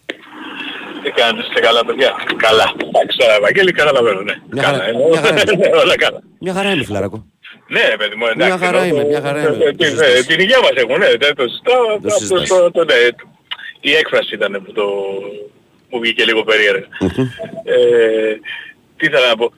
Τι 1.06 1.12
κάνετε, 1.20 1.40
είστε 1.46 1.60
καλά 1.60 1.84
παιδιά; 1.84 2.10
Καλά. 2.46 2.66
Εντάξει 2.88 3.16
τώρα, 3.18 3.34
Ευαγγέλη, 3.40 3.72
καταλαβαίνω, 3.72 4.20
ναι. 4.28 4.34
Μια 4.50 4.62
καλά, 4.62 4.76
χαρά, 4.78 4.88
εννοώ. 4.90 5.08
μια 5.08 5.20
χαρά. 5.22 5.80
όλα 5.84 5.96
καλά. 6.04 6.20
Μια 6.44 6.52
χαρά 6.56 6.70
είναι, 6.72 6.84
φιλαράκο. 6.84 7.18
Ναι, 7.74 7.82
ρε 7.92 7.96
παιδί 7.96 8.14
μου, 8.16 8.26
εντάξει. 8.26 8.46
Μια 8.56 8.58
χαρά 8.66 8.82
εννοώ, 8.82 8.96
είμαι, 9.00 9.04
μια 9.12 9.20
χαρά 9.26 9.42
το- 9.42 9.48
είμαι. 9.48 9.58
το- 9.64 9.70
Το 9.70 9.76
την- 9.76 9.86
συζητάς; 9.86 10.18
ε, 10.18 10.22
Την 10.30 10.38
υγεία 10.44 10.60
μας 10.64 10.74
έχουν, 10.82 10.98
ναι, 10.98 11.10
δεν 11.24 11.32
το 11.38 11.44
συζητάω. 11.48 11.84
Το 11.86 11.92
απλώς 11.94 12.14
συζητάς. 12.16 12.48
το- 12.48 12.70
το- 12.76 12.84
ναι, 12.90 12.94
το- 13.18 13.28
Η 13.80 13.92
έκφραση 14.00 14.34
ήταν 14.34 14.52
που 14.64 14.72
το... 14.72 14.84
μου 15.90 15.98
βγήκε 16.00 16.24
λίγο 16.24 16.42
περίεργα. 16.50 16.86
Ε, 17.64 18.32
Τι 18.96 19.06
ήθελα 19.06 19.28
να 19.28 19.36
πω; 19.36 19.52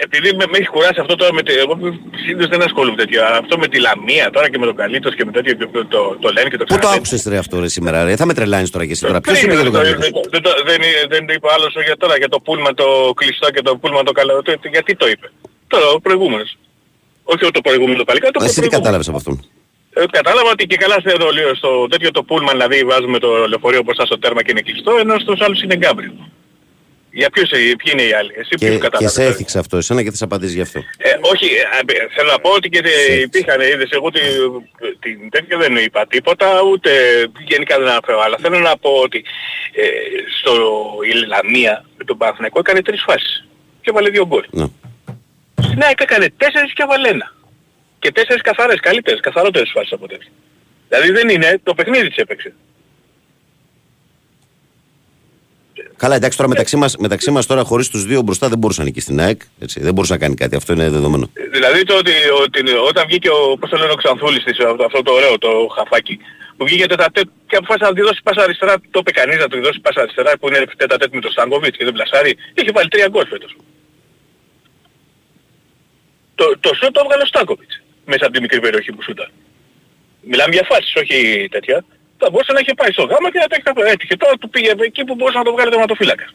Επειδή 0.00 0.28
με, 0.36 0.44
με 0.50 0.56
έχει 0.58 0.66
κουράσει 0.68 1.00
αυτό 1.00 1.14
τώρα 1.16 1.32
με 1.32 1.42
τη, 1.42 1.52
εγώ 1.54 1.78
συνήθως 2.24 2.48
δεν 2.48 2.62
ασχολούμαι 2.62 2.96
τέτοιο, 2.96 3.26
αλλά 3.26 3.36
αυτό 3.36 3.58
με 3.58 3.68
τη 3.68 3.78
Λαμία 3.80 4.30
τώρα 4.30 4.50
και 4.50 4.58
με 4.58 4.66
τον 4.66 4.76
Καλίτος 4.76 5.14
και 5.14 5.24
με 5.24 5.32
τέτοιο 5.32 5.54
και 5.54 5.66
το, 5.72 5.86
το, 5.86 6.16
το 6.20 6.28
λένε 6.32 6.48
και 6.48 6.56
το 6.56 6.64
Πού 6.64 6.72
το 6.72 6.78
ξαναλένε. 6.78 6.96
άκουσες 6.96 7.22
ρε 7.32 7.38
αυτό 7.38 7.60
ρε 7.60 7.68
σήμερα, 7.68 8.04
ρε; 8.04 8.16
Θα 8.16 8.26
με 8.26 8.34
τρελάνεις 8.34 8.70
τώρα 8.70 8.84
και 8.86 8.92
εσύ 8.92 9.02
τώρα. 9.06 9.20
Ποιος 9.20 9.34
Δεν 9.40 9.44
είναι 9.44 9.52
είναι, 9.60 9.62
για 9.62 9.72
τον 9.78 9.82
δεν- 9.82 9.92
Καλίτος; 10.00 10.20
δεν- 10.20 10.30
δεν 10.34 10.42
το- 10.42 10.62
Δεν 10.70 10.78
δεν 11.08 11.26
το 11.26 11.32
είπε 11.32 11.46
ο 11.46 11.52
άλλος 11.56 11.72
για 11.86 11.96
τώρα, 11.96 12.16
για 12.16 12.28
το 12.28 12.38
πούλμα 12.40 12.74
το 12.74 12.86
κλειστό 13.16 13.50
και 13.50 13.62
το 13.62 13.76
πούλμα 13.76 14.02
το 14.02 14.12
καλό. 14.12 14.42
Το- 14.42 14.58
Γιατί 14.76 14.96
το 14.96 15.06
είπε; 15.08 15.26
Τώρα 15.72 15.86
ο 15.96 16.00
προηγούμενος. 16.00 16.56
Όχι 17.24 17.50
το 17.58 17.60
προηγούμενο 17.60 17.98
το 17.98 18.04
παλικάρι, 18.04 18.32
το 18.32 18.38
Εσύ 18.44 18.48
τι 18.48 18.54
προηγούμενο. 18.54 18.82
κατάλαβες 18.82 19.08
από 19.08 19.16
αυτόν; 19.16 19.36
Ε, 19.94 20.04
κατάλαβα 20.18 20.50
ότι 20.50 20.64
και 20.66 20.76
καλά 20.76 20.96
στο, 21.00 21.10
στο 21.60 21.70
τέτοιο 21.92 22.10
το 22.10 22.22
πούλμαν, 22.22 22.54
δηλαδή 22.56 22.84
βάζουμε 22.84 23.18
το 23.18 23.30
λεωφορείο 23.50 23.82
μπροστά 23.84 24.04
στο 24.06 24.18
τέρμα 24.18 24.42
και 24.42 24.50
είναι 24.50 24.60
κλειστό, 24.60 24.92
ενώ 25.00 25.18
στους 25.18 25.40
άλλους 25.40 25.62
είναι 25.62 25.76
γκάμπριο. 25.76 26.12
Για 27.14 27.30
ποιους, 27.30 27.50
ε, 27.50 27.56
ποιοι 27.56 27.92
είναι 27.92 28.02
οι 28.02 28.12
άλλοι, 28.12 28.32
εσύ 28.36 28.48
Και, 28.48 28.56
ποιους 28.56 28.70
και 28.74 28.78
κατάλαβες. 28.78 29.12
σε 29.12 29.24
έθιξε 29.24 29.58
αυτό, 29.58 29.76
εσένα 29.76 30.02
και 30.02 30.10
θα 30.10 30.24
απαντήσει 30.24 30.54
γι' 30.54 30.60
αυτό. 30.60 30.78
Ε, 30.96 31.10
όχι, 31.20 31.44
ε, 31.44 31.92
ε, 31.92 32.06
θέλω 32.14 32.30
να 32.30 32.38
πω 32.38 32.50
ότι 32.50 32.68
και 32.68 32.80
Σε- 32.84 33.12
ε, 33.12 33.20
υπήρχαν, 33.20 33.60
είδες, 33.60 33.90
εγώ 33.90 34.10
τη, 34.10 34.20
την 35.00 35.30
τέτοια 35.30 35.56
δεν 35.58 35.76
είπα 35.76 36.06
τίποτα, 36.06 36.62
ούτε 36.62 36.90
γενικά 37.46 37.78
δεν 37.78 37.88
αναφέρω, 37.88 38.20
αλλά 38.20 38.36
θέλω 38.40 38.58
να 38.58 38.76
πω 38.76 38.90
ότι 38.90 39.24
ε, 39.72 39.82
στο 40.40 40.52
η 41.12 41.26
Λαμία 41.26 41.84
με 41.98 42.04
τον 42.04 42.16
Παναθηναϊκό 42.18 42.58
έκανε 42.58 42.82
τρεις 42.82 43.02
φάσεις 43.06 43.46
και 43.80 43.90
έβαλε 43.90 44.10
δύο 44.10 44.26
γκολ. 44.26 44.44
Ναι. 44.50 44.66
Στην 45.62 45.82
ΑΕΚ 45.82 46.00
έκανε 46.00 46.32
τέσσερις 46.36 46.72
και 46.72 46.82
έβαλε 46.82 47.08
ένα. 47.08 47.34
Και 47.98 48.12
τέσσερις 48.12 48.42
καθαρές, 48.42 48.80
καλύτερες, 48.80 49.20
καθαρότερες 49.20 49.70
φάσεις 49.74 49.92
από 49.92 50.06
τέτοια. 50.08 50.30
Δηλαδή 50.88 51.10
δεν 51.12 51.28
είναι, 51.28 51.60
το 51.62 51.74
παιχνίδι 51.74 52.08
της 52.08 52.16
έπαιξε. 52.16 52.52
Καλά, 55.96 56.14
εντάξει 56.14 56.36
τώρα 56.36 56.48
μεταξύ 56.48 56.76
μα 56.76 56.88
μεταξύ 56.98 57.30
μας 57.30 57.46
τώρα 57.46 57.62
χωρίς 57.64 57.88
τους 57.88 58.04
δύο 58.06 58.22
μπροστά 58.22 58.48
δεν 58.48 58.58
μπορούσε 58.58 58.80
να 58.80 58.86
νικήσει 58.86 59.04
στην 59.04 59.20
ΑΕΚ. 59.20 59.40
Έτσι, 59.58 59.80
δεν 59.80 59.94
μπορούσε 59.94 60.12
να 60.12 60.18
κάνει 60.18 60.34
κάτι. 60.34 60.56
Αυτό 60.56 60.72
είναι 60.72 60.88
δεδομένο. 60.90 61.30
Δηλαδή 61.52 61.82
το 61.82 61.96
ότι, 61.96 62.12
ότι 62.42 62.72
όταν 62.88 63.04
βγήκε 63.06 63.28
ο, 63.28 63.56
πώς 63.58 63.70
το 63.70 63.76
λένε, 63.76 63.92
ο 63.92 63.94
Ξανθούλης 63.94 64.44
της, 64.44 64.58
αυτό, 64.58 64.84
αυτό 64.84 65.02
το 65.02 65.12
ωραίο 65.12 65.38
το 65.38 65.50
χαφάκι, 65.76 66.18
που 66.56 66.64
βγήκε 66.64 66.86
τετατέτ 66.86 67.28
και 67.46 67.56
αποφάσισε 67.56 67.84
να 67.90 67.94
τη 67.94 68.00
δώσει 68.00 68.20
πάσα 68.22 68.42
αριστερά, 68.42 68.74
το 68.90 68.98
είπε 68.98 69.10
κανείς 69.10 69.38
να 69.38 69.48
του 69.48 69.60
δώσει 69.62 69.80
πάσα 69.80 70.00
αριστερά 70.00 70.38
που 70.38 70.48
είναι 70.48 70.64
τετατέτ 70.76 71.14
με 71.14 71.20
τον 71.20 71.30
Στάνκοβιτς 71.30 71.76
και 71.76 71.84
δεν 71.84 71.92
πλασάρει, 71.92 72.36
είχε 72.54 72.70
βάλει 72.74 72.88
τρία 72.88 73.08
γκολ 73.10 73.26
φέτος. 73.26 73.56
Το, 76.34 76.44
το 76.60 76.70
σούτ 76.74 76.92
το 76.92 77.00
έβγαλε 77.04 77.22
ο 77.22 77.26
Στάνκοβιτς 77.26 77.82
μέσα 78.04 78.24
από 78.24 78.34
τη 78.34 78.40
μικρή 78.40 78.60
περιοχή 78.60 78.92
που 78.92 79.02
σούταν. 79.02 79.30
Μιλάμε 80.22 80.54
για 80.54 80.66
φάσεις, 80.68 80.94
όχι 80.94 81.48
τέτοια. 81.50 81.84
Θα 82.22 82.28
μπορούσε 82.30 82.52
να 82.56 82.60
είχε 82.62 82.74
πάει 82.80 82.92
στο 82.96 83.04
γάμα 83.10 83.28
και 83.32 83.38
να 83.42 83.46
το 83.50 83.54
έχει 83.56 83.62
καθ- 83.68 83.88
έτυχε. 83.94 84.14
Τώρα 84.22 84.34
του 84.40 84.48
πήγε 84.54 84.72
εκεί 84.90 85.02
που 85.06 85.14
μπορούσε 85.14 85.38
να 85.38 85.44
το 85.44 85.52
βγάλει 85.54 85.70
τερματοφύλακα. 85.74 86.26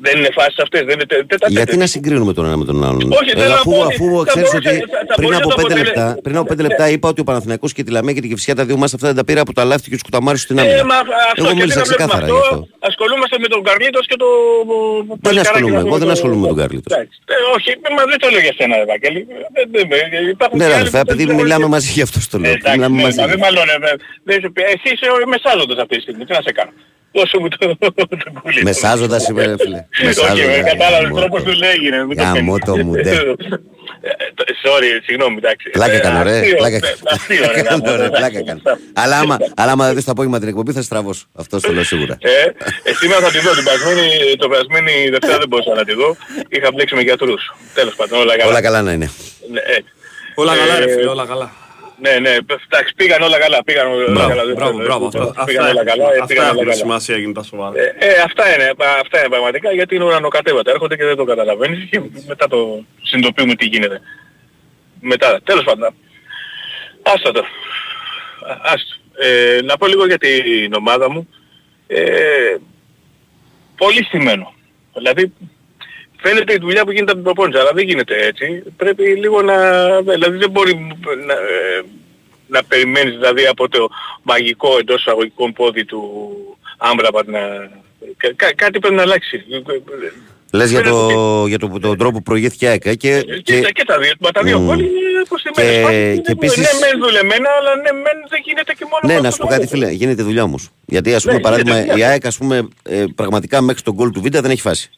Δεν 0.00 0.18
είναι 0.18 0.28
φάσεις 0.38 0.58
αυτές, 0.58 0.80
δεν 0.80 0.94
είναι 0.94 1.06
τε- 1.06 1.26
τετατέτ. 1.26 1.50
Γιατί 1.56 1.76
να 1.76 1.86
συγκρίνουμε 1.86 2.32
τον 2.32 2.44
ένα 2.46 2.56
με 2.56 2.64
τον 2.64 2.84
άλλον; 2.84 3.12
Όχι, 3.20 3.30
θέλω 3.30 3.48
να 3.48 3.54
αφού 3.54 3.70
πω 3.70 3.78
ότι 3.78 3.94
αφού 3.94 4.06
θα 4.18 4.24
ξέρεις 4.30 4.50
μπορούσε- 4.50 4.56
ότι 4.56 4.90
θα- 4.92 5.02
θα 5.08 5.14
πριν 5.18 5.28
μπορούσε 5.28 5.40
από, 5.40 5.48
να 5.48 5.54
το 5.54 5.62
πέντε 5.62 5.72
αποτελε- 5.74 5.84
λεπτά, 5.86 6.06
πριν 6.22 6.36
από 6.36 6.46
πέντε 6.50 6.62
Ναι. 6.62 6.68
λεπτά 6.68 6.84
είπα 6.94 7.06
ότι 7.12 7.20
ο 7.20 7.24
Παναθηναϊκός 7.30 7.72
και 7.76 7.82
τη 7.86 7.90
Λαμία 7.96 8.12
και 8.16 8.20
τη 8.24 8.28
Κηφισιά 8.30 8.54
τα 8.54 8.64
δύο 8.68 8.76
μας 8.82 8.90
αυτά 8.94 9.06
δεν 9.10 9.16
τα 9.20 9.24
πήρα 9.28 9.40
από 9.40 9.52
τα 9.58 9.64
λάθη 9.70 9.84
και 9.90 9.96
τους 9.98 10.02
κουταμάριους 10.08 10.42
στην 10.46 10.58
Ε, 10.58 10.60
άμυνα. 10.62 10.84
μα 10.84 10.94
αυτό 10.94 11.42
Εγώ 11.42 11.48
και 11.48 11.54
μίλησα 11.60 11.80
τι 11.82 11.88
να 11.88 11.96
βλέπουμε 11.96 11.96
ξεκάθαρα 11.96 12.26
γι' 12.26 12.40
αυτό. 12.44 12.56
Ασχολούμαστε 12.90 13.36
με 13.44 13.48
τον 13.54 13.60
Καρλίτος 13.68 14.04
και 14.10 14.16
το... 14.22 14.28
Δεν 15.28 15.38
ασχολούμαι, 15.44 15.78
εγώ 15.86 15.96
δεν 16.02 16.10
ασχολούμαι 16.16 16.40
με 16.44 16.48
τον 16.52 16.58
Καρλίτος. 16.62 16.90
Εντάξει. 16.94 17.16
Ε, 17.34 17.36
όχι, 17.56 17.70
μα 17.96 18.02
δεν 18.12 18.18
το 18.22 18.26
λέω 18.32 18.42
για 18.46 18.54
σένα, 18.58 18.74
Ευαγγέλη. 18.86 19.20
Δεν- 19.54 19.68
δεν- 19.74 19.88
δεν- 19.92 20.28
υπάρχουν 20.36 20.56
Ναι, 20.58 20.64
και 20.64 20.70
ρε 20.70 20.76
άλλοι 20.76 20.86
αδερφέ, 20.86 21.00
που 21.00 21.06
δεν 21.10 21.14
επειδή 21.16 21.30
το- 21.36 21.38
μιλάμε 21.42 21.66
μαζί 21.74 21.88
γι' 21.98 22.04
αυτό 22.08 22.18
το 22.32 22.36
Ε, 22.38 22.40
λέω. 22.42 22.52
Εντάξει, 22.58 22.76
Μιλάμε 22.76 22.96
ναι, 22.98 23.02
μαζί. 23.06 23.18
μα 23.20 23.26
δεν 23.32 23.38
μαλώνε. 23.44 23.74
ε, 23.90 23.94
δεν 24.28 24.36
σου 24.42 24.48
πει- 24.54 24.66
Εσύ 24.74 24.88
είσαι 24.94 25.06
ο 25.14 25.16
μεσάζοντας 25.34 25.78
αυτή 25.84 25.94
τη 25.98 26.02
στιγμή. 26.06 26.22
Τι 26.28 26.32
να 26.38 26.42
σε 26.48 26.52
κάνω. 26.58 26.72
Δώσε 27.12 27.36
μου 27.40 27.48
το, 27.48 27.76
το 27.78 27.92
κουλί. 28.42 28.62
Μεσάζοντας 28.62 29.28
είμαι, 29.28 29.44
ρε 29.46 29.54
φίλε. 29.58 29.76
Όχι, 29.94 30.04
Μεσάζοντας, 30.04 30.56
ε, 30.56 30.60
κατάλαβες 30.62 31.08
γαμώ 31.08 31.18
τρόπος 31.20 31.42
το. 31.42 31.50
του 31.50 31.56
λέγει. 31.58 31.88
ρε, 31.88 32.04
μην 32.04 32.16
το 32.16 32.22
Γαμώ 32.22 32.58
κάνεις. 32.58 32.64
το 32.64 32.84
μου, 32.84 32.92
ντε. 32.94 33.10
Ε, 33.10 33.14
το- 34.34 34.44
Sorry, 34.64 35.02
συγγνώμη, 35.04 35.36
εντάξει. 35.36 35.70
Πλάκα 35.70 35.92
Ε, 35.92 35.98
κάνω, 35.98 36.22
ρε. 36.22 36.38
αστείο, 36.38 36.56
Πλάκα 36.56 36.76
ε, 36.76 36.80
αστείο, 37.04 37.50
ρε, 37.54 37.62
κάνω, 37.68 37.82
γαμώ, 37.84 37.96
ρε. 37.96 38.04
εντάξει. 38.04 38.20
Πλάκα 38.20 38.42
κάνω. 38.42 38.60
Αλλά 38.92 39.18
άμα, 39.18 39.36
αλλά 39.56 39.72
άμα 39.72 39.86
δεν 39.86 39.94
δεις 39.94 40.04
το 40.04 40.10
απόγευμα 40.10 40.38
την 40.38 40.48
εκπομπή 40.48 40.72
θα 40.72 40.82
στραβώσω. 40.82 41.26
Αυτό 41.34 41.60
το 41.60 41.72
λέω 41.72 41.84
σίγουρα. 41.84 42.16
Ε, 42.20 42.30
ε, 42.90 42.92
σήμερα 42.94 43.20
θα 43.20 43.30
τη 43.30 43.38
δω. 43.38 43.50
Την 43.54 43.64
περασμένη, 43.64 44.36
το 44.38 44.48
περασμένη 44.48 45.08
Δευτέρα 45.10 45.38
δεν 45.38 45.48
μπορούσα 45.48 45.74
να 45.74 45.84
τη 45.84 45.92
δω. 45.94 46.16
Είχα 46.48 46.68
μπλέξει 46.74 46.94
με 46.94 47.00
γιατρούς. 47.02 47.54
Τέλος 47.74 47.94
πάντων, 47.94 48.18
όλα 48.20 48.36
καλά. 48.36 48.50
Όλα 48.50 48.60
καλά 48.60 48.82
να 48.82 48.92
είναι. 48.92 49.10
Ναι, 49.52 49.60
ε, 49.60 49.78
Όλα 50.34 50.56
καλά 50.56 50.74
Ε, 50.76 50.84
ρε 50.84 50.90
φίλε, 50.92 51.06
όλα 51.08 51.26
καλά. 51.26 51.50
Ναι, 52.00 52.18
ναι, 52.18 52.30
εντάξει, 52.30 52.94
πήγαν 52.96 53.22
όλα 53.22 53.38
καλά. 53.38 53.64
Πήγαν 53.64 53.86
όλα 53.86 54.10
Μπράβο, 54.12 54.28
καλά. 54.28 54.44
δεν 54.44 54.54
μπράβο, 54.54 54.72
θέλω, 54.72 54.84
μπράβο. 54.84 55.04
ε, 55.04 55.20
Αυτά- 55.28 55.44
Πήγαν 55.44 55.64
Αυτά 55.64 55.74
όλα 55.80 55.84
καλά. 55.90 56.04
ε, 56.04 56.06
αυτά 56.12 56.26
πήγαν 56.26 56.44
όλα 56.44 56.52
έχουν 56.52 56.64
καλά. 56.64 56.74
σημασία 56.76 57.14
έγινε 57.14 57.32
τα 57.32 57.42
σοβαρά. 57.42 57.80
Ε, 57.80 57.94
ε, 57.98 58.20
αυτά 58.20 58.54
είναι, 58.54 58.74
πα- 58.76 58.98
αυτά 59.02 59.18
είναι 59.18 59.28
πραγματικά 59.28 59.72
γιατί 59.72 59.94
είναι 59.94 60.04
ουρανοκατέβατα. 60.04 60.70
Έρχονται 60.70 60.96
και 60.96 61.04
δεν 61.04 61.16
το 61.16 61.24
καταλαβαίνεις 61.24 61.88
και 61.90 62.00
μετά 62.26 62.48
το 62.48 62.84
συνειδητοποιούμε 63.02 63.54
τι 63.54 63.66
γίνεται. 63.66 64.00
Μετά, 65.00 65.40
τέλος 65.44 65.64
πάντων. 65.64 65.94
Άστα 67.02 67.32
το. 67.32 67.40
Α- 67.40 68.60
Άστο. 68.62 68.94
Ε, 69.20 69.60
να 69.64 69.76
πω 69.76 69.86
λίγο 69.86 70.06
για 70.06 70.18
την 70.18 70.74
ομάδα 70.74 71.10
μου. 71.10 71.28
Ε, 71.86 72.56
πολύ 73.76 74.04
στημένο. 74.04 74.54
Δηλαδή, 74.94 75.32
φαίνεται 76.22 76.52
η 76.52 76.58
δουλειά 76.60 76.84
που 76.84 76.90
γίνεται 76.90 77.12
από 77.12 77.20
την 77.22 77.32
προπόνηση, 77.32 77.58
αλλά 77.58 77.72
δεν 77.74 77.84
γίνεται 77.88 78.14
έτσι. 78.26 78.62
Πρέπει 78.76 79.02
λίγο 79.04 79.42
να... 79.42 79.56
Δηλαδή 80.02 80.36
δεν 80.36 80.50
μπορεί 80.50 80.74
να, 81.26 81.32
ε, 81.32 81.82
να 82.46 82.64
περιμένεις 82.64 83.12
δηλαδή 83.14 83.46
από 83.46 83.68
το 83.68 83.88
μαγικό 84.22 84.76
εντός 84.80 85.00
εισαγωγικών 85.00 85.52
πόδι 85.52 85.84
του 85.84 86.02
Άμπραμπατ 86.78 87.26
να... 87.28 87.38
Κα, 88.16 88.32
κα- 88.36 88.54
κάτι 88.54 88.78
πρέπει 88.78 88.94
να 88.94 89.02
αλλάξει. 89.02 89.44
Λες 90.52 90.70
για, 90.70 90.82
το, 90.82 91.44
για 91.46 91.58
το, 91.58 91.68
τον 91.80 91.98
τρόπο 91.98 92.16
που 92.16 92.22
προηγήθηκε 92.22 92.64
η 92.64 92.68
ΑΕΚ. 92.68 92.84
ε, 92.86 92.94
Και, 92.94 93.20
Και, 93.22 93.40
και, 93.42 93.60
τα- 93.60 93.70
και 93.70 93.84
τα 93.84 93.98
δύο, 93.98 94.12
μα 94.20 94.30
τα 94.30 94.42
δύο 94.42 94.58
Μμμ. 94.58 94.66
γκολ 94.66 94.78
είναι 94.78 94.88
προσθεμένες. 95.28 95.76
Και- 95.76 95.82
Πάλι 95.82 95.96
και 95.96 96.02
είναι- 96.10 96.22
επίσης- 96.26 96.56
Ναι, 96.56 96.86
μεν 96.86 96.98
δουλεμένα, 97.00 97.48
αλλά 97.60 97.76
ναι, 97.76 97.92
μεν 97.92 98.18
δεν 98.28 98.40
γίνεται 98.44 98.72
και 98.72 98.84
μόνο 98.90 99.00
Ναι, 99.04 99.14
με 99.14 99.20
να 99.20 99.28
αυτό 99.28 99.42
σου 99.42 99.48
πω 99.48 99.54
το 99.54 99.60
κάτι, 99.60 99.74
λόγο. 99.76 99.86
φίλε. 99.86 99.96
Γίνεται 99.96 100.22
δουλειά 100.22 100.42
όμως. 100.42 100.68
Γιατί, 100.86 101.14
ας 101.14 101.22
πούμε, 101.22 101.34
Ναι, 101.34 101.40
παράδειγμα, 101.40 101.70
γίνεται 101.72 101.88
η 101.88 101.92
δουλειά. 101.92 102.08
ΑΕΚ, 102.08 102.26
ας 102.26 102.36
πούμε, 102.38 102.68
ε, 102.82 103.04
πραγματικά 103.14 103.60
μέχρι 103.60 103.82
τον 103.82 103.94
γκολ 103.94 104.10
του 104.10 104.20
Βίντα 104.20 104.40
δεν 104.40 104.50
έχει 104.50 104.60
φάση. 104.60 104.90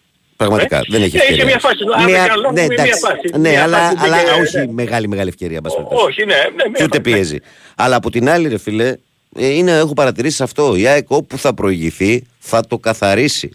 Πραγματικά. 0.45 0.77
Ε, 0.77 0.81
δεν 0.89 1.03
έχει 1.03 1.17
ναι, 1.17 1.23
είχε 1.23 1.33
ευκαιρία. 1.33 1.45
μια 1.45 1.59
φάση, 1.59 1.77
αν 1.97 2.05
δεν 2.05 2.11
Μια- 2.15 2.27
κάνω 2.27 2.41
λάθος, 2.41 2.53
ναι, 2.55 2.61
είχε 2.61 2.73
μια 2.73 2.83
εντάξει. 2.85 3.01
φάση. 3.01 3.41
Ναι, 3.41 3.49
Μια 3.51 3.63
αλλά, 3.63 3.79
φάση 3.79 3.95
που 3.95 4.01
αλλά 4.05 4.17
πήγε, 4.17 4.41
όχι 4.43 4.57
ναι. 4.59 4.67
μεγάλη, 4.73 5.09
μεγάλη 5.09 5.29
ευκαιρία. 5.29 5.57
εν 5.57 5.63
πάση 5.63 5.77
περιπτώσει. 5.77 6.05
Όχι, 6.05 6.25
ναι, 6.25 6.35
ναι, 6.35 6.65
μια 6.69 6.73
Και 6.75 6.83
ούτε 6.85 6.99
φάση. 6.99 7.11
πιέζει. 7.15 7.39
Αλλά 7.77 7.97
από 7.97 8.11
την 8.11 8.29
άλλη, 8.29 8.49
ρε 8.49 8.59
φίλε, 8.59 8.89
ε, 9.37 9.47
είναι, 9.47 9.73
έχω 9.73 9.93
παρατηρήσει 9.95 10.43
αυτό. 10.43 10.75
Η 10.77 10.87
ΑΕΚ 10.87 11.11
όπου 11.11 11.39
θα 11.39 11.55
προηγηθεί 11.55 12.25
θα 12.39 12.67
το 12.69 12.79
καθαρίσει. 12.79 13.51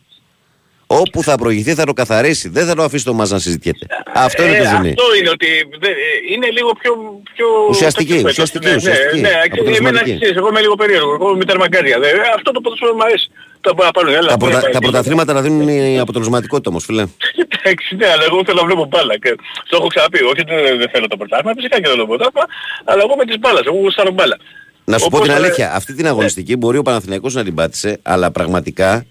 Όπου 0.88 1.24
θα 1.24 1.36
προηγηθεί 1.38 1.74
θα 1.74 1.86
το 1.86 1.94
καθαρίσει. 1.94 2.50
Δεν 2.50 2.66
θα 2.66 2.76
το 2.76 2.84
αφήσει 2.84 3.06
το 3.06 3.14
μας 3.14 3.30
να 3.30 3.40
συζητιέται. 3.40 3.86
Αυτό 4.14 4.44
είναι 4.44 4.56
Ε, 4.58 4.60
το 4.62 4.66
ζημί. 4.70 4.90
Αυτό 4.90 5.16
είναι 5.20 5.30
ότι 5.30 5.48
δε- 5.80 5.88
ε, 5.88 5.94
είναι 6.34 6.50
λίγο 6.50 6.72
πιο... 6.82 6.92
πιο 7.34 7.46
Ουσιαστική, 7.70 8.14
τέτοιος 8.14 8.32
ουσιαστική, 8.32 8.66
φέτος. 8.68 8.84
ουσιαστική. 8.84 9.22
Ναι, 9.22 9.30
ναι, 9.30 9.36
ναι, 9.36 9.42
και 9.48 9.60
εμένα 9.60 9.70
Αποτελεσματική. 9.70 10.16
ξέρεις, 10.20 10.36
εγώ 10.38 10.48
είμαι 10.50 10.62
λίγο 10.66 10.76
περίεργο. 10.76 11.14
Εγώ 11.14 11.32
είμαι 11.34 11.46
τερμαγκάρια. 11.46 12.00
Δε, 12.00 12.08
ε, 12.10 12.14
αυτό 12.36 12.52
το 12.52 12.62
ποδοσφαίρο 12.62 12.94
μου 12.94 13.04
αρέσει. 13.04 13.28
Τα 13.66 13.76
παραπάνω. 13.76 14.10
Έλα, 14.10 14.28
Τα, 14.28 14.38
πού 14.38 14.46
να 14.46 14.52
πρωτα, 14.52 14.64
πάει. 14.64 14.72
τα 14.72 14.80
πρωταθλήματα 14.80 15.34
να 15.34 15.42
δίνουν 15.42 15.68
η 15.68 16.00
αποτελεσματικότητα 16.00 16.70
όμως, 16.70 16.84
φίλε. 16.86 17.06
Εντάξει, 17.60 17.96
ναι, 17.96 18.08
αλλά 18.14 18.24
εγώ 18.30 18.42
θέλω 18.46 18.60
να 18.62 18.66
βλέπω 18.66 18.86
μπάλα. 18.86 19.18
Και 19.18 19.36
το 19.70 19.76
έχω 19.80 19.88
ξαναπεί. 19.88 20.20
Όχι 20.32 20.40
ότι 20.46 20.54
δεν 20.54 20.78
δεν 20.78 20.90
θέλω 20.90 21.08
το 21.08 21.18
πρωτάθλημα, 21.18 21.54
φυσικά 21.56 21.76
και 21.82 21.88
θέλω 21.88 22.02
το 22.04 22.08
πρωτάθλημα, 22.12 22.46
αλλά 22.86 23.02
εγώ 23.06 23.16
με 23.16 23.26
τις 23.26 23.40
μπάλας. 23.40 23.66
Εγώ 23.66 23.78
γουστάρω 23.78 24.12
μπάλα. 24.12 24.38
Να 24.86 24.98
σου 24.98 25.10
πω 25.10 25.16
Όπως, 25.18 25.28
την 25.28 25.38
ε, 25.38 25.40
αλήθεια, 25.40 25.74
αυτή 25.74 25.94
την 25.94 26.08
αγωνιστική 26.08 26.56
μπορεί 26.56 26.78
ο 26.78 26.82
Παναθηναϊκός 26.82 27.34
να 27.34 27.44
την 27.44 27.56
πάτησε, 27.56 28.00
αλλά 28.04 28.32
πραγματικά 28.32 29.06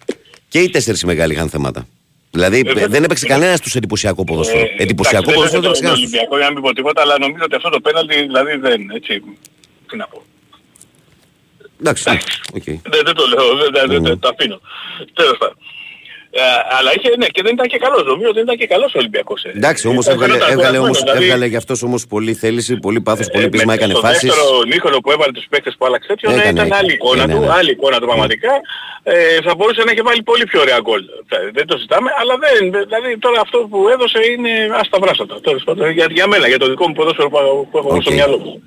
και 0.49 0.59
οι 0.59 0.71
τέσσερις 0.71 1.01
οι 1.03 1.07
μεγάλοι 1.07 1.33
είχαν 1.33 1.49
θέματα. 1.49 1.87
Δηλαδή 2.31 2.63
Ε, 2.77 2.87
δεν 2.87 3.05
έπαιξε 3.05 3.27
κανένας 3.27 3.61
τους 3.61 3.75
εντυπωσιακό 3.75 4.25
ποδόσφαιρο. 4.25 4.61
Ε, 4.61 4.83
εντυπωσιακό 4.83 5.31
εντάξει, 5.31 5.35
ποδόσφαιρο 5.35 5.63
δεν 5.63 5.71
δεν 5.71 5.71
έπαιξε 5.71 5.85
είναι 5.85 5.89
το 5.89 5.89
κανένας. 5.89 5.99
Ολυμπιακό 5.99 6.37
για 6.37 6.47
να 6.47 6.53
μην 6.53 6.63
πω 6.63 6.73
τίποτα, 6.73 7.01
αλλά 7.03 7.15
νομίζω 7.19 7.45
ότι 7.45 7.55
αυτό 7.55 7.69
το 7.69 7.81
πέναλτι 7.81 8.15
δηλαδή 8.15 8.57
δεν, 8.57 8.91
έτσι, 8.95 9.23
τι 9.89 9.97
να 9.97 10.07
πω. 10.07 10.23
Εντάξει, 11.85 12.05
οκ. 12.59 12.63
Δεν, 12.93 13.01
δεν 13.09 13.15
το 13.15 13.25
λέω, 13.33 13.47
δεν, 13.61 13.71
δεν, 13.91 14.03
δεν, 14.05 14.19
το 14.23 14.29
αφήνω. 14.33 14.59
Τέλος 15.21 15.37
πάντων. 15.39 15.57
Ε, 16.37 16.41
αλλά 16.79 16.91
είχε, 16.97 17.09
ναι, 17.17 17.27
και 17.35 17.43
δεν 17.47 17.53
ήταν 17.57 17.67
και 17.73 17.79
καλός, 17.85 18.03
νομίζω 18.13 18.29
ότι 18.33 18.39
δεν 18.41 18.45
ήταν 18.49 18.57
και 18.63 18.67
καλός 18.75 18.91
ο 18.95 18.99
Ολυμπιακός. 19.03 19.41
ε. 19.45 19.51
Εντάξει, 19.61 19.83
όμως 19.93 20.05
Ήταν 20.05 20.15
έβγαλε, 20.15 20.33
καλά, 20.39 20.45
έβγαλε, 20.53 20.77
κουρασμένος, 20.79 20.87
όμως, 20.89 21.03
δηλαδή, 21.03 21.25
έβγαλε 21.25 21.47
γι' 21.53 21.57
αυτός 21.63 21.79
όμως 21.89 22.07
πολύ 22.15 22.33
θέληση, 22.43 22.73
πολύ 22.87 23.01
πάθος, 23.01 23.27
πολύ 23.35 23.45
ε, 23.45 23.49
πείσμα, 23.49 23.67
με- 23.73 23.75
έκανε 23.79 23.93
στο 23.93 24.03
φάσεις. 24.07 24.21
δεύτερο 24.31 24.63
νίκολο 24.73 24.97
που 25.03 25.11
έβαλε 25.15 25.33
τους 25.33 25.47
παίκτες 25.51 25.75
που 25.79 25.85
άλλαξε 25.87 26.09
τέτοιο, 26.09 26.31
ναι, 26.31 26.37
Έκανε, 26.37 26.51
ήταν 26.61 26.73
άλλη 26.81 26.93
εικόνα 26.93 27.23
είναι, 27.23 27.35
του, 27.35 27.41
ναι. 27.41 27.51
άλλη 27.59 27.71
εικόνα 27.71 27.97
του 28.01 28.07
πραγματικά. 28.11 28.53
Ε, 29.03 29.15
θα 29.47 29.53
μπορούσε 29.57 29.83
να 29.87 29.91
έχει 29.91 30.01
βάλει 30.09 30.23
πολύ 30.31 30.45
πιο 30.51 30.61
ωραία 30.61 30.79
γκολ. 30.87 31.03
Ε, 31.29 31.51
Δεν 31.59 31.67
το 31.67 31.77
ζητάμε, 31.83 32.09
αλλά 32.21 32.35
δεν, 32.45 32.59
δηλαδή 32.89 33.19
τώρα 33.19 33.39
αυτό 33.41 33.59
που 33.71 33.79
έδωσε 33.95 34.19
είναι 34.33 34.51
άστα 34.81 34.99
βράστα. 35.03 35.25
Τέλος 35.49 35.63
πάντων, 35.65 35.91
για, 35.91 36.07
για 36.11 36.27
μένα, 36.33 36.47
για 36.49 36.59
το 36.59 36.67
δικό 36.73 36.85
μου 36.89 36.95
ποδόσφαιρο 36.99 37.29
που, 37.31 37.39
που 37.71 37.79
έχω 37.79 37.89
Οκ. 37.95 38.03
στο 38.03 38.13
μυαλό 38.13 38.39
μου. 38.39 38.63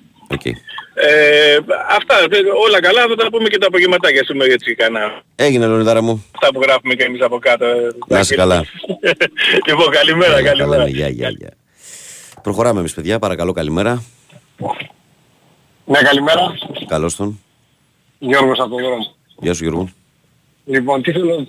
Οκ. 0.98 1.04
Ε, 1.04 1.58
αυτά, 1.90 2.16
ε, 2.20 2.38
όλα 2.66 2.80
καλά, 2.82 3.06
θα 3.08 3.16
τα 3.16 3.30
πούμε 3.30 3.50
και 3.50 3.58
τα 3.58 3.68
απογευματάκια 3.68 4.24
σήμερα 4.24 4.52
έτσι 4.54 4.76
κανένα. 4.76 5.22
Έγινε, 5.36 5.66
Λεωνιδάρα 5.66 6.02
μου. 6.02 6.26
Αυτά 6.36 6.54
που 6.54 6.62
γράφουμε 6.62 6.94
και 6.94 7.04
εμείς 7.04 7.22
από 7.22 7.40
κάτω. 7.40 7.66
Να 8.08 8.20
είσαι 8.20 8.36
καλά. 8.36 8.66
λοιπόν, 9.68 9.90
καλημέρα, 9.92 10.34
Καλά, 10.34 10.48
καλημέρα. 10.50 10.84
ναι, 10.84 10.90
Γεια, 10.90 11.08
γεια, 11.10 11.30
γεια. 11.30 11.50
Προχωράμε 12.44 12.80
εμείς, 12.80 12.94
παιδιά. 12.94 13.20
Παρακαλώ, 13.20 13.52
καλημέρα. 13.52 14.04
Ναι, 15.86 16.00
καλημέρα. 16.02 16.54
Καλώς 16.88 17.16
τον. 17.16 17.40
Γιώργος 18.20 18.60
από 18.60 18.70
τον 18.70 18.84
δρόμο. 18.84 19.16
Γεια 19.40 19.54
σου, 19.54 19.64
Γιώργο. 19.64 19.90
Λοιπόν, 20.66 21.02
τι 21.02 21.12
θέλω... 21.12 21.48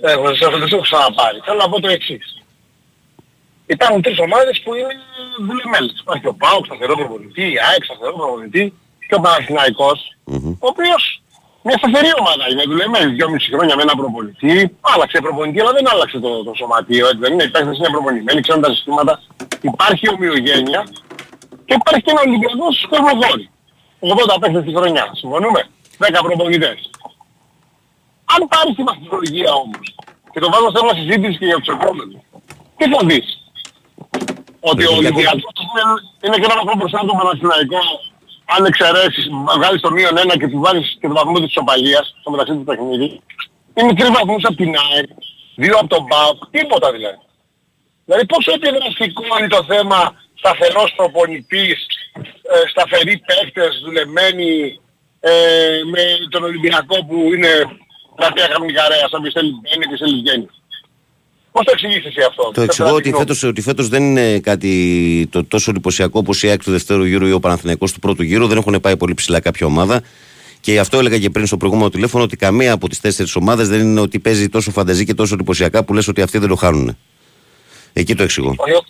Έχω, 0.00 0.34
σε 0.34 0.44
αυτό 0.44 0.58
δεν 0.58 0.68
το 0.68 0.76
έχω 0.76 0.84
ξαναπάρει. 0.84 1.38
Θέλω 1.44 1.58
να 1.58 1.68
πω 1.68 1.80
το 1.80 1.88
εξής. 1.88 2.42
Υπάρχουν 3.66 4.02
τρεις 4.02 4.18
ομάδες 4.18 4.60
που 4.64 4.74
είναι 4.74 4.86
δουλεμένες. 5.46 6.00
Υπάρχει 6.00 6.26
ο 6.26 6.34
ΠΑΟΚ, 6.34 6.64
σταθερό 6.64 6.94
προπονητή, 6.96 7.42
η 7.42 7.58
ΑΕΚ, 7.70 7.84
σταθερό 7.84 8.12
προπονητή 8.12 8.72
και 9.08 9.14
ο 9.14 9.20
Παναθηναϊκός, 9.20 9.98
Μμμ. 10.24 10.50
ο 10.50 10.66
οποίος 10.72 11.02
μια 11.68 11.76
σταθερή 11.80 12.10
ομάδα 12.20 12.44
είναι 12.50 12.64
δουλεμένη. 12.72 13.12
Δυόμιση 13.18 13.48
χρόνια 13.54 13.76
με 13.76 13.82
ένα 13.82 13.94
προπονητή. 14.00 14.76
Άλλαξε 14.92 15.18
προπονητή, 15.26 15.60
αλλά 15.60 15.72
δεν 15.72 15.84
άλλαξε 15.92 16.18
το, 16.18 16.44
το 16.44 16.52
σωματείο. 16.54 17.04
Έτσι 17.06 17.18
δεν 17.24 17.32
είναι. 17.32 17.42
Οι 17.42 17.50
παίκτες 17.54 17.78
είναι 17.78 17.90
προπονημένοι, 17.96 18.40
ξέρουν 18.40 18.62
τα 18.62 18.70
συστήματα. 18.74 19.22
Υπάρχει 19.60 20.04
ομοιογένεια 20.14 20.80
και 21.66 21.74
υπάρχει 21.80 22.02
και 22.04 22.10
ένα 22.14 22.22
Ολυμπιακός 22.26 22.86
κοσμοφόρη. 22.90 23.50
80 24.00 24.40
παίκτες 24.40 24.64
τη 24.64 24.72
χρονιά. 24.78 25.04
Συμφωνούμε. 25.20 25.60
10 25.98 26.20
προπονητές. 26.26 26.78
Αν 28.34 28.40
πάρεις 28.52 28.74
τη 28.76 28.82
βαθμολογία 28.88 29.52
όμως 29.64 29.86
και 30.32 30.40
το 30.42 30.48
βάζω 30.52 30.68
σε 30.74 30.78
ένα 30.82 30.94
συζήτηση 31.00 31.38
και 31.40 31.48
για 31.50 31.58
τους 31.60 31.70
επόμενους, 31.76 32.20
τι 32.76 32.84
θα 32.92 33.00
δεις; 33.08 33.26
Ότι 34.70 34.82
ο 34.90 34.92
Ολυμπιακό. 34.98 35.30
Ολυμπιακός 35.32 35.56
είναι, 35.64 35.84
είναι 36.24 36.36
και 36.40 36.46
ένα 36.48 36.56
βαθμό 36.58 36.74
μπροστά 36.78 36.98
από 37.00 37.08
τον 37.10 37.16
Παναθηναϊκό 37.20 37.82
αν 38.54 38.64
εξαιρέσεις, 38.64 39.28
βγάλεις 39.56 39.80
το 39.80 39.90
μείον 39.90 40.16
ένα 40.16 40.36
και 40.38 40.48
του 40.48 40.60
βάλεις 40.60 40.96
και 41.00 41.08
το 41.08 41.14
βαθμό 41.14 41.38
της 41.38 41.46
ισοπαλίας 41.46 42.14
στο 42.20 42.30
μεταξύ 42.30 42.52
του 42.52 42.64
παιχνίδι. 42.64 43.20
Είναι 43.74 43.94
τρεις 43.94 44.10
βαθμούς 44.10 44.44
από 44.44 44.56
την 44.56 44.74
ΑΕΚ, 44.84 45.08
δύο 45.54 45.76
από 45.78 45.86
τον 45.86 46.06
ΠΑΟΚ, 46.06 46.38
τίποτα 46.50 46.92
δηλαδή. 46.92 47.18
Δηλαδή 48.04 48.26
πόσο 48.26 48.52
επιδραστικό 48.52 49.24
είναι 49.38 49.48
το 49.48 49.64
θέμα 49.68 50.14
σταθερός 50.34 50.92
προπονητής, 50.96 51.86
ε, 52.52 52.68
σταθεροί 52.68 53.22
παίκτες, 53.26 53.80
δουλεμένοι, 53.84 54.80
ε, 55.20 55.32
με 55.92 56.02
τον 56.30 56.42
Ολυμπιακό 56.44 57.04
που 57.04 57.16
είναι 57.34 57.52
γραφεία 58.18 58.48
Χαμιγαρέας, 58.52 59.12
αν 59.12 59.30
θέλει 59.32 59.52
μπαίνει 59.60 59.86
και 59.90 59.96
θέλει 59.96 60.20
βγαίνει. 60.20 60.48
Πώς 61.56 61.64
το 61.64 61.70
εξηγήσεις 61.74 62.04
εσύ 62.06 62.20
αυτό; 62.28 62.42
Το 62.42 62.50
Θέλω 62.54 62.64
εξηγώ 62.64 62.88
να 62.88 62.94
ότι 62.94 63.02
συγγνώμη. 63.02 63.26
φέτος, 63.26 63.42
ότι 63.42 63.60
φέτος 63.60 63.88
δεν 63.88 64.02
είναι 64.02 64.38
κάτι 64.40 65.26
το 65.30 65.44
τόσο 65.44 65.70
εντυπωσιακό 65.70 66.18
όπως 66.18 66.42
η 66.42 66.48
ΑΕΚ 66.48 66.62
του 66.62 66.70
δεύτερου 66.70 67.04
γύρου 67.04 67.26
ή 67.26 67.32
ο 67.32 67.40
Παναθηναϊκός 67.40 67.92
του 67.92 67.98
πρώτου 67.98 68.22
γύρου. 68.22 68.46
Δεν 68.46 68.56
έχουν 68.56 68.80
πάει 68.80 68.96
πολύ 68.96 69.14
ψηλά 69.14 69.40
κάποια 69.40 69.66
ομάδα. 69.66 70.02
Και 70.60 70.72
γι' 70.72 70.78
αυτό 70.78 70.98
έλεγα 70.98 71.18
και 71.18 71.30
πριν 71.30 71.46
στο 71.46 71.56
προηγούμενο 71.56 71.88
τηλέφωνο 71.90 72.24
ότι 72.24 72.36
καμία 72.36 72.72
από 72.72 72.88
τις 72.88 73.00
τέσσερις 73.00 73.36
ομάδες 73.36 73.68
δεν 73.68 73.80
είναι 73.80 74.00
ότι 74.00 74.18
παίζει 74.18 74.48
τόσο 74.48 74.70
φανταζή 74.70 75.04
και 75.04 75.14
τόσο 75.14 75.34
εντυπωσιακά 75.34 75.84
που 75.84 75.94
λες 75.94 76.08
ότι 76.08 76.22
αυτοί 76.22 76.38
δεν 76.38 76.48
το 76.48 76.54
χάνουν. 76.56 76.96
Εκεί 77.92 78.14
το 78.14 78.22
εξηγώ. 78.22 78.54
Εγώ- 78.66 78.84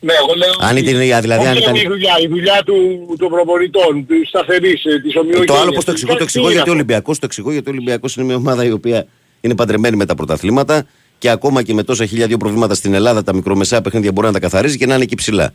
Ναι, 0.00 0.12
εγώ 0.12 0.34
λέω... 0.36 0.68
Αν 0.68 0.76
ότι- 0.76 0.90
ήταν- 0.90 1.20
δηλαδή, 1.20 1.40
όχι 1.40 1.48
αν 1.48 1.54
είναι 1.56 1.62
ήταν- 1.64 1.74
η 1.74 1.86
δουλειά, 1.86 2.12
η 2.22 2.28
δουλειά 2.28 2.62
του, 2.64 2.74
των 3.18 3.28
προπονητών, 3.28 4.06
της 4.06 4.28
σταθερής, 4.28 4.84
ε, 4.84 5.00
της 5.00 5.16
ομοιογένειας. 5.16 5.46
Το 5.46 5.54
άλλο 5.54 5.70
πώ 5.72 5.84
το 5.84 5.90
εξηγώ, 5.90 6.14
το 6.16 6.22
εξηγώ 6.22 6.46
Τι 6.46 6.52
είναι 6.52 6.62
γιατί 6.62 6.70
ο 6.70 6.72
αυτό; 6.72 6.72
Ολυμπιακό 6.72 7.12
το 7.12 7.18
εξηγώ 7.22 7.52
γιατί 7.52 7.68
ο 7.68 7.72
Ολυμπιακός 7.72 8.16
είναι 8.16 8.26
μια 8.26 8.36
ομάδα 8.36 8.64
η 8.64 8.70
οποία 8.70 9.06
είναι 9.40 9.54
παντρεμένη 9.54 9.96
με 9.96 10.04
τα 10.06 10.14
πρωταθλήματα 10.14 10.86
και 11.22 11.30
ακόμα 11.30 11.62
και 11.62 11.74
με 11.74 11.82
τόσα 11.82 12.06
χίλια 12.06 12.26
δύο 12.26 12.36
προβλήματα 12.36 12.74
στην 12.74 12.94
Ελλάδα 12.94 13.22
τα 13.22 13.34
μικρομεσαία 13.34 13.80
παιχνίδια 13.82 14.12
μπορεί 14.12 14.26
να 14.26 14.32
τα 14.32 14.40
καθαρίζει 14.40 14.76
και 14.78 14.86
να 14.86 14.94
είναι 14.94 15.02
εκεί 15.02 15.14
ψηλά. 15.14 15.54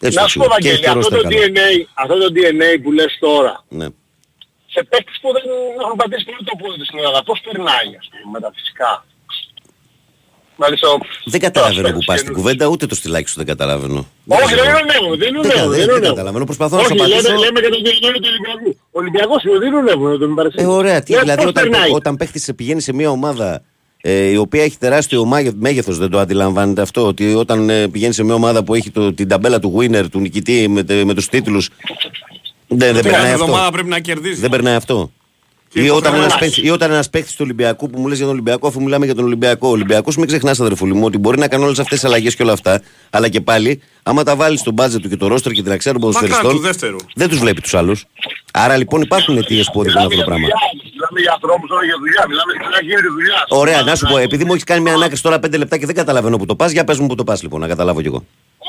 Έτσι 0.00 0.16
Να 0.18 0.22
το 0.22 0.28
σου 0.28 0.38
πω 0.38 0.44
εξηγώ. 0.44 0.60
Και 0.60 0.68
έχει 0.68 0.80
Βαγγέλη, 0.80 0.80
και 0.80 0.88
αυτό 0.88 1.00
ρόστερ 1.00 1.18
το, 1.22 1.28
καλά. 1.28 1.46
DNA, 1.46 1.70
αυτό 2.02 2.14
το 2.22 2.28
DNA 2.36 2.70
που 2.82 2.90
λες 2.92 3.12
τώρα, 3.20 3.54
Ναι. 3.78 3.86
σε 4.74 4.80
παίκτες 4.90 5.16
που 5.22 5.28
δεν 5.36 5.42
έχουν 5.82 5.96
πατήσει 6.02 6.24
πολύ 6.28 6.42
το 6.50 6.54
πόδι 6.60 6.84
στην 6.88 6.98
Ελλάδα, 7.00 7.18
πώς 7.28 7.38
περνάει 7.46 7.88
ας 8.00 8.06
πούμε 8.10 8.26
με 8.34 8.38
τα 8.44 8.50
φυσικά. 8.56 8.90
Δηλαδή 10.56 10.76
στο... 10.82 10.90
Δεν 11.34 11.40
καταλαβαίνω 11.46 11.88
που 11.96 12.02
στο- 12.02 12.12
πας 12.12 12.20
στην 12.20 12.32
κουβέντα, 12.38 12.64
ούτε 12.72 12.84
το 12.86 12.94
στυλάκι 13.00 13.28
σου 13.30 13.38
δεν 13.42 13.46
καταλαβαίνω. 13.52 14.00
Όχι, 14.42 14.54
δεν 14.58 14.64
είναι 14.70 14.84
νέο, 14.92 15.06
δεν 15.22 15.28
είναι 15.34 15.40
Δεν 15.48 15.50
νέο, 15.56 15.64
κα- 15.64 15.68
δεν 15.68 15.78
δεν 15.78 15.88
είναι 15.88 15.98
νέο. 15.98 16.08
καταλαβαίνω. 16.12 16.44
Προσπαθώ 16.50 16.74
να 16.76 16.82
Όχι, 16.82 16.88
σου 16.96 17.04
απαντήσω. 17.04 17.20
λέμε, 17.32 17.38
λέμε 17.44 17.58
για 17.64 17.70
το 17.74 17.78
DNA 17.84 18.10
του 18.22 18.28
Ολυμπιακού. 18.32 18.70
Ο 18.94 18.98
Ολυμπιακός 19.02 19.40
είναι, 19.44 19.58
δεν 19.62 19.68
είναι 19.72 19.82
νέο, 19.88 20.16
δεν 20.22 20.28
με 20.28 20.32
Ε, 20.32 20.36
παρασύρει. 20.40 20.64
ωραία, 20.80 20.98
τι, 21.02 21.12
Ναι, 21.12 21.18
δηλαδή 21.20 21.40
πώς 21.42 21.50
όταν, 21.52 21.62
περνάει; 21.68 21.90
όταν 21.92 22.16
παίχτης 22.16 22.50
πηγαίνει 22.56 22.80
σε 22.80 22.92
μια 22.98 23.10
ομάδα 23.10 23.48
ε, 23.54 23.62
η 24.02 24.36
οποία 24.36 24.62
έχει 24.62 24.78
τεράστιο 24.78 25.24
μέγεθος, 25.58 25.98
δεν 25.98 26.10
το 26.10 26.18
αντιλαμβάνεται 26.18 26.82
αυτό. 26.82 27.06
Ότι 27.06 27.34
όταν 27.34 27.70
ε, 27.70 27.88
πηγαίνει 27.88 28.12
σε 28.14 28.22
μια 28.24 28.34
ομάδα 28.34 28.64
που 28.64 28.74
έχει 28.74 28.90
το, 28.90 29.12
την 29.12 29.28
ταμπέλα 29.28 29.58
του 29.58 29.76
winner, 29.78 30.04
του 30.10 30.20
νικητή 30.20 30.68
με, 30.68 30.82
τε- 30.82 31.04
με 31.04 31.14
τους 31.14 31.28
τίτλους. 31.28 31.68
Δεν, 32.68 32.78
δεν 32.78 32.94
Κάθε 32.94 33.08
περνάει 33.08 33.32
αυτό. 33.32 33.44
εβδομάδα 33.44 33.70
πρέπει 33.70 33.88
να 33.88 33.98
κερδίζει. 34.00 34.40
Δεν 34.40 34.50
περνάει 34.50 34.74
αυτό. 34.74 35.10
Και 35.72 35.80
Ή 35.80 35.82
όταν, 35.82 35.96
υποχρεώνεται. 35.98 36.24
ένας 36.26 36.38
παίκτης, 36.38 36.64
ή 36.64 36.70
όταν 36.70 36.90
ένας 36.90 37.10
παίκτης 37.10 37.32
του 37.32 37.40
Ολυμπιακού 37.44 37.90
που 37.90 38.00
μου 38.00 38.06
λες 38.08 38.16
για 38.16 38.26
τον 38.26 38.34
Ολυμπιακό, 38.34 38.66
αφού 38.68 38.82
μιλάμε 38.82 39.04
για 39.04 39.14
τον 39.14 39.24
Ολυμπιακό. 39.24 39.68
Ο 39.68 39.70
Ολυμπιακός 39.70 40.16
μην 40.16 40.26
ξεχνάς 40.26 40.60
αδερφούλη 40.60 40.94
μου 40.94 41.04
ότι 41.04 41.18
μπορεί 41.18 41.38
να 41.38 41.48
κάνει 41.48 41.64
όλες 41.64 41.78
αυτές 41.78 41.98
τις 42.00 42.08
αλλαγές 42.08 42.34
και 42.36 42.42
όλα 42.42 42.52
αυτά. 42.52 42.82
Αλλά 43.10 43.28
και 43.28 43.40
πάλι, 43.40 43.80
άμα 44.02 44.22
τα 44.22 44.36
βάλεις 44.36 44.60
στο 44.60 44.70
μπάτζετ 44.72 45.00
του 45.02 45.08
και 45.08 45.16
το 45.16 45.26
ρόστρο 45.26 45.52
και 45.52 45.62
την 45.62 45.72
αξία 45.72 45.92
των 45.92 46.00
Μακράν 46.04 46.22
του 46.22 46.28
ποδοσφαιριστών, 46.28 46.62
δεύτερου. 46.70 46.96
δεν 47.14 47.28
τους 47.28 47.38
βλέπει 47.38 47.60
τους 47.60 47.74
άλλους. 47.74 48.04
Άρα 48.52 48.76
λοιπόν 48.76 49.00
υπάρχουν 49.02 49.36
αιτίες 49.36 49.70
που 49.72 49.80
οδηγούν 49.80 50.02
αυτό 50.02 50.16
το 50.16 50.24
πράγμα. 50.24 50.46
Μιλάμε 51.10 51.20
για 51.20 51.32
ανθρώπους 51.32 51.68
τώρα 51.68 51.84
για 51.84 51.96
δουλειά, 51.98 52.24
μιλάμε 52.28 52.52
για 52.52 52.68
να 52.68 52.80
γίνεται 52.86 53.08
δουλειά. 53.08 53.44
Ωραία, 53.48 53.82
να 53.82 53.94
σου 53.94 54.06
πω, 54.06 54.18
επειδή 54.18 54.44
μου 54.44 54.54
έχει 54.54 54.64
κάνει 54.64 54.80
μια 54.80 54.94
ανάκριση 54.94 55.22
τώρα 55.22 55.36
5 55.36 55.58
λεπτά 55.58 55.76
και 55.78 55.86
δεν 55.86 55.94
καταλαβαίνω 55.94 56.36
που 56.36 56.46
το 56.46 56.56
πας, 56.56 56.70
για 56.70 56.84
πες 56.84 56.98
μου 56.98 57.06
που 57.06 57.14
το 57.14 57.24
πας 57.24 57.42
λοιπόν, 57.42 57.60
να 57.60 57.68
καταλάβω 57.68 58.00
κι 58.00 58.06
εγώ. 58.06 58.24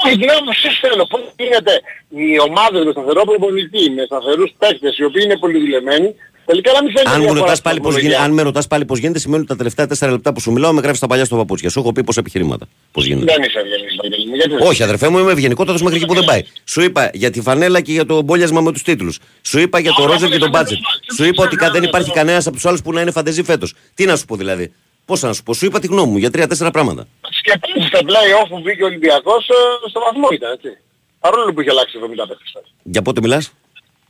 Όχι, 0.06 0.16
δεν 0.26 0.30
όμως 0.42 0.56
εσείς 0.64 0.80
θέλω. 0.84 1.04
Πώς 1.14 1.22
γίνεται 1.38 1.74
οι 2.20 2.40
ομάδες 2.48 2.82
με 2.86 2.92
σταθερό 2.92 3.22
προπονητή, 3.30 3.84
με 3.96 4.04
σταθερούς 4.10 4.52
παίκτες, 4.62 4.98
οι 4.98 5.04
οποίοι 5.04 5.22
είναι 5.26 5.38
πολυδηλεμένοι, 5.44 6.10
τελικά 6.46 6.72
να 6.72 6.82
μην 6.84 6.92
θέλουν 6.96 7.08
Αν, 7.12 7.16
μου 7.16 7.20
διαφορά 7.22 7.40
ρωτάς 7.42 7.58
στην 7.58 7.70
πάλι 7.70 7.80
πώς 7.80 7.94
γίνεται, 7.94 8.08
βαθμολογία. 8.10 8.26
αν 8.26 8.32
με 8.38 8.42
ρωτάς 8.50 8.68
πάλι 8.68 8.86
πώς 8.86 8.98
γίνεται, 9.00 9.20
σημαίνει 9.20 9.40
ότι 9.42 9.50
τα 9.52 9.58
τελευταία 9.62 9.86
4 9.86 10.12
λεπτά 10.12 10.34
που 10.34 10.40
σου 10.40 10.52
μιλάω 10.52 10.74
με 10.74 10.82
γράφεις 10.82 11.00
τα 11.00 11.08
παλιά 11.08 11.26
στο 11.26 11.36
παπούτσια. 11.36 11.70
Σου 11.70 11.80
έχω 11.80 11.92
πει 11.94 12.04
πόσα 12.04 12.20
επιχειρήματα. 12.20 12.66
Πώς 12.92 13.06
γίνεται. 13.06 13.34
Δεν 13.34 13.44
είσαι 13.44 13.60
ευγενής, 13.60 13.96
Βαγγέλη 14.02 14.26
μου, 14.30 14.36
γιατί 14.36 14.50
δεν 14.56 14.68
Όχι, 14.68 14.84
αδερφέ 14.84 15.08
μου, 15.10 15.18
είμαι 15.20 15.32
ευγενικότατος 15.32 15.82
μέχρι 15.82 15.98
εκεί 15.98 16.06
που 16.06 16.14
δεν 16.14 16.24
πάει. 16.24 16.44
Σου 16.64 16.82
είπα 16.82 17.10
για 17.14 17.30
τη 17.30 17.42
φανέλα 17.42 17.82
και 17.82 17.92
για 17.92 18.06
το 18.06 18.22
μπόλιασμα 18.22 18.62
με 18.62 18.72
τους 18.72 18.82
τίτλους. 18.84 19.20
Σου 19.42 19.60
είπα 19.60 19.80
για 19.80 19.92
το 19.98 20.06
ρόζερ 20.06 20.30
και 20.30 20.38
τον 20.38 20.50
μπάτζετ. 20.50 20.78
Σου 21.16 21.24
είπα 21.26 21.44
ότι 21.44 21.56
κα- 21.56 21.72
δεν 21.72 21.84
υπάρχει 21.84 22.12
κανένας 22.12 22.46
από 22.48 22.56
τους 22.56 22.66
άλλους 22.66 22.82
που 22.82 22.94
να 22.94 23.02
είναι 23.02 23.12
φαντεζή 23.12 23.44
φέτος. 23.44 23.74
Τι 23.94 24.06
να 24.06 24.16
σου 24.16 24.26
πω 24.26 24.36
δηλαδή. 24.36 24.74
Πώς 25.10 25.22
να 25.22 25.34
σου 25.34 25.44
πω, 25.44 25.54
σου 25.54 25.66
είπα 25.66 25.80
τη 25.80 25.88
γνώμη 25.88 26.12
μου 26.12 26.18
για 26.18 26.32
τρία-τέσσερα 26.32 26.72
πράγματα. 26.72 27.08
σκεφτείς 27.40 27.86
στα 27.88 28.00
play-off 28.00 28.48
που 28.50 28.62
βγήκε 28.64 28.84
ο 28.84 28.86
Ολυμπιακός 28.86 29.50
ε, 29.50 29.54
στο 29.90 30.00
βαθμό 30.00 30.28
ήταν, 30.32 30.52
έτσι. 30.52 30.78
Παρόλο 31.20 31.54
που 31.54 31.62
είχε 31.62 31.70
αλλάξει 31.70 31.98
70 32.02 32.06
παίκτες. 32.28 32.52
Για 32.84 33.02
πότε 33.02 33.22
μιλάς; 33.22 33.54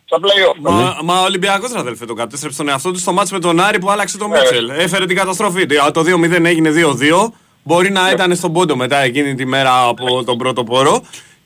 Στα 0.05 0.17
play-off. 0.23 0.55
Μα, 0.59 0.97
μα 1.03 1.19
ο 1.21 1.23
Ολυμπιακός 1.23 1.71
ρε 1.71 1.79
αδελφέ 1.79 2.05
τον 2.05 2.15
κατέστρεψε 2.15 2.57
τον 2.57 2.69
εαυτό 2.69 2.91
του 2.91 2.99
στο 2.99 3.11
μάτς 3.13 3.31
με 3.31 3.39
τον 3.39 3.59
Άρη 3.59 3.79
που 3.79 3.89
άλλαξε 3.89 4.17
τον 4.17 4.29
Ναι. 4.29 4.37
Μίτσελ. 4.39 4.69
Έφερε 4.69 5.05
την 5.05 5.15
καταστροφή. 5.15 5.65
Το 5.93 6.01
2-0 6.01 6.45
έγινε 6.45 6.69
2-2. 6.71 7.33
Μπορεί 7.63 7.91
Ναι. 7.91 7.99
να 7.99 8.09
ήταν 8.11 8.35
στον 8.35 8.53
πόντο 8.53 8.75
μετά 8.75 8.97
εκείνη 8.97 9.35
τη 9.35 9.45
μέρα 9.45 9.83
από 9.87 10.23
τον 10.23 10.37
πρώτο 10.37 10.63
πόρο. 10.63 11.03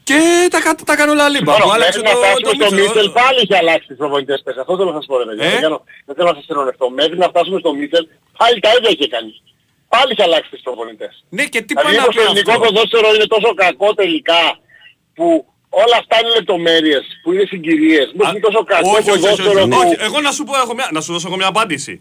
Και 0.09 0.19
τα, 0.53 0.59
κα- 0.65 0.75
τα 0.89 0.95
κάνει 0.99 1.11
όλα 1.15 1.27
λίμπα. 1.33 1.51
Τώρα, 1.53 1.63
Που 1.65 1.71
άλλαξε 1.75 1.99
μέχρι 1.99 2.07
να 2.09 2.15
το, 2.15 2.21
φτάσουμε 2.23 2.49
το 2.49 2.55
στο 2.59 2.65
Μίτσελ. 2.75 2.85
Μίτσελ 2.85 3.07
πάλι 3.21 3.39
είχε 3.43 3.55
αλλάξει 3.61 3.87
τις 3.91 3.97
προπονητές 4.01 4.39
πες. 4.45 4.55
Αυτό 4.63 4.71
θέλω 4.77 4.89
να 4.93 4.97
σας 4.99 5.05
πω 5.09 5.13
ρε 5.21 5.25
παιδιά. 5.29 5.45
Ε; 5.47 5.51
Δεν 5.55 5.61
κάνω- 5.67 5.81
Δεν 6.07 6.13
θέλω 6.17 6.27
να 6.31 6.35
σας 6.37 6.43
συγχωρευτώ. 6.47 6.85
Μέχρι 6.99 7.15
να 7.23 7.27
φτάσουμε 7.33 7.57
στο 7.63 7.71
Μίτσελ 7.79 8.03
πάλι 8.39 8.57
τα 8.65 8.69
ίδια 8.77 8.89
είχε 8.95 9.07
κάνει. 9.15 9.31
Πάλι 9.93 10.09
είχε 10.13 10.23
αλλάξει 10.29 10.49
τις 10.55 10.61
προπονητές. 10.67 11.13
Ναι 11.37 11.43
και 11.53 11.59
τι 11.67 11.71
Δηλαδή 11.73 11.85
πάει 11.85 11.95
να 11.95 12.01
μήπως 12.01 12.15
πει 12.15 12.19
το 12.21 12.25
ελληνικό 12.27 12.51
αυτό. 12.57 12.63
ποδόσφαιρο 12.67 13.07
είναι 13.15 13.27
τόσο 13.35 13.49
κακό 13.63 13.89
τελικά 14.01 14.41
που 15.17 15.27
όλα 15.83 15.97
αυτά 16.01 16.15
είναι 16.21 16.31
λεπτομέρειες, 16.39 17.03
που 17.23 17.27
είναι 17.33 17.45
συγκυρίες. 17.53 18.05
Μήπως 18.13 18.29
είναι 18.31 18.43
τόσο 18.47 18.61
κακό 18.73 18.89
όχι, 18.89 18.97
όχι, 18.99 19.09
όχι, 19.09 19.19
ποδόσφαιρο 19.21 19.61
όχι, 19.63 19.69
που... 19.73 19.77
όχι. 19.83 19.95
Εγώ 20.07 20.17
να 20.27 20.31
σου 20.35 20.43
πω, 20.47 20.53
έχω 20.63 20.73
μια, 20.77 20.87
να 20.95 21.01
σου 21.03 21.11
δώσω 21.13 21.27
εγώ 21.29 21.37
μια 21.41 21.49
απάντηση. 21.55 21.93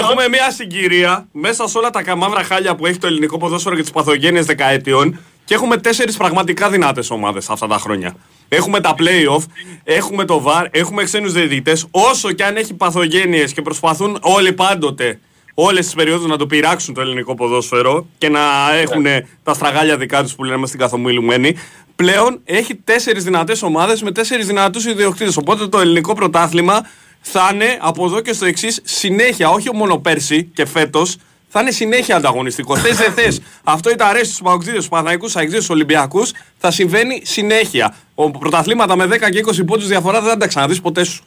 Έχουμε 0.00 0.28
μια 0.28 0.50
συγκυρία 0.58 1.12
μέσα 1.32 1.68
σε 1.68 1.78
όλα 1.78 1.90
τα 1.90 2.02
καμάβρα 2.02 2.42
χάλια 2.42 2.74
που 2.76 2.86
έχει 2.86 2.98
το 2.98 3.06
ελληνικό 3.06 3.36
ποδόσφαιρο 3.38 3.74
και 3.76 3.82
τις 3.82 3.90
παθογένειες 3.90 4.46
δεκαετιών 4.46 5.20
και 5.48 5.54
έχουμε 5.54 5.76
τέσσερις 5.76 6.16
πραγματικά 6.16 6.70
δυνατές 6.70 7.10
ομάδες 7.10 7.50
αυτά 7.50 7.66
τα 7.66 7.78
χρόνια. 7.78 8.16
Έχουμε 8.48 8.80
τα 8.80 8.94
play-off, 8.98 9.42
έχουμε 9.84 10.24
το 10.24 10.44
VAR, 10.46 10.66
έχουμε 10.70 11.04
ξένους 11.04 11.32
διαιτητές. 11.32 11.86
Όσο 11.90 12.32
και 12.32 12.44
αν 12.44 12.56
έχει 12.56 12.74
παθογένειες 12.74 13.52
και 13.52 13.62
προσπαθούν 13.62 14.18
όλοι 14.20 14.52
πάντοτε 14.52 15.20
όλες 15.54 15.84
τις 15.84 15.94
περιόδους 15.94 16.26
να 16.26 16.36
το 16.36 16.46
πειράξουν 16.46 16.94
το 16.94 17.00
ελληνικό 17.00 17.34
ποδόσφαιρο 17.34 18.06
και 18.18 18.28
να 18.28 18.40
έχουν 18.74 19.04
τα 19.42 19.54
στραγάλια 19.54 19.96
δικά 19.96 20.22
τους 20.22 20.34
που 20.34 20.44
λέμε 20.44 20.66
στην 20.66 20.78
καθομιλουμένη, 20.78 21.56
πλέον 21.96 22.40
έχει 22.44 22.74
τέσσερις 22.74 23.24
δυνατές 23.24 23.62
ομάδες 23.62 24.02
με 24.02 24.12
τέσσερις 24.12 24.46
δυνατούς 24.46 24.84
ιδιοκτήτες. 24.84 25.36
Οπότε 25.36 25.66
το 25.68 25.78
ελληνικό 25.78 26.14
πρωτάθλημα 26.14 26.86
θα 27.20 27.50
είναι 27.52 27.78
από 27.80 28.04
εδώ 28.04 28.20
και 28.20 28.32
στο 28.32 28.46
εξής 28.46 28.80
συνέχεια, 28.84 29.50
όχι 29.50 29.74
μόνο 29.74 29.98
πέρσι 29.98 30.44
και 30.44 30.66
φέτος, 30.66 31.16
θα 31.48 31.60
είναι 31.60 31.70
συνέχεια 31.70 32.16
ανταγωνιστικό. 32.16 32.76
θες 32.76 32.96
δεν 32.96 33.12
θες. 33.12 33.40
Αυτό 33.64 33.90
είτε 33.90 34.04
αρέσει 34.04 34.24
στους 34.24 34.40
Παοξίδες, 34.42 34.76
στους 34.76 34.88
Παναγικού, 34.88 35.22
στους 35.28 35.36
Αεξίδε, 35.36 35.60
στους 35.62 35.74
Ολυμπιακούς, 35.74 36.32
θα 36.58 36.70
συμβαίνει 36.70 37.20
συνέχεια. 37.24 37.94
Ο 38.14 38.30
πρωταθλήματα 38.30 38.96
με 38.96 39.06
10 39.06 39.30
και 39.30 39.38
20 39.38 39.64
πόντους 39.66 39.86
διαφορά 39.88 40.20
δεν 40.20 40.30
θα 40.30 40.36
τα 40.36 40.46
ξαναδείς 40.46 40.80
ποτέ 40.80 41.04
σου. 41.04 41.22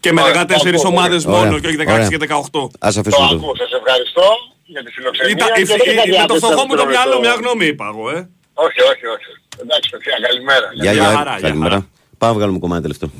Και 0.00 0.12
με 0.12 0.22
Ωραία, 0.22 0.32
14 0.44 0.46
το 0.46 0.78
ακούω. 0.78 0.88
ομάδε 0.90 1.14
Ωραία. 1.26 1.30
μόνο 1.44 1.58
και 1.58 1.66
όχι 1.66 1.76
16 1.76 1.86
Ωραία. 1.92 2.08
και 2.08 2.16
18. 2.16 2.30
Α 2.38 2.38
Το 2.50 3.00
αφήσουμε 3.00 3.02
το. 3.10 3.34
ακούω, 3.36 3.54
σας 3.56 3.70
ευχαριστώ 3.80 4.26
για 4.64 4.82
τη 4.84 4.90
φιλοξενία. 4.90 5.32
Ήταν, 5.32 5.48
και 5.56 5.64
δεν 5.64 5.76
είχα 5.84 5.94
με 5.94 6.00
το 6.00 6.10
διάθεση 6.10 6.38
φτωχό 6.38 6.54
να 6.54 6.66
μου 6.66 6.74
το 6.74 6.78
σας 6.82 6.88
μυαλό, 6.90 7.12
το- 7.12 7.20
μια 7.20 7.34
γνώμη 7.40 7.66
είπα 7.66 7.86
εγώ, 7.92 8.04
ε. 8.10 8.28
Όχι, 8.66 8.80
όχι, 8.92 9.06
όχι. 9.16 9.30
Εντάξει, 9.62 9.90
παιδιά, 9.90 10.14
καλημέρα. 10.26 10.66
Γεια, 10.74 10.92
Γεια 10.92 10.92
γεια. 10.92 11.10
χαρά, 11.18 11.30
γεια 11.38 11.40
Καλημέρα. 11.48 11.70
χαρά. 11.74 11.86
Πάμε 12.18 12.32
να 12.32 12.38
βγάλουμε 12.38 12.58
κομμάτι 12.58 12.82
τελευταίο. 12.82 13.10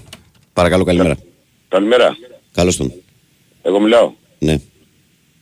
Παρακαλώ, 0.52 0.84
καλημέρα. 0.84 1.16
Καλημέρα. 1.68 2.16
Καλώς 2.58 2.76
τον. 2.76 2.92
Εγώ 3.62 3.80
μιλάω. 3.80 4.12
Ναι. 4.38 4.56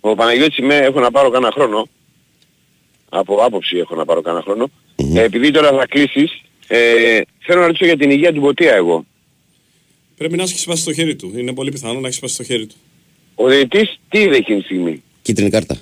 Ο 0.00 0.14
Παναγιώτης 0.14 0.56
είμαι, 0.56 0.76
έχω 0.76 1.00
να 1.00 1.10
πάρω 1.10 1.30
κάνα 1.30 1.50
χρόνο. 1.52 1.88
Από 3.08 3.34
άποψη 3.34 3.76
έχω 3.76 3.94
να 3.94 4.04
πάρω 4.04 4.20
κάνα 4.20 4.42
χρόνο. 4.42 4.70
Μμμ. 4.96 5.16
Ε, 5.16 5.22
επειδή 5.22 5.50
τώρα 5.50 5.70
θα 5.70 5.86
κλείσεις, 5.86 6.42
ε, 6.66 7.20
θέλω 7.38 7.60
να 7.60 7.66
ρωτήσω 7.66 7.84
για 7.84 7.96
την 7.96 8.10
υγεία 8.10 8.32
του 8.32 8.40
Μποτία 8.40 8.74
εγώ. 8.74 9.04
Πρέπει 10.16 10.36
να 10.36 10.42
έχει 10.42 10.58
σπάσει 10.58 10.84
το 10.84 10.92
χέρι 10.92 11.16
του. 11.16 11.32
Είναι 11.36 11.54
πολύ 11.54 11.70
πιθανό 11.70 12.00
να 12.00 12.06
έχει 12.06 12.16
σπάσει 12.16 12.36
το 12.36 12.42
χέρι 12.42 12.66
του. 12.66 12.74
Ο 13.34 13.48
διαιτητής 13.48 14.00
τι 14.08 14.18
είδε 14.18 14.36
εκείνη 14.36 14.58
τη 14.58 14.64
στιγμή; 14.64 15.02
Κίτρινη 15.22 15.50
κάρτα. 15.50 15.76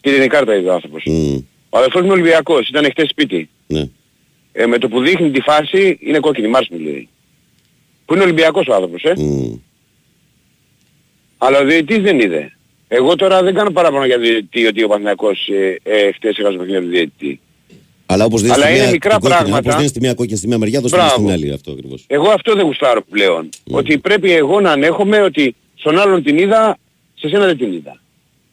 Τι 0.00 0.14
είναι 0.14 0.24
η 0.24 0.28
κάρτα 0.28 0.54
είδε 0.56 0.68
ο 0.68 0.72
άνθρωπος. 0.72 1.02
Μμ, 1.06 1.36
Ο 1.68 1.78
αδελφός 1.78 2.00
μου 2.00 2.06
είναι 2.06 2.14
Ολυμπιακός, 2.14 2.68
ήταν 2.68 2.84
χτες 2.90 3.08
σπίτι. 3.08 3.48
Ναι. 3.66 3.88
Ε, 4.52 4.66
με 4.66 4.78
το 4.78 4.88
που 4.88 5.00
δείχνει 5.00 5.30
τη 5.30 5.40
φάση 5.40 5.98
είναι 6.00 6.18
κόκκινη, 6.18 6.48
μάρς 6.48 6.68
μου 6.68 6.78
λέει. 6.78 7.08
Που 8.04 8.14
είναι 8.14 8.22
Ολυμπιακός 8.22 8.66
ο 8.66 8.74
άνθρωπος, 8.74 9.02
ε. 9.02 9.12
Μμ. 9.16 9.54
Αλλά 11.38 11.58
ο 11.60 11.64
διαιτητής 11.64 12.02
δεν 12.02 12.20
είδε. 12.20 12.53
Εγώ 12.88 13.16
τώρα 13.16 13.42
δεν 13.42 13.54
κάνω 13.54 13.70
παράπονο 13.70 14.04
για 14.04 14.18
διαιτητή 14.18 14.66
ότι 14.66 14.82
ο 14.82 14.86
Παναθηναϊκός 14.88 15.48
ε, 15.48 15.80
ε, 15.82 16.12
χτες 16.12 16.38
έχασε 16.38 16.56
το 16.56 16.62
παιχνίδι 16.64 16.84
του 16.84 16.90
διαιτητή. 16.90 17.40
Αλλά 18.06 18.24
όπως 18.24 18.42
δίνεις 18.42 18.56
Αλλά 18.56 18.64
στη 18.64 18.74
είναι 18.74 18.82
μία 18.82 18.90
μικρά 18.90 19.10
την 19.10 19.20
κόκκινη, 19.20 19.38
πράγματα. 19.38 19.58
όπως 19.58 19.74
δίνεις 19.74 19.90
στη 19.90 20.00
μία 20.00 20.14
κόκκινη 20.14 20.38
στη 20.38 20.46
μία 20.48 20.58
μεριά, 20.58 20.80
δώστε 20.80 20.96
Μπράβο. 20.96 21.14
στην 21.14 21.30
άλλη 21.30 21.52
αυτό 21.52 21.70
ακριβώς. 21.70 22.04
Εγώ 22.06 22.30
αυτό 22.30 22.54
δεν 22.54 22.64
γουστάρω 22.64 23.02
πλέον. 23.10 23.48
Mm. 23.48 23.72
Ότι 23.74 23.98
πρέπει 23.98 24.32
εγώ 24.32 24.60
να 24.60 24.70
ανέχομαι 24.70 25.20
ότι 25.20 25.54
στον 25.74 25.98
άλλον 25.98 26.22
την 26.22 26.38
είδα, 26.38 26.78
σε 27.14 27.28
σένα 27.28 27.46
δεν 27.46 27.56
την 27.56 27.72
είδα. 27.72 28.00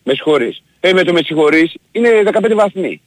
Με 0.04 0.14
συγχωρείς. 0.14 0.64
Ε, 0.80 0.94
με 0.94 1.04
το 1.04 1.14
με 1.14 1.22
συγχωρείς 1.24 1.74
είναι 1.92 2.10
15 2.26 2.54
βαθμοί. 2.56 3.02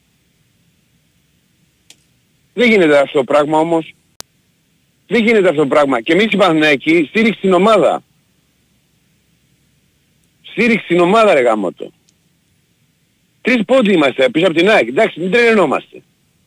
Δεν 2.55 2.70
γίνεται 2.70 2.98
αυτό 2.98 3.18
το 3.18 3.24
πράγμα 3.24 3.59
όμως. 3.59 3.94
Δεν 5.06 5.24
γίνεται 5.24 5.48
αυτό 5.48 5.60
το 5.60 5.66
πράγμα. 5.68 6.01
Και 6.01 6.12
εμείς 6.12 6.24
οι 6.30 6.36
Παναθηναϊκοί 6.36 7.06
στήριξη 7.09 7.38
στην 7.38 7.52
ομάδα. 7.52 8.02
Στήριξη 10.56 10.85
στην 10.85 11.01
ομάδα 11.01 11.35
ρε 11.35 11.40
γάμοτο. 11.40 11.93
Τρεις 13.40 13.64
πόντοι 13.64 13.93
είμαστε 13.93 14.28
πίσω 14.28 14.47
από 14.47 14.55
την 14.55 14.68
ΑΕΚ. 14.70 14.89
Εντάξει, 14.89 15.20
μην 15.20 15.31
τρελαινόμαστε. 15.31 16.02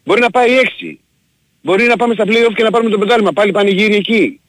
Μπορεί 0.06 0.20
να 0.22 0.30
πάει 0.30 0.58
έξι. 0.58 1.00
Μπορεί 1.62 1.84
να 1.86 1.96
πάμε 1.96 2.14
στα 2.14 2.24
play-off 2.28 2.52
και 2.56 2.64
να 2.64 2.72
πάρουμε 2.72 2.90
το 2.90 2.98
πεντάλημα. 2.98 3.32
Πάλι 3.34 3.52
πανηγύρι 3.52 3.96
εκεί. 3.96 4.40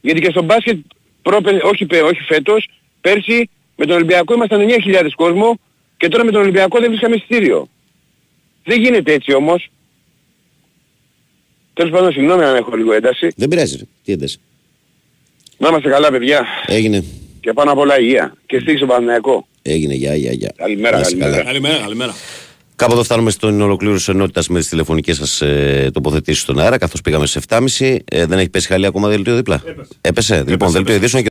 Γιατί 0.00 0.20
και 0.20 0.30
στο 0.30 0.42
μπάσκετ, 0.42 0.76
πρόπε, 1.22 1.58
όχι, 1.62 1.86
πε- 1.86 2.02
όχι 2.02 2.20
φέτος, 2.22 2.68
πέρσι 3.00 3.48
με 3.76 3.86
τον 3.86 3.96
Ολυμπιακό 3.96 4.34
ήμασταν 4.34 4.60
9.000 4.60 5.08
κόσμο 5.16 5.58
και 5.96 6.08
τώρα 6.08 6.24
με 6.24 6.30
τον 6.30 6.40
Ολυμπιακό 6.40 6.78
δεν 6.80 6.88
βρίσκαμε 6.88 7.14
εισιτήριο. 7.14 7.68
Δεν 8.64 8.80
γίνεται 8.80 9.12
έτσι 9.12 9.32
όμως. 9.32 9.68
Τέλος 11.74 11.90
πάντων, 11.90 12.12
συγγνώμη 12.12 12.44
αν 12.44 12.56
έχω 12.56 12.76
λίγο 12.76 12.92
ένταση. 12.92 13.28
Δεν 13.36 13.48
πειράζει. 13.48 13.76
ρε. 13.76 13.84
Τι 14.04 14.12
ένταση. 14.12 14.38
Να 15.58 15.68
είμαστε 15.68 15.88
καλά 15.88 16.10
παιδιά. 16.10 16.46
Έγινε. 16.66 17.04
Και 17.46 17.52
πάνω 17.52 17.72
απ' 17.72 17.78
όλα 17.78 18.00
υγεία. 18.00 18.32
Και 18.46 18.54
στήριξη 18.56 18.76
στον 18.76 18.88
Παναθηναϊκό. 18.88 19.46
Έγινε. 19.62 19.94
Γεια, 19.94 20.14
γεια, 20.14 20.32
γεια. 20.32 20.52
Καλημέρα, 20.56 20.94
Να 20.96 21.00
είστε 21.00 21.10
καλημέρα. 21.16 21.36
καλά. 21.36 21.50
Καλημέρα, 21.52 21.78
καλημέρα. 21.82 22.14
Κάπου 22.76 22.92
εδώ 22.92 23.02
φτάνουμε 23.02 23.30
στην 23.30 23.60
ολοκλήρωση 23.60 24.10
ενότητας 24.10 24.48
με 24.48 24.58
τις 24.58 24.68
τηλεφωνικές 24.68 25.16
σας 25.16 25.40
ε, 25.40 25.90
τοποθετήσεις 25.92 26.42
στον 26.42 26.58
αέρα, 26.58 26.78
καθώς 26.78 27.00
πήγαμε 27.00 27.26
σε 27.26 27.40
7.30. 27.48 27.96
Ε, 28.04 28.26
δεν 28.26 28.38
έχει 28.38 28.48
πέσει 28.48 28.66
χαλή 28.66 28.86
ακόμα 28.86 29.08
δελτίο 29.08 29.36
δίπλα; 29.36 29.62
Έπεσε. 30.00 30.44
Λοιπόν, 30.46 30.70
δελτίο 30.70 30.94
ειδήσεων 30.94 31.22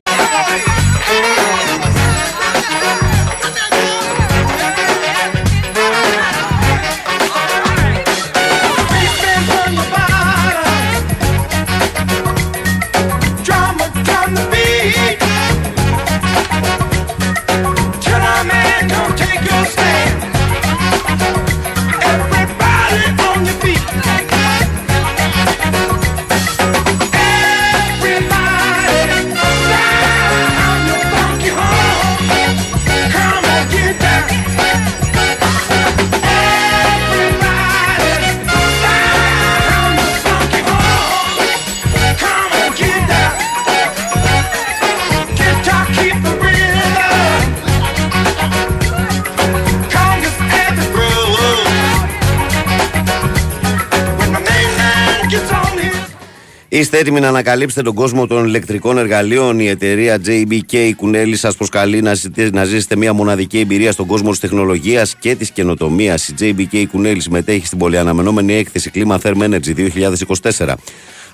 Είστε 56.96 57.08
έτοιμοι 57.08 57.24
να 57.24 57.28
ανακαλύψετε 57.28 57.82
τον 57.82 57.94
κόσμο 57.94 58.26
των 58.26 58.46
ηλεκτρικών 58.46 58.98
εργαλείων; 58.98 59.60
Η 59.60 59.68
εταιρεία 59.68 60.20
JBK 60.26 60.90
Κουνέλης 60.96 61.40
σας 61.40 61.56
προσκαλεί 61.56 62.02
να, 62.02 62.14
ζητήσετε- 62.14 62.54
να 62.54 62.64
ζήσετε 62.64 62.96
μια 62.96 63.12
μοναδική 63.12 63.58
εμπειρία 63.58 63.92
στον 63.92 64.06
κόσμο 64.06 64.30
της 64.30 64.40
τεχνολογίας 64.40 65.16
και 65.18 65.34
της 65.34 65.50
καινοτομίας. 65.50 66.28
Η 66.28 66.34
JBK 66.40 66.84
Κουνέλης 66.90 67.22
συμμετέχει 67.22 67.66
στην 67.66 67.78
πολυαναμενόμενη 67.78 68.54
έκθεση 68.54 68.90
Clima 68.94 69.16
Therm 69.22 69.36
Energy 69.42 69.74
2024. 69.74 70.76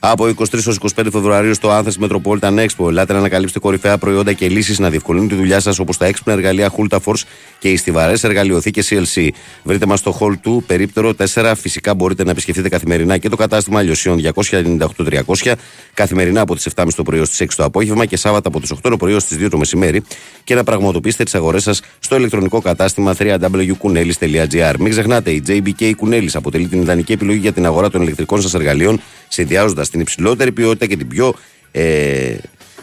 Από 0.05 0.25
23 0.25 0.53
έως 0.53 0.79
25 0.97 1.07
Φεβρουαρίου 1.13 1.55
στο 1.55 1.69
Athens 1.71 2.05
Metropolitan 2.05 2.67
Expo. 2.67 2.89
Ελάτε 2.89 3.13
να 3.13 3.19
ανακαλύψετε 3.19 3.59
κορυφαία 3.59 3.99
προϊόντα 3.99 4.33
και 4.33 4.49
λύσεις 4.49 4.79
να 4.79 4.91
διευκολύνουν 4.91 5.29
τη 5.29 5.35
δουλειά 5.35 5.61
σας 5.61 5.79
όπως 5.79 5.97
τα 5.97 6.07
έξυπνα 6.07 6.33
εργαλεία 6.33 6.73
Hulta 6.77 6.99
Force 7.05 7.23
και 7.59 7.69
οι 7.69 7.77
στιβαρές 7.77 8.25
εργαλειοθήκε 8.25 8.83
CLC. 8.89 9.29
Βρείτε 9.63 9.87
μας 9.87 9.99
στο 9.99 10.19
Hall 10.21 10.49
2, 10.49 10.63
περίπτερο 10.67 11.13
4. 11.35 11.53
Φυσικά 11.57 11.95
μπορείτε 11.95 12.25
να 12.25 12.31
επισκεφτείτε 12.31 12.69
καθημερινά 12.69 13.19
και 13.19 13.29
το 13.29 13.37
κατάστημα 13.37 13.83
Λιωσίων 13.83 14.21
298-300 14.35 15.53
καθημερινά 15.95 16.41
από 16.41 16.55
τις 16.55 16.69
7.30 16.75 16.87
το 16.97 17.03
πρωί 17.03 17.21
ω 17.21 17.23
τις 17.23 17.43
6 17.43 17.47
το 17.57 17.65
απόγευμα 17.65 18.07
και 18.07 18.17
Σάββατα 18.17 18.49
από 18.49 18.61
τις 18.61 18.73
8 18.73 18.77
το 18.83 18.97
πρωί 18.97 19.15
ω 19.15 19.19
τις 19.19 19.37
2 19.41 19.47
το 19.51 19.59
μεσημέρι 19.59 20.03
και 20.45 20.55
να 20.55 20.65
πραγματοποιήσετε 20.65 21.25
τις 21.25 21.35
αγορές 21.35 21.63
σας 21.63 21.83
στο 21.99 22.17
ηλεκτρονικό 22.17 22.61
κατάστημα 22.61 23.15
www.kunelis.gr. 23.19 24.75
Μην 24.79 24.91
ξεχνάτε, 24.91 25.31
η 25.31 25.43
JBK 25.49 25.93
Kunelis 26.01 26.33
αποτελεί 26.33 26.67
την 26.67 26.81
ιδανική 26.81 27.13
επιλογή 27.13 27.39
για 27.39 27.53
την 27.53 27.67
αγορά 27.67 27.91
των 27.91 28.03
ηλεκτρικών 28.03 28.43
σας 28.43 28.55
εργαλείων, 28.55 29.01
συνδυάζοντας 29.33 29.91
την 29.91 30.01
υψηλότερη 30.01 30.53
ποιότητα 30.53 30.87
και 30.87 30.97
την 30.97 31.09
πιο 31.09 31.35
ε, 31.71 32.35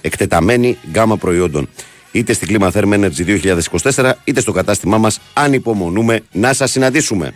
εκτεταμένη 0.02 0.78
γκάμα 0.92 1.18
προϊόντων. 1.18 1.70
Είτε 2.12 2.34
στην 2.34 2.48
Clima 2.52 2.72
Therm 2.72 2.94
Energy 2.94 3.40
2024, 3.94 4.12
είτε 4.24 4.42
στο 4.42 4.52
κατάστημά 4.52 4.98
μας, 4.98 5.22
αν 5.34 5.54
υπομονούμε 5.54 6.20
να 6.32 6.54
σας 6.54 6.72
συναντήσουμε. 6.72 7.34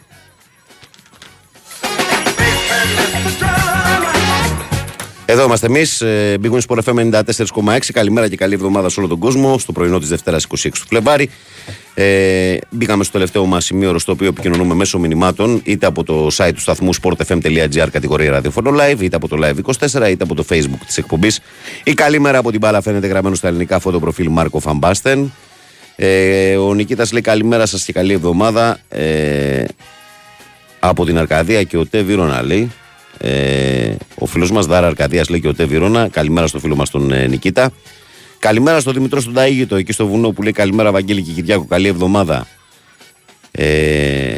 Εδώ 5.25 5.43
είμαστε 5.43 5.65
εμείς, 5.65 6.03
Big 6.41 6.51
Wings 6.51 6.59
Sport 6.67 6.79
FM 6.83 7.23
94,6. 7.65 7.77
Καλημέρα 7.93 8.27
και 8.29 8.35
καλή 8.35 8.53
εβδομάδα 8.53 8.89
σε 8.89 8.99
όλο 8.99 9.09
τον 9.09 9.19
κόσμο. 9.19 9.57
Στο 9.59 9.71
πρωινό 9.71 9.99
της 9.99 10.09
Δευτέρας 10.09 10.47
26 10.47 10.69
του 10.79 10.87
Φλεβάρι. 10.87 11.29
Ε, 11.93 12.57
μπήκαμε 12.69 13.03
στο 13.03 13.13
τελευταίο 13.13 13.45
μας 13.45 13.65
σημείο, 13.65 13.99
στο 13.99 14.11
οποίο 14.11 14.27
επικοινωνούμε 14.27 14.73
μέσω 14.73 14.99
μηνυμάτων, 14.99 15.61
είτε 15.63 15.85
από 15.85 16.03
το 16.03 16.27
site 16.33 16.51
του 16.53 16.59
σταθμού 16.59 16.89
sportfm.gr 17.01 17.87
κατηγορία 17.91 18.31
ραδιοφωνο 18.31 18.71
live, 18.71 19.01
είτε 19.01 19.15
από 19.15 19.27
το 19.27 19.37
live 19.41 19.55
24, 20.01 20.09
είτε 20.09 20.23
από 20.23 20.35
το 20.35 20.45
facebook 20.49 20.81
της 20.85 20.97
εκπομπής. 20.97 21.39
Η 21.83 21.93
καλή 21.93 22.19
μέρα 22.19 22.37
από 22.37 22.51
την 22.51 22.59
μπάλα 22.59 22.81
φαίνεται 22.81 23.07
γραμμένο 23.07 23.35
στα 23.35 23.47
ελληνικά 23.47 23.79
φωτοπροφίλ 23.79 24.27
Μάρκο 24.29 24.59
Φαμπάστεν. 24.59 25.33
Ε, 25.95 26.55
ο 26.55 26.73
Νικήτας 26.73 27.11
λέει 27.11 27.21
καλημέρα 27.21 27.65
σας 27.65 27.83
και 27.83 27.93
καλή 27.93 28.13
εβδομάδα 28.13 28.79
ε, 28.89 29.63
από 30.79 31.05
την 31.05 31.17
Αρκαδία 31.17 31.63
και 31.63 31.77
ο 31.77 31.85
Τέ 31.85 32.01
Βίρονα 32.01 32.43
λέει 32.43 32.71
ε, 33.17 33.95
ο 34.15 34.25
φίλος 34.25 34.51
μας 34.51 34.65
Δάρα 34.65 34.87
Αρκαδίας 34.87 35.29
λέει 35.29 35.41
και 35.41 35.47
ο 35.47 35.53
Τέ 35.53 35.65
Βίρονα 35.65 36.07
καλημέρα 36.07 36.47
στο 36.47 36.59
φίλο 36.59 36.75
μας 36.75 36.89
τον 36.89 37.11
ε, 37.11 37.27
Νικήτα 37.27 37.71
καλημέρα 38.39 38.79
στο 38.79 38.91
Δημητρό 38.91 39.19
στον 39.19 39.33
Ταΐγητο 39.37 39.77
εκεί 39.77 39.91
στο 39.91 40.07
βουνό 40.07 40.31
που 40.31 40.41
λέει 40.41 40.51
καλημέρα 40.51 40.91
Βαγγέλη 40.91 41.21
και 41.21 41.31
Κυριάκο 41.31 41.65
καλή 41.65 41.87
εβδομάδα 41.87 42.47
ε, 43.51 44.35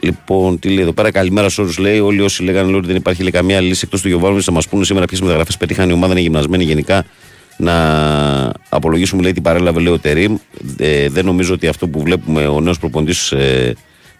Λοιπόν, 0.00 0.58
τι 0.58 0.68
λέει 0.68 0.82
εδώ 0.82 0.92
πέρα, 0.92 1.10
καλημέρα 1.10 1.48
σε 1.48 1.60
όλους. 1.60 1.78
Λέει 1.78 1.98
όλοι 1.98 2.20
όσοι 2.20 2.42
λέγανε 2.42 2.66
λέει, 2.66 2.78
ότι 2.78 2.86
δεν 2.86 2.96
υπάρχει 2.96 3.22
λέει, 3.22 3.30
καμία 3.30 3.60
λύση 3.60 3.80
εκτός 3.84 4.00
του 4.00 4.08
Γιωβάνου, 4.08 4.40
να 4.46 4.52
μας 4.52 4.68
πούνε 4.68 4.84
σήμερα 4.84 5.06
ποιες 5.06 5.20
μεταγραφές 5.20 5.56
πετύχαν 5.56 5.88
η 5.90 5.92
ομάδα 5.92 6.12
είναι 6.12 6.20
γυμνασμένη 6.22 6.64
γενικά. 6.64 7.04
Να 7.56 8.52
απολογίσουμε 8.68 9.22
λέει 9.22 9.32
την 9.32 9.42
παρέλαβε 9.42 9.80
λέει 9.80 9.92
ο 9.92 9.98
Τερήμ. 9.98 10.36
Ε, 10.76 11.08
δεν 11.08 11.24
νομίζω 11.24 11.54
ότι 11.54 11.66
αυτό 11.66 11.88
που 11.88 12.00
βλέπουμε 12.00 12.46
ο 12.46 12.60
νέος 12.60 12.78
προποντή 12.78 13.12
ε, 13.30 13.72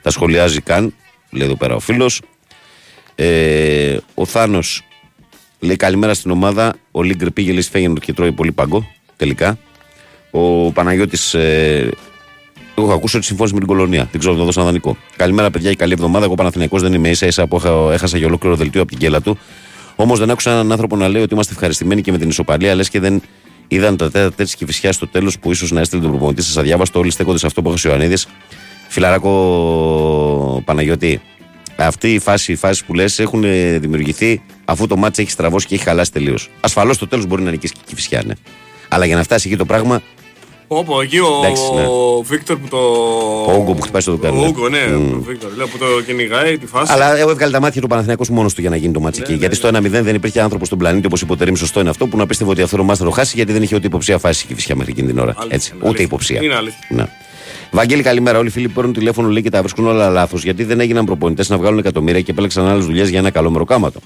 τα 0.03 0.11
σχολιάζει 0.11 0.61
καν. 0.61 0.95
Λέει 1.31 1.47
εδώ 1.47 1.57
πέρα 1.57 1.75
ο 1.75 1.81
φίλος. 1.81 2.21
Ε, 3.19 3.97
ο 4.15 4.25
Θάνος 4.27 4.83
λέει 5.61 5.77
καλημέρα 5.77 6.15
στην 6.15 6.31
ομάδα. 6.31 6.75
Ο 6.91 7.03
Λίγκρ 7.03 7.31
πήγε 7.31 7.51
λέει 7.53 7.61
στη 7.61 7.71
Φέγενορ 7.71 7.99
και 7.99 8.13
τρώει 8.13 8.33
πολύ 8.33 8.53
παγκό. 8.53 8.87
Τελικά. 9.17 9.59
Ο 10.31 10.73
Παναγιώτης 10.73 11.35
ε, 11.35 11.91
έχω 12.79 12.93
ακούσει 12.93 13.17
ότι 13.17 13.27
συμφώνησε 13.27 13.55
με 13.55 13.61
την 13.61 13.69
κολονία. 13.69 14.09
Δεν 14.11 14.19
ξέρω 14.21 14.33
αν 14.35 14.39
θα 14.41 14.45
δώσω 14.45 14.61
ένα 14.61 14.69
δανεικό. 14.69 14.97
Καλημέρα, 15.17 15.51
παιδιά, 15.51 15.71
και 15.71 15.77
καλή 15.77 15.93
εβδομάδα. 15.93 16.25
Εγώ 16.25 16.35
Παναθηναϊκός 16.35 16.83
δεν 16.83 16.93
είμαι 16.93 17.09
ίσα 17.09 17.27
ίσα 17.27 17.47
που 17.47 17.57
έχα- 17.57 17.93
έχασα 17.93 18.19
για 18.19 18.27
ολόκληρο 18.27 18.57
δελτίο 18.57 18.81
από 18.81 18.91
την 18.91 18.99
κέλα 19.01 19.21
του. 19.21 19.39
Όμως 19.97 20.19
δεν 20.19 20.31
άκουσα 20.31 20.51
έναν 20.51 20.73
άνθρωπο 20.73 20.97
να 20.97 21.09
λέει 21.09 21.23
ότι 21.23 21.35
είμαστε 21.35 21.53
ευχαριστημένοι 21.53 22.01
και 22.03 22.13
με 22.13 22.19
την 22.19 22.29
ισοπαλία, 22.29 22.75
λες 22.75 22.89
και 22.89 23.01
δεν 23.01 23.23
είδαν 23.69 23.97
τα 23.97 24.11
τέτα 24.11 24.33
τέτοια 24.33 24.55
και 24.59 24.67
φυσιά 24.67 24.93
στο 24.93 25.07
τέλος 25.09 25.39
που 25.39 25.51
ίσως 25.51 25.71
να 25.71 25.81
έστειλε 25.81 26.03
τον 26.03 26.11
προπονητή 26.11 26.43
σας 26.43 26.57
αδιάβαστο. 26.57 26.99
Όλοι 26.99 27.11
στέκονται 27.11 27.39
σε 27.39 27.47
αυτό 27.47 27.63
που 27.63 27.71
έχει 27.73 27.87
ο 27.87 27.91
Ιωαννίδης. 27.91 28.27
Φιλαράκο 28.89 30.63
Παναγιώτη, 30.65 31.21
αυτή 31.77 32.15
η 32.15 32.19
φάση, 32.19 32.53
οι 32.53 32.57
φάσει 32.57 32.85
που 32.85 32.95
λες 32.95 33.19
έχουν 33.19 33.45
ε, 33.45 33.79
δημιουργηθεί 33.79 34.43
αφού 34.65 34.87
το 34.87 34.97
μάτσο 34.97 35.23
έχει 35.23 35.31
στραβώσει 35.31 35.67
και 35.67 35.75
έχει 35.75 35.85
χαλάσει 35.85 36.13
τελείως. 36.13 36.51
Ασφαλώς 36.61 36.97
στο 36.97 37.09
τέλος 37.09 37.27
μπορεί 37.27 37.43
να 37.43 37.51
νικήσει 37.51 37.73
και 37.73 37.81
η 37.93 37.95
φυσιά, 37.95 38.23
ναι. 38.27 38.35
Αλλά 38.89 39.07
για 39.07 39.17
να 39.17 39.23
φτάσει 39.23 39.49
εκεί 39.49 39.57
το 39.57 39.65
πράγμα, 39.65 40.03
Όπω 40.69 41.01
εκεί 41.01 41.19
ο, 41.19 41.27
Εντάξει, 41.45 41.63
ναι. 41.75 41.87
ο 41.87 42.23
Βίκτορ 42.23 42.57
που 42.57 42.69
το. 42.69 42.77
ο 43.47 43.53
Όγκο 43.53 43.75
που 43.75 43.81
χτυπάει 43.83 44.01
στο 44.01 44.11
δοκάρι. 44.13 44.37
Ο 44.37 44.41
ναι. 44.41 44.47
Ούγκο, 44.47 44.69
ναι, 44.69 44.87
Μμ. 44.87 45.17
ο 45.17 45.21
Βίκτορ. 45.23 45.51
Λέω 45.57 45.67
που 45.69 45.79
το 45.79 45.87
κυνηγάει 46.07 46.59
τη 46.59 46.67
φάση. 46.67 46.93
Αλλά 46.93 47.17
εγώ 47.17 47.31
έβγαλε 47.31 47.53
τα 47.53 47.61
μάτια 47.61 47.81
του 47.81 47.87
Παναθηναϊκός 47.87 48.29
μόνος 48.31 48.55
του 48.55 48.61
για 48.61 48.71
να 48.71 48.77
γίνει 48.77 48.93
το 48.93 49.01
μάτσο 49.01 49.21
εκεί. 49.23 49.33
ναι, 49.33 49.39
γιατί 49.39 49.55
στο 49.55 49.69
1-0 49.69 49.81
δεν 49.89 50.15
υπήρχε 50.15 50.41
άνθρωπο 50.41 50.65
στον 50.65 50.79
πλανήτη 50.79 51.07
όπως 51.07 51.21
υποτέρημη. 51.21 51.57
Σωστό 51.57 51.81
είναι 51.81 51.91
αυτό 51.91 52.07
που 52.07 52.17
να 52.17 52.27
πίστευε 52.27 52.51
ότι 52.51 52.63
αυτό 52.63 52.77
το 52.77 52.85
μάτσο 52.85 53.03
θα 53.03 53.09
το 53.09 53.15
χάσει 53.15 53.33
γιατί 53.37 53.53
δεν 53.53 53.63
είχε 53.63 53.75
ούτε 53.77 53.87
υποψία 53.87 54.19
φάση 54.19 54.47
και 54.47 54.55
φυσικά 54.55 54.77
μέχρι 54.77 54.93
εκείνη 54.93 55.09
την 55.09 55.19
ώρα. 55.19 55.35
Αλήθεια, 55.37 55.57
Έτσι. 55.57 55.69
είναι 55.71 55.79
Ούτε 55.79 55.89
αλήθεια. 55.89 56.05
υποψία. 56.05 56.43
Είναι 56.43 56.55
αλήθεια. 56.55 56.79
Να. 56.89 57.09
Βαγγέλη, 57.71 58.03
καλημέρα. 58.03 58.39
Όλοι 58.39 58.49
οι 58.49 58.51
φίλοι 58.51 58.69
που 58.69 58.75
παίρνουν 58.75 58.93
τηλέφωνο 58.93 59.29
λέει 59.29 59.43
και 59.43 59.51
τα 59.51 59.61
βρίσκουν 59.61 59.87
όλα 59.87 60.09
λάθος. 60.09 60.43
Γιατί 60.43 60.65
δεν 60.65 60.81
έγιναν 60.81 61.05
προπονητές 61.05 61.49
να 61.49 61.59
βγάλουν 61.59 61.79
εκατομμύρια 61.79 62.21
και 62.21 62.31
επέλεξαν 62.31 62.67
άλλες 62.67 62.85
δουλειές 62.85 63.09
για 63.09 63.19
ένα 63.19 63.31
καλό 63.31 63.51
μεροκάματο. 63.51 64.01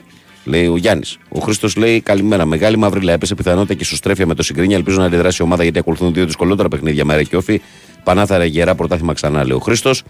Λέει 0.44 0.66
ο 0.66 0.76
Γιάννης. 0.76 1.18
Ο 1.28 1.40
Χρήστος 1.40 1.76
λέει 1.76 2.00
καλημέρα. 2.00 2.44
Μεγάλη 2.44 2.76
μαύρη 2.76 3.08
έπεσε 3.08 3.34
πιθανότητα 3.34 3.74
και 3.74 3.82
ισοστρέφεια 3.82 4.26
με 4.26 4.34
το 4.34 4.42
συγκρίνια. 4.42 4.76
Ελπίζω 4.76 4.98
να 4.98 5.04
αντιδράσει 5.04 5.38
η 5.40 5.44
ομάδα 5.44 5.62
γιατί 5.62 5.78
ακολουθούν 5.78 6.12
δύο 6.12 6.24
δυσκολότερα 6.24 6.68
παιχνίδια 6.68 7.04
με 7.04 7.22
και 7.22 7.36
όφη. 7.36 7.60
Πανάθαρα 8.04 8.44
γερά 8.44 8.74
πρωτάθλημα 8.74 9.12
ξανά, 9.12 9.44
λέει 9.44 9.56
ο 9.56 9.60
Χρήστος. 9.60 10.02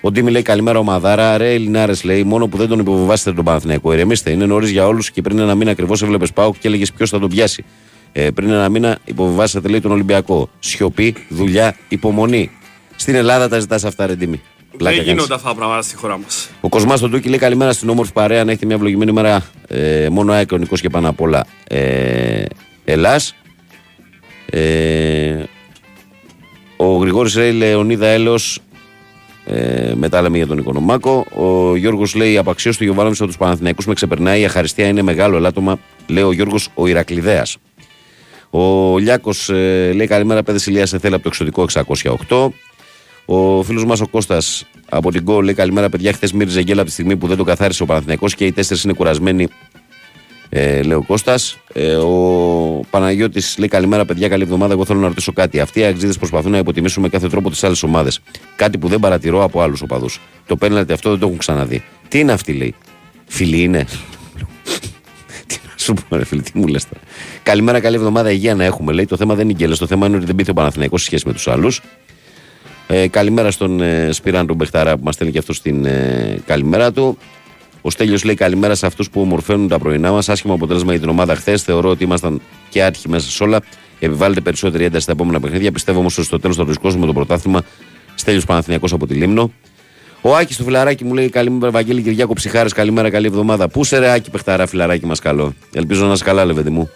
Ο 0.00 0.10
Ντίμι 0.10 0.30
λέει 0.30 0.42
καλημέρα 0.42 0.78
ο 0.78 0.82
Μαδάρα. 0.82 1.36
Ρε 1.36 1.52
Ελληνάρες 1.52 2.04
λέει 2.04 2.22
μόνο 2.22 2.46
που 2.46 2.56
δεν 2.56 2.68
τον 2.68 2.78
υποβιβάσετε 2.78 3.32
τον 3.32 3.44
Παναθηναϊκό. 3.44 3.92
Ηρεμήστε, 3.92 4.30
είναι 4.30 4.46
νωρίς 4.46 4.70
για 4.70 4.86
όλους 4.86 5.10
και 5.10 5.22
πριν 5.22 5.38
ένα 5.38 5.54
μήνα 5.54 5.70
ακριβώς 5.70 6.02
έβλεπες 6.02 6.32
Πάουκ 6.32 6.54
και 6.58 6.68
έλεγες 6.68 6.92
ποιος 6.92 7.10
θα 7.10 7.18
τον 7.18 7.28
πιάσει. 7.28 7.64
Ε, 8.12 8.30
πριν 8.30 8.50
ένα 8.50 8.68
μήνα 8.68 8.98
υποβιβάσατε 9.04 9.68
λέει 9.68 9.80
τον 9.80 9.90
Ολυμπιακό. 9.90 10.48
Σιωπή, 10.58 11.14
δουλειά, 11.28 11.76
υπομονή. 11.88 12.50
Στην 12.96 13.14
Ελλάδα 13.14 13.48
τα 13.48 13.58
ζητάς 13.58 13.84
αυτά, 13.84 14.06
ρε 14.06 14.14
Ντίμι. 14.14 14.40
Πλάκα 14.76 14.96
Δεν 14.96 15.04
κάνεις. 15.04 15.22
γίνονται 15.22 15.34
αυτά 15.34 15.48
τα 15.48 15.54
πράγματα 15.54 15.82
στη 15.82 15.96
χώρα 15.96 16.18
μας. 16.18 16.50
Ο 16.60 16.68
Κοσμάς 16.68 17.00
τον 17.00 17.10
Τούκη 17.10 17.28
λέει 17.28 17.38
καλημέρα 17.38 17.72
στην 17.72 17.88
όμορφη 17.88 18.12
παρέα. 18.12 18.44
Να 18.44 18.50
έχετε 18.50 18.66
μια 18.66 18.74
ευλογημένη 18.74 19.12
μέρα. 19.12 19.42
Ε, 19.68 20.08
μόνο 20.10 20.32
ΑΕΚ 20.32 20.52
ο 20.52 20.56
Νικός 20.56 20.80
και 20.80 20.88
πάνω 20.88 21.08
απ' 21.08 21.20
όλα 21.20 21.46
ε, 21.68 22.42
Ελλάς. 22.84 23.34
Ε, 24.46 25.42
ο 26.76 26.96
Γρηγόρης 26.96 27.36
λέει 27.36 27.52
Λεωνίδα 27.52 28.06
Έλεος 28.06 28.60
ε, 29.46 29.92
μετά 29.94 30.22
λέμε 30.22 30.36
για 30.36 30.46
τον 30.46 30.58
Οικονομάκο. 30.58 31.26
Ο 31.36 31.76
Γιώργος 31.76 32.14
λέει: 32.14 32.38
Απαξίως 32.38 32.76
του 32.76 32.84
Γιωβάνοβιτς 32.84 33.20
από 33.20 33.28
τους 33.28 33.38
Παναθηναϊκούς 33.38 33.86
με 33.86 33.94
ξεπερνάει. 33.94 34.40
Η 34.40 34.44
αχαριστία 34.44 34.86
είναι 34.86 35.02
μεγάλο 35.02 35.36
ελάττωμα, 35.36 35.78
λέει 36.06 36.22
ο 36.22 36.32
Γιώργος 36.32 36.68
ο 36.74 36.86
Ηρακλειδέας. 36.86 37.56
Ο 38.50 38.98
Λιάκος 38.98 39.48
λέει: 39.94 40.06
Καλημέρα, 40.06 40.42
παιδες 40.42 40.66
Ηλία, 40.66 40.86
σε 40.86 40.98
θέλει 40.98 41.14
από 41.14 41.22
το 41.22 41.28
εξωτικό 41.28 41.66
608. 42.28 42.48
Ο 43.24 43.62
φίλος 43.62 43.84
μας 43.84 44.00
ο 44.00 44.06
Κώστας 44.06 44.64
από 44.88 45.10
την 45.10 45.22
Γκολ 45.22 45.44
λέει: 45.44 45.54
Καλημέρα, 45.54 45.88
παιδιά. 45.88 46.12
Χθες 46.12 46.32
μύριζε 46.32 46.60
γέλα 46.60 46.80
από 46.80 46.88
τη 46.88 46.92
στιγμή 46.94 47.16
που 47.16 47.26
δεν 47.26 47.36
το 47.36 47.44
καθάρισε 47.44 47.82
ο 47.82 47.86
Παναθηναϊκός 47.86 48.34
και 48.34 48.46
οι 48.46 48.52
τέσσερις 48.52 48.82
είναι 48.84 48.92
κουρασμένοι. 48.92 49.48
Ε, 50.48 50.82
λέει 50.82 50.96
ο 50.96 51.02
Κώστας. 51.02 51.58
Ε, 51.72 51.94
ο 51.94 52.80
Παναγιώτης 52.90 53.58
λέει: 53.58 53.68
Καλημέρα, 53.68 54.04
παιδιά. 54.04 54.28
Καλή 54.28 54.42
εβδομάδα. 54.42 54.72
Εγώ 54.72 54.84
θέλω 54.84 55.00
να 55.00 55.06
ρωτήσω 55.06 55.32
κάτι. 55.32 55.60
Αυτοί 55.60 55.80
οι 55.80 55.84
αξίδες 55.84 56.18
προσπαθούν 56.18 56.50
να 56.50 56.58
υποτιμήσουν 56.58 57.02
με 57.02 57.08
κάθε 57.08 57.28
τρόπο 57.28 57.50
τις 57.50 57.64
άλλες 57.64 57.82
ομάδες. 57.82 58.20
Κάτι 58.56 58.78
που 58.78 58.88
δεν 58.88 59.00
παρατηρώ 59.00 59.42
από 59.44 59.60
άλλους 59.62 59.82
οπαδούς. 59.82 60.20
Το 60.46 60.56
πέναλτι 60.56 60.92
αυτό 60.92 61.10
δεν 61.10 61.18
το 61.18 61.26
έχουν 61.26 61.38
ξαναδεί. 61.38 61.84
Τι 62.08 62.18
είναι 62.18 62.32
αυτή, 62.32 62.52
λέει. 62.52 62.74
Φιλή 63.26 63.62
είναι. 63.62 63.86
Τι 65.46 65.58
να 65.64 65.72
σου 65.76 65.94
πω, 66.08 66.16
ρε 66.16 66.24
φίλε, 66.24 66.42
τι 66.42 66.58
μου 66.58 66.66
λες 66.66 66.88
τώρα. 66.88 67.00
Καλημέρα, 67.42 67.80
καλή 67.80 67.96
εβδομάδα. 67.96 68.30
Υγεία 68.30 68.54
να 68.54 68.64
έχουμε, 68.64 68.92
λέει. 68.92 69.06
Το 69.06 69.16
θέμα 69.16 69.34
δεν 69.34 69.48
είναι 69.48 69.54
γκέλε. 69.58 69.76
Το 69.76 69.86
θέμα 69.86 70.06
είναι 70.06 70.16
ότι 70.16 70.26
δεν 70.26 70.34
πήρε 70.34 70.50
ο 70.50 70.54
Παναθηναϊκός 70.54 71.00
σε 71.00 71.06
σχέση 71.06 71.26
με 71.26 71.32
τους 71.32 71.48
άλλους. 71.48 71.80
Ε, 72.86 73.08
καλημέρα 73.08 73.50
στον 73.50 73.80
ε, 73.80 74.12
Σπυράν 74.12 74.46
τον 74.46 74.56
Μπεχταρά 74.56 74.96
που 74.96 75.04
μας 75.04 75.14
στέλνει 75.14 75.32
και 75.32 75.38
αυτός 75.38 75.56
στην 75.56 75.84
ε, 75.84 76.42
καλημέρα 76.46 76.92
του. 76.92 77.18
Ο 77.82 77.90
Στέλιος 77.90 78.24
λέει 78.24 78.34
καλημέρα 78.34 78.74
σε 78.74 78.86
αυτούς 78.86 79.10
που 79.10 79.20
ομορφαίνουν 79.20 79.68
τα 79.68 79.78
πρωινά 79.78 80.12
μας. 80.12 80.28
Άσχημο 80.28 80.54
αποτέλεσμα 80.54 80.90
για 80.90 81.00
την 81.00 81.08
ομάδα 81.08 81.34
χθες. 81.34 81.62
Θεωρώ 81.62 81.88
ότι 81.90 82.04
ήμασταν 82.04 82.40
και 82.68 82.84
άτυχοι 82.84 83.08
μέσα 83.08 83.30
σε 83.30 83.42
όλα. 83.42 83.60
Επιβάλλεται 83.98 84.40
περισσότερη 84.40 84.84
ένταση 84.84 85.02
στα 85.02 85.12
επόμενα 85.12 85.40
παιχνίδια. 85.40 85.72
Πιστεύω 85.72 85.98
όμως 85.98 86.18
ότι 86.18 86.26
στο 86.26 86.40
τέλος 86.40 86.56
θα 86.56 86.64
βρισκόσουμε 86.64 87.06
το 87.06 87.12
πρωτάθλημα. 87.12 87.62
Στέλιος 88.14 88.44
Παναθυνιακό 88.44 88.86
από 88.92 89.06
τη 89.06 89.14
Λίμνο. 89.14 89.52
Ο 90.20 90.36
Άκης 90.36 90.54
στο 90.54 90.64
φιλαράκι 90.64 91.04
μου 91.04 91.14
λέει 91.14 91.28
καλημέρα, 91.28 91.70
Βαγγέλη 91.70 92.02
Κυριάκο 92.02 92.32
Ψυχάρης. 92.32 92.72
Καλημέρα, 92.72 93.10
καλή 93.10 93.26
εβδομάδα. 93.26 93.68
Πού 93.68 93.84
σε 93.84 93.98
ρε 93.98 94.10
Άκη 94.10 94.30
Πεχταρά, 94.30 94.66
φιλαράκι 94.66 95.06
μας 95.06 95.20
καλό. 95.20 95.54
Ελπίζω 95.72 96.06
να 96.06 96.12
είσαι 96.12 96.24
καλά, 96.24 96.44
λεβέντι 96.44 96.70
μου. 96.70 96.90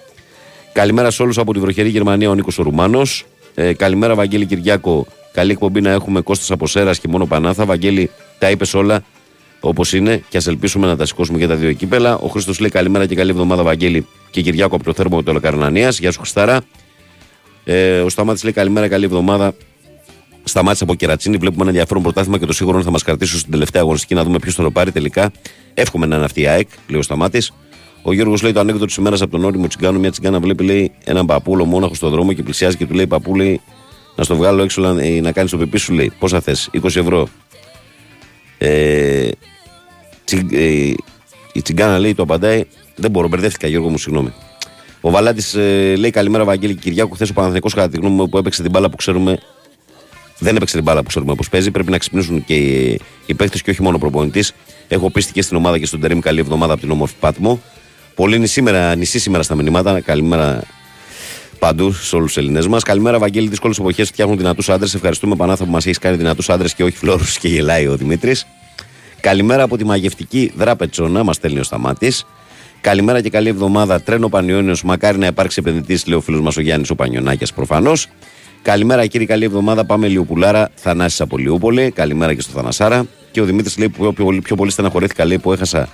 Καλημέρα 0.72 1.10
σε 1.10 1.22
όλους 1.22 1.38
από 1.38 1.52
τη 1.52 1.58
βροχερή 1.58 1.88
Γερμανία, 1.88 2.30
ο 2.30 2.34
Νίκος 2.34 2.58
ο 2.58 2.62
Ρουμάνος. 2.62 3.26
Ε, 3.54 3.72
καλημέρα, 3.72 4.14
Βαγγέλη 4.14 4.46
Κυριάκο. 4.46 5.06
Καλή 5.36 5.50
εκπομπή 5.50 5.80
να 5.80 5.90
έχουμε 5.90 6.20
Κώστας 6.20 6.50
από 6.50 6.66
Σέρας 6.66 6.98
και 6.98 7.08
μόνο 7.08 7.26
Πανάθα. 7.26 7.64
Βαγγέλη, 7.64 8.10
τα 8.38 8.50
είπες 8.50 8.74
όλα. 8.74 9.04
όπως 9.60 9.92
είναι 9.92 10.22
και 10.28 10.36
ας 10.36 10.46
ελπίσουμε 10.46 10.86
να 10.86 10.96
τα 10.96 11.06
σηκώσουμε 11.06 11.38
και 11.38 11.46
τα 11.46 11.54
δύο 11.54 11.72
κύπελα. 11.72 12.18
Ο 12.18 12.28
Χρήστος 12.28 12.58
λέει 12.58 12.70
καλημέρα 12.70 13.06
και 13.06 13.14
καλή 13.14 13.30
εβδομάδα, 13.30 13.62
Βαγγέλη 13.62 14.06
και 14.30 14.40
Κυριάκο 14.40 14.74
από 14.74 14.84
το 14.84 14.92
θέρμο 14.92 15.22
του 15.22 15.30
Ελακαρνανία. 15.30 15.88
Γεια 15.88 16.12
σου, 16.12 16.18
Χριστάρα. 16.18 16.60
Ε, 17.64 18.00
ο 18.00 18.08
Σταμάτης 18.08 18.42
λέει 18.42 18.52
καλημέρα, 18.52 18.88
καλή 18.88 19.04
εβδομάδα. 19.04 19.54
Σταμάτησε 20.44 20.84
από 20.84 20.94
κερατσίνη. 20.94 21.36
Βλέπουμε 21.36 21.60
ένα 21.60 21.70
ενδιαφέρον 21.70 22.02
πρωτάθλημα 22.02 22.38
και 22.38 22.46
το 22.46 22.52
σίγουρο 22.52 22.82
θα 22.82 22.90
μας 22.90 23.02
κρατήσουν 23.02 23.38
στην 23.38 23.50
τελευταία 23.50 23.82
αγωνιστική 23.82 24.14
να 24.14 24.24
δούμε 24.24 24.38
ποιος 24.38 24.54
θα 24.54 24.62
το 24.62 24.70
πάρει 24.70 24.92
τελικά. 24.92 25.32
Εύχομαι 25.74 26.06
να 26.06 26.16
είναι 26.16 26.24
αυτή 26.24 26.40
η 26.40 26.46
ΑΕΚ, 26.46 26.68
λέει 26.86 27.00
ο 27.00 27.02
Σταμάτης. 27.02 27.52
Ο 28.02 28.12
Γιώργος 28.12 28.42
λέει 28.42 28.52
το 28.52 28.60
ανέκδοτο 28.60 28.86
της 28.86 28.96
ημέρας 28.96 29.22
από 29.22 29.30
τον 29.30 29.44
όριμο 29.44 29.66
τσιγκάνο. 29.66 29.98
Μια 29.98 30.10
τσιγκάνα 30.10 30.40
βλέπει 30.40 30.64
λέει, 30.64 30.92
έναν 31.04 31.26
παππούλο 31.26 31.64
μόναχο 31.64 31.94
στον 31.94 32.10
δρόμο 32.10 32.32
και 32.32 32.42
πλησιάζει 32.42 32.76
και 32.76 32.86
του 32.86 32.94
λέει 32.94 33.06
παππού 33.06 33.36
λέει, 33.36 33.60
να 34.16 34.24
στο 34.24 34.36
βγάλω 34.36 34.62
έξω 34.62 34.80
να, 34.80 35.02
ε, 35.02 35.20
να 35.20 35.32
κάνεις 35.32 35.50
το 35.50 35.56
πεπί 35.56 35.78
σου 35.78 35.92
λέει. 35.92 36.12
Πόσα 36.18 36.40
θες, 36.40 36.70
20 36.72 36.84
ευρώ. 36.84 37.28
Ε, 38.58 39.28
τσι, 40.24 40.46
ε, 40.52 40.92
η 41.52 41.62
τσιγκάνα 41.62 41.98
λέει 41.98 42.14
το 42.14 42.22
απαντάει. 42.22 42.64
Δεν 42.94 43.10
μπορώ, 43.10 43.28
μπερδεύτηκα 43.28 43.68
Γιώργο 43.68 43.88
μου, 43.88 43.98
συγγνώμη. 43.98 44.32
Ο 45.00 45.10
Βαλάτης 45.10 45.54
ε, 45.54 45.94
λέει 45.96 46.10
καλημέρα 46.10 46.44
Βαγγέλη 46.44 46.74
Κυριάκου. 46.74 47.14
Χθε 47.14 47.26
ο 47.30 47.32
Παναθηνικό 47.32 47.68
κατά 47.68 47.88
τη 47.88 47.96
γνώμη 47.96 48.14
μου 48.14 48.28
που 48.28 48.38
έπαιξε 48.38 48.62
την 48.62 48.70
μπάλα 48.70 48.90
που 48.90 48.96
ξέρουμε. 48.96 49.38
Δεν 50.38 50.56
έπαιξε 50.56 50.74
την 50.74 50.84
μπάλα 50.84 51.00
που 51.00 51.08
ξέρουμε 51.08 51.34
πώ 51.34 51.44
παίζει. 51.50 51.70
Πρέπει 51.70 51.90
να 51.90 51.98
ξυπνήσουν 51.98 52.44
και 52.44 52.54
οι, 52.54 53.00
οι 53.26 53.34
παίχτε 53.34 53.58
και 53.58 53.70
όχι 53.70 53.82
μόνο 53.82 53.96
ο 53.96 53.98
προπονητής. 53.98 54.52
Έχω 54.88 55.10
πίστη 55.10 55.32
και 55.32 55.42
στην 55.42 55.56
ομάδα 55.56 55.78
και 55.78 55.86
στον 55.86 56.00
Τερήμ 56.00 56.18
καλή 56.18 56.40
εβδομάδα 56.40 56.72
από 56.72 56.82
την 56.82 56.90
όμορφη 56.90 57.14
Πάτμο. 57.20 57.60
Πολύ 58.14 58.38
νησί 58.38 58.52
σήμερα, 58.52 58.94
νησί 58.94 59.18
σήμερα 59.18 59.42
στα 59.42 59.54
μηνύματα. 59.54 60.00
Καλημέρα 60.00 60.62
παντού 61.58 61.92
σε 61.92 62.16
όλους 62.16 62.32
τους 62.32 62.42
Ελληνές 62.42 62.66
μας. 62.66 62.82
Καλημέρα, 62.82 63.18
Βαγγέλη. 63.18 63.48
Δύσκολες 63.48 63.78
εποχές 63.78 64.08
φτιάχνουν 64.08 64.36
δυνατούς 64.36 64.68
άντρες. 64.68 64.94
Ευχαριστούμε 64.94 65.36
Πανάθα 65.36 65.64
που 65.64 65.70
μας 65.70 65.84
έχεις 65.86 65.98
κάνει 65.98 66.16
δυνατούς 66.16 66.48
άντρες 66.48 66.74
και 66.74 66.84
όχι 66.84 66.96
φλόρους 66.96 67.38
και 67.38 67.48
γελάει 67.48 67.86
ο 67.86 67.96
Δημήτρης. 67.96 68.46
Καλημέρα 69.20 69.62
από 69.62 69.76
τη 69.76 69.84
μαγευτική 69.84 70.52
Δράπετσονα, 70.56 71.24
μας 71.24 71.36
στέλνει 71.36 71.58
ο 71.58 71.62
Σταμάτης. 71.62 72.26
Καλημέρα 72.80 73.20
και 73.20 73.30
καλή 73.30 73.48
εβδομάδα. 73.48 74.02
Τρένο 74.02 74.28
Πανιόνιος. 74.28 74.82
Μακάρι 74.82 75.18
να 75.18 75.26
υπάρξει 75.26 75.58
επενδυτής, 75.60 76.06
λέει 76.06 76.18
ο 76.18 76.20
φίλος 76.20 76.40
μας 76.40 76.56
ο 76.56 76.60
Γιάννης 76.60 76.90
ο 76.90 76.94
Πανιονάκια 76.94 77.46
προφανώς. 77.54 78.08
Καλημέρα 78.62 79.06
κύριε, 79.06 79.26
καλή 79.26 79.44
εβδομάδα. 79.44 79.84
Πάμε 79.84 80.08
Λιοπουλάρα. 80.08 80.70
Θανάσης 80.74 81.20
από 81.20 81.38
Λιούπολη. 81.38 81.90
Καλημέρα 81.90 82.34
και 82.34 82.40
στο 82.40 82.52
Θανασάρα. 82.52 83.06
Και 83.30 83.40
ο 83.40 83.44
Δημήτρης 83.44 83.78
λέει 83.78 83.88
που 83.88 84.12
πιο, 84.12 84.12
πιο, 84.12 84.40
πιο 84.42 84.56
πολύ 84.56 84.70
στεναχωρήθηκα 84.70 85.24
λέει 85.24 85.38
που 85.38 85.52
έχασα 85.52 85.88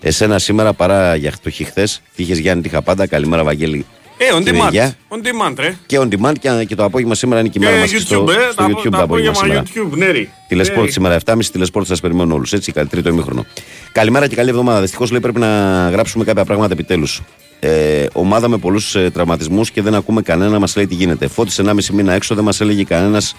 εσένα 0.00 0.38
σήμερα 0.38 0.72
παρά 0.72 1.16
για 1.16 1.32
το 1.42 1.50
χθες. 1.50 2.02
Τι 2.16 2.22
είχε 2.22 2.34
Γιάννη, 2.34 2.62
τι 2.62 2.68
είχα 2.68 2.82
πάντα. 2.82 3.06
Καλημέρα, 3.06 3.44
Βαγγέλη. 3.44 3.86
Ε, 4.18 4.24
on 4.36 4.40
Στη 4.40 4.50
demand. 4.54 4.64
Βεγιά. 4.64 4.94
On 5.08 5.16
demand, 5.16 5.54
ρε. 5.58 5.76
Και 5.86 5.98
on 6.00 6.08
demand 6.08 6.32
και, 6.40 6.64
και 6.68 6.74
το 6.74 6.84
απόγευμα 6.84 7.14
σήμερα 7.14 7.40
είναι 7.40 7.48
και 7.48 7.58
η 7.58 7.60
Και 7.60 7.66
μέρα 7.68 7.80
μας 7.80 7.90
στο, 7.90 8.24
YouTube, 8.24 8.28
ε, 8.28 8.32
στο 8.52 8.54
τα- 8.54 8.66
YouTube 8.68 8.90
τα 8.90 8.96
το 8.96 9.02
απόγευμα 9.02 9.02
απόγευμα 9.02 9.34
σήμερα. 9.34 9.62
YouTube, 9.62 9.96
ναι, 9.96 10.10
ρε. 10.10 10.26
Τηλεσπόρτ 10.48 10.84
Ναι. 10.84 10.90
σήμερα 10.90 11.14
7.30 11.14 11.50
τηλεσπόρτ 11.52 11.86
σας 11.86 12.00
περιμένουν 12.00 12.32
όλους. 12.32 12.52
Έτσι, 12.52 12.72
κάτι 12.72 12.88
τρίτο 12.88 13.08
ημίχρονο. 13.08 13.46
Καλημέρα 13.92 14.26
και 14.26 14.34
καλή 14.36 14.48
εβδομάδα. 14.50 14.80
Δυστυχώς 14.80 15.10
λέει 15.10 15.20
πρέπει 15.20 15.38
να 15.40 15.48
γράψουμε 15.92 16.24
κάποια 16.24 16.44
πράγματα 16.44 16.72
επιτέλους. 16.72 17.22
Ε, 17.60 18.06
ομάδα 18.12 18.48
με 18.48 18.56
πολλούς 18.56 18.94
ε, 18.94 19.10
τραυματισμούς 19.10 19.70
και 19.70 19.82
δεν 19.82 19.94
ακούμε 19.94 20.22
κανένα 20.22 20.58
μας 20.58 20.76
λέει 20.76 20.86
τι 20.86 20.94
γίνεται. 20.94 21.26
Φώτισε 21.28 21.62
1,5 21.62 21.90
μήνα 21.92 22.12
έξω, 22.12 22.34
δεν 22.34 22.44
μας 22.44 22.60
έλεγε 22.60 22.84
κανένας 22.84 23.34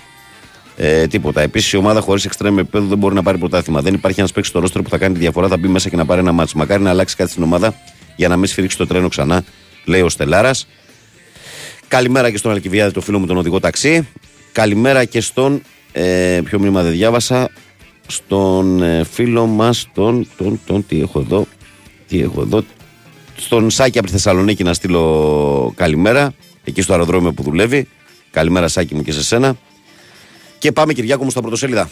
ε, 0.77 1.07
τίποτα. 1.07 1.41
Επίσης 1.41 1.71
η 1.73 1.77
ομάδα 1.77 1.99
χωρίς 2.01 2.25
εξτρέμ 2.25 2.57
επίπεδο 2.59 2.85
δεν 2.85 2.97
μπορεί 2.97 3.15
να 3.15 3.23
πάρει 3.23 3.37
πρωτάθλημα. 3.37 3.81
Δεν 3.81 3.93
υπάρχει 3.93 4.19
ένας 4.19 4.31
παίκτης 4.31 4.51
στο 4.51 4.59
ρόστρο 4.59 4.81
που 4.81 4.89
θα 4.89 4.97
κάνει 4.97 5.13
τη 5.13 5.19
διαφορά, 5.19 5.47
θα 5.47 5.57
μπει 5.57 5.67
μέσα 5.67 5.89
και 5.89 5.95
να 5.95 6.05
πάρει 6.05 6.19
ένα 6.19 6.31
μάτσο. 6.31 6.57
Μακάρι 6.57 6.83
να 6.83 6.89
αλλάξει 6.89 7.15
κάτι 7.15 7.31
στην 7.31 7.43
ομάδα 7.43 7.75
για 8.15 8.27
να 8.27 8.37
μην 8.37 8.47
σφυρίξει 8.47 8.77
το 8.77 8.87
τρένο 8.87 9.07
ξανά, 9.07 9.43
λέει 9.85 10.01
ο 10.01 10.09
Στελάρας. 10.09 10.67
Καλημέρα 11.87 12.31
και 12.31 12.37
στον 12.37 12.51
Αλκιβιάδη, 12.51 12.93
το 12.93 13.01
φίλο 13.01 13.19
μου 13.19 13.25
τον 13.25 13.37
οδηγό 13.37 13.59
ταξί. 13.59 14.07
Καλημέρα 14.51 15.05
και 15.05 15.21
στον. 15.21 15.61
Ε, 15.91 16.41
ποιο 16.43 16.59
μήνυμα 16.59 16.83
δεν 16.83 16.91
διάβασα. 16.91 17.49
Στον 18.07 18.81
ε, 18.83 19.03
φίλο 19.03 19.45
μας, 19.45 19.87
τον, 19.93 20.27
τον, 20.37 20.59
τον. 20.65 20.85
Τι 20.87 21.01
έχω 21.01 21.19
εδώ. 21.19 21.47
Τι 22.07 22.21
έχω 22.21 22.41
εδώ. 22.41 22.63
Στον 23.37 23.69
Σάκη 23.69 23.97
από 23.97 24.07
τη 24.07 24.13
Θεσσαλονίκη 24.13 24.63
να 24.63 24.73
στείλω 24.73 25.73
καλημέρα. 25.75 26.33
Εκεί 26.63 26.81
στο 26.81 26.93
αεροδρόμιο 26.93 27.33
που 27.33 27.43
δουλεύει. 27.43 27.87
Καλημέρα, 28.31 28.67
Σάκη 28.67 28.95
μου 28.95 29.01
και 29.01 29.11
σε 29.11 29.23
σένα. 29.23 29.55
Και 30.57 30.71
πάμε, 30.71 30.93
Κυριάκο 30.93 31.23
μου, 31.23 31.29
στα 31.29 31.41
πρωτοσέλιδα. 31.41 31.89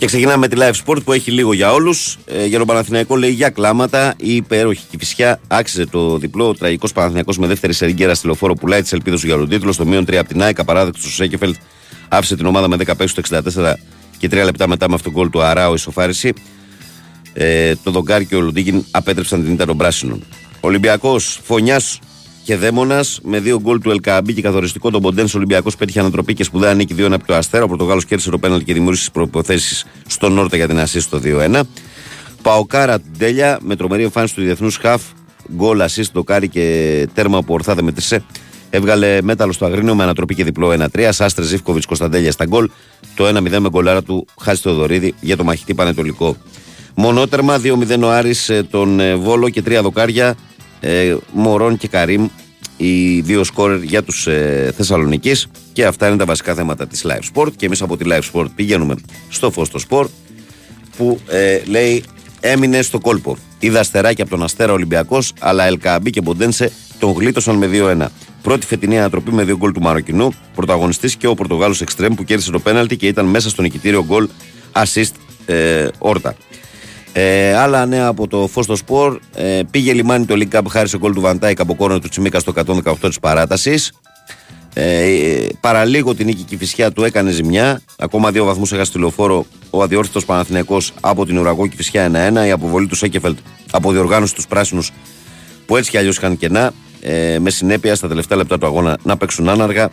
Και 0.00 0.06
ξεκινάμε 0.06 0.36
με 0.36 0.48
τη 0.48 0.56
Live 0.60 0.86
Sport 0.86 1.04
που 1.04 1.12
έχει 1.12 1.30
λίγο 1.30 1.52
για 1.52 1.72
όλους. 1.72 2.18
Ε, 2.26 2.46
για 2.46 2.58
τον 2.58 2.66
Παναθηναϊκό 2.66 3.16
λέει 3.16 3.30
για 3.30 3.50
κλάματα. 3.50 4.14
Η 4.16 4.34
υπέροχη 4.34 4.82
Κυφυσιά 4.90 5.40
άξιζε 5.48 5.86
το 5.86 6.18
διπλό. 6.18 6.48
Ο 6.48 6.54
τραγικός 6.54 6.92
Παναθηναϊκός 6.92 7.38
με 7.38 7.46
δεύτερη 7.46 7.72
σερικέρα 7.72 8.14
στη 8.14 8.26
λεωφόρο 8.26 8.54
πουλάει 8.54 8.82
τι 8.82 8.88
ελπίδε 8.92 9.16
του 9.16 9.26
για 9.26 9.36
τον 9.36 9.48
τίτλο. 9.48 9.72
Στο 9.72 9.86
μείον 9.86 10.04
3 10.04 10.14
από 10.14 10.28
την 10.28 10.42
ΑΕΚ. 10.42 10.58
Απαράδεκτος 10.58 11.04
ο 11.04 11.10
Σέκεφελτ 11.10 11.56
άφησε 12.08 12.36
την 12.36 12.46
ομάδα 12.46 12.68
με 12.68 12.76
10 12.76 12.96
παίξει 12.96 13.14
στο 13.22 13.40
64 13.64 13.72
και 14.18 14.28
3 14.30 14.44
λεπτά 14.44 14.68
μετά 14.68 14.88
με 14.88 14.94
αυτόν 14.94 15.12
τον 15.12 15.22
γκολ 15.22 15.30
του 15.30 15.42
Αράου 15.42 15.74
ισοφάριση. 15.74 16.32
Ε, 17.32 17.74
το 17.82 17.90
Δογκάρ 17.90 18.24
και 18.24 18.36
ο 18.36 18.40
Λουντίγκιν 18.40 18.84
απέτρεψαν 18.90 19.44
την 19.44 19.52
ήττα 19.52 19.66
των 19.66 19.76
πράσινων. 19.76 20.24
Ολυμπιακός 20.60 21.40
Φωνιάς 21.42 21.98
και 22.44 22.56
Δέμονα 22.56 23.04
με 23.22 23.40
δύο 23.40 23.60
γκολ 23.60 23.80
του 23.80 23.90
Ελκαμπή 23.90 24.34
και 24.34 24.42
καθοριστικό 24.42 24.90
τον 24.90 25.02
Ποντένς. 25.02 25.34
Ο 25.34 25.36
Ολυμπιακός 25.36 25.76
πέτυχε 25.76 26.00
ανατροπή 26.00 26.34
και 26.34 26.44
σπουδαία 26.44 26.74
νίκη 26.74 26.94
2-1 26.98 27.08
από 27.12 27.26
το 27.26 27.34
Αστέρα. 27.34 27.64
Ο 27.64 27.68
Πορτογάλος 27.68 28.04
κέρδισε 28.04 28.30
το 28.30 28.38
πέναλ 28.38 28.62
και 28.62 28.72
δημιούργησε 28.72 29.02
τις 29.02 29.12
προποθέσει 29.12 29.86
στον 30.06 30.32
Νόρτα 30.32 30.56
για 30.56 30.68
την 30.68 30.78
ασίστ 30.80 31.06
στο 31.06 31.20
2-1. 31.24 31.60
Παοκάρα 32.42 32.98
Τέλια 33.18 33.58
με 33.62 33.76
τρομερή 33.76 34.02
εμφάνιση 34.02 34.34
του 34.34 34.40
διεθνούς 34.40 34.76
Χαφ. 34.76 35.02
Γκολ, 35.54 35.80
ασίστ, 35.80 36.12
δοκάρι 36.12 36.48
και 36.48 37.08
τέρμα 37.14 37.42
που 37.42 37.54
ορθά 37.54 37.74
δεν 37.74 37.84
μετρήσε. 37.84 38.22
Έβγαλε 38.70 39.22
μέταλλο 39.22 39.52
στο 39.52 39.64
Αγρίνιο 39.64 39.94
με 39.94 40.02
ανατροπή 40.02 40.34
και 40.34 40.44
διπλό 40.44 40.88
1-3. 40.94 41.08
Σάστρε 41.10 41.44
Ζήφκοβιτς 41.44 41.86
Κωνσταντέλια 41.86 42.32
στα 42.32 42.44
γκολ. 42.44 42.70
Το 43.14 43.28
1-0 43.28 43.58
με 43.58 43.68
γκολάρα 43.68 44.02
του 44.02 44.26
Χάση 44.40 44.60
Θεοδωρίδη 44.62 45.14
για 45.20 45.36
το 45.36 45.44
μαχητή 45.44 45.74
Πανετολικό. 45.74 46.36
Μονότερμα 46.94 47.60
2-0 47.64 48.00
ο 48.02 48.10
Άρης 48.10 48.48
ε, 48.48 48.62
τον 48.70 49.00
ε, 49.00 49.14
Βόλο 49.14 49.48
και 49.48 49.62
τρία 49.62 49.82
δοκάρια. 49.82 50.36
Ε, 50.80 51.16
Μωρόν 51.32 51.76
και 51.76 51.88
Καρύμ 51.88 52.28
οι 52.76 53.20
δύο 53.20 53.44
σκόρερ 53.44 53.82
για 53.82 54.02
τους 54.02 54.26
ε, 54.26 54.72
Θεσσαλονικείς 54.76 55.46
και 55.72 55.84
αυτά 55.84 56.08
είναι 56.08 56.16
τα 56.16 56.24
βασικά 56.24 56.54
θέματα 56.54 56.86
της 56.86 57.06
Live 57.08 57.34
Sport 57.34 57.52
και 57.56 57.66
εμείς 57.66 57.82
από 57.82 57.96
τη 57.96 58.04
Live 58.08 58.22
Sport 58.32 58.46
πηγαίνουμε 58.54 58.94
στο 59.28 59.50
φως 59.50 59.66
στο 59.66 59.80
Sport 59.88 60.08
που 60.96 61.20
ε, 61.28 61.60
λέει 61.66 62.04
έμεινε 62.40 62.82
στο 62.82 62.98
κόλπο. 62.98 63.36
Είδα 63.58 63.80
αστεράκι 63.80 64.20
από 64.20 64.30
τον 64.30 64.42
Αστέρα 64.42 64.72
Ολυμπιακός, 64.72 65.32
αλλά 65.38 65.64
Ελκαμπή 65.64 66.10
και 66.10 66.20
Μποντένσε 66.20 66.72
τον 66.98 67.12
γλίτωσαν 67.12 67.56
με 67.56 67.70
2-1. 67.72 68.06
Πρώτη 68.42 68.66
φετινή 68.66 68.98
ανατροπή 68.98 69.32
με 69.32 69.44
δύο 69.44 69.56
γκολ 69.56 69.72
του 69.72 69.80
Μαροκινού. 69.80 70.32
Πρωταγωνιστής 70.54 71.16
και 71.16 71.26
ο 71.26 71.34
Πορτογάλος 71.34 71.80
Εξτρέμ 71.80 72.14
που 72.14 72.24
κέρδισε 72.24 72.50
το 72.50 72.58
πέναλτι 72.58 72.96
και 72.96 73.06
ήταν 73.06 73.26
μέσα 73.26 73.48
στο 73.48 73.62
νικητήριο 73.62 74.04
γκολ 74.04 74.28
assist 74.72 75.12
ε, 75.46 75.88
Όρτα. 75.98 76.36
Ε, 77.12 77.54
άλλα 77.54 77.86
νέα 77.86 78.06
από 78.06 78.28
το 78.28 78.46
Φως 78.46 78.62
των 78.62 78.76
Σπορ. 78.76 79.20
Ε, 79.34 79.60
πήγε 79.70 79.92
λιμάνι 79.92 80.24
το 80.24 80.34
League 80.38 80.58
Cup 80.58 80.62
χάρη 80.68 80.88
σε 80.88 80.98
γκολ 80.98 81.14
του 81.14 81.20
Βαν 81.20 81.35
Ντάικ 81.35 81.60
από 81.60 81.74
κόρνερ 81.74 81.98
του 81.98 82.08
Τσιμίκα 82.08 82.38
στο 82.38 82.52
118 82.56 82.94
της 83.00 83.18
παράτασης. 83.20 83.92
Ε, 84.74 85.46
παραλίγο 85.60 86.14
την 86.14 86.26
νίκη 86.26 86.42
Κηφισιά 86.42 86.92
του 86.92 87.04
έκανε 87.04 87.30
ζημιά. 87.30 87.80
Ακόμα 87.98 88.30
δύο 88.30 88.44
βαθμούς 88.44 88.72
έχασε 88.72 88.92
στη 88.92 89.07
Λεωφόρο 89.07 89.46
ο 89.70 89.82
αδιόρθωτος 89.82 90.24
Παναθηναϊκός 90.24 90.92
από 91.00 91.26
την 91.26 91.38
ουραγό 91.38 91.66
Κηφισιά 91.66 92.32
1-1. 92.42 92.46
Η 92.46 92.50
αποβολή 92.50 92.86
του 92.86 92.94
Σέκεφελτ 92.94 93.38
από 93.70 93.92
διοργάνωση 93.92 94.34
τους 94.34 94.46
πράσινους 94.46 94.92
που 95.66 95.76
έτσι 95.76 95.90
κι 95.90 95.98
αλλιώς 95.98 96.16
είχαν 96.16 96.36
κενά. 96.36 96.72
Ε, 97.00 97.38
με 97.38 97.50
συνέπεια 97.50 97.94
στα 97.94 98.08
τελευταία 98.08 98.38
λεπτά 98.38 98.58
του 98.58 98.66
αγώνα 98.66 98.98
να 99.02 99.16
παίξουν 99.16 99.48
άναργα. 99.48 99.90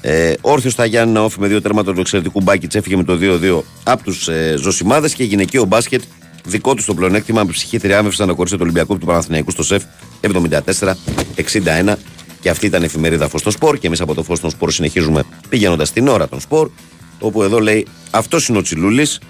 Ε, 0.00 0.32
Όρθιος 0.40 0.72
στα 0.72 0.84
Γιάννη 0.84 1.18
όφη 1.18 1.40
με 1.40 1.46
δύο 1.46 1.62
τέρματα 1.62 1.92
του 1.92 2.00
εξαιρετικού 2.00 2.40
Μπάκιτ 2.42 2.74
έφυγε 2.74 2.96
με 2.96 3.04
το 3.04 3.18
2-2 3.20 3.62
από 3.84 4.02
τους 4.02 4.28
ε, 4.28 4.54
Ζωσιμάδες 4.58 5.14
και 5.14 5.24
γυναικείο 5.24 5.64
μπάσκετ 5.64 6.02
δικό 6.44 6.74
του 6.74 6.84
το 6.84 6.94
πλεονέκτημα 6.94 7.44
με 7.44 7.50
ψυχή 7.50 7.78
θριάμβευση 7.78 8.22
ανακορίσε 8.22 8.56
το 8.56 8.62
Ολυμπιακό 8.62 8.96
του 8.96 9.06
Παναθηναϊκού 9.06 9.50
στο 9.50 9.62
ΣΕΦ 9.62 9.82
74-61 10.20 11.94
και 12.40 12.50
αυτή 12.50 12.66
ήταν 12.66 12.82
η 12.82 12.84
εφημερίδα 12.84 13.28
Φως 13.28 13.40
στο 13.40 13.50
Σπορ 13.50 13.78
και 13.78 13.86
εμείς 13.86 14.00
από 14.00 14.14
το 14.14 14.22
Φως 14.22 14.38
στον 14.38 14.50
Σπορ 14.50 14.70
συνεχίζουμε 14.70 15.22
πηγαίνοντας 15.48 15.92
την 15.92 16.08
ώρα 16.08 16.28
των 16.28 16.40
Σπορ 16.40 16.70
όπου 17.18 17.42
εδώ 17.42 17.60
λέει 17.60 17.86
αυτός 18.10 18.48
είναι 18.48 18.58
ο 18.58 18.62
Τσιλούλης. 18.62 19.20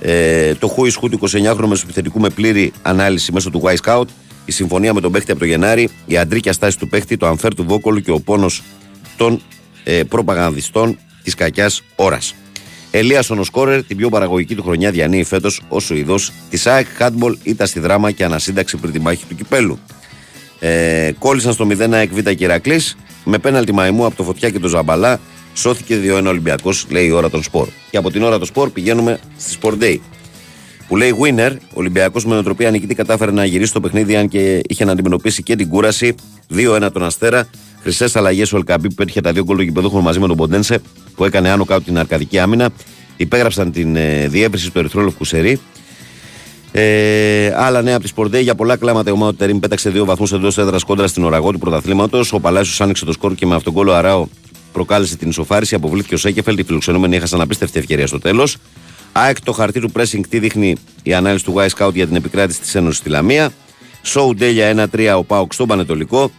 Ε, 0.00 0.54
το 0.54 0.68
χούι 0.68 0.90
σχού 0.90 1.08
του 1.08 1.20
29χρονου 1.28 1.66
μεσοπιθετικού 1.66 2.20
με 2.20 2.28
πλήρη 2.30 2.72
ανάλυση 2.82 3.32
μέσω 3.32 3.50
του 3.50 3.62
Y 3.64 3.76
Scout. 3.84 4.04
Η 4.44 4.52
συμφωνία 4.52 4.94
με 4.94 5.00
τον 5.00 5.12
παίχτη 5.12 5.30
από 5.30 5.40
το 5.40 5.46
Γενάρη, 5.46 5.88
η 6.06 6.16
αντρίκια 6.16 6.52
στάση 6.52 6.78
του 6.78 6.88
παίχτη, 6.88 7.16
το 7.16 7.26
αμφέρ 7.26 7.54
του 7.54 7.64
Βόκολου 7.64 8.00
και 8.00 8.10
ο 8.10 8.20
πόνος 8.20 8.62
των 9.16 9.42
ε, 9.84 10.02
προπαγανδιστών 10.02 10.98
της 11.22 11.34
κακιάς 11.34 11.82
ώρας. 11.96 12.34
Ελίασον 12.94 13.38
ο 13.38 13.44
Σκόρερ, 13.44 13.84
την 13.84 13.96
πιο 13.96 14.08
παραγωγική 14.08 14.54
του 14.54 14.62
χρονιά 14.62 14.90
διανύει 14.90 15.24
φέτος 15.24 15.62
ως 15.68 15.90
ο 15.90 15.94
ειδός 15.94 16.32
της 16.50 16.66
ΑΕΚ 16.66 16.86
Χάτμπολ, 16.96 17.36
ήταν 17.42 17.66
στη 17.66 17.80
δράμα 17.80 18.10
και 18.10 18.24
ανασύνταξη 18.24 18.76
πριν 18.76 18.92
τη 18.92 19.00
μάχη 19.00 19.24
του 19.28 19.34
κυπέλου. 19.34 19.78
Ε, 20.58 21.12
κόλλησαν 21.18 21.52
στο 21.52 21.66
0 21.70 21.92
ΑΕΚ 21.92 22.12
Β 22.12 22.18
και 22.30 22.44
Ηρακλή. 22.44 22.80
Με 23.24 23.38
πέναλτι 23.38 23.72
μαϊμού 23.72 24.04
από 24.04 24.16
το 24.16 24.22
φωτιά 24.22 24.50
και 24.50 24.58
το 24.58 24.68
Ζαμπαλά 24.68 25.20
σώθηκε 25.54 25.98
2-1 26.04 26.24
Ολυμπιακός, 26.26 26.86
λέει 26.90 27.06
η 27.06 27.10
ώρα 27.10 27.30
των 27.30 27.42
σπορ. 27.42 27.68
Και 27.90 27.96
από 27.96 28.10
την 28.10 28.22
ώρα 28.22 28.38
των 28.38 28.46
σπορ 28.46 28.70
πηγαίνουμε 28.70 29.20
στη 29.36 29.58
Sport 29.62 29.82
Day. 29.82 29.98
που 30.88 30.96
λέει 30.96 31.14
winner. 31.20 31.52
Ο 31.60 31.74
Ολυμπιακός 31.74 32.24
με 32.24 32.32
νοοτροπία 32.32 32.70
νικητή 32.70 32.94
κατάφερε 32.94 33.30
να 33.30 33.44
γυρίσει 33.44 33.72
το 33.72 33.80
παιχνίδι, 33.80 34.16
αν 34.16 34.28
και 34.28 34.60
είχε 34.68 34.84
να 34.84 34.92
αντιμετωπίσει 34.92 35.42
και 35.42 35.56
την 35.56 35.68
κούραση. 35.68 36.14
2-1 36.54 36.88
τον 36.92 37.04
Αστέρα. 37.04 37.48
Χρυσές 37.82 38.16
αλλαγές 38.16 38.52
ο 38.52 38.56
Ελκαμπή 38.56 38.88
που 38.88 38.94
πέτυχε 38.94 39.20
τα 39.20 39.32
δύο 39.32 39.44
γκολ 39.44 39.56
του 39.56 39.62
γηπεδούχων 39.62 40.02
μαζί 40.02 40.20
με 40.20 40.26
τον 40.26 40.36
Ποντένσε 40.36 40.80
που 41.14 41.24
έκανε 41.24 41.50
άνω 41.50 41.64
κάτω 41.64 41.82
την 41.82 41.98
αρκαδική 41.98 42.38
άμυνα. 42.38 42.70
Υπέγραψαν 43.16 43.72
την 43.72 43.96
ε, 43.96 44.28
διεύρυνση 44.28 44.70
του 44.70 44.78
Ερυθρόλευκου 44.78 45.24
Σερή. 45.24 45.60
Ε, 46.72 47.52
άλλα 47.56 47.82
νέα 47.82 47.94
από 47.94 48.02
τη 48.02 48.08
Σπορντέ. 48.08 48.40
Για 48.40 48.54
πολλά 48.54 48.76
κλάματα 48.76 49.10
η 49.10 49.12
ομάδα 49.12 49.30
του 49.30 49.36
Τερήμ 49.36 49.58
πέταξε 49.58 49.90
δύο 49.90 50.04
βαθμούς 50.04 50.32
εντός 50.32 50.58
έδρας 50.58 50.84
κόντρα 50.84 51.06
στην 51.06 51.24
οραγό 51.24 51.52
του 51.52 51.58
πρωταθλήματος. 51.58 52.32
Ο 52.32 52.40
Παλάσιος 52.40 52.80
άνοιξε 52.80 53.04
το 53.04 53.12
σκορ 53.12 53.34
και 53.34 53.46
με 53.46 53.54
αυτόν 53.54 53.72
τον 53.72 53.82
κόλλο 53.82 53.96
Αράο 53.96 54.26
προκάλεσε 54.72 55.16
την 55.16 55.28
ισοφάριση. 55.28 55.74
Αποβλήθηκε 55.74 56.14
ο 56.14 56.18
Σέκεφελ. 56.18 56.58
Οι 56.58 56.62
φιλοξενούμενοι 56.62 57.16
έχασαν 57.16 57.40
απίστευτη 57.40 57.78
ευκαιρία 57.78 58.06
στο 58.06 58.18
τέλος. 58.18 58.56
ΑΕΚ 59.12 59.40
το 59.40 59.52
χαρτί 59.52 59.80
του 59.80 59.92
pressing 59.96 60.20
τι 60.28 60.38
δείχνει 60.38 60.76
η 61.02 61.14
ανάλυση 61.14 61.44
του 61.44 61.54
Y 61.56 61.68
Scout 61.76 61.92
για 61.92 62.06
την 62.06 62.16
επικράτηση 62.16 62.60
της 62.60 62.74
Ένωσης 62.74 62.98
στη 62.98 63.08
Λαμία. 63.08 63.52
Σοου 64.02 64.34
Ντέλια 64.34 64.88
1-3 64.94 65.14
ο 65.16 65.24
Πάουκ 65.24 65.52
στον 65.52 65.66
Πανετολικό. 65.66 66.30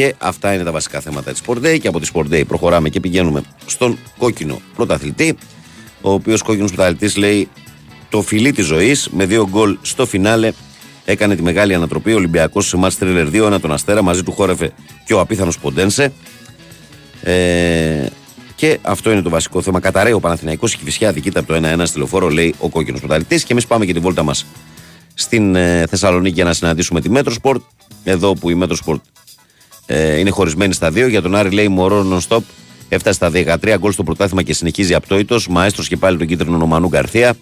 Και 0.00 0.14
αυτά 0.18 0.54
είναι 0.54 0.64
τα 0.64 0.72
βασικά 0.72 1.00
θέματα 1.00 1.32
της 1.32 1.40
Sport 1.46 1.56
Day. 1.56 1.78
Και 1.80 1.88
από 1.88 2.00
τη 2.00 2.10
Sport 2.14 2.32
Day 2.32 2.42
προχωράμε 2.46 2.88
και 2.88 3.00
πηγαίνουμε 3.00 3.42
στον 3.66 3.98
κόκκινο 4.18 4.60
πρωταθλητή. 4.74 5.36
Ο 6.00 6.12
οποίος 6.12 6.42
κόκκινος 6.42 6.72
πρωταθλητής 6.72 7.16
λέει 7.16 7.48
το 8.08 8.22
φιλί 8.22 8.52
της 8.52 8.66
ζωής 8.66 9.08
με 9.12 9.26
δύο 9.26 9.48
γκολ 9.50 9.78
στο 9.82 10.06
φινάλε. 10.06 10.52
Έκανε 11.04 11.36
τη 11.36 11.42
μεγάλη 11.42 11.74
ανατροπή. 11.74 12.12
Ο 12.12 12.16
Ολυμπιακός 12.16 12.66
σε 12.66 12.76
μάτς 12.76 12.98
2, 13.00 13.54
1 13.54 13.60
τον 13.60 13.72
Αστέρα. 13.72 14.02
Μαζί 14.02 14.22
του 14.22 14.32
χόρευε 14.32 14.72
και 15.04 15.14
ο 15.14 15.20
απίθανος 15.20 15.58
Ποντένσε. 15.58 16.12
Ε, 17.22 18.06
και 18.54 18.78
αυτό 18.82 19.10
είναι 19.10 19.22
το 19.22 19.30
βασικό 19.30 19.62
θέμα. 19.62 19.80
Καταρρέει 19.80 20.12
ο 20.12 20.20
Παναθηναϊκός 20.20 20.76
και 20.76 20.82
φυσικά 20.84 21.12
διχάζεται 21.12 21.38
από 21.38 21.48
το 21.48 21.54
1-1 21.54 21.82
στη 21.84 21.98
λεωφόρο, 21.98 22.28
λέει 22.28 22.54
ο 22.58 22.68
κόκκινος 22.68 23.00
πρωταθλητής. 23.00 23.44
Και 23.44 23.52
εμείς 23.52 23.66
πάμε 23.66 23.86
και 23.86 23.92
τη 23.92 23.98
βόλτα 23.98 24.22
μας 24.22 24.46
στην 25.14 25.54
ε, 25.54 25.86
Θεσσαλονίκη 25.90 26.34
για 26.34 26.44
να 26.44 26.52
συναντήσουμε 26.52 27.00
τη 27.00 27.10
Μέτροσπορτ. 27.10 27.62
Εδώ 28.04 28.34
που 28.34 28.50
η 28.50 28.54
Μέτροσπορτ 28.54 29.00
ε, 29.92 30.18
είναι 30.18 30.30
χωρισμένη 30.30 30.72
στα 30.72 30.90
δύο. 30.90 31.06
Για 31.06 31.22
τον 31.22 31.34
Άρη 31.34 31.50
λέει 31.50 31.68
Μορόν 31.68 32.06
non-stop. 32.12 32.40
Έφτασε 32.88 33.14
στα 33.14 33.30
13 33.62 33.76
γκολ 33.78 33.92
στο 33.92 34.02
πρωτάθλημα 34.02 34.42
και 34.42 34.54
συνεχίζει 34.54 34.94
απτόητος. 34.94 35.48
Μαέστρος 35.48 35.88
και 35.88 35.96
πάλι 35.96 36.18
των 36.18 36.26
κίτρινων 36.26 36.56
ο 36.56 36.61
Μανού 36.61 36.88
Γκαρθία. 36.88 37.36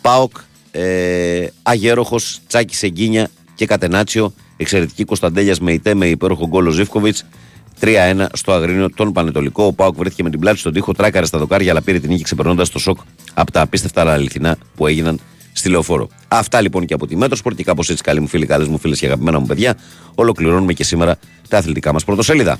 Πάοκ, 0.00 0.32
ε, 0.70 1.46
Αγέρωχος, 1.62 2.40
τσάκισε 2.46 2.74
γκίνια 2.74 3.30
και 3.54 3.66
κατενάτσιο. 3.66 4.32
Εξαιρετικοί 4.56 5.04
Κωνσταντέλιας, 5.04 5.60
Μεϊτέ 5.60 5.94
με 5.94 6.06
υπέροχο 6.06 6.46
γκολ 6.48 6.66
ο 6.66 6.70
Ζίβκοβιτς. 6.70 7.24
3-1 7.80 8.26
στο 8.32 8.52
Αγρίνιο 8.52 8.90
τον 8.90 9.12
Πανετολικό. 9.12 9.64
Ο 9.64 9.72
Πάοκ 9.72 9.96
βρέθηκε 9.96 10.22
με 10.22 10.30
την 10.30 10.40
πλάτη 10.40 10.58
στον 10.58 10.72
τοίχο, 10.72 10.92
τράκαρε 10.92 11.26
στα 11.26 11.38
δοκάρια, 11.38 11.70
αλλά 11.70 11.82
πήρε 11.82 11.98
την 11.98 12.10
νίκη 12.10 12.22
ξεπερνώντας 12.22 12.70
το 12.70 12.78
σοκ 12.78 12.98
από 13.34 13.52
τα 13.52 13.60
απίστευτα 13.60 14.00
αλλά 14.00 14.12
αληθινά 14.12 14.56
που 14.76 14.86
έγιναν 14.86 15.20
στη 15.60 15.68
λεωφόρο. 15.68 16.08
Αυτά 16.28 16.60
λοιπόν 16.60 16.86
και 16.86 16.94
από 16.94 17.06
τη 17.06 17.16
Μέτροσπορτ 17.16 17.56
και 17.56 17.64
κάπως 17.64 17.90
έτσι, 17.90 18.02
καλοί 18.02 18.20
μου 18.20 18.26
φίλοι, 18.26 18.46
καλές 18.46 18.68
μου 18.68 18.78
φίλες 18.78 18.98
και 18.98 19.06
αγαπημένα 19.06 19.38
μου 19.38 19.46
παιδιά, 19.46 19.76
ολοκληρώνουμε 20.14 20.72
και 20.72 20.84
σήμερα 20.84 21.16
τα 21.48 21.58
αθλητικά 21.58 21.92
μας 21.92 22.04
πρωτοσέλιδα. 22.04 22.58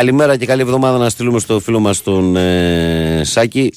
Καλημέρα 0.00 0.36
και 0.36 0.46
καλή 0.46 0.60
εβδομάδα 0.60 0.98
να 0.98 1.08
στείλουμε 1.08 1.38
στο 1.38 1.60
φίλο 1.60 1.80
μας 1.80 2.02
τον 2.02 2.36
ε, 2.36 3.20
Σάκη. 3.24 3.72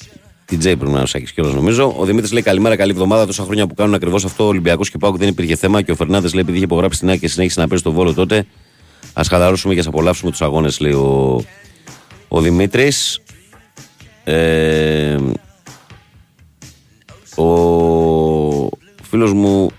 Την 0.45 0.59
Τζέι 0.59 0.75
πρέπει 0.75 0.91
να 0.91 0.97
είναι 0.97 1.03
ο 1.03 1.05
Σάκης 1.05 1.31
κιόλα 1.31 1.53
νομίζω. 1.53 1.95
Ο 1.97 2.05
Δημήτρης 2.05 2.31
λέει 2.31 2.41
καλημέρα, 2.41 2.75
καλή 2.75 2.91
εβδομάδα. 2.91 3.25
Τόσα 3.25 3.43
χρόνια 3.43 3.67
που 3.67 3.73
κάνουν 3.73 3.93
ακριβώς 3.93 4.25
αυτό. 4.25 4.43
Ο 4.43 4.47
Ολυμπιακός 4.47 4.89
και 4.89 4.97
Πάουκ 4.97 5.17
δεν 5.17 5.27
υπήρχε 5.27 5.55
θέμα. 5.55 5.81
Και 5.81 5.91
ο 5.91 5.95
Φερνάνδε 5.95 6.27
λέει 6.27 6.41
επειδή 6.41 6.55
είχε 6.55 6.65
υπογράψει 6.65 6.99
την 6.99 7.07
άκρη 7.07 7.19
και 7.19 7.27
συνέχισε 7.27 7.59
να 7.59 7.67
παίζει 7.67 7.83
το 7.83 7.91
βόλο 7.91 8.13
τότε. 8.13 8.45
Α 9.13 9.21
χαλαρώσουμε 9.29 9.73
και 9.73 9.79
ας 9.79 9.87
απολαύσουμε 9.87 10.31
τους 10.31 10.41
αγώνες, 10.41 10.79
λέει 10.79 10.91
ο, 10.91 11.43
ο 12.27 12.41
Δημήτρης. 12.41 13.19
Ε, 14.23 15.17
ο 17.35 18.69
φίλος 19.03 19.33
μου 19.33 19.69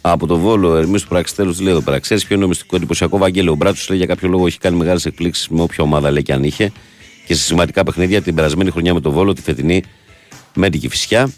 από 0.00 0.26
το 0.26 0.38
Βόλο, 0.38 0.76
Ερμής 0.76 1.02
του 1.02 1.08
Πραξιτέλου, 1.08 1.56
λέει 1.60 1.72
εδώ 1.72 1.80
πέρα. 1.80 1.98
Ξέρεις 1.98 2.24
ποιο 2.24 2.34
είναι 2.34 2.44
το 2.44 2.48
μυστικό 2.48 2.76
εντυπωσιακό; 2.76 3.18
Βαγγέλιο. 3.18 3.52
Ο 3.52 3.54
Μπράτσος 3.54 3.88
λέει 3.88 3.98
για 3.98 4.06
κάποιο 4.06 4.28
λόγο 4.28 4.46
έχει 4.46 4.58
κάνει 4.58 4.76
μεγάλες 4.76 5.06
εκπλήξεις 5.06 5.48
με 5.48 5.62
όποια 5.62 5.84
ομάδα 5.84 6.10
λέει 6.10 6.22
και 6.22 6.32
αν 6.32 6.44
είχε. 6.44 6.72
Και 7.26 7.34
σε 7.34 7.42
σημαντικά 7.42 7.84
παιχνίδια 7.84 8.22
την 8.22 8.34
περασμένη 8.34 8.70
χρονιά 8.70 8.94
με 8.94 9.00
το 9.00 9.10
Βόλο, 9.10 9.32
τη 9.32 9.42
φετινή 9.42 9.82
με 10.54 10.70
την 10.70 10.80
Κυφυσιά. 10.80 11.32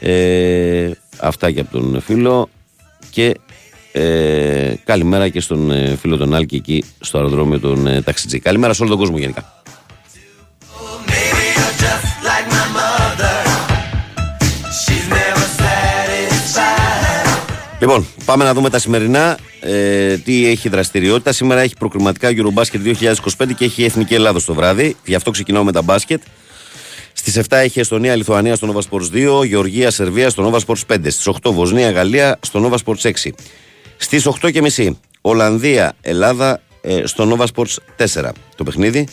Ε, 0.00 0.90
αυτά 1.18 1.50
και 1.50 1.60
από 1.60 1.78
τον 1.78 2.00
φίλο. 2.00 2.48
Και 3.10 3.34
ε, 3.92 4.74
καλημέρα 4.84 5.28
και 5.28 5.40
στον 5.40 5.70
ε, 5.70 5.96
φίλο 5.96 6.16
τον 6.16 6.34
Άλκη 6.34 6.56
εκεί 6.56 6.84
στο 7.00 7.18
αεροδρόμιο 7.18 7.60
των 7.60 7.86
ε, 7.86 8.02
Ταξιτζή. 8.02 8.38
Καλημέρα 8.38 8.72
σε 8.72 8.82
όλο 8.82 8.90
τον 8.90 9.00
κόσμο 9.00 9.18
γενικά. 9.18 9.55
Λοιπόν, 17.86 18.06
πάμε 18.24 18.44
να 18.44 18.54
δούμε 18.54 18.70
τα 18.70 18.78
σημερινά. 18.78 19.38
Ε, 19.60 20.16
τι 20.16 20.46
έχει 20.46 20.68
δραστηριότητα. 20.68 21.32
Σήμερα 21.32 21.60
έχει 21.60 21.74
προκριματικά 21.78 22.28
Eurobasket 22.30 22.94
2025 23.38 23.54
και 23.56 23.64
έχει 23.64 23.84
Εθνική 23.84 24.14
Ελλάδα 24.14 24.42
το 24.46 24.54
βράδυ. 24.54 24.96
Γι' 25.04 25.14
αυτό 25.14 25.30
ξεκινάω 25.30 25.64
με 25.64 25.72
τα 25.72 25.82
μπάσκετ. 25.82 26.22
Στις 27.12 27.36
7 27.36 27.42
έχει 27.48 27.80
Εστονία, 27.80 28.16
Λιθουανία 28.16 28.54
στο 28.54 28.74
Nova 28.74 28.90
Sports 28.90 29.38
2, 29.40 29.46
Γεωργία, 29.46 29.90
Σερβία 29.90 30.30
στο 30.30 30.50
Nova 30.50 30.58
Sports 30.66 30.94
5. 30.94 31.10
Στις 31.10 31.26
8 31.26 31.52
Βοσνία, 31.52 31.90
Γαλλία 31.90 32.38
στο 32.40 32.70
Nova 32.70 32.76
Sports 32.84 33.10
6. 33.24 33.30
Στις 33.96 34.26
8 34.26 34.50
και 34.52 34.60
μισή 34.60 34.98
Ολλανδία, 35.20 35.92
Ελλάδα 36.00 36.60
ε, 36.80 37.02
στο 37.04 37.36
Nova 37.36 37.46
Sports 37.54 38.04
4 38.22 38.30
το 38.56 38.64
παιχνίδι. 38.64 39.08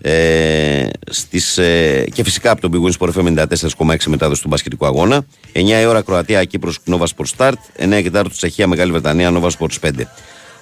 Ε, 0.00 0.88
στις, 1.10 1.58
ε, 1.58 2.06
και 2.12 2.24
φυσικά 2.24 2.50
από 2.50 2.60
τον 2.60 2.70
Big 2.74 2.86
Win 2.86 2.98
Sport 2.98 3.12
FM 3.12 3.46
94,6 3.86 4.06
μετάδοση 4.06 4.42
του 4.42 4.48
μπασκετικού 4.48 4.86
αγώνα. 4.86 5.26
9 5.52 5.80
η 5.80 5.86
ώρα 5.86 6.02
Κροατία 6.02 6.44
Κύπρος 6.44 6.78
Nova 6.86 7.04
Sport 7.16 7.36
Start. 7.36 7.54
9 7.76 8.02
και 8.02 8.10
4 8.10 8.24
Τσεχία 8.36 8.66
Μεγάλη 8.66 8.90
Βρετανία 8.90 9.30
Nova 9.32 9.48
Sports 9.58 9.78
5. 9.80 9.90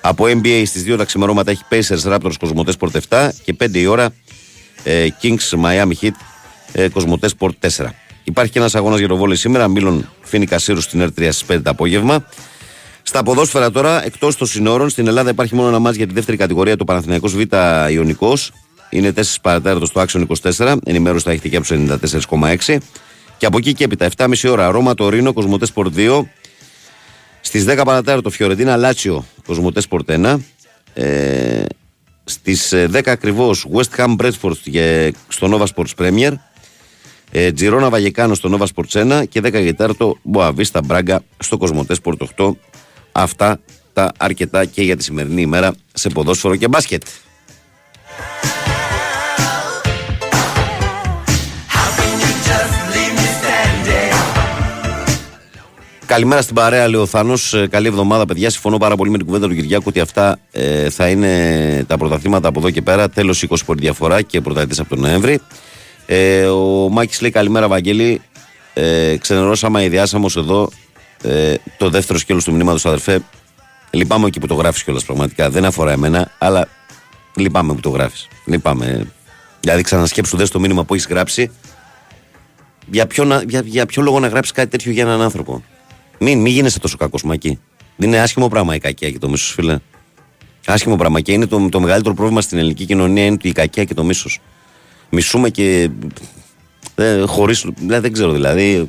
Από 0.01 0.24
NBA 0.24 0.62
στις 0.66 0.85
2 0.86 0.97
τα 0.97 1.05
ξημερώματα 1.05 1.51
έχει 1.51 1.62
Pacers 1.70 2.12
Raptors 2.12 2.35
Κοσμοτές 2.39 2.77
Sport 2.81 2.98
7 3.09 3.28
και 3.44 3.56
5 3.61 3.74
η 3.74 3.86
ώρα 3.86 4.15
ε, 4.85 5.06
Kings 5.23 5.65
Miami 5.65 5.93
Heat 6.01 6.11
ε, 6.73 6.89
Κοσμοτές 6.89 7.35
Sport 7.39 7.69
4. 7.77 7.86
Υπάρχει 8.24 8.52
και 8.52 8.59
ένας 8.59 8.74
αγώνας 8.74 8.98
για 8.98 9.09
το 9.09 9.16
βόλιο 9.16 9.36
σήμερα. 9.36 9.69
Μίλων 9.69 10.09
Φίνη 10.20 10.47
Κασίρου 10.47 10.81
στην 10.81 11.02
R3 11.02 11.28
στις 11.31 11.44
5 11.48 11.61
το 11.62 11.70
απόγευμα. 11.70 12.27
Στα 13.02 13.23
ποδόσφαιρα 13.23 13.70
τώρα, 13.70 14.05
εκτός 14.05 14.36
των 14.36 14.47
συνόρων, 14.47 14.89
στην 14.89 15.06
Ελλάδα 15.06 15.31
υπάρχει 15.31 15.55
μόνο 15.55 15.69
ένα 15.69 15.78
μάτς 15.78 15.97
για 15.97 16.06
τη 16.06 16.12
δεύτερη 16.15 16.36
κατηγορία 16.36 16.77
του 16.77 16.85
Παναθηναϊκός 16.85 17.35
Β 17.35 17.40
Ιωνικός. 17.90 18.52
Είναι 18.95 19.12
4 19.16 19.23
παρατέταρτο 19.43 19.87
στο 19.87 20.05
Action 20.09 20.27
24. 20.57 20.77
Ενημέρωση 20.85 21.25
θα 21.25 21.31
έχετε 21.31 21.49
και 21.49 21.57
από 21.57 21.66
τους 21.66 22.27
94,6. 22.66 22.77
Και 23.37 23.47
από 23.47 23.59
εκεί 23.59 23.73
και 23.73 23.85
έπειτα, 23.85 24.09
7,5 24.16 24.51
ώρα, 24.51 24.71
Ρώμα, 24.71 24.95
το 24.95 25.09
Ρήνο, 25.09 25.33
Κοσμοτέ 25.33 25.66
Sport 25.75 25.89
2. 25.97 26.23
Στις 27.41 27.65
10 27.65 27.83
παρατέταρτο, 27.85 28.31
Φιωρεντίνα, 28.31 28.77
Λάτσιο, 28.77 29.25
Κοσμοτέ 29.47 29.83
Sport 29.91 30.05
1. 30.07 30.37
Ε, 30.95 31.65
Στις 32.25 32.73
10 32.75 33.01
ακριβώς, 33.11 33.66
West 33.73 33.97
Ham 33.97 34.16
Bradford 34.16 35.11
στο 35.29 35.49
Nova 35.53 35.65
Sports 35.75 35.95
Premier. 36.05 36.33
Ε, 37.31 37.53
Τζιρόνα 37.53 37.91
Βαγεκάνο 37.91 38.35
στο 38.35 38.59
Nova 38.59 38.66
Sports 38.75 39.21
1 39.21 39.23
και 39.29 39.41
10 39.41 39.51
και 39.51 39.75
4 39.79 40.12
Μποαβίστα 40.23 40.83
Μπράγκα 40.83 41.23
στο 41.39 41.57
Κοσμοτέ 41.57 41.97
Sport 42.03 42.16
8. 42.37 42.51
Αυτά 43.12 43.61
τα 43.93 44.12
αρκετά 44.16 44.65
και 44.65 44.83
για 44.83 44.97
τη 44.97 45.03
σημερινή 45.03 45.41
ημέρα 45.43 45.75
σε 45.93 46.09
ποδόσφαιρο 46.09 46.57
και 46.57 46.69
μπάσκετ. 46.69 47.03
Καλημέρα 56.07 56.43
στην 56.43 56.55
παρέα, 56.55 56.89
λέει 56.89 57.01
ο 57.01 57.07
Θάνος. 57.07 57.55
Ε, 57.55 57.67
καλή 57.67 57.87
εβδομάδα, 57.87 58.27
παιδιά. 58.27 58.51
Συμφωνώ 58.51 58.77
πάρα 58.79 58.97
πολύ 58.97 59.11
με 59.11 59.17
την 59.17 59.27
κουβέντα 59.27 59.49
του 59.49 59.55
Κυριάκου 59.55 59.85
ότι 59.89 60.01
αυτά 60.01 60.39
ε, 60.53 60.91
θα 60.91 61.09
είναι 61.09 61.85
τα 61.89 61.97
πρωταθλήματα 61.99 62.49
από 62.49 62.59
εδώ 62.59 62.71
και 62.71 62.83
πέρα. 62.83 63.09
Τέλος 63.11 63.45
20 63.49 63.55
πόρτη 63.67 63.83
διαφορά 63.83 64.23
και 64.23 64.41
πρωταθλητής 64.41 64.79
από 64.79 64.89
τον 64.89 65.01
Νοέμβρη. 65.01 65.41
Ε, 66.07 66.47
ο 66.47 66.89
Μάκης 66.91 67.21
λέει 67.21 67.31
καλημέρα, 67.31 67.69
Βαγγέλη. 67.69 68.21
Ε, 68.75 69.17
ξενερώσαμε, 69.21 69.85
ιδιάσαμε 69.85 70.27
εδώ 70.37 70.71
ε, 71.23 71.55
το 71.79 71.91
δεύτερο 71.91 72.19
σκέλος 72.19 72.45
του 72.45 72.53
μηνύματος, 72.53 72.87
αδερφέ. 72.87 73.21
Λυπάμαι 73.91 74.27
εκεί 74.27 74.41
που 74.41 74.47
το 74.47 74.55
γράφεις 74.55 74.83
κιόλας 74.85 75.05
πραγματικά. 75.05 75.51
Δεν 75.51 75.65
αφορά 75.65 75.93
εμένα, 75.93 76.31
αλλά 76.39 76.69
λυπάμαι 77.35 77.75
που 77.75 77.81
το 77.81 77.89
γράφεις. 77.91 78.29
Λυπάμαι. 78.45 79.07
Δηλαδή, 79.61 79.83
ξανασκέψου 79.83 80.37
δες 80.37 80.51
το 80.51 80.61
μήνυμα 80.61 80.85
που 80.85 80.95
έχεις 80.95 81.07
γράψει 81.07 81.51
Για 82.91 83.07
ποιο, 83.07 83.25
να- 83.25 83.43
για, 83.49 83.63
για 83.65 83.87
ποιο 83.87 84.03
λόγο 84.03 84.21
να 84.21 84.29
γράψεις 84.29 84.53
κάτι 84.53 84.69
τέτοιο 84.71 84.93
για 84.93 85.03
έναν 85.03 85.21
άνθρωπο; 85.23 85.63
Μην, 86.19 86.41
μην 86.41 86.53
γίνεσαι 86.53 86.78
τόσο 86.78 86.97
κακός 86.97 87.23
μακί. 87.23 87.59
Δεν 87.97 88.09
είναι 88.09 88.19
άσχημο 88.19 88.49
πράγμα 88.49 88.74
η 88.74 88.78
κακία 88.78 89.11
και 89.11 89.19
το 89.19 89.28
μίσος, 89.28 89.53
φίλε. 89.53 89.78
Άσχημο 90.66 90.97
πράγμα. 90.97 91.20
Και 91.20 91.32
είναι 91.32 91.47
το, 91.47 91.69
το 91.69 91.81
μεγαλύτερο 91.81 92.15
πρόβλημα 92.15 92.41
στην 92.41 92.59
ελληνική 92.59 92.85
κοινωνία 92.85 93.24
είναι 93.24 93.36
η 93.43 93.53
κακία 93.53 93.85
και 93.85 93.95
το 93.95 94.05
μίσος. 94.05 94.41
Μισούμε 95.11 95.49
και. 95.49 95.91
Δεν, 96.95 97.27
χωρίς, 97.27 97.66
δηλαδή, 97.77 98.01
δεν 98.01 98.12
ξέρω 98.12 98.32
δηλαδή. 98.32 98.89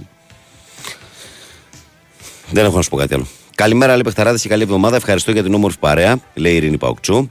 Δεν 2.52 2.66
έχω 2.66 2.76
να 2.76 2.82
σου 2.82 2.90
πω 2.90 2.98
κάτι 2.98 3.14
άλλο. 3.14 3.28
Καλημέρα, 3.56 3.94
λέει 3.94 4.02
Πεχταράδες 4.02 4.42
και 4.42 4.50
καλή 4.50 4.64
εβδομάδα. 4.64 4.96
Ευχαριστώ 4.96 5.32
για 5.32 5.44
την 5.44 5.54
όμορφη 5.54 5.80
παρέα, 5.80 6.20
λέει 6.34 6.54
η 6.54 6.56
Ειρήνη 6.56 6.78
Παουκτσού. 6.78 7.30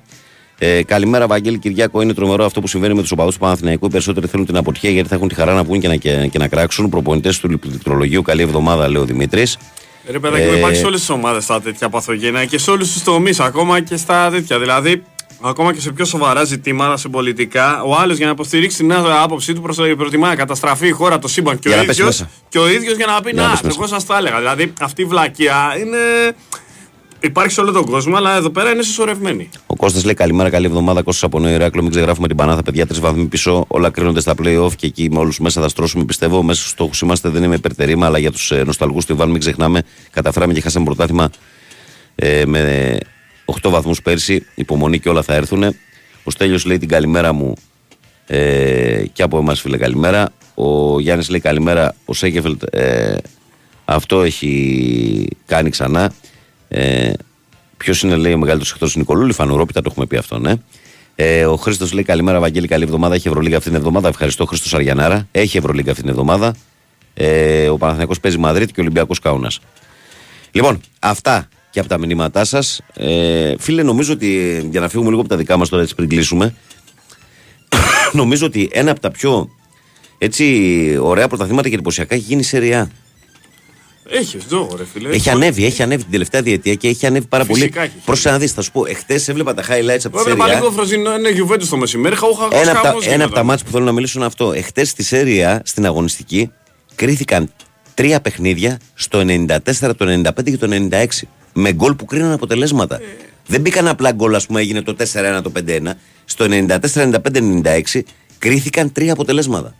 Ε, 0.58 0.82
καλημέρα, 0.82 1.26
Βαγγέλη 1.26 1.58
Κυριάκο. 1.58 2.00
Είναι 2.00 2.14
τρομερό 2.14 2.44
αυτό 2.44 2.60
που 2.60 2.66
συμβαίνει 2.66 2.94
με 2.94 3.00
τους 3.00 3.10
οπαδούς 3.10 3.34
του 3.34 3.40
Παναθηναϊκού. 3.40 3.86
Οι 3.86 3.90
περισσότεροι 3.90 4.26
θέλουν 4.26 4.46
την 4.46 4.56
αποτυχία 4.56 4.90
γιατί 4.90 5.08
θα 5.08 5.14
έχουν 5.14 5.28
τη 5.28 5.34
χαρά 5.34 5.54
να 5.54 5.64
βγουν 5.64 5.80
και 5.80 5.88
να, 5.88 5.96
και, 5.96 6.28
και 6.30 6.38
να 6.38 6.48
κράξουν. 6.48 6.88
Προπονητές 6.88 7.38
του 7.38 7.58
πληκτρολογίου. 7.58 8.22
Καλή 8.22 8.42
εβδομάδα, 8.42 8.88
λέει 8.88 9.02
ο 9.02 9.04
Δημήτρης. 9.04 9.58
Ρε 10.10 10.18
παιδάκι, 10.18 10.42
Ε, 10.42 10.50
μου 10.50 10.56
υπάρχει 10.58 10.76
σε 10.76 10.86
όλες 10.86 11.00
τις 11.00 11.10
ομάδες 11.10 11.46
τα 11.46 11.60
τέτοια 11.60 11.88
παθογένεια 11.88 12.44
και 12.44 12.58
σε 12.58 12.70
όλους 12.70 12.92
τους 12.92 13.02
τομείς, 13.02 13.40
ακόμα 13.40 13.80
και 13.80 13.96
στα 13.96 14.30
τέτοια. 14.30 14.58
Δηλαδή, 14.58 15.02
ακόμα 15.42 15.74
και 15.74 15.80
σε 15.80 15.92
πιο 15.92 16.04
σοβαρά 16.04 16.44
ζητήματα, 16.44 16.96
σε 16.96 17.08
πολιτικά, 17.08 17.82
ο 17.82 17.94
άλλος 17.96 18.16
για 18.16 18.26
να 18.26 18.32
υποστηρίξει 18.32 18.76
την 18.76 18.92
άποψή 19.22 19.52
του 19.54 19.60
προσ- 19.62 19.94
προτιμά 19.96 20.28
να 20.28 20.34
καταστραφεί 20.36 20.86
η 20.86 20.90
χώρα, 20.90 21.18
το 21.18 21.28
σύμπαν 21.28 21.58
και 21.58 21.68
Για 21.68 21.76
ο 21.76 21.80
να 21.80 21.86
πέσει 21.86 22.00
ίδιος. 22.00 22.18
μέσα. 22.20 22.30
Και 22.48 22.58
ο 22.58 22.68
ίδιος 22.68 22.96
για 22.96 23.06
να 23.06 23.20
πει 23.20 23.30
Για 23.30 23.42
να 23.42 23.48
Να, 23.48 23.56
πέσει 23.56 23.74
εγώ 23.78 23.86
σας 23.86 24.06
τα 24.06 24.16
έλεγα. 24.16 24.38
Δηλαδή, 24.38 24.72
αυτή 24.80 25.02
η 25.02 25.04
βλακεία 25.04 25.74
είναι. 25.78 25.98
Υπάρχει 27.24 27.52
σε 27.52 27.60
όλο 27.60 27.72
τον 27.72 27.84
κόσμο, 27.84 28.16
αλλά 28.16 28.36
εδώ 28.36 28.50
πέρα 28.50 28.70
είναι 28.70 28.82
συσσωρευμένη. 28.82 29.48
Ο 29.66 29.76
Κώστας 29.76 30.04
λέει 30.04 30.14
καλημέρα, 30.14 30.50
καλή 30.50 30.66
εβδομάδα. 30.66 31.02
Κώστας 31.02 31.24
από 31.24 31.38
Νέο 31.38 31.54
Ηράκλειο. 31.54 31.82
Μην 31.82 31.90
ξεγράφουμε 31.92 32.26
την 32.26 32.36
Πανάθα, 32.36 32.62
παιδιά. 32.62 32.86
Τρεις 32.86 33.00
βαθμοί 33.00 33.24
πίσω. 33.24 33.64
Όλα 33.68 33.90
κρίνονται 33.90 34.20
στα 34.20 34.34
playoff 34.42 34.70
και 34.76 34.86
εκεί 34.86 35.08
με 35.10 35.18
όλους 35.18 35.38
μέσα 35.38 35.60
θα 35.60 35.68
στρώσουμε. 35.68 36.04
Πιστεύω 36.04 36.42
μέσα 36.42 36.60
στους 36.60 36.70
στόχους 36.70 37.00
είμαστε. 37.00 37.28
Δεν 37.28 37.42
είμαι 37.42 37.54
υπερτερήμα, 37.54 38.06
αλλά 38.06 38.18
για 38.18 38.30
τους 38.30 38.50
ε, 38.50 38.62
νοσταλγούς 38.64 39.04
του 39.04 39.12
Ιβάν 39.12 39.30
μην 39.30 39.40
ξεχνάμε. 39.40 39.82
Καταφέραμε 40.10 40.52
και 40.52 40.60
χάσαμε 40.60 40.84
πρωτάθλημα 40.84 41.30
ε, 42.14 42.42
με 42.46 42.98
8 43.62 43.70
βαθμούς 43.70 44.02
πέρσι. 44.02 44.46
Υπομονή 44.54 44.98
και 44.98 45.08
όλα 45.08 45.22
θα 45.22 45.34
έρθουν. 45.34 45.64
Ο 46.24 46.30
Στέλιος 46.30 46.64
λέει 46.64 46.78
την 46.78 46.88
καλημέρα 46.88 47.32
μου 47.32 47.54
ε, 48.26 49.02
και 49.12 49.22
από 49.22 49.38
εμάς, 49.38 49.60
φίλε, 49.60 49.76
καλημέρα. 49.76 50.32
Ο 50.54 51.00
Γιάννης 51.00 51.28
λέει 51.28 51.40
καλημέρα. 51.40 51.94
Ο 52.04 52.14
Σέκεφελτ 52.14 52.62
ε, 52.70 53.16
αυτό 53.84 54.22
έχει 54.22 55.28
κάνει 55.46 55.70
ξανά. 55.70 56.12
Ε, 56.76 57.12
Ποιος 57.76 58.02
είναι, 58.02 58.16
λέει, 58.16 58.32
ο 58.32 58.38
μεγαλύτερος 58.38 58.72
εχθρό 58.72 58.88
του 58.88 58.98
Νικολούλη, 58.98 59.32
Φανουρόπιτα, 59.32 59.82
το 59.82 59.88
έχουμε 59.90 60.06
πει 60.06 60.16
αυτό, 60.16 60.38
ναι. 60.38 60.52
Ε, 61.14 61.46
ο 61.46 61.56
Χρήστος 61.56 61.92
λέει 61.92 62.02
καλημέρα, 62.02 62.40
Βαγγέλη, 62.40 62.66
καλή 62.66 62.84
εβδομάδα. 62.84 63.14
Έχει 63.14 63.28
Ευρωλίγα 63.28 63.56
αυτή 63.56 63.68
την 63.68 63.78
εβδομάδα. 63.78 64.08
Ευχαριστώ, 64.08 64.44
Χρήστος 64.46 64.74
Αριανάρα. 64.74 65.28
Έχει 65.30 65.56
Ευρωλίγα 65.56 65.90
αυτή 65.90 66.02
την 66.02 66.10
εβδομάδα. 66.10 66.54
Ε, 67.14 67.68
ο 67.68 67.76
Παναθηναϊκός 67.76 68.20
παίζει 68.20 68.38
Μαδρίτη 68.38 68.72
και 68.72 68.80
ο 68.80 68.82
Ολυμπιακός 68.82 69.18
Κάουνας. 69.18 69.60
Λοιπόν, 70.50 70.80
αυτά 70.98 71.48
και 71.70 71.80
από 71.80 71.88
τα 71.88 71.98
μηνύματά 71.98 72.44
σας. 72.44 72.80
Ε, 72.94 73.54
φίλε, 73.58 73.82
νομίζω 73.82 74.12
ότι 74.12 74.38
ε, 74.38 74.68
για 74.70 74.80
να 74.80 74.88
φύγουμε 74.88 75.08
λίγο 75.08 75.20
από 75.20 75.28
τα 75.28 75.36
δικά 75.36 75.56
μας 75.56 75.68
τώρα 75.68 75.82
έτσι 75.82 75.94
πριν 75.94 76.08
κλείσουμε, 76.08 76.54
νομίζω 78.20 78.46
ότι 78.46 78.68
ένα 78.72 78.90
από 78.90 79.00
τα 79.00 79.10
πιο 79.10 79.48
έτσι, 80.18 80.98
ωραία 81.00 81.28
πρωταθλήματα 81.28 81.68
και 81.68 81.74
εντυπωσιακά 81.74 82.14
έχει 82.14 82.24
γίνει 82.24 82.40
η 82.40 82.44
Σεριά. 82.44 82.90
Έχεις 84.08 84.46
τζόγο, 84.46 84.76
ρε 84.76 84.84
φίλε. 84.92 85.08
Έχει 85.08 85.30
ανέβει, 85.30 85.64
έχει 85.64 85.82
ανέβει 85.82 86.02
την 86.02 86.12
τελευταία 86.12 86.42
διετία 86.42 86.74
και 86.74 86.88
έχει 86.88 87.06
ανέβει 87.06 87.26
πάρα 87.26 87.44
Φυσικά 87.44 87.74
πολύ. 87.74 87.86
έχει. 87.86 88.04
Πρόσεχε 88.04 88.30
να 88.30 88.38
δεις, 88.38 88.52
θα 88.52 88.62
σου 88.62 88.70
πω, 88.72 88.86
εχθές 88.86 89.28
έβλεπα 89.28 89.54
τα 89.54 89.62
highlights 89.62 90.04
από 90.04 90.16
τη 90.18 90.24
Βέβαια, 90.24 90.44
Σέρια. 90.46 90.54
λίγο 90.54 90.70
φροζινό 90.70 91.14
είναι 91.14 91.30
Γιουβέντους 91.30 91.68
το 91.68 91.76
μεσημέρι. 91.76 92.16
Χαούχα 92.16 92.48
Ένα 92.52 92.70
από 92.70 92.82
τα, 92.82 92.94
ένα 93.12 93.24
από 93.24 93.34
τα 93.34 93.42
μάτς 93.42 93.62
που 93.64 93.70
θέλω 93.70 93.84
να 93.84 93.92
μιλήσω 93.92 94.18
είναι 94.18 94.26
αυτό. 94.26 94.52
Εχθές 94.52 94.88
στη 94.88 95.02
Σέρια, 95.02 95.62
στην 95.64 95.86
αγωνιστική, 95.86 96.50
κρίθηκαν 96.94 97.50
τρία 97.94 98.20
παιχνίδια 98.20 98.78
στο 98.94 99.18
94, 99.18 99.56
το 99.96 100.06
95 100.06 100.50
και 100.50 100.56
το 100.56 100.68
96. 100.90 101.06
Με 101.52 101.72
γκολ 101.72 101.94
που 101.94 102.04
κρίναν 102.04 102.32
αποτελέσματα. 102.32 103.00
Δεν 103.46 103.60
μπήκαν 103.60 103.88
απλά 103.88 104.12
γκολ, 104.12 104.34
ας 104.34 104.46
πούμε, 104.46 104.60
έγινε 104.60 104.82
το 104.82 104.96
4-1, 105.38 105.40
το 105.42 105.50
5-1. 105.50 105.92
Στο 106.24 106.44
94, 106.44 107.02
95, 107.02 107.40
96 107.40 108.02
κρίθηκαν 108.38 108.92
τρία 108.92 109.12
αποτελέσματα. 109.12 109.74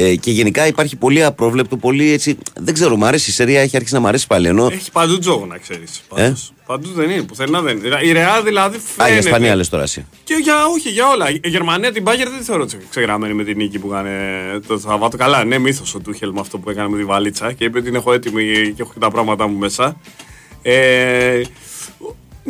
Ε, 0.00 0.14
και 0.16 0.30
γενικά 0.30 0.66
υπάρχει 0.66 0.96
πολύ 0.96 1.24
απρόβλεπτο, 1.24 1.76
πολύ 1.76 2.12
έτσι. 2.12 2.38
Δεν 2.60 2.74
ξέρω, 2.74 2.96
μου 2.96 3.04
αρέσει 3.04 3.30
η 3.30 3.32
Σερία, 3.32 3.60
έχει 3.60 3.76
αρχίσει 3.76 3.94
να 3.94 4.00
μου 4.00 4.06
αρέσει 4.06 4.26
πάλι. 4.26 4.48
Ενώ. 4.48 4.68
Έχει 4.72 4.90
παντού 4.92 5.18
τζόγο 5.18 5.46
να 5.46 5.58
ξέρεις. 5.58 6.02
Ε; 6.16 6.32
Παντού 6.66 6.88
δεν 6.92 7.10
είναι, 7.10 7.22
πουθενά 7.22 7.60
δεν 7.60 7.76
είναι. 7.76 7.98
Η 8.02 8.12
Ρεάλ 8.12 8.44
δηλαδή 8.44 8.76
Α, 8.76 8.80
για 8.80 9.04
φαίνεται. 9.04 9.18
Ισπανία 9.18 9.56
λες 9.56 9.68
τώρα 9.68 9.82
εσύ. 9.82 10.06
Και 10.24 10.34
για, 10.42 10.54
όχι, 10.66 10.88
για 10.88 11.08
όλα. 11.08 11.30
Η 11.30 11.40
Γερμανία 11.48 11.92
την 11.92 12.02
Μπάγκερ 12.02 12.28
δεν 12.28 12.38
τη 12.38 12.44
θεωρώ 12.44 12.66
τσε- 12.66 12.80
ξεγραμμένη 12.90 13.34
με 13.34 13.44
την 13.44 13.56
νίκη 13.56 13.78
που 13.78 13.86
έκανε 13.92 14.10
το 14.66 14.78
Σαββάτο. 14.78 15.16
Καλά, 15.16 15.44
ναι, 15.44 15.58
μύθος 15.58 15.94
ο 15.94 15.98
Τούχελ 16.00 16.30
με 16.30 16.40
αυτό 16.40 16.58
που 16.58 16.70
έκανε 16.70 16.88
με 16.88 16.96
τη 16.96 17.04
βαλίτσα 17.04 17.52
και 17.52 17.64
είπε 17.64 17.78
ότι 17.78 17.86
την 17.86 17.94
έχω 17.96 18.12
έτοιμη 18.12 18.72
και 18.76 18.82
έχω 18.82 18.92
και 18.92 18.98
τα 18.98 19.10
πράγματά 19.10 19.46
μου 19.46 19.58
μέσα. 19.58 20.00
Ε, 20.62 21.40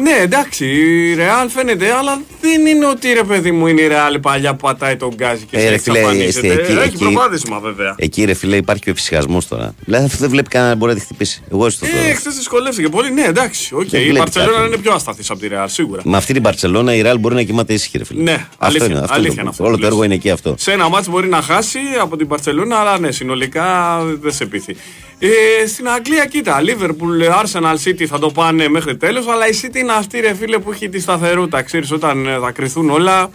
ναι, 0.02 0.10
εντάξει, 0.22 0.64
η 0.66 1.14
Ρεάλ 1.14 1.48
φαίνεται, 1.48 1.92
αλλά 1.92 2.20
δεν 2.40 2.66
είναι 2.66 2.86
ότι 2.86 3.12
ρε 3.12 3.22
παιδί 3.24 3.50
μου 3.50 3.66
είναι 3.66 3.80
η 3.80 3.86
Ρεάλ 3.86 4.14
η 4.14 4.18
παλιά 4.20 4.50
που 4.54 4.66
πατάει 4.66 4.96
το 4.96 5.14
γκάζι 5.14 5.44
και 5.50 5.56
Ε, 5.56 5.60
σε 5.60 5.68
ρε 5.68 5.78
φίλε, 5.78 5.98
εξαφανίζεται. 5.98 6.46
είστε 6.46 6.62
εκεί- 6.62 6.70
Έχει 6.72 6.80
εκεί- 6.86 6.98
προβάδισμα 6.98 7.58
βέβαια. 7.60 7.94
Εκεί 7.98 8.24
ρε 8.24 8.34
φίλε 8.34 8.56
υπάρχει 8.56 8.82
και 8.82 8.88
ο 8.88 8.92
εφησυχασμό 8.92 9.42
τώρα. 9.48 9.74
Δηλαδή 9.84 10.04
αυτό 10.04 10.18
δεν 10.18 10.30
βλέπει 10.30 10.48
κανένα 10.48 10.70
να 10.72 10.76
μπορεί 10.76 10.92
να 10.92 10.98
τη 10.98 11.04
χτυπήσει. 11.04 11.42
Εγώ 11.52 11.66
έτσι 11.66 11.78
το 11.78 11.86
Ε, 11.86 11.88
θεωρώ. 11.88 12.14
χθες 12.14 12.34
δυσκολεύτηκε 12.34 12.88
πολύ. 12.88 13.12
Ναι, 13.12 13.22
εντάξει. 13.22 13.74
οκ. 13.74 13.88
Δεν 13.88 14.00
Η 14.00 14.04
βλέπει 14.04 14.18
Μπαρσελόνα 14.18 14.50
κάποιον. 14.52 14.66
είναι 14.66 14.76
πιο 14.76 14.92
ασταθή 14.92 15.22
από 15.28 15.38
τη 15.40 15.48
Ρεάλ, 15.48 15.68
σίγουρα. 15.68 16.02
Με 16.04 16.16
αυτή 16.16 16.32
την 16.32 16.42
Μπαρσελόνα 16.42 16.94
η 16.94 17.00
Ρεάλ 17.02 17.18
μπορεί 17.18 17.34
να 17.34 17.42
κοιμάται 17.42 17.72
ήσυχη, 17.72 17.98
ρε 17.98 18.04
φίλε. 18.04 18.22
Ναι, 18.22 18.32
αυτό 18.32 18.46
αλήθεια, 18.58 18.86
είναι, 18.86 18.98
αυτό 18.98 19.14
αλήθεια 19.14 19.32
είναι, 19.32 19.40
είναι 19.40 19.50
αυτό 19.50 19.64
Όλο 19.64 19.74
που 19.74 19.80
το 19.80 19.86
έργο 19.86 19.98
λες. 19.98 20.06
είναι 20.06 20.14
εκεί 20.14 20.30
αυτό. 20.30 20.54
Σε 20.58 20.72
ένα 20.72 20.88
μάτσο 20.88 21.10
μπορεί 21.10 21.28
να 21.28 21.42
χάσει 21.42 21.78
από 22.00 22.16
την 22.16 22.26
Παρσελόνα, 22.28 22.76
αλλά 22.76 22.98
ναι, 22.98 23.12
συνολικά 23.12 23.98
δεν 24.20 24.32
σε 24.32 24.46
πείθει. 24.46 24.76
Ε, 25.20 25.66
στην 25.66 25.88
Αγγλία, 25.88 26.26
κοίτα, 26.26 26.60
Liverpool, 26.64 27.42
Arsenal 27.42 27.76
City 27.88 28.04
θα 28.04 28.18
το 28.18 28.30
πάνε 28.30 28.68
μέχρι 28.68 28.96
τέλος, 28.96 29.26
αλλά 29.28 29.48
η 29.48 29.52
City 29.62 29.84
είναι 29.88 29.98
αυτή, 29.98 30.20
ρε 30.20 30.34
φίλε, 30.34 30.58
που 30.58 30.72
έχει 30.72 30.88
τη 30.88 31.00
σταθερότητα. 31.00 31.62
Ξέρεις, 31.62 31.92
όταν 31.92 32.26
ε, 32.26 32.38
θα 32.38 32.50
κρυθούν 32.50 32.90
όλα, 32.90 33.30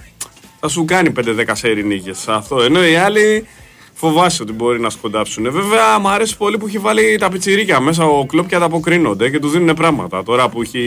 θα 0.60 0.68
σου 0.68 0.86
κάνει 0.86 1.12
5-10 1.20 1.24
σέρι 1.52 1.84
νίκες. 1.86 2.28
Αυτό. 2.28 2.62
Ενώ 2.62 2.86
οι 2.86 2.96
άλλοι 2.96 3.48
φοβάσαι 3.94 4.42
ότι 4.44 4.52
μπορεί 4.54 4.80
να 4.80 4.90
σκοντάψουν. 4.90 5.44
Βέβαια, 5.52 6.00
μου 6.00 6.08
αρέσει 6.08 6.38
πολύ 6.38 6.58
που 6.58 6.68
έχει 6.68 6.78
βάλει 6.78 7.18
τα 7.18 7.30
πιτσιρίκια 7.30 7.80
μέσα 7.80 8.06
ο 8.06 8.26
κλοπ 8.26 8.48
και 8.48 8.56
ανταποκρίνονται 8.56 9.30
και 9.30 9.40
του 9.40 9.48
δίνουν 9.50 9.76
πράγματα. 9.76 10.24
Τώρα 10.24 10.50
που 10.50 10.62
έχει. 10.62 10.80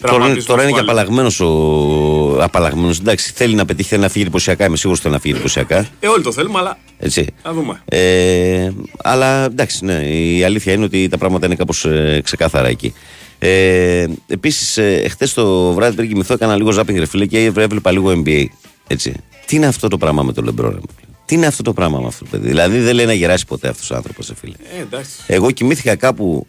Τώρα, 0.00 0.14
είναι- 0.14 0.24
τραυματισμούς 0.24 0.44
τώρα 0.44 0.62
είναι 0.62 0.70
και 0.70 0.76
βάλει. 0.76 0.90
απαλλαγμένος 0.90 1.40
ο. 1.40 2.42
Απαλλαγμένος. 2.42 2.98
Εντάξει, 2.98 3.32
θέλει 3.34 3.54
να 3.54 3.64
πετύχει, 3.64 3.88
θέλει 3.88 4.00
να 4.02 4.08
φύγει 4.08 4.22
εντυπωσιακά. 4.24 4.64
Είμαι 4.64 4.76
σίγουρος 4.76 4.98
ότι 4.98 5.08
θέλει 5.08 5.14
να 5.14 5.20
φύγει 5.20 5.34
εντυπωσιακά. 5.34 5.88
Ε, 6.00 6.08
όλοι 6.08 6.22
το 6.22 6.32
θέλουμε, 6.32 6.58
αλλά 6.58 6.78
Έτσι. 6.98 7.26
θα 7.42 7.52
δούμε. 7.52 7.82
Ε, 7.84 8.70
αλλά 9.02 9.44
εντάξει, 9.44 9.84
ναι, 9.84 9.92
η 10.08 10.44
αλήθεια 10.44 10.72
είναι 10.72 10.84
ότι 10.84 11.08
τα 11.08 11.18
πράγματα 11.18 11.46
είναι 11.46 11.54
κάπως 11.54 11.86
ξεκάθαρα 12.22 12.68
εκεί. 12.68 12.94
Ε, 13.44 14.06
Επίσης, 14.26 14.76
ε, 14.76 14.94
εχθές 14.94 15.34
το 15.34 15.72
βράδυ 15.72 15.96
πριν 15.96 16.08
κοιμηθώ, 16.08 16.34
έκανα 16.34 16.56
λίγο 16.56 16.70
ζάπινγκ 16.70 16.98
ρε 16.98 17.06
φίλε 17.06 17.26
και 17.26 17.52
έβλεπα 17.56 17.90
λίγο 17.90 18.22
NBA. 18.24 18.44
Έτσι. 18.86 19.14
Τι 19.46 19.56
είναι 19.56 19.66
αυτό 19.66 19.88
το 19.88 19.98
πράγμα 19.98 20.22
με 20.22 20.32
το 20.32 20.42
Λεμπρό, 20.42 20.68
ρε 20.68 20.74
φίλε; 20.74 21.12
Τι 21.24 21.34
είναι 21.34 21.46
αυτό 21.46 21.62
το 21.62 21.72
πράγμα 21.72 21.98
με 21.98 22.06
αυτό 22.06 22.24
το 22.24 22.30
παιδί; 22.30 22.48
Δηλαδή 22.48 22.78
δεν 22.78 22.94
λέει 22.94 23.06
να 23.06 23.12
γεράσει 23.12 23.46
ποτέ 23.46 23.68
αυτός 23.68 23.90
ο 23.90 23.94
άνθρωπος, 23.94 24.32
φίλε. 24.40 24.54
Ε, 24.78 24.80
εντάξει. 24.80 25.10
Εγώ 25.26 25.50
κοιμήθηκα 25.50 25.96
κάπου 25.96 26.46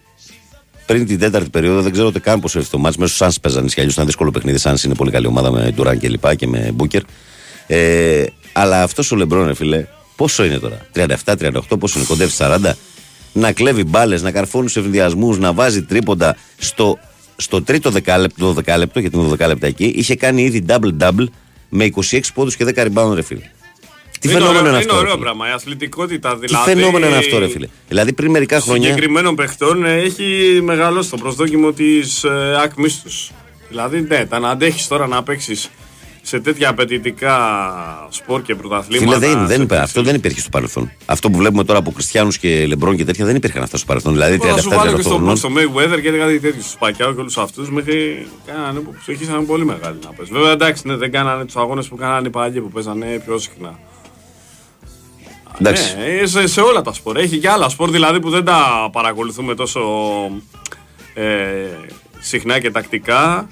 πριν 0.85 1.05
την 1.05 1.19
τέταρτη 1.19 1.49
περίοδο, 1.49 1.81
δεν 1.81 1.91
ξέρω 1.91 2.07
ούτε 2.07 2.19
καν 2.19 2.39
πώς 2.39 2.55
έφτασε 2.55 2.71
το 2.71 2.77
μάτς. 2.77 2.97
Μέσω 2.97 3.15
Σάνς 3.15 3.39
παίζανε 3.39 3.67
και 3.67 3.75
αλλιώς 3.77 3.93
ήταν 3.93 4.05
δύσκολο 4.05 4.31
παιχνίδι. 4.31 4.57
Σάνς 4.57 4.83
είναι 4.83 4.95
πολύ 4.95 5.11
καλή 5.11 5.27
ομάδα 5.27 5.51
με 5.51 5.71
Ντουράν 5.75 5.99
και 5.99 6.09
λοιπά 6.09 6.35
και 6.35 6.47
με 6.47 6.71
Μπούκερ. 6.73 7.01
Ε, 7.67 8.25
αλλά 8.53 8.83
αυτός 8.83 9.11
ο 9.11 9.15
Λεμπρόν, 9.15 9.45
ρε 9.47 9.53
φίλε, 9.53 9.85
πόσο 10.15 10.45
είναι 10.45 10.57
τώρα, 10.57 10.87
37-38, 10.93 11.59
πόσο 11.79 11.99
είναι, 11.99 12.07
κοντεύει 12.07 12.31
40. 12.37 12.71
Να 13.33 13.51
κλέβει 13.51 13.83
μπάλες, 13.83 14.21
να 14.21 14.31
καρφώνει 14.31 14.69
σε 14.69 14.79
ενδιασμού, 14.79 15.35
να 15.35 15.53
βάζει 15.53 15.83
τρίποντα 15.83 16.35
στο, 16.57 16.99
στο 17.35 17.63
τρίτο 17.63 17.89
δεκάλεπτο, 17.89 18.45
το 18.45 18.53
δεκάλεπτο, 18.53 18.99
γιατί 18.99 19.17
είναι 19.17 19.35
12 19.39 19.47
λεπτά 19.47 19.67
εκεί, 19.67 19.85
είχε 19.95 20.15
κάνει 20.15 20.43
ήδη 20.43 20.65
double-double 20.67 21.25
με 21.69 21.89
26 22.11 22.19
πόντους 22.33 22.55
και 22.55 22.65
10 22.75 22.87
rebound, 22.87 23.13
ρε 23.13 23.21
φίλε. 23.21 23.51
Τι 24.19 24.29
είναι 24.29 24.37
φαινόμενο 24.37 24.59
ωραίο, 24.59 24.69
είναι 24.69 24.77
αυτό. 24.77 24.93
Είναι 24.93 25.01
ρε 25.01 25.07
ωραίο 25.07 25.11
φίλε; 25.11 25.23
πράγμα. 25.23 25.49
Η 25.49 25.51
αθλητικότητα 25.51 26.33
Τι 26.33 26.45
δηλαδή. 26.45 26.71
φαινόμενο 26.71 27.07
είναι 27.07 27.17
αυτό, 27.17 27.39
ρε 27.39 27.47
φίλε; 27.47 27.67
Δηλαδή 27.87 28.13
πριν 28.13 28.31
μερικά 28.31 28.59
χρόνια. 28.59 28.87
Συγκεκριμένων 28.87 29.35
παιχτών 29.35 29.85
ε, 29.85 29.95
έχει 29.95 30.59
μεγαλώσει 30.63 31.09
το 31.09 31.17
προσδόκιμο 31.17 31.71
της 31.71 32.23
ε, 32.23 32.59
άκμη 32.63 32.87
τους. 33.03 33.31
Δηλαδή, 33.69 34.01
ναι, 34.01 34.25
τα 34.25 34.39
να 34.39 34.49
αντέχεις 34.49 34.87
τώρα 34.87 35.07
να 35.07 35.23
παίξεις 35.23 35.69
σε 36.25 36.39
τέτοια 36.39 36.69
απαιτητικά 36.69 37.37
σπορ 38.09 38.41
και 38.41 38.55
πρωταθλήματα. 38.55 39.19
Φίλε, 39.19 39.27
δεν, 39.33 39.47
δεν, 39.47 39.57
σε 39.57 39.63
υπέ- 39.63 39.79
αυτό 39.79 40.01
δεν 40.01 40.15
υπήρχε 40.15 40.39
στο 40.39 40.49
παρελθόν. 40.49 40.91
Αυτό 41.05 41.29
που 41.29 41.37
βλέπουμε 41.37 41.63
τώρα 41.63 41.79
από 41.79 41.91
Χριστιανού 41.91 42.29
και 42.29 42.65
Λεμπρόν 42.67 42.95
και 42.95 43.05
τέτοια 43.05 43.25
δεν 43.25 43.35
υπήρχαν 43.35 43.63
αυτά 43.63 43.77
στο 43.77 43.85
παρελθόν. 43.85 44.13
Δηλαδή 44.13 44.37
Θα 44.37 44.61
σου 44.61 44.69
βάλω 44.69 44.91
37-38 44.91 44.95
και 44.95 45.01
στο, 45.01 45.09
χρονών. 45.09 45.37
στο 45.37 45.49
Mayweather 45.49 46.01
και 46.01 46.11
κάτι 46.11 46.39
τέτοιο. 46.39 46.61
Στου 46.61 46.77
Πακιάου 46.77 47.13
και 47.13 47.19
όλους 47.19 47.37
αυτούς 47.37 47.71
μέχρι 47.71 48.27
κάνανε 48.45 48.79
που 48.79 48.95
του 49.05 49.11
είχαν 49.11 49.45
πολύ 49.45 49.65
μεγάλη 49.65 49.97
να 50.03 50.09
πες. 50.09 50.29
Βέβαια 50.29 50.51
εντάξει, 50.51 50.87
ναι, 50.87 50.95
δεν 50.95 51.11
κάνανε 51.11 51.45
τους 51.45 51.55
αγώνες 51.55 51.87
που 51.87 51.95
κάνανε 51.95 52.27
οι 52.27 52.31
παλιοί 52.31 52.61
που 52.61 52.69
παίζανε 52.69 53.21
πιο 53.25 53.37
συχνά. 53.37 53.79
Εντάξει. 55.59 55.95
Ναι, 56.21 56.25
σε, 56.25 56.47
σε 56.47 56.61
όλα 56.61 56.81
τα 56.81 56.93
σπορ. 56.93 57.17
Έχει 57.17 57.37
και 57.37 57.49
άλλα 57.49 57.69
σπορ 57.69 57.89
δηλαδή 57.91 58.19
που 58.19 58.29
δεν 58.29 58.43
τα 58.45 58.89
παρακολουθούμε 58.91 59.55
τόσο 59.55 59.81
ε, 61.13 61.23
συχνά 62.19 62.59
και 62.59 62.71
τακτικά. 62.71 63.47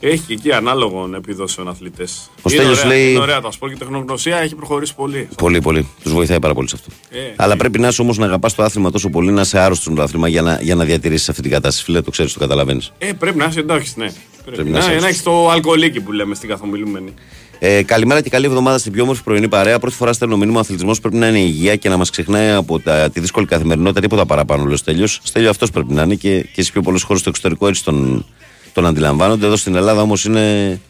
Έχει 0.00 0.22
και 0.26 0.32
εκεί 0.32 0.52
ανάλογων 0.52 1.14
επιδόσεων 1.14 1.68
αθλητές. 1.68 2.30
Ο 2.42 2.48
Στέλιος 2.48 2.84
λέει- 2.84 3.10
Είναι 3.10 3.18
ωραία 3.20 3.40
τα 3.40 3.50
σπορ 3.50 3.68
και 3.68 3.74
η 3.74 3.78
τεχνογνωσία 3.78 4.36
έχει 4.36 4.54
προχωρήσει 4.54 4.94
πολύ. 4.94 5.28
Πολύ, 5.36 5.60
πολύ. 5.60 5.88
Τους 6.02 6.12
βοηθάει 6.12 6.40
πάρα 6.40 6.54
πολύ 6.54 6.68
σε 6.68 6.76
αυτό. 6.78 7.18
Ε, 7.18 7.32
Αλλά 7.36 7.56
πρέπει 7.56 7.78
να 7.78 7.88
είσαι 7.88 8.02
όμως 8.02 8.18
να 8.18 8.24
αγαπάς 8.26 8.54
το 8.54 8.62
άθλημα 8.62 8.90
τόσο 8.90 9.08
πολύ, 9.08 9.30
να 9.32 9.40
είσαι 9.40 9.58
άρρωστος 9.58 9.88
με 9.88 9.94
το 9.94 10.02
άθλημα 10.02 10.28
για 10.28 10.42
να, 10.42 10.58
για 10.62 10.74
να 10.74 10.84
διατηρήσεις 10.84 11.28
αυτή 11.28 11.42
την 11.42 11.50
κατάσταση. 11.50 11.84
Φίλε, 11.84 12.02
το 12.02 12.10
ξέρεις, 12.10 12.32
το 12.32 12.38
καταλαβαίνεις. 12.38 12.92
Ε, 12.98 13.12
πρέπει 13.12 13.36
να 13.38 13.44
είσαι 13.44 13.60
εντάξει, 13.60 13.92
ναι. 13.96 14.12
Πρέπει, 14.44 14.70
να 14.70 14.78
να, 14.78 14.78
είσαι 14.78 15.00
να 15.00 15.06
έχεις 15.08 15.22
το 15.22 15.50
αλκοολίκι 15.50 16.00
που 16.00 16.12
λέμε 16.12 16.34
στην 16.34 16.48
καθομιλούμενη. 16.48 17.14
Ε, 17.58 17.82
καλημέρα 17.82 18.20
και 18.20 18.30
καλή 18.30 18.46
εβδομάδα 18.46 18.78
στην 18.78 18.92
πιο 18.92 19.02
όμορφη 19.02 19.22
πρωινή 19.22 19.48
παρέα. 19.48 19.78
Πρώτη 19.78 19.96
φορά 19.96 20.12
στέλνω 20.12 20.36
μήνυμα. 20.36 20.56
Ο 20.56 20.60
αθλητισμός 20.60 21.00
πρέπει 21.00 21.16
να 21.16 21.28
είναι 21.28 21.38
υγεία 21.38 21.76
και 21.76 21.88
να 21.88 21.96
μας 21.96 22.10
ξεχνάει 22.10 22.50
από 22.50 22.78
τα, 22.80 23.10
τη 23.10 23.20
δύσκολη 23.20 23.46
καθημερινότητα 23.46 24.00
τίποτα 24.00 24.26
παραπάνω. 24.26 24.64
Λέω 24.64 24.76
Στέλιος. 24.76 25.20
Στέλιο 25.22 25.50
αυτός 25.50 25.70
πρέπει 25.70 25.92
να 25.92 26.02
είναι 26.02 26.14
και, 26.14 26.46
και 26.54 26.62
σε 26.62 26.72
πιο 26.72 26.82
πολλού 26.82 26.98
χώρου 27.00 27.18
στο 27.18 27.28
εξωτερικό 27.28 27.68
έτσι 27.68 27.84
τον, 27.84 28.26
τον 28.72 28.86
αντιλαμβάνονται. 28.86 29.46
Εδώ 29.46 29.56
στην 29.56 29.74
Ελλάδα 29.74 30.00
όμως 30.00 30.24
είναι 30.24 30.80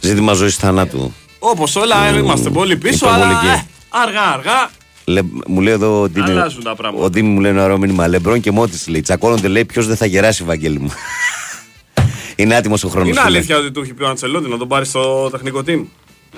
ζήτημα 0.00 0.32
ζωής 0.32 0.56
θανάτου. 0.56 1.12
Όπως 1.38 1.76
όλα 1.76 2.06
ε, 2.06 2.18
είμαστε 2.18 2.50
πολύ 2.50 2.76
πίσω, 2.76 3.06
αλλά 3.06 3.16
υπερβολική. 3.24 3.46
ε, 3.46 3.64
αργά 3.88 4.22
αργά. 4.22 4.70
Λε, 5.04 5.20
μου 5.46 5.60
λέει 5.60 5.72
εδώ 5.72 6.00
ο 6.00 6.08
Ντίμη, 6.08 6.30
Αλλάζουν 6.30 6.62
τα 6.62 6.74
πράγματα. 6.76 7.04
ο 7.04 7.10
Ντίμη 7.10 7.28
μου 7.28 7.40
λέει 7.40 7.50
ένα 7.50 7.64
ωραίο 7.64 7.78
μήνυμα. 7.78 8.08
Λεμπρόν 8.08 8.40
και 8.40 8.50
Μότις 8.50 8.88
λέει. 8.88 9.00
Τσακώνονται 9.00 9.48
λέει 9.48 9.64
ποιος 9.64 9.86
δεν 9.86 9.96
θα 9.96 10.06
γεράσει, 10.06 10.44
Βαγγέλη 10.44 10.78
μου. 10.78 10.90
είναι 12.36 12.54
άτιμος 12.54 12.84
ο 12.84 12.88
χρόνος. 12.88 13.08
Είναι 13.08 13.20
αλήθεια 13.20 13.56
ότι 13.56 13.70
του 13.70 13.80
έχει 13.80 13.94
πει 13.94 14.02
ο 14.02 14.08
Αντσελότη 14.08 14.48
να 14.48 14.56
τον 14.56 14.68
πάρει 14.68 14.84
στο 14.86 15.30
τεχνικό 15.30 15.58
team. 15.66 15.84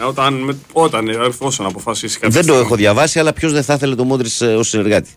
Ε, 0.01 0.05
Όταν, 0.05 0.35
με- 0.35 0.57
όταν, 0.73 1.09
ε, 1.09 1.12
εφόσον 1.27 1.66
αποφασίσει 1.66 2.19
κάτι. 2.19 2.32
Δεν 2.32 2.47
το 2.47 2.55
έχω 2.55 2.74
διαβάσει, 2.74 3.19
αλλά 3.19 3.32
ποιος 3.32 3.53
δεν 3.53 3.62
θα 3.62 3.74
ήθελε 3.74 3.95
τον 3.95 4.07
Μόντρι 4.07 4.28
ως 4.59 4.69
συνεργάτη. 4.69 5.11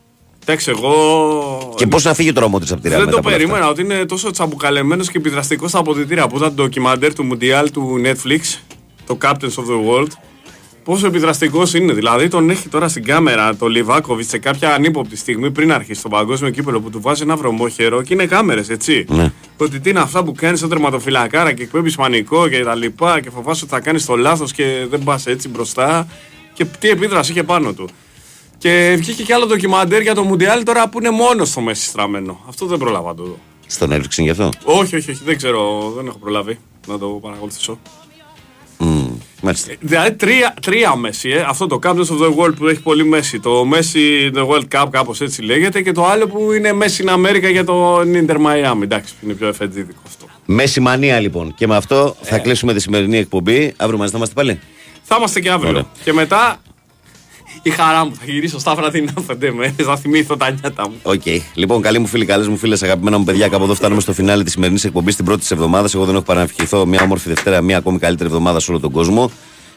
Εντάξει, 0.49 0.69
εγώ. 0.69 1.73
Και 1.75 1.87
πώς 1.87 2.03
να 2.03 2.13
φύγει 2.13 2.33
τώρα 2.33 2.45
ο 2.45 2.49
Μόντρι 2.49 2.71
από 2.71 2.81
τη 2.81 2.87
Real 2.87 2.91
Δεν 2.91 2.99
μετά 2.99 3.11
το 3.11 3.17
από 3.17 3.27
όλα 3.27 3.37
αυτά; 3.37 3.45
περίμενα 3.45 3.71
ότι 3.71 3.81
είναι 3.81 4.05
τόσο 4.05 4.31
τσαμπουκαλεμένος 4.31 5.11
και 5.11 5.17
επιδραστικός 5.17 5.69
στα 5.69 5.79
αποδητήρια 5.79 6.27
που 6.27 6.37
ήταν 6.37 6.55
το 6.55 6.63
ντοκιμαντέρ 6.63 7.13
του 7.13 7.29
Mundial 7.31 7.67
του 7.73 8.01
Netflix, 8.05 8.59
το 9.05 9.17
Captains 9.21 9.55
of 9.55 9.63
the 9.63 9.89
World. 9.89 10.07
Πόσο 10.83 11.07
επιδραστικός 11.07 11.73
είναι. 11.73 11.93
Δηλαδή 11.93 12.27
τον 12.27 12.49
έχει 12.49 12.67
τώρα 12.67 12.87
στην 12.87 13.03
κάμερα 13.03 13.55
το 13.55 13.67
Λιβάκοβιτς 13.67 14.29
σε 14.29 14.37
κάποια 14.37 14.73
ανύποπτη 14.73 15.17
στιγμή 15.17 15.51
πριν 15.51 15.71
αρχίσει 15.71 16.01
το 16.01 16.09
παγκόσμιο 16.09 16.51
κύπελο 16.51 16.81
που 16.81 16.89
του 16.89 17.01
βάζει 17.01 17.21
ένα 17.21 17.35
βρωμόχερο 17.35 18.01
και 18.01 18.13
είναι 18.13 18.25
κάμερες, 18.25 18.69
έτσι. 18.69 19.05
Ναι. 19.09 19.31
Ότι 19.57 19.79
τι 19.79 19.89
είναι 19.89 19.99
αυτά 19.99 20.23
που 20.23 20.31
κάνεις 20.31 20.57
στον 20.57 20.69
τερματοφυλακάρα 20.69 21.53
και 21.53 21.63
εκπέμπεις 21.63 21.95
πανικό 21.95 22.47
και 22.47 22.63
τα 22.63 22.75
λοιπά 22.75 23.19
και 23.19 23.29
φοβάσαι 23.29 23.63
ότι 23.63 23.73
θα 23.73 23.79
κάνεις 23.79 24.05
το 24.05 24.15
λάθος 24.15 24.51
και 24.51 24.85
δεν 24.89 25.03
πας 25.03 25.25
έτσι 25.25 25.49
μπροστά. 25.49 26.07
Και 26.53 26.65
τι 26.65 26.89
επίδραση 26.89 27.31
είχε 27.31 27.43
πάνω 27.43 27.73
του. 27.73 27.89
Και 28.57 28.95
βγήκε 28.97 29.23
και 29.23 29.33
άλλο 29.33 29.45
ντοκιμαντέρ 29.45 30.01
για 30.01 30.15
το 30.15 30.23
Μουντιάλ 30.23 30.63
τώρα 30.63 30.89
που 30.89 30.99
είναι 30.99 31.09
μόνος 31.09 31.49
στο 31.49 31.61
μέση 31.61 31.85
στραμμένο. 31.85 32.39
Αυτό 32.47 32.65
δεν 32.65 32.77
πρόλαβα 32.77 33.07
να 33.07 33.15
το 33.15 33.23
δω. 33.23 33.37
Στον 33.67 33.89
Netflix 33.89 33.97
είναι 33.97 34.07
γι' 34.17 34.29
αυτό; 34.29 34.49
Όχι, 34.63 34.95
όχι, 34.95 35.11
όχι, 35.11 35.21
δεν 35.25 35.37
ξέρω, 35.37 35.91
δεν 35.95 36.07
έχω 36.07 36.17
προλάβει 36.17 36.59
να 36.87 36.97
το 36.97 37.07
παρακολουθήσω. 37.07 37.79
Μμμ, 38.77 39.07
Μάλιστα. 39.41 39.73
Δηλαδή 39.79 40.11
τρία, 40.13 40.53
τρία 40.61 40.95
Μέση, 40.95 41.29
ε. 41.29 41.45
αυτό 41.47 41.67
το 41.67 41.79
Captains 41.83 41.89
of 42.05 42.19
the 42.21 42.35
World 42.37 42.55
που 42.55 42.67
έχει 42.67 42.79
πολύ 42.81 43.05
Μέση, 43.05 43.39
το 43.39 43.69
Messi 43.73 44.35
the 44.37 44.47
World 44.47 44.63
Cup 44.71 44.85
κάπως 44.89 45.21
έτσι 45.21 45.41
λέγεται 45.41 45.81
και 45.81 45.91
το 45.91 46.05
άλλο 46.05 46.27
που 46.27 46.51
είναι 46.51 46.71
Messi 46.81 47.05
in 47.05 47.09
America 47.15 47.51
για 47.51 47.63
το 47.63 47.99
Inter 47.99 48.35
Miami, 48.45 48.81
εντάξει, 48.81 49.13
είναι 49.23 49.33
πιο 49.33 49.47
εφετζίδικο 49.47 49.99
αυτό. 50.07 50.25
Μεσιμανία 50.45 51.19
λοιπόν. 51.19 51.53
Και 51.55 51.67
με 51.67 51.75
αυτό 51.75 52.15
Ε. 52.21 52.25
θα 52.27 52.37
κλείσουμε 52.37 52.73
τη 52.73 52.79
σημερινή 52.79 53.17
εκπομπή. 53.17 53.73
Αύριο 53.77 53.97
μαζί 53.97 54.11
θα 54.11 54.17
είμαστε 54.17 54.35
πάλι; 54.35 54.59
Θα 55.03 55.15
είμαστε 55.17 55.39
και 55.39 55.49
αύριο. 55.49 55.69
Ωραία. 55.69 55.85
Και 56.03 56.13
με 56.13 56.61
τη 57.67 57.69
χαρά 57.69 58.05
μου, 58.05 58.15
θα 58.19 58.25
γυρίσω 58.25 58.59
στα 58.59 58.75
βραδινά 58.75 59.13
φαίνεται 59.27 59.51
με, 59.51 59.75
θα 59.77 59.97
θυμήθω 59.97 60.37
τα 60.37 60.51
νιάτα 60.51 60.89
μου. 60.89 60.95
Οκ. 61.01 61.21
Λοιπόν, 61.53 61.81
καλοί 61.81 61.99
μου 61.99 62.07
φίλοι, 62.07 62.25
καλές 62.25 62.47
μου 62.47 62.57
φίλες, 62.57 62.83
αγαπημένα 62.83 63.17
μου 63.17 63.23
παιδιά, 63.23 63.47
κάπου 63.47 63.63
εδώ 63.63 63.73
φτάνουμε 63.73 64.01
στο 64.01 64.13
φινάλε 64.13 64.43
της 64.43 64.53
σημερινής 64.53 64.83
εκπομπής 64.83 65.15
την 65.15 65.25
πρώτη 65.25 65.39
της 65.39 65.51
εβδομάδας. 65.51 65.93
Εγώ 65.93 66.05
δεν 66.05 66.15
έχω 66.15 66.23
παρά 66.23 66.39
να 66.39 66.45
ευχηθώ 66.45 66.85
μια 66.85 67.01
όμορφη 67.03 67.29
Δευτέρα, 67.29 67.61
μια 67.61 67.77
ακόμη 67.77 67.99
καλύτερη 67.99 68.29
εβδομάδα 68.29 68.59
σε 68.59 68.71
όλο 68.71 68.79
τον 68.79 68.91
κόσμο. 68.91 69.31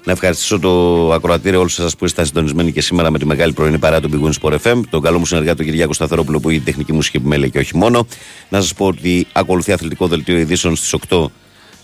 Να 0.05 0.13
ευχαριστήσω 0.13 0.59
το 0.59 1.13
ακροατήριο 1.13 1.59
όλους 1.59 1.75
εσάς 1.75 1.85
που 1.85 2.05
ήσασταν 2.05 2.27
συντονισμένοι 2.27 2.73
και 2.73 2.81
σήμερα 2.81 3.11
με 3.11 3.19
τη 3.19 3.27
μεγάλη 3.27 3.53
πρωινή 3.53 3.79
παρέα 3.79 4.01
του 4.01 4.11
Big 4.13 4.29
Win 4.29 4.33
Sport 4.41 4.57
FM, 4.63 4.81
τον 4.91 5.01
καλό 5.03 5.19
μου 5.19 5.27
συνεργάτη 5.27 5.57
τον 5.57 5.67
Κυριάκος 5.67 5.97
Σταθερόπουλο 5.97 6.41
που 6.41 6.49
έχει 6.49 6.61
τεχνική 6.61 6.93
μουσική 6.93 7.17
επιμέλεια 7.17 7.49
και 7.49 7.59
όχι 7.59 7.77
μόνο. 7.77 8.07
Να 8.49 8.61
σας 8.61 8.75
πω 8.75 8.87
ότι 8.87 9.27
ακολουθεί 9.33 9.73
αθλητικό 9.73 10.07
δελτίο 10.07 10.39
ειδήσεων 10.39 10.77
στις 10.77 10.95
8 11.09 11.25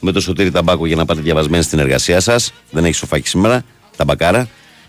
με 0.01 0.13
το 0.13 0.21
σωτήρι 0.21 0.51
ταμπάκο 0.51 0.87
για 0.87 0.97
να 0.97 1.05
πάτε 1.05 1.21
διαβασμένοι 1.21 1.63
στην 1.63 1.79
εργασία 1.79 2.21
σας. 2.21 2.53
Δεν 2.71 2.85
έχει 2.85 2.95
σοφάκι 2.95 3.29
σήμερα, 3.29 3.63
ταμπακάρα. 3.97 4.49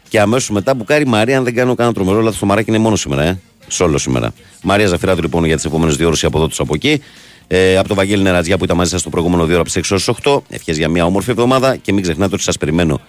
Και 0.09 0.19
αμέσως 0.19 0.49
μετά 0.49 0.73
μπουκάρει 0.73 1.07
Μαρία, 1.07 1.37
αν 1.37 1.43
δεν 1.43 1.55
κάνω 1.55 1.75
κανένα 1.75 1.95
τρομερό 1.95 2.21
λάθος, 2.21 2.39
το 2.39 2.45
μαράκι 2.45 2.69
είναι 2.69 2.79
μόνο 2.79 2.95
σήμερα, 2.95 3.23
ε. 3.23 3.39
Σόλο 3.67 3.97
σήμερα. 3.97 4.33
Μαρία 4.63 4.87
Ζαφυράτου 4.87 5.21
λοιπόν 5.21 5.45
για 5.45 5.55
τις 5.55 5.65
επόμενες 5.65 5.95
δύο 5.95 6.07
ώρες 6.07 6.23
από 6.23 6.37
εδώ 6.37 6.47
του 6.47 6.55
από 6.63 6.73
εκεί. 6.75 7.01
Ε, 7.47 7.77
από 7.77 7.87
το 7.87 7.95
Βαγγέλη 7.95 8.23
Νερατζιά 8.23 8.57
που 8.57 8.63
ήταν 8.63 8.77
μαζί 8.77 8.89
σας 8.89 9.01
το 9.01 9.09
προηγούμενο 9.09 9.45
δύο 9.45 9.53
ώρα 9.53 9.61
από 9.61 9.81
τις 9.81 9.91
6 9.91 9.91
ώρες 9.91 10.09
8. 10.23 10.41
Ευχές 10.49 10.77
για 10.77 10.89
μια 10.89 11.05
όμορφη 11.05 11.31
εβδομάδα 11.31 11.75
και 11.75 11.93
μην 11.93 12.03
ξεχνάτε 12.03 12.33
ότι 12.33 12.43
σας 12.43 12.57
περιμένω 12.57 12.99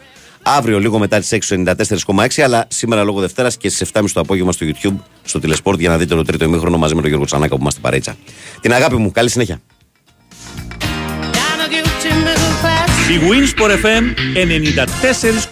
αύριο 0.43 0.81
λίγο 0.81 0.99
μετά 0.99 1.19
τις 1.19 1.51
6.94,6 1.51 2.41
αλλά 2.43 2.67
σήμερα 2.69 3.03
λόγω 3.03 3.21
Δευτέρας 3.21 3.57
και 3.57 3.69
στις 3.69 3.91
7.30 3.93 4.05
το 4.13 4.21
απόγευμα 4.21 4.53
στο 4.53 4.67
YouTube, 4.67 4.97
στο 5.25 5.39
Τηλεσπόρτ 5.39 5.81
για 5.81 5.89
να 5.89 5.97
δείτε 5.97 6.15
το 6.15 6.23
τρίτο 6.25 6.45
ημίχρονο 6.45 6.79
μαζί 6.79 6.95
με 6.95 7.01
τον 7.01 7.09
Γιώργο 7.09 7.27
Τσανάκα 7.27 7.55
που 7.55 7.61
είμαστε 7.61 7.81
παρέτσα. 7.81 8.17
Την 8.61 8.73
αγάπη 8.73 8.97
μου, 8.97 9.11
καλή 9.11 9.31
συνέχεια. 9.31 9.61
Η 13.09 13.21
Winsport 13.29 13.71
FM 13.71 14.05
94,6 14.35 15.49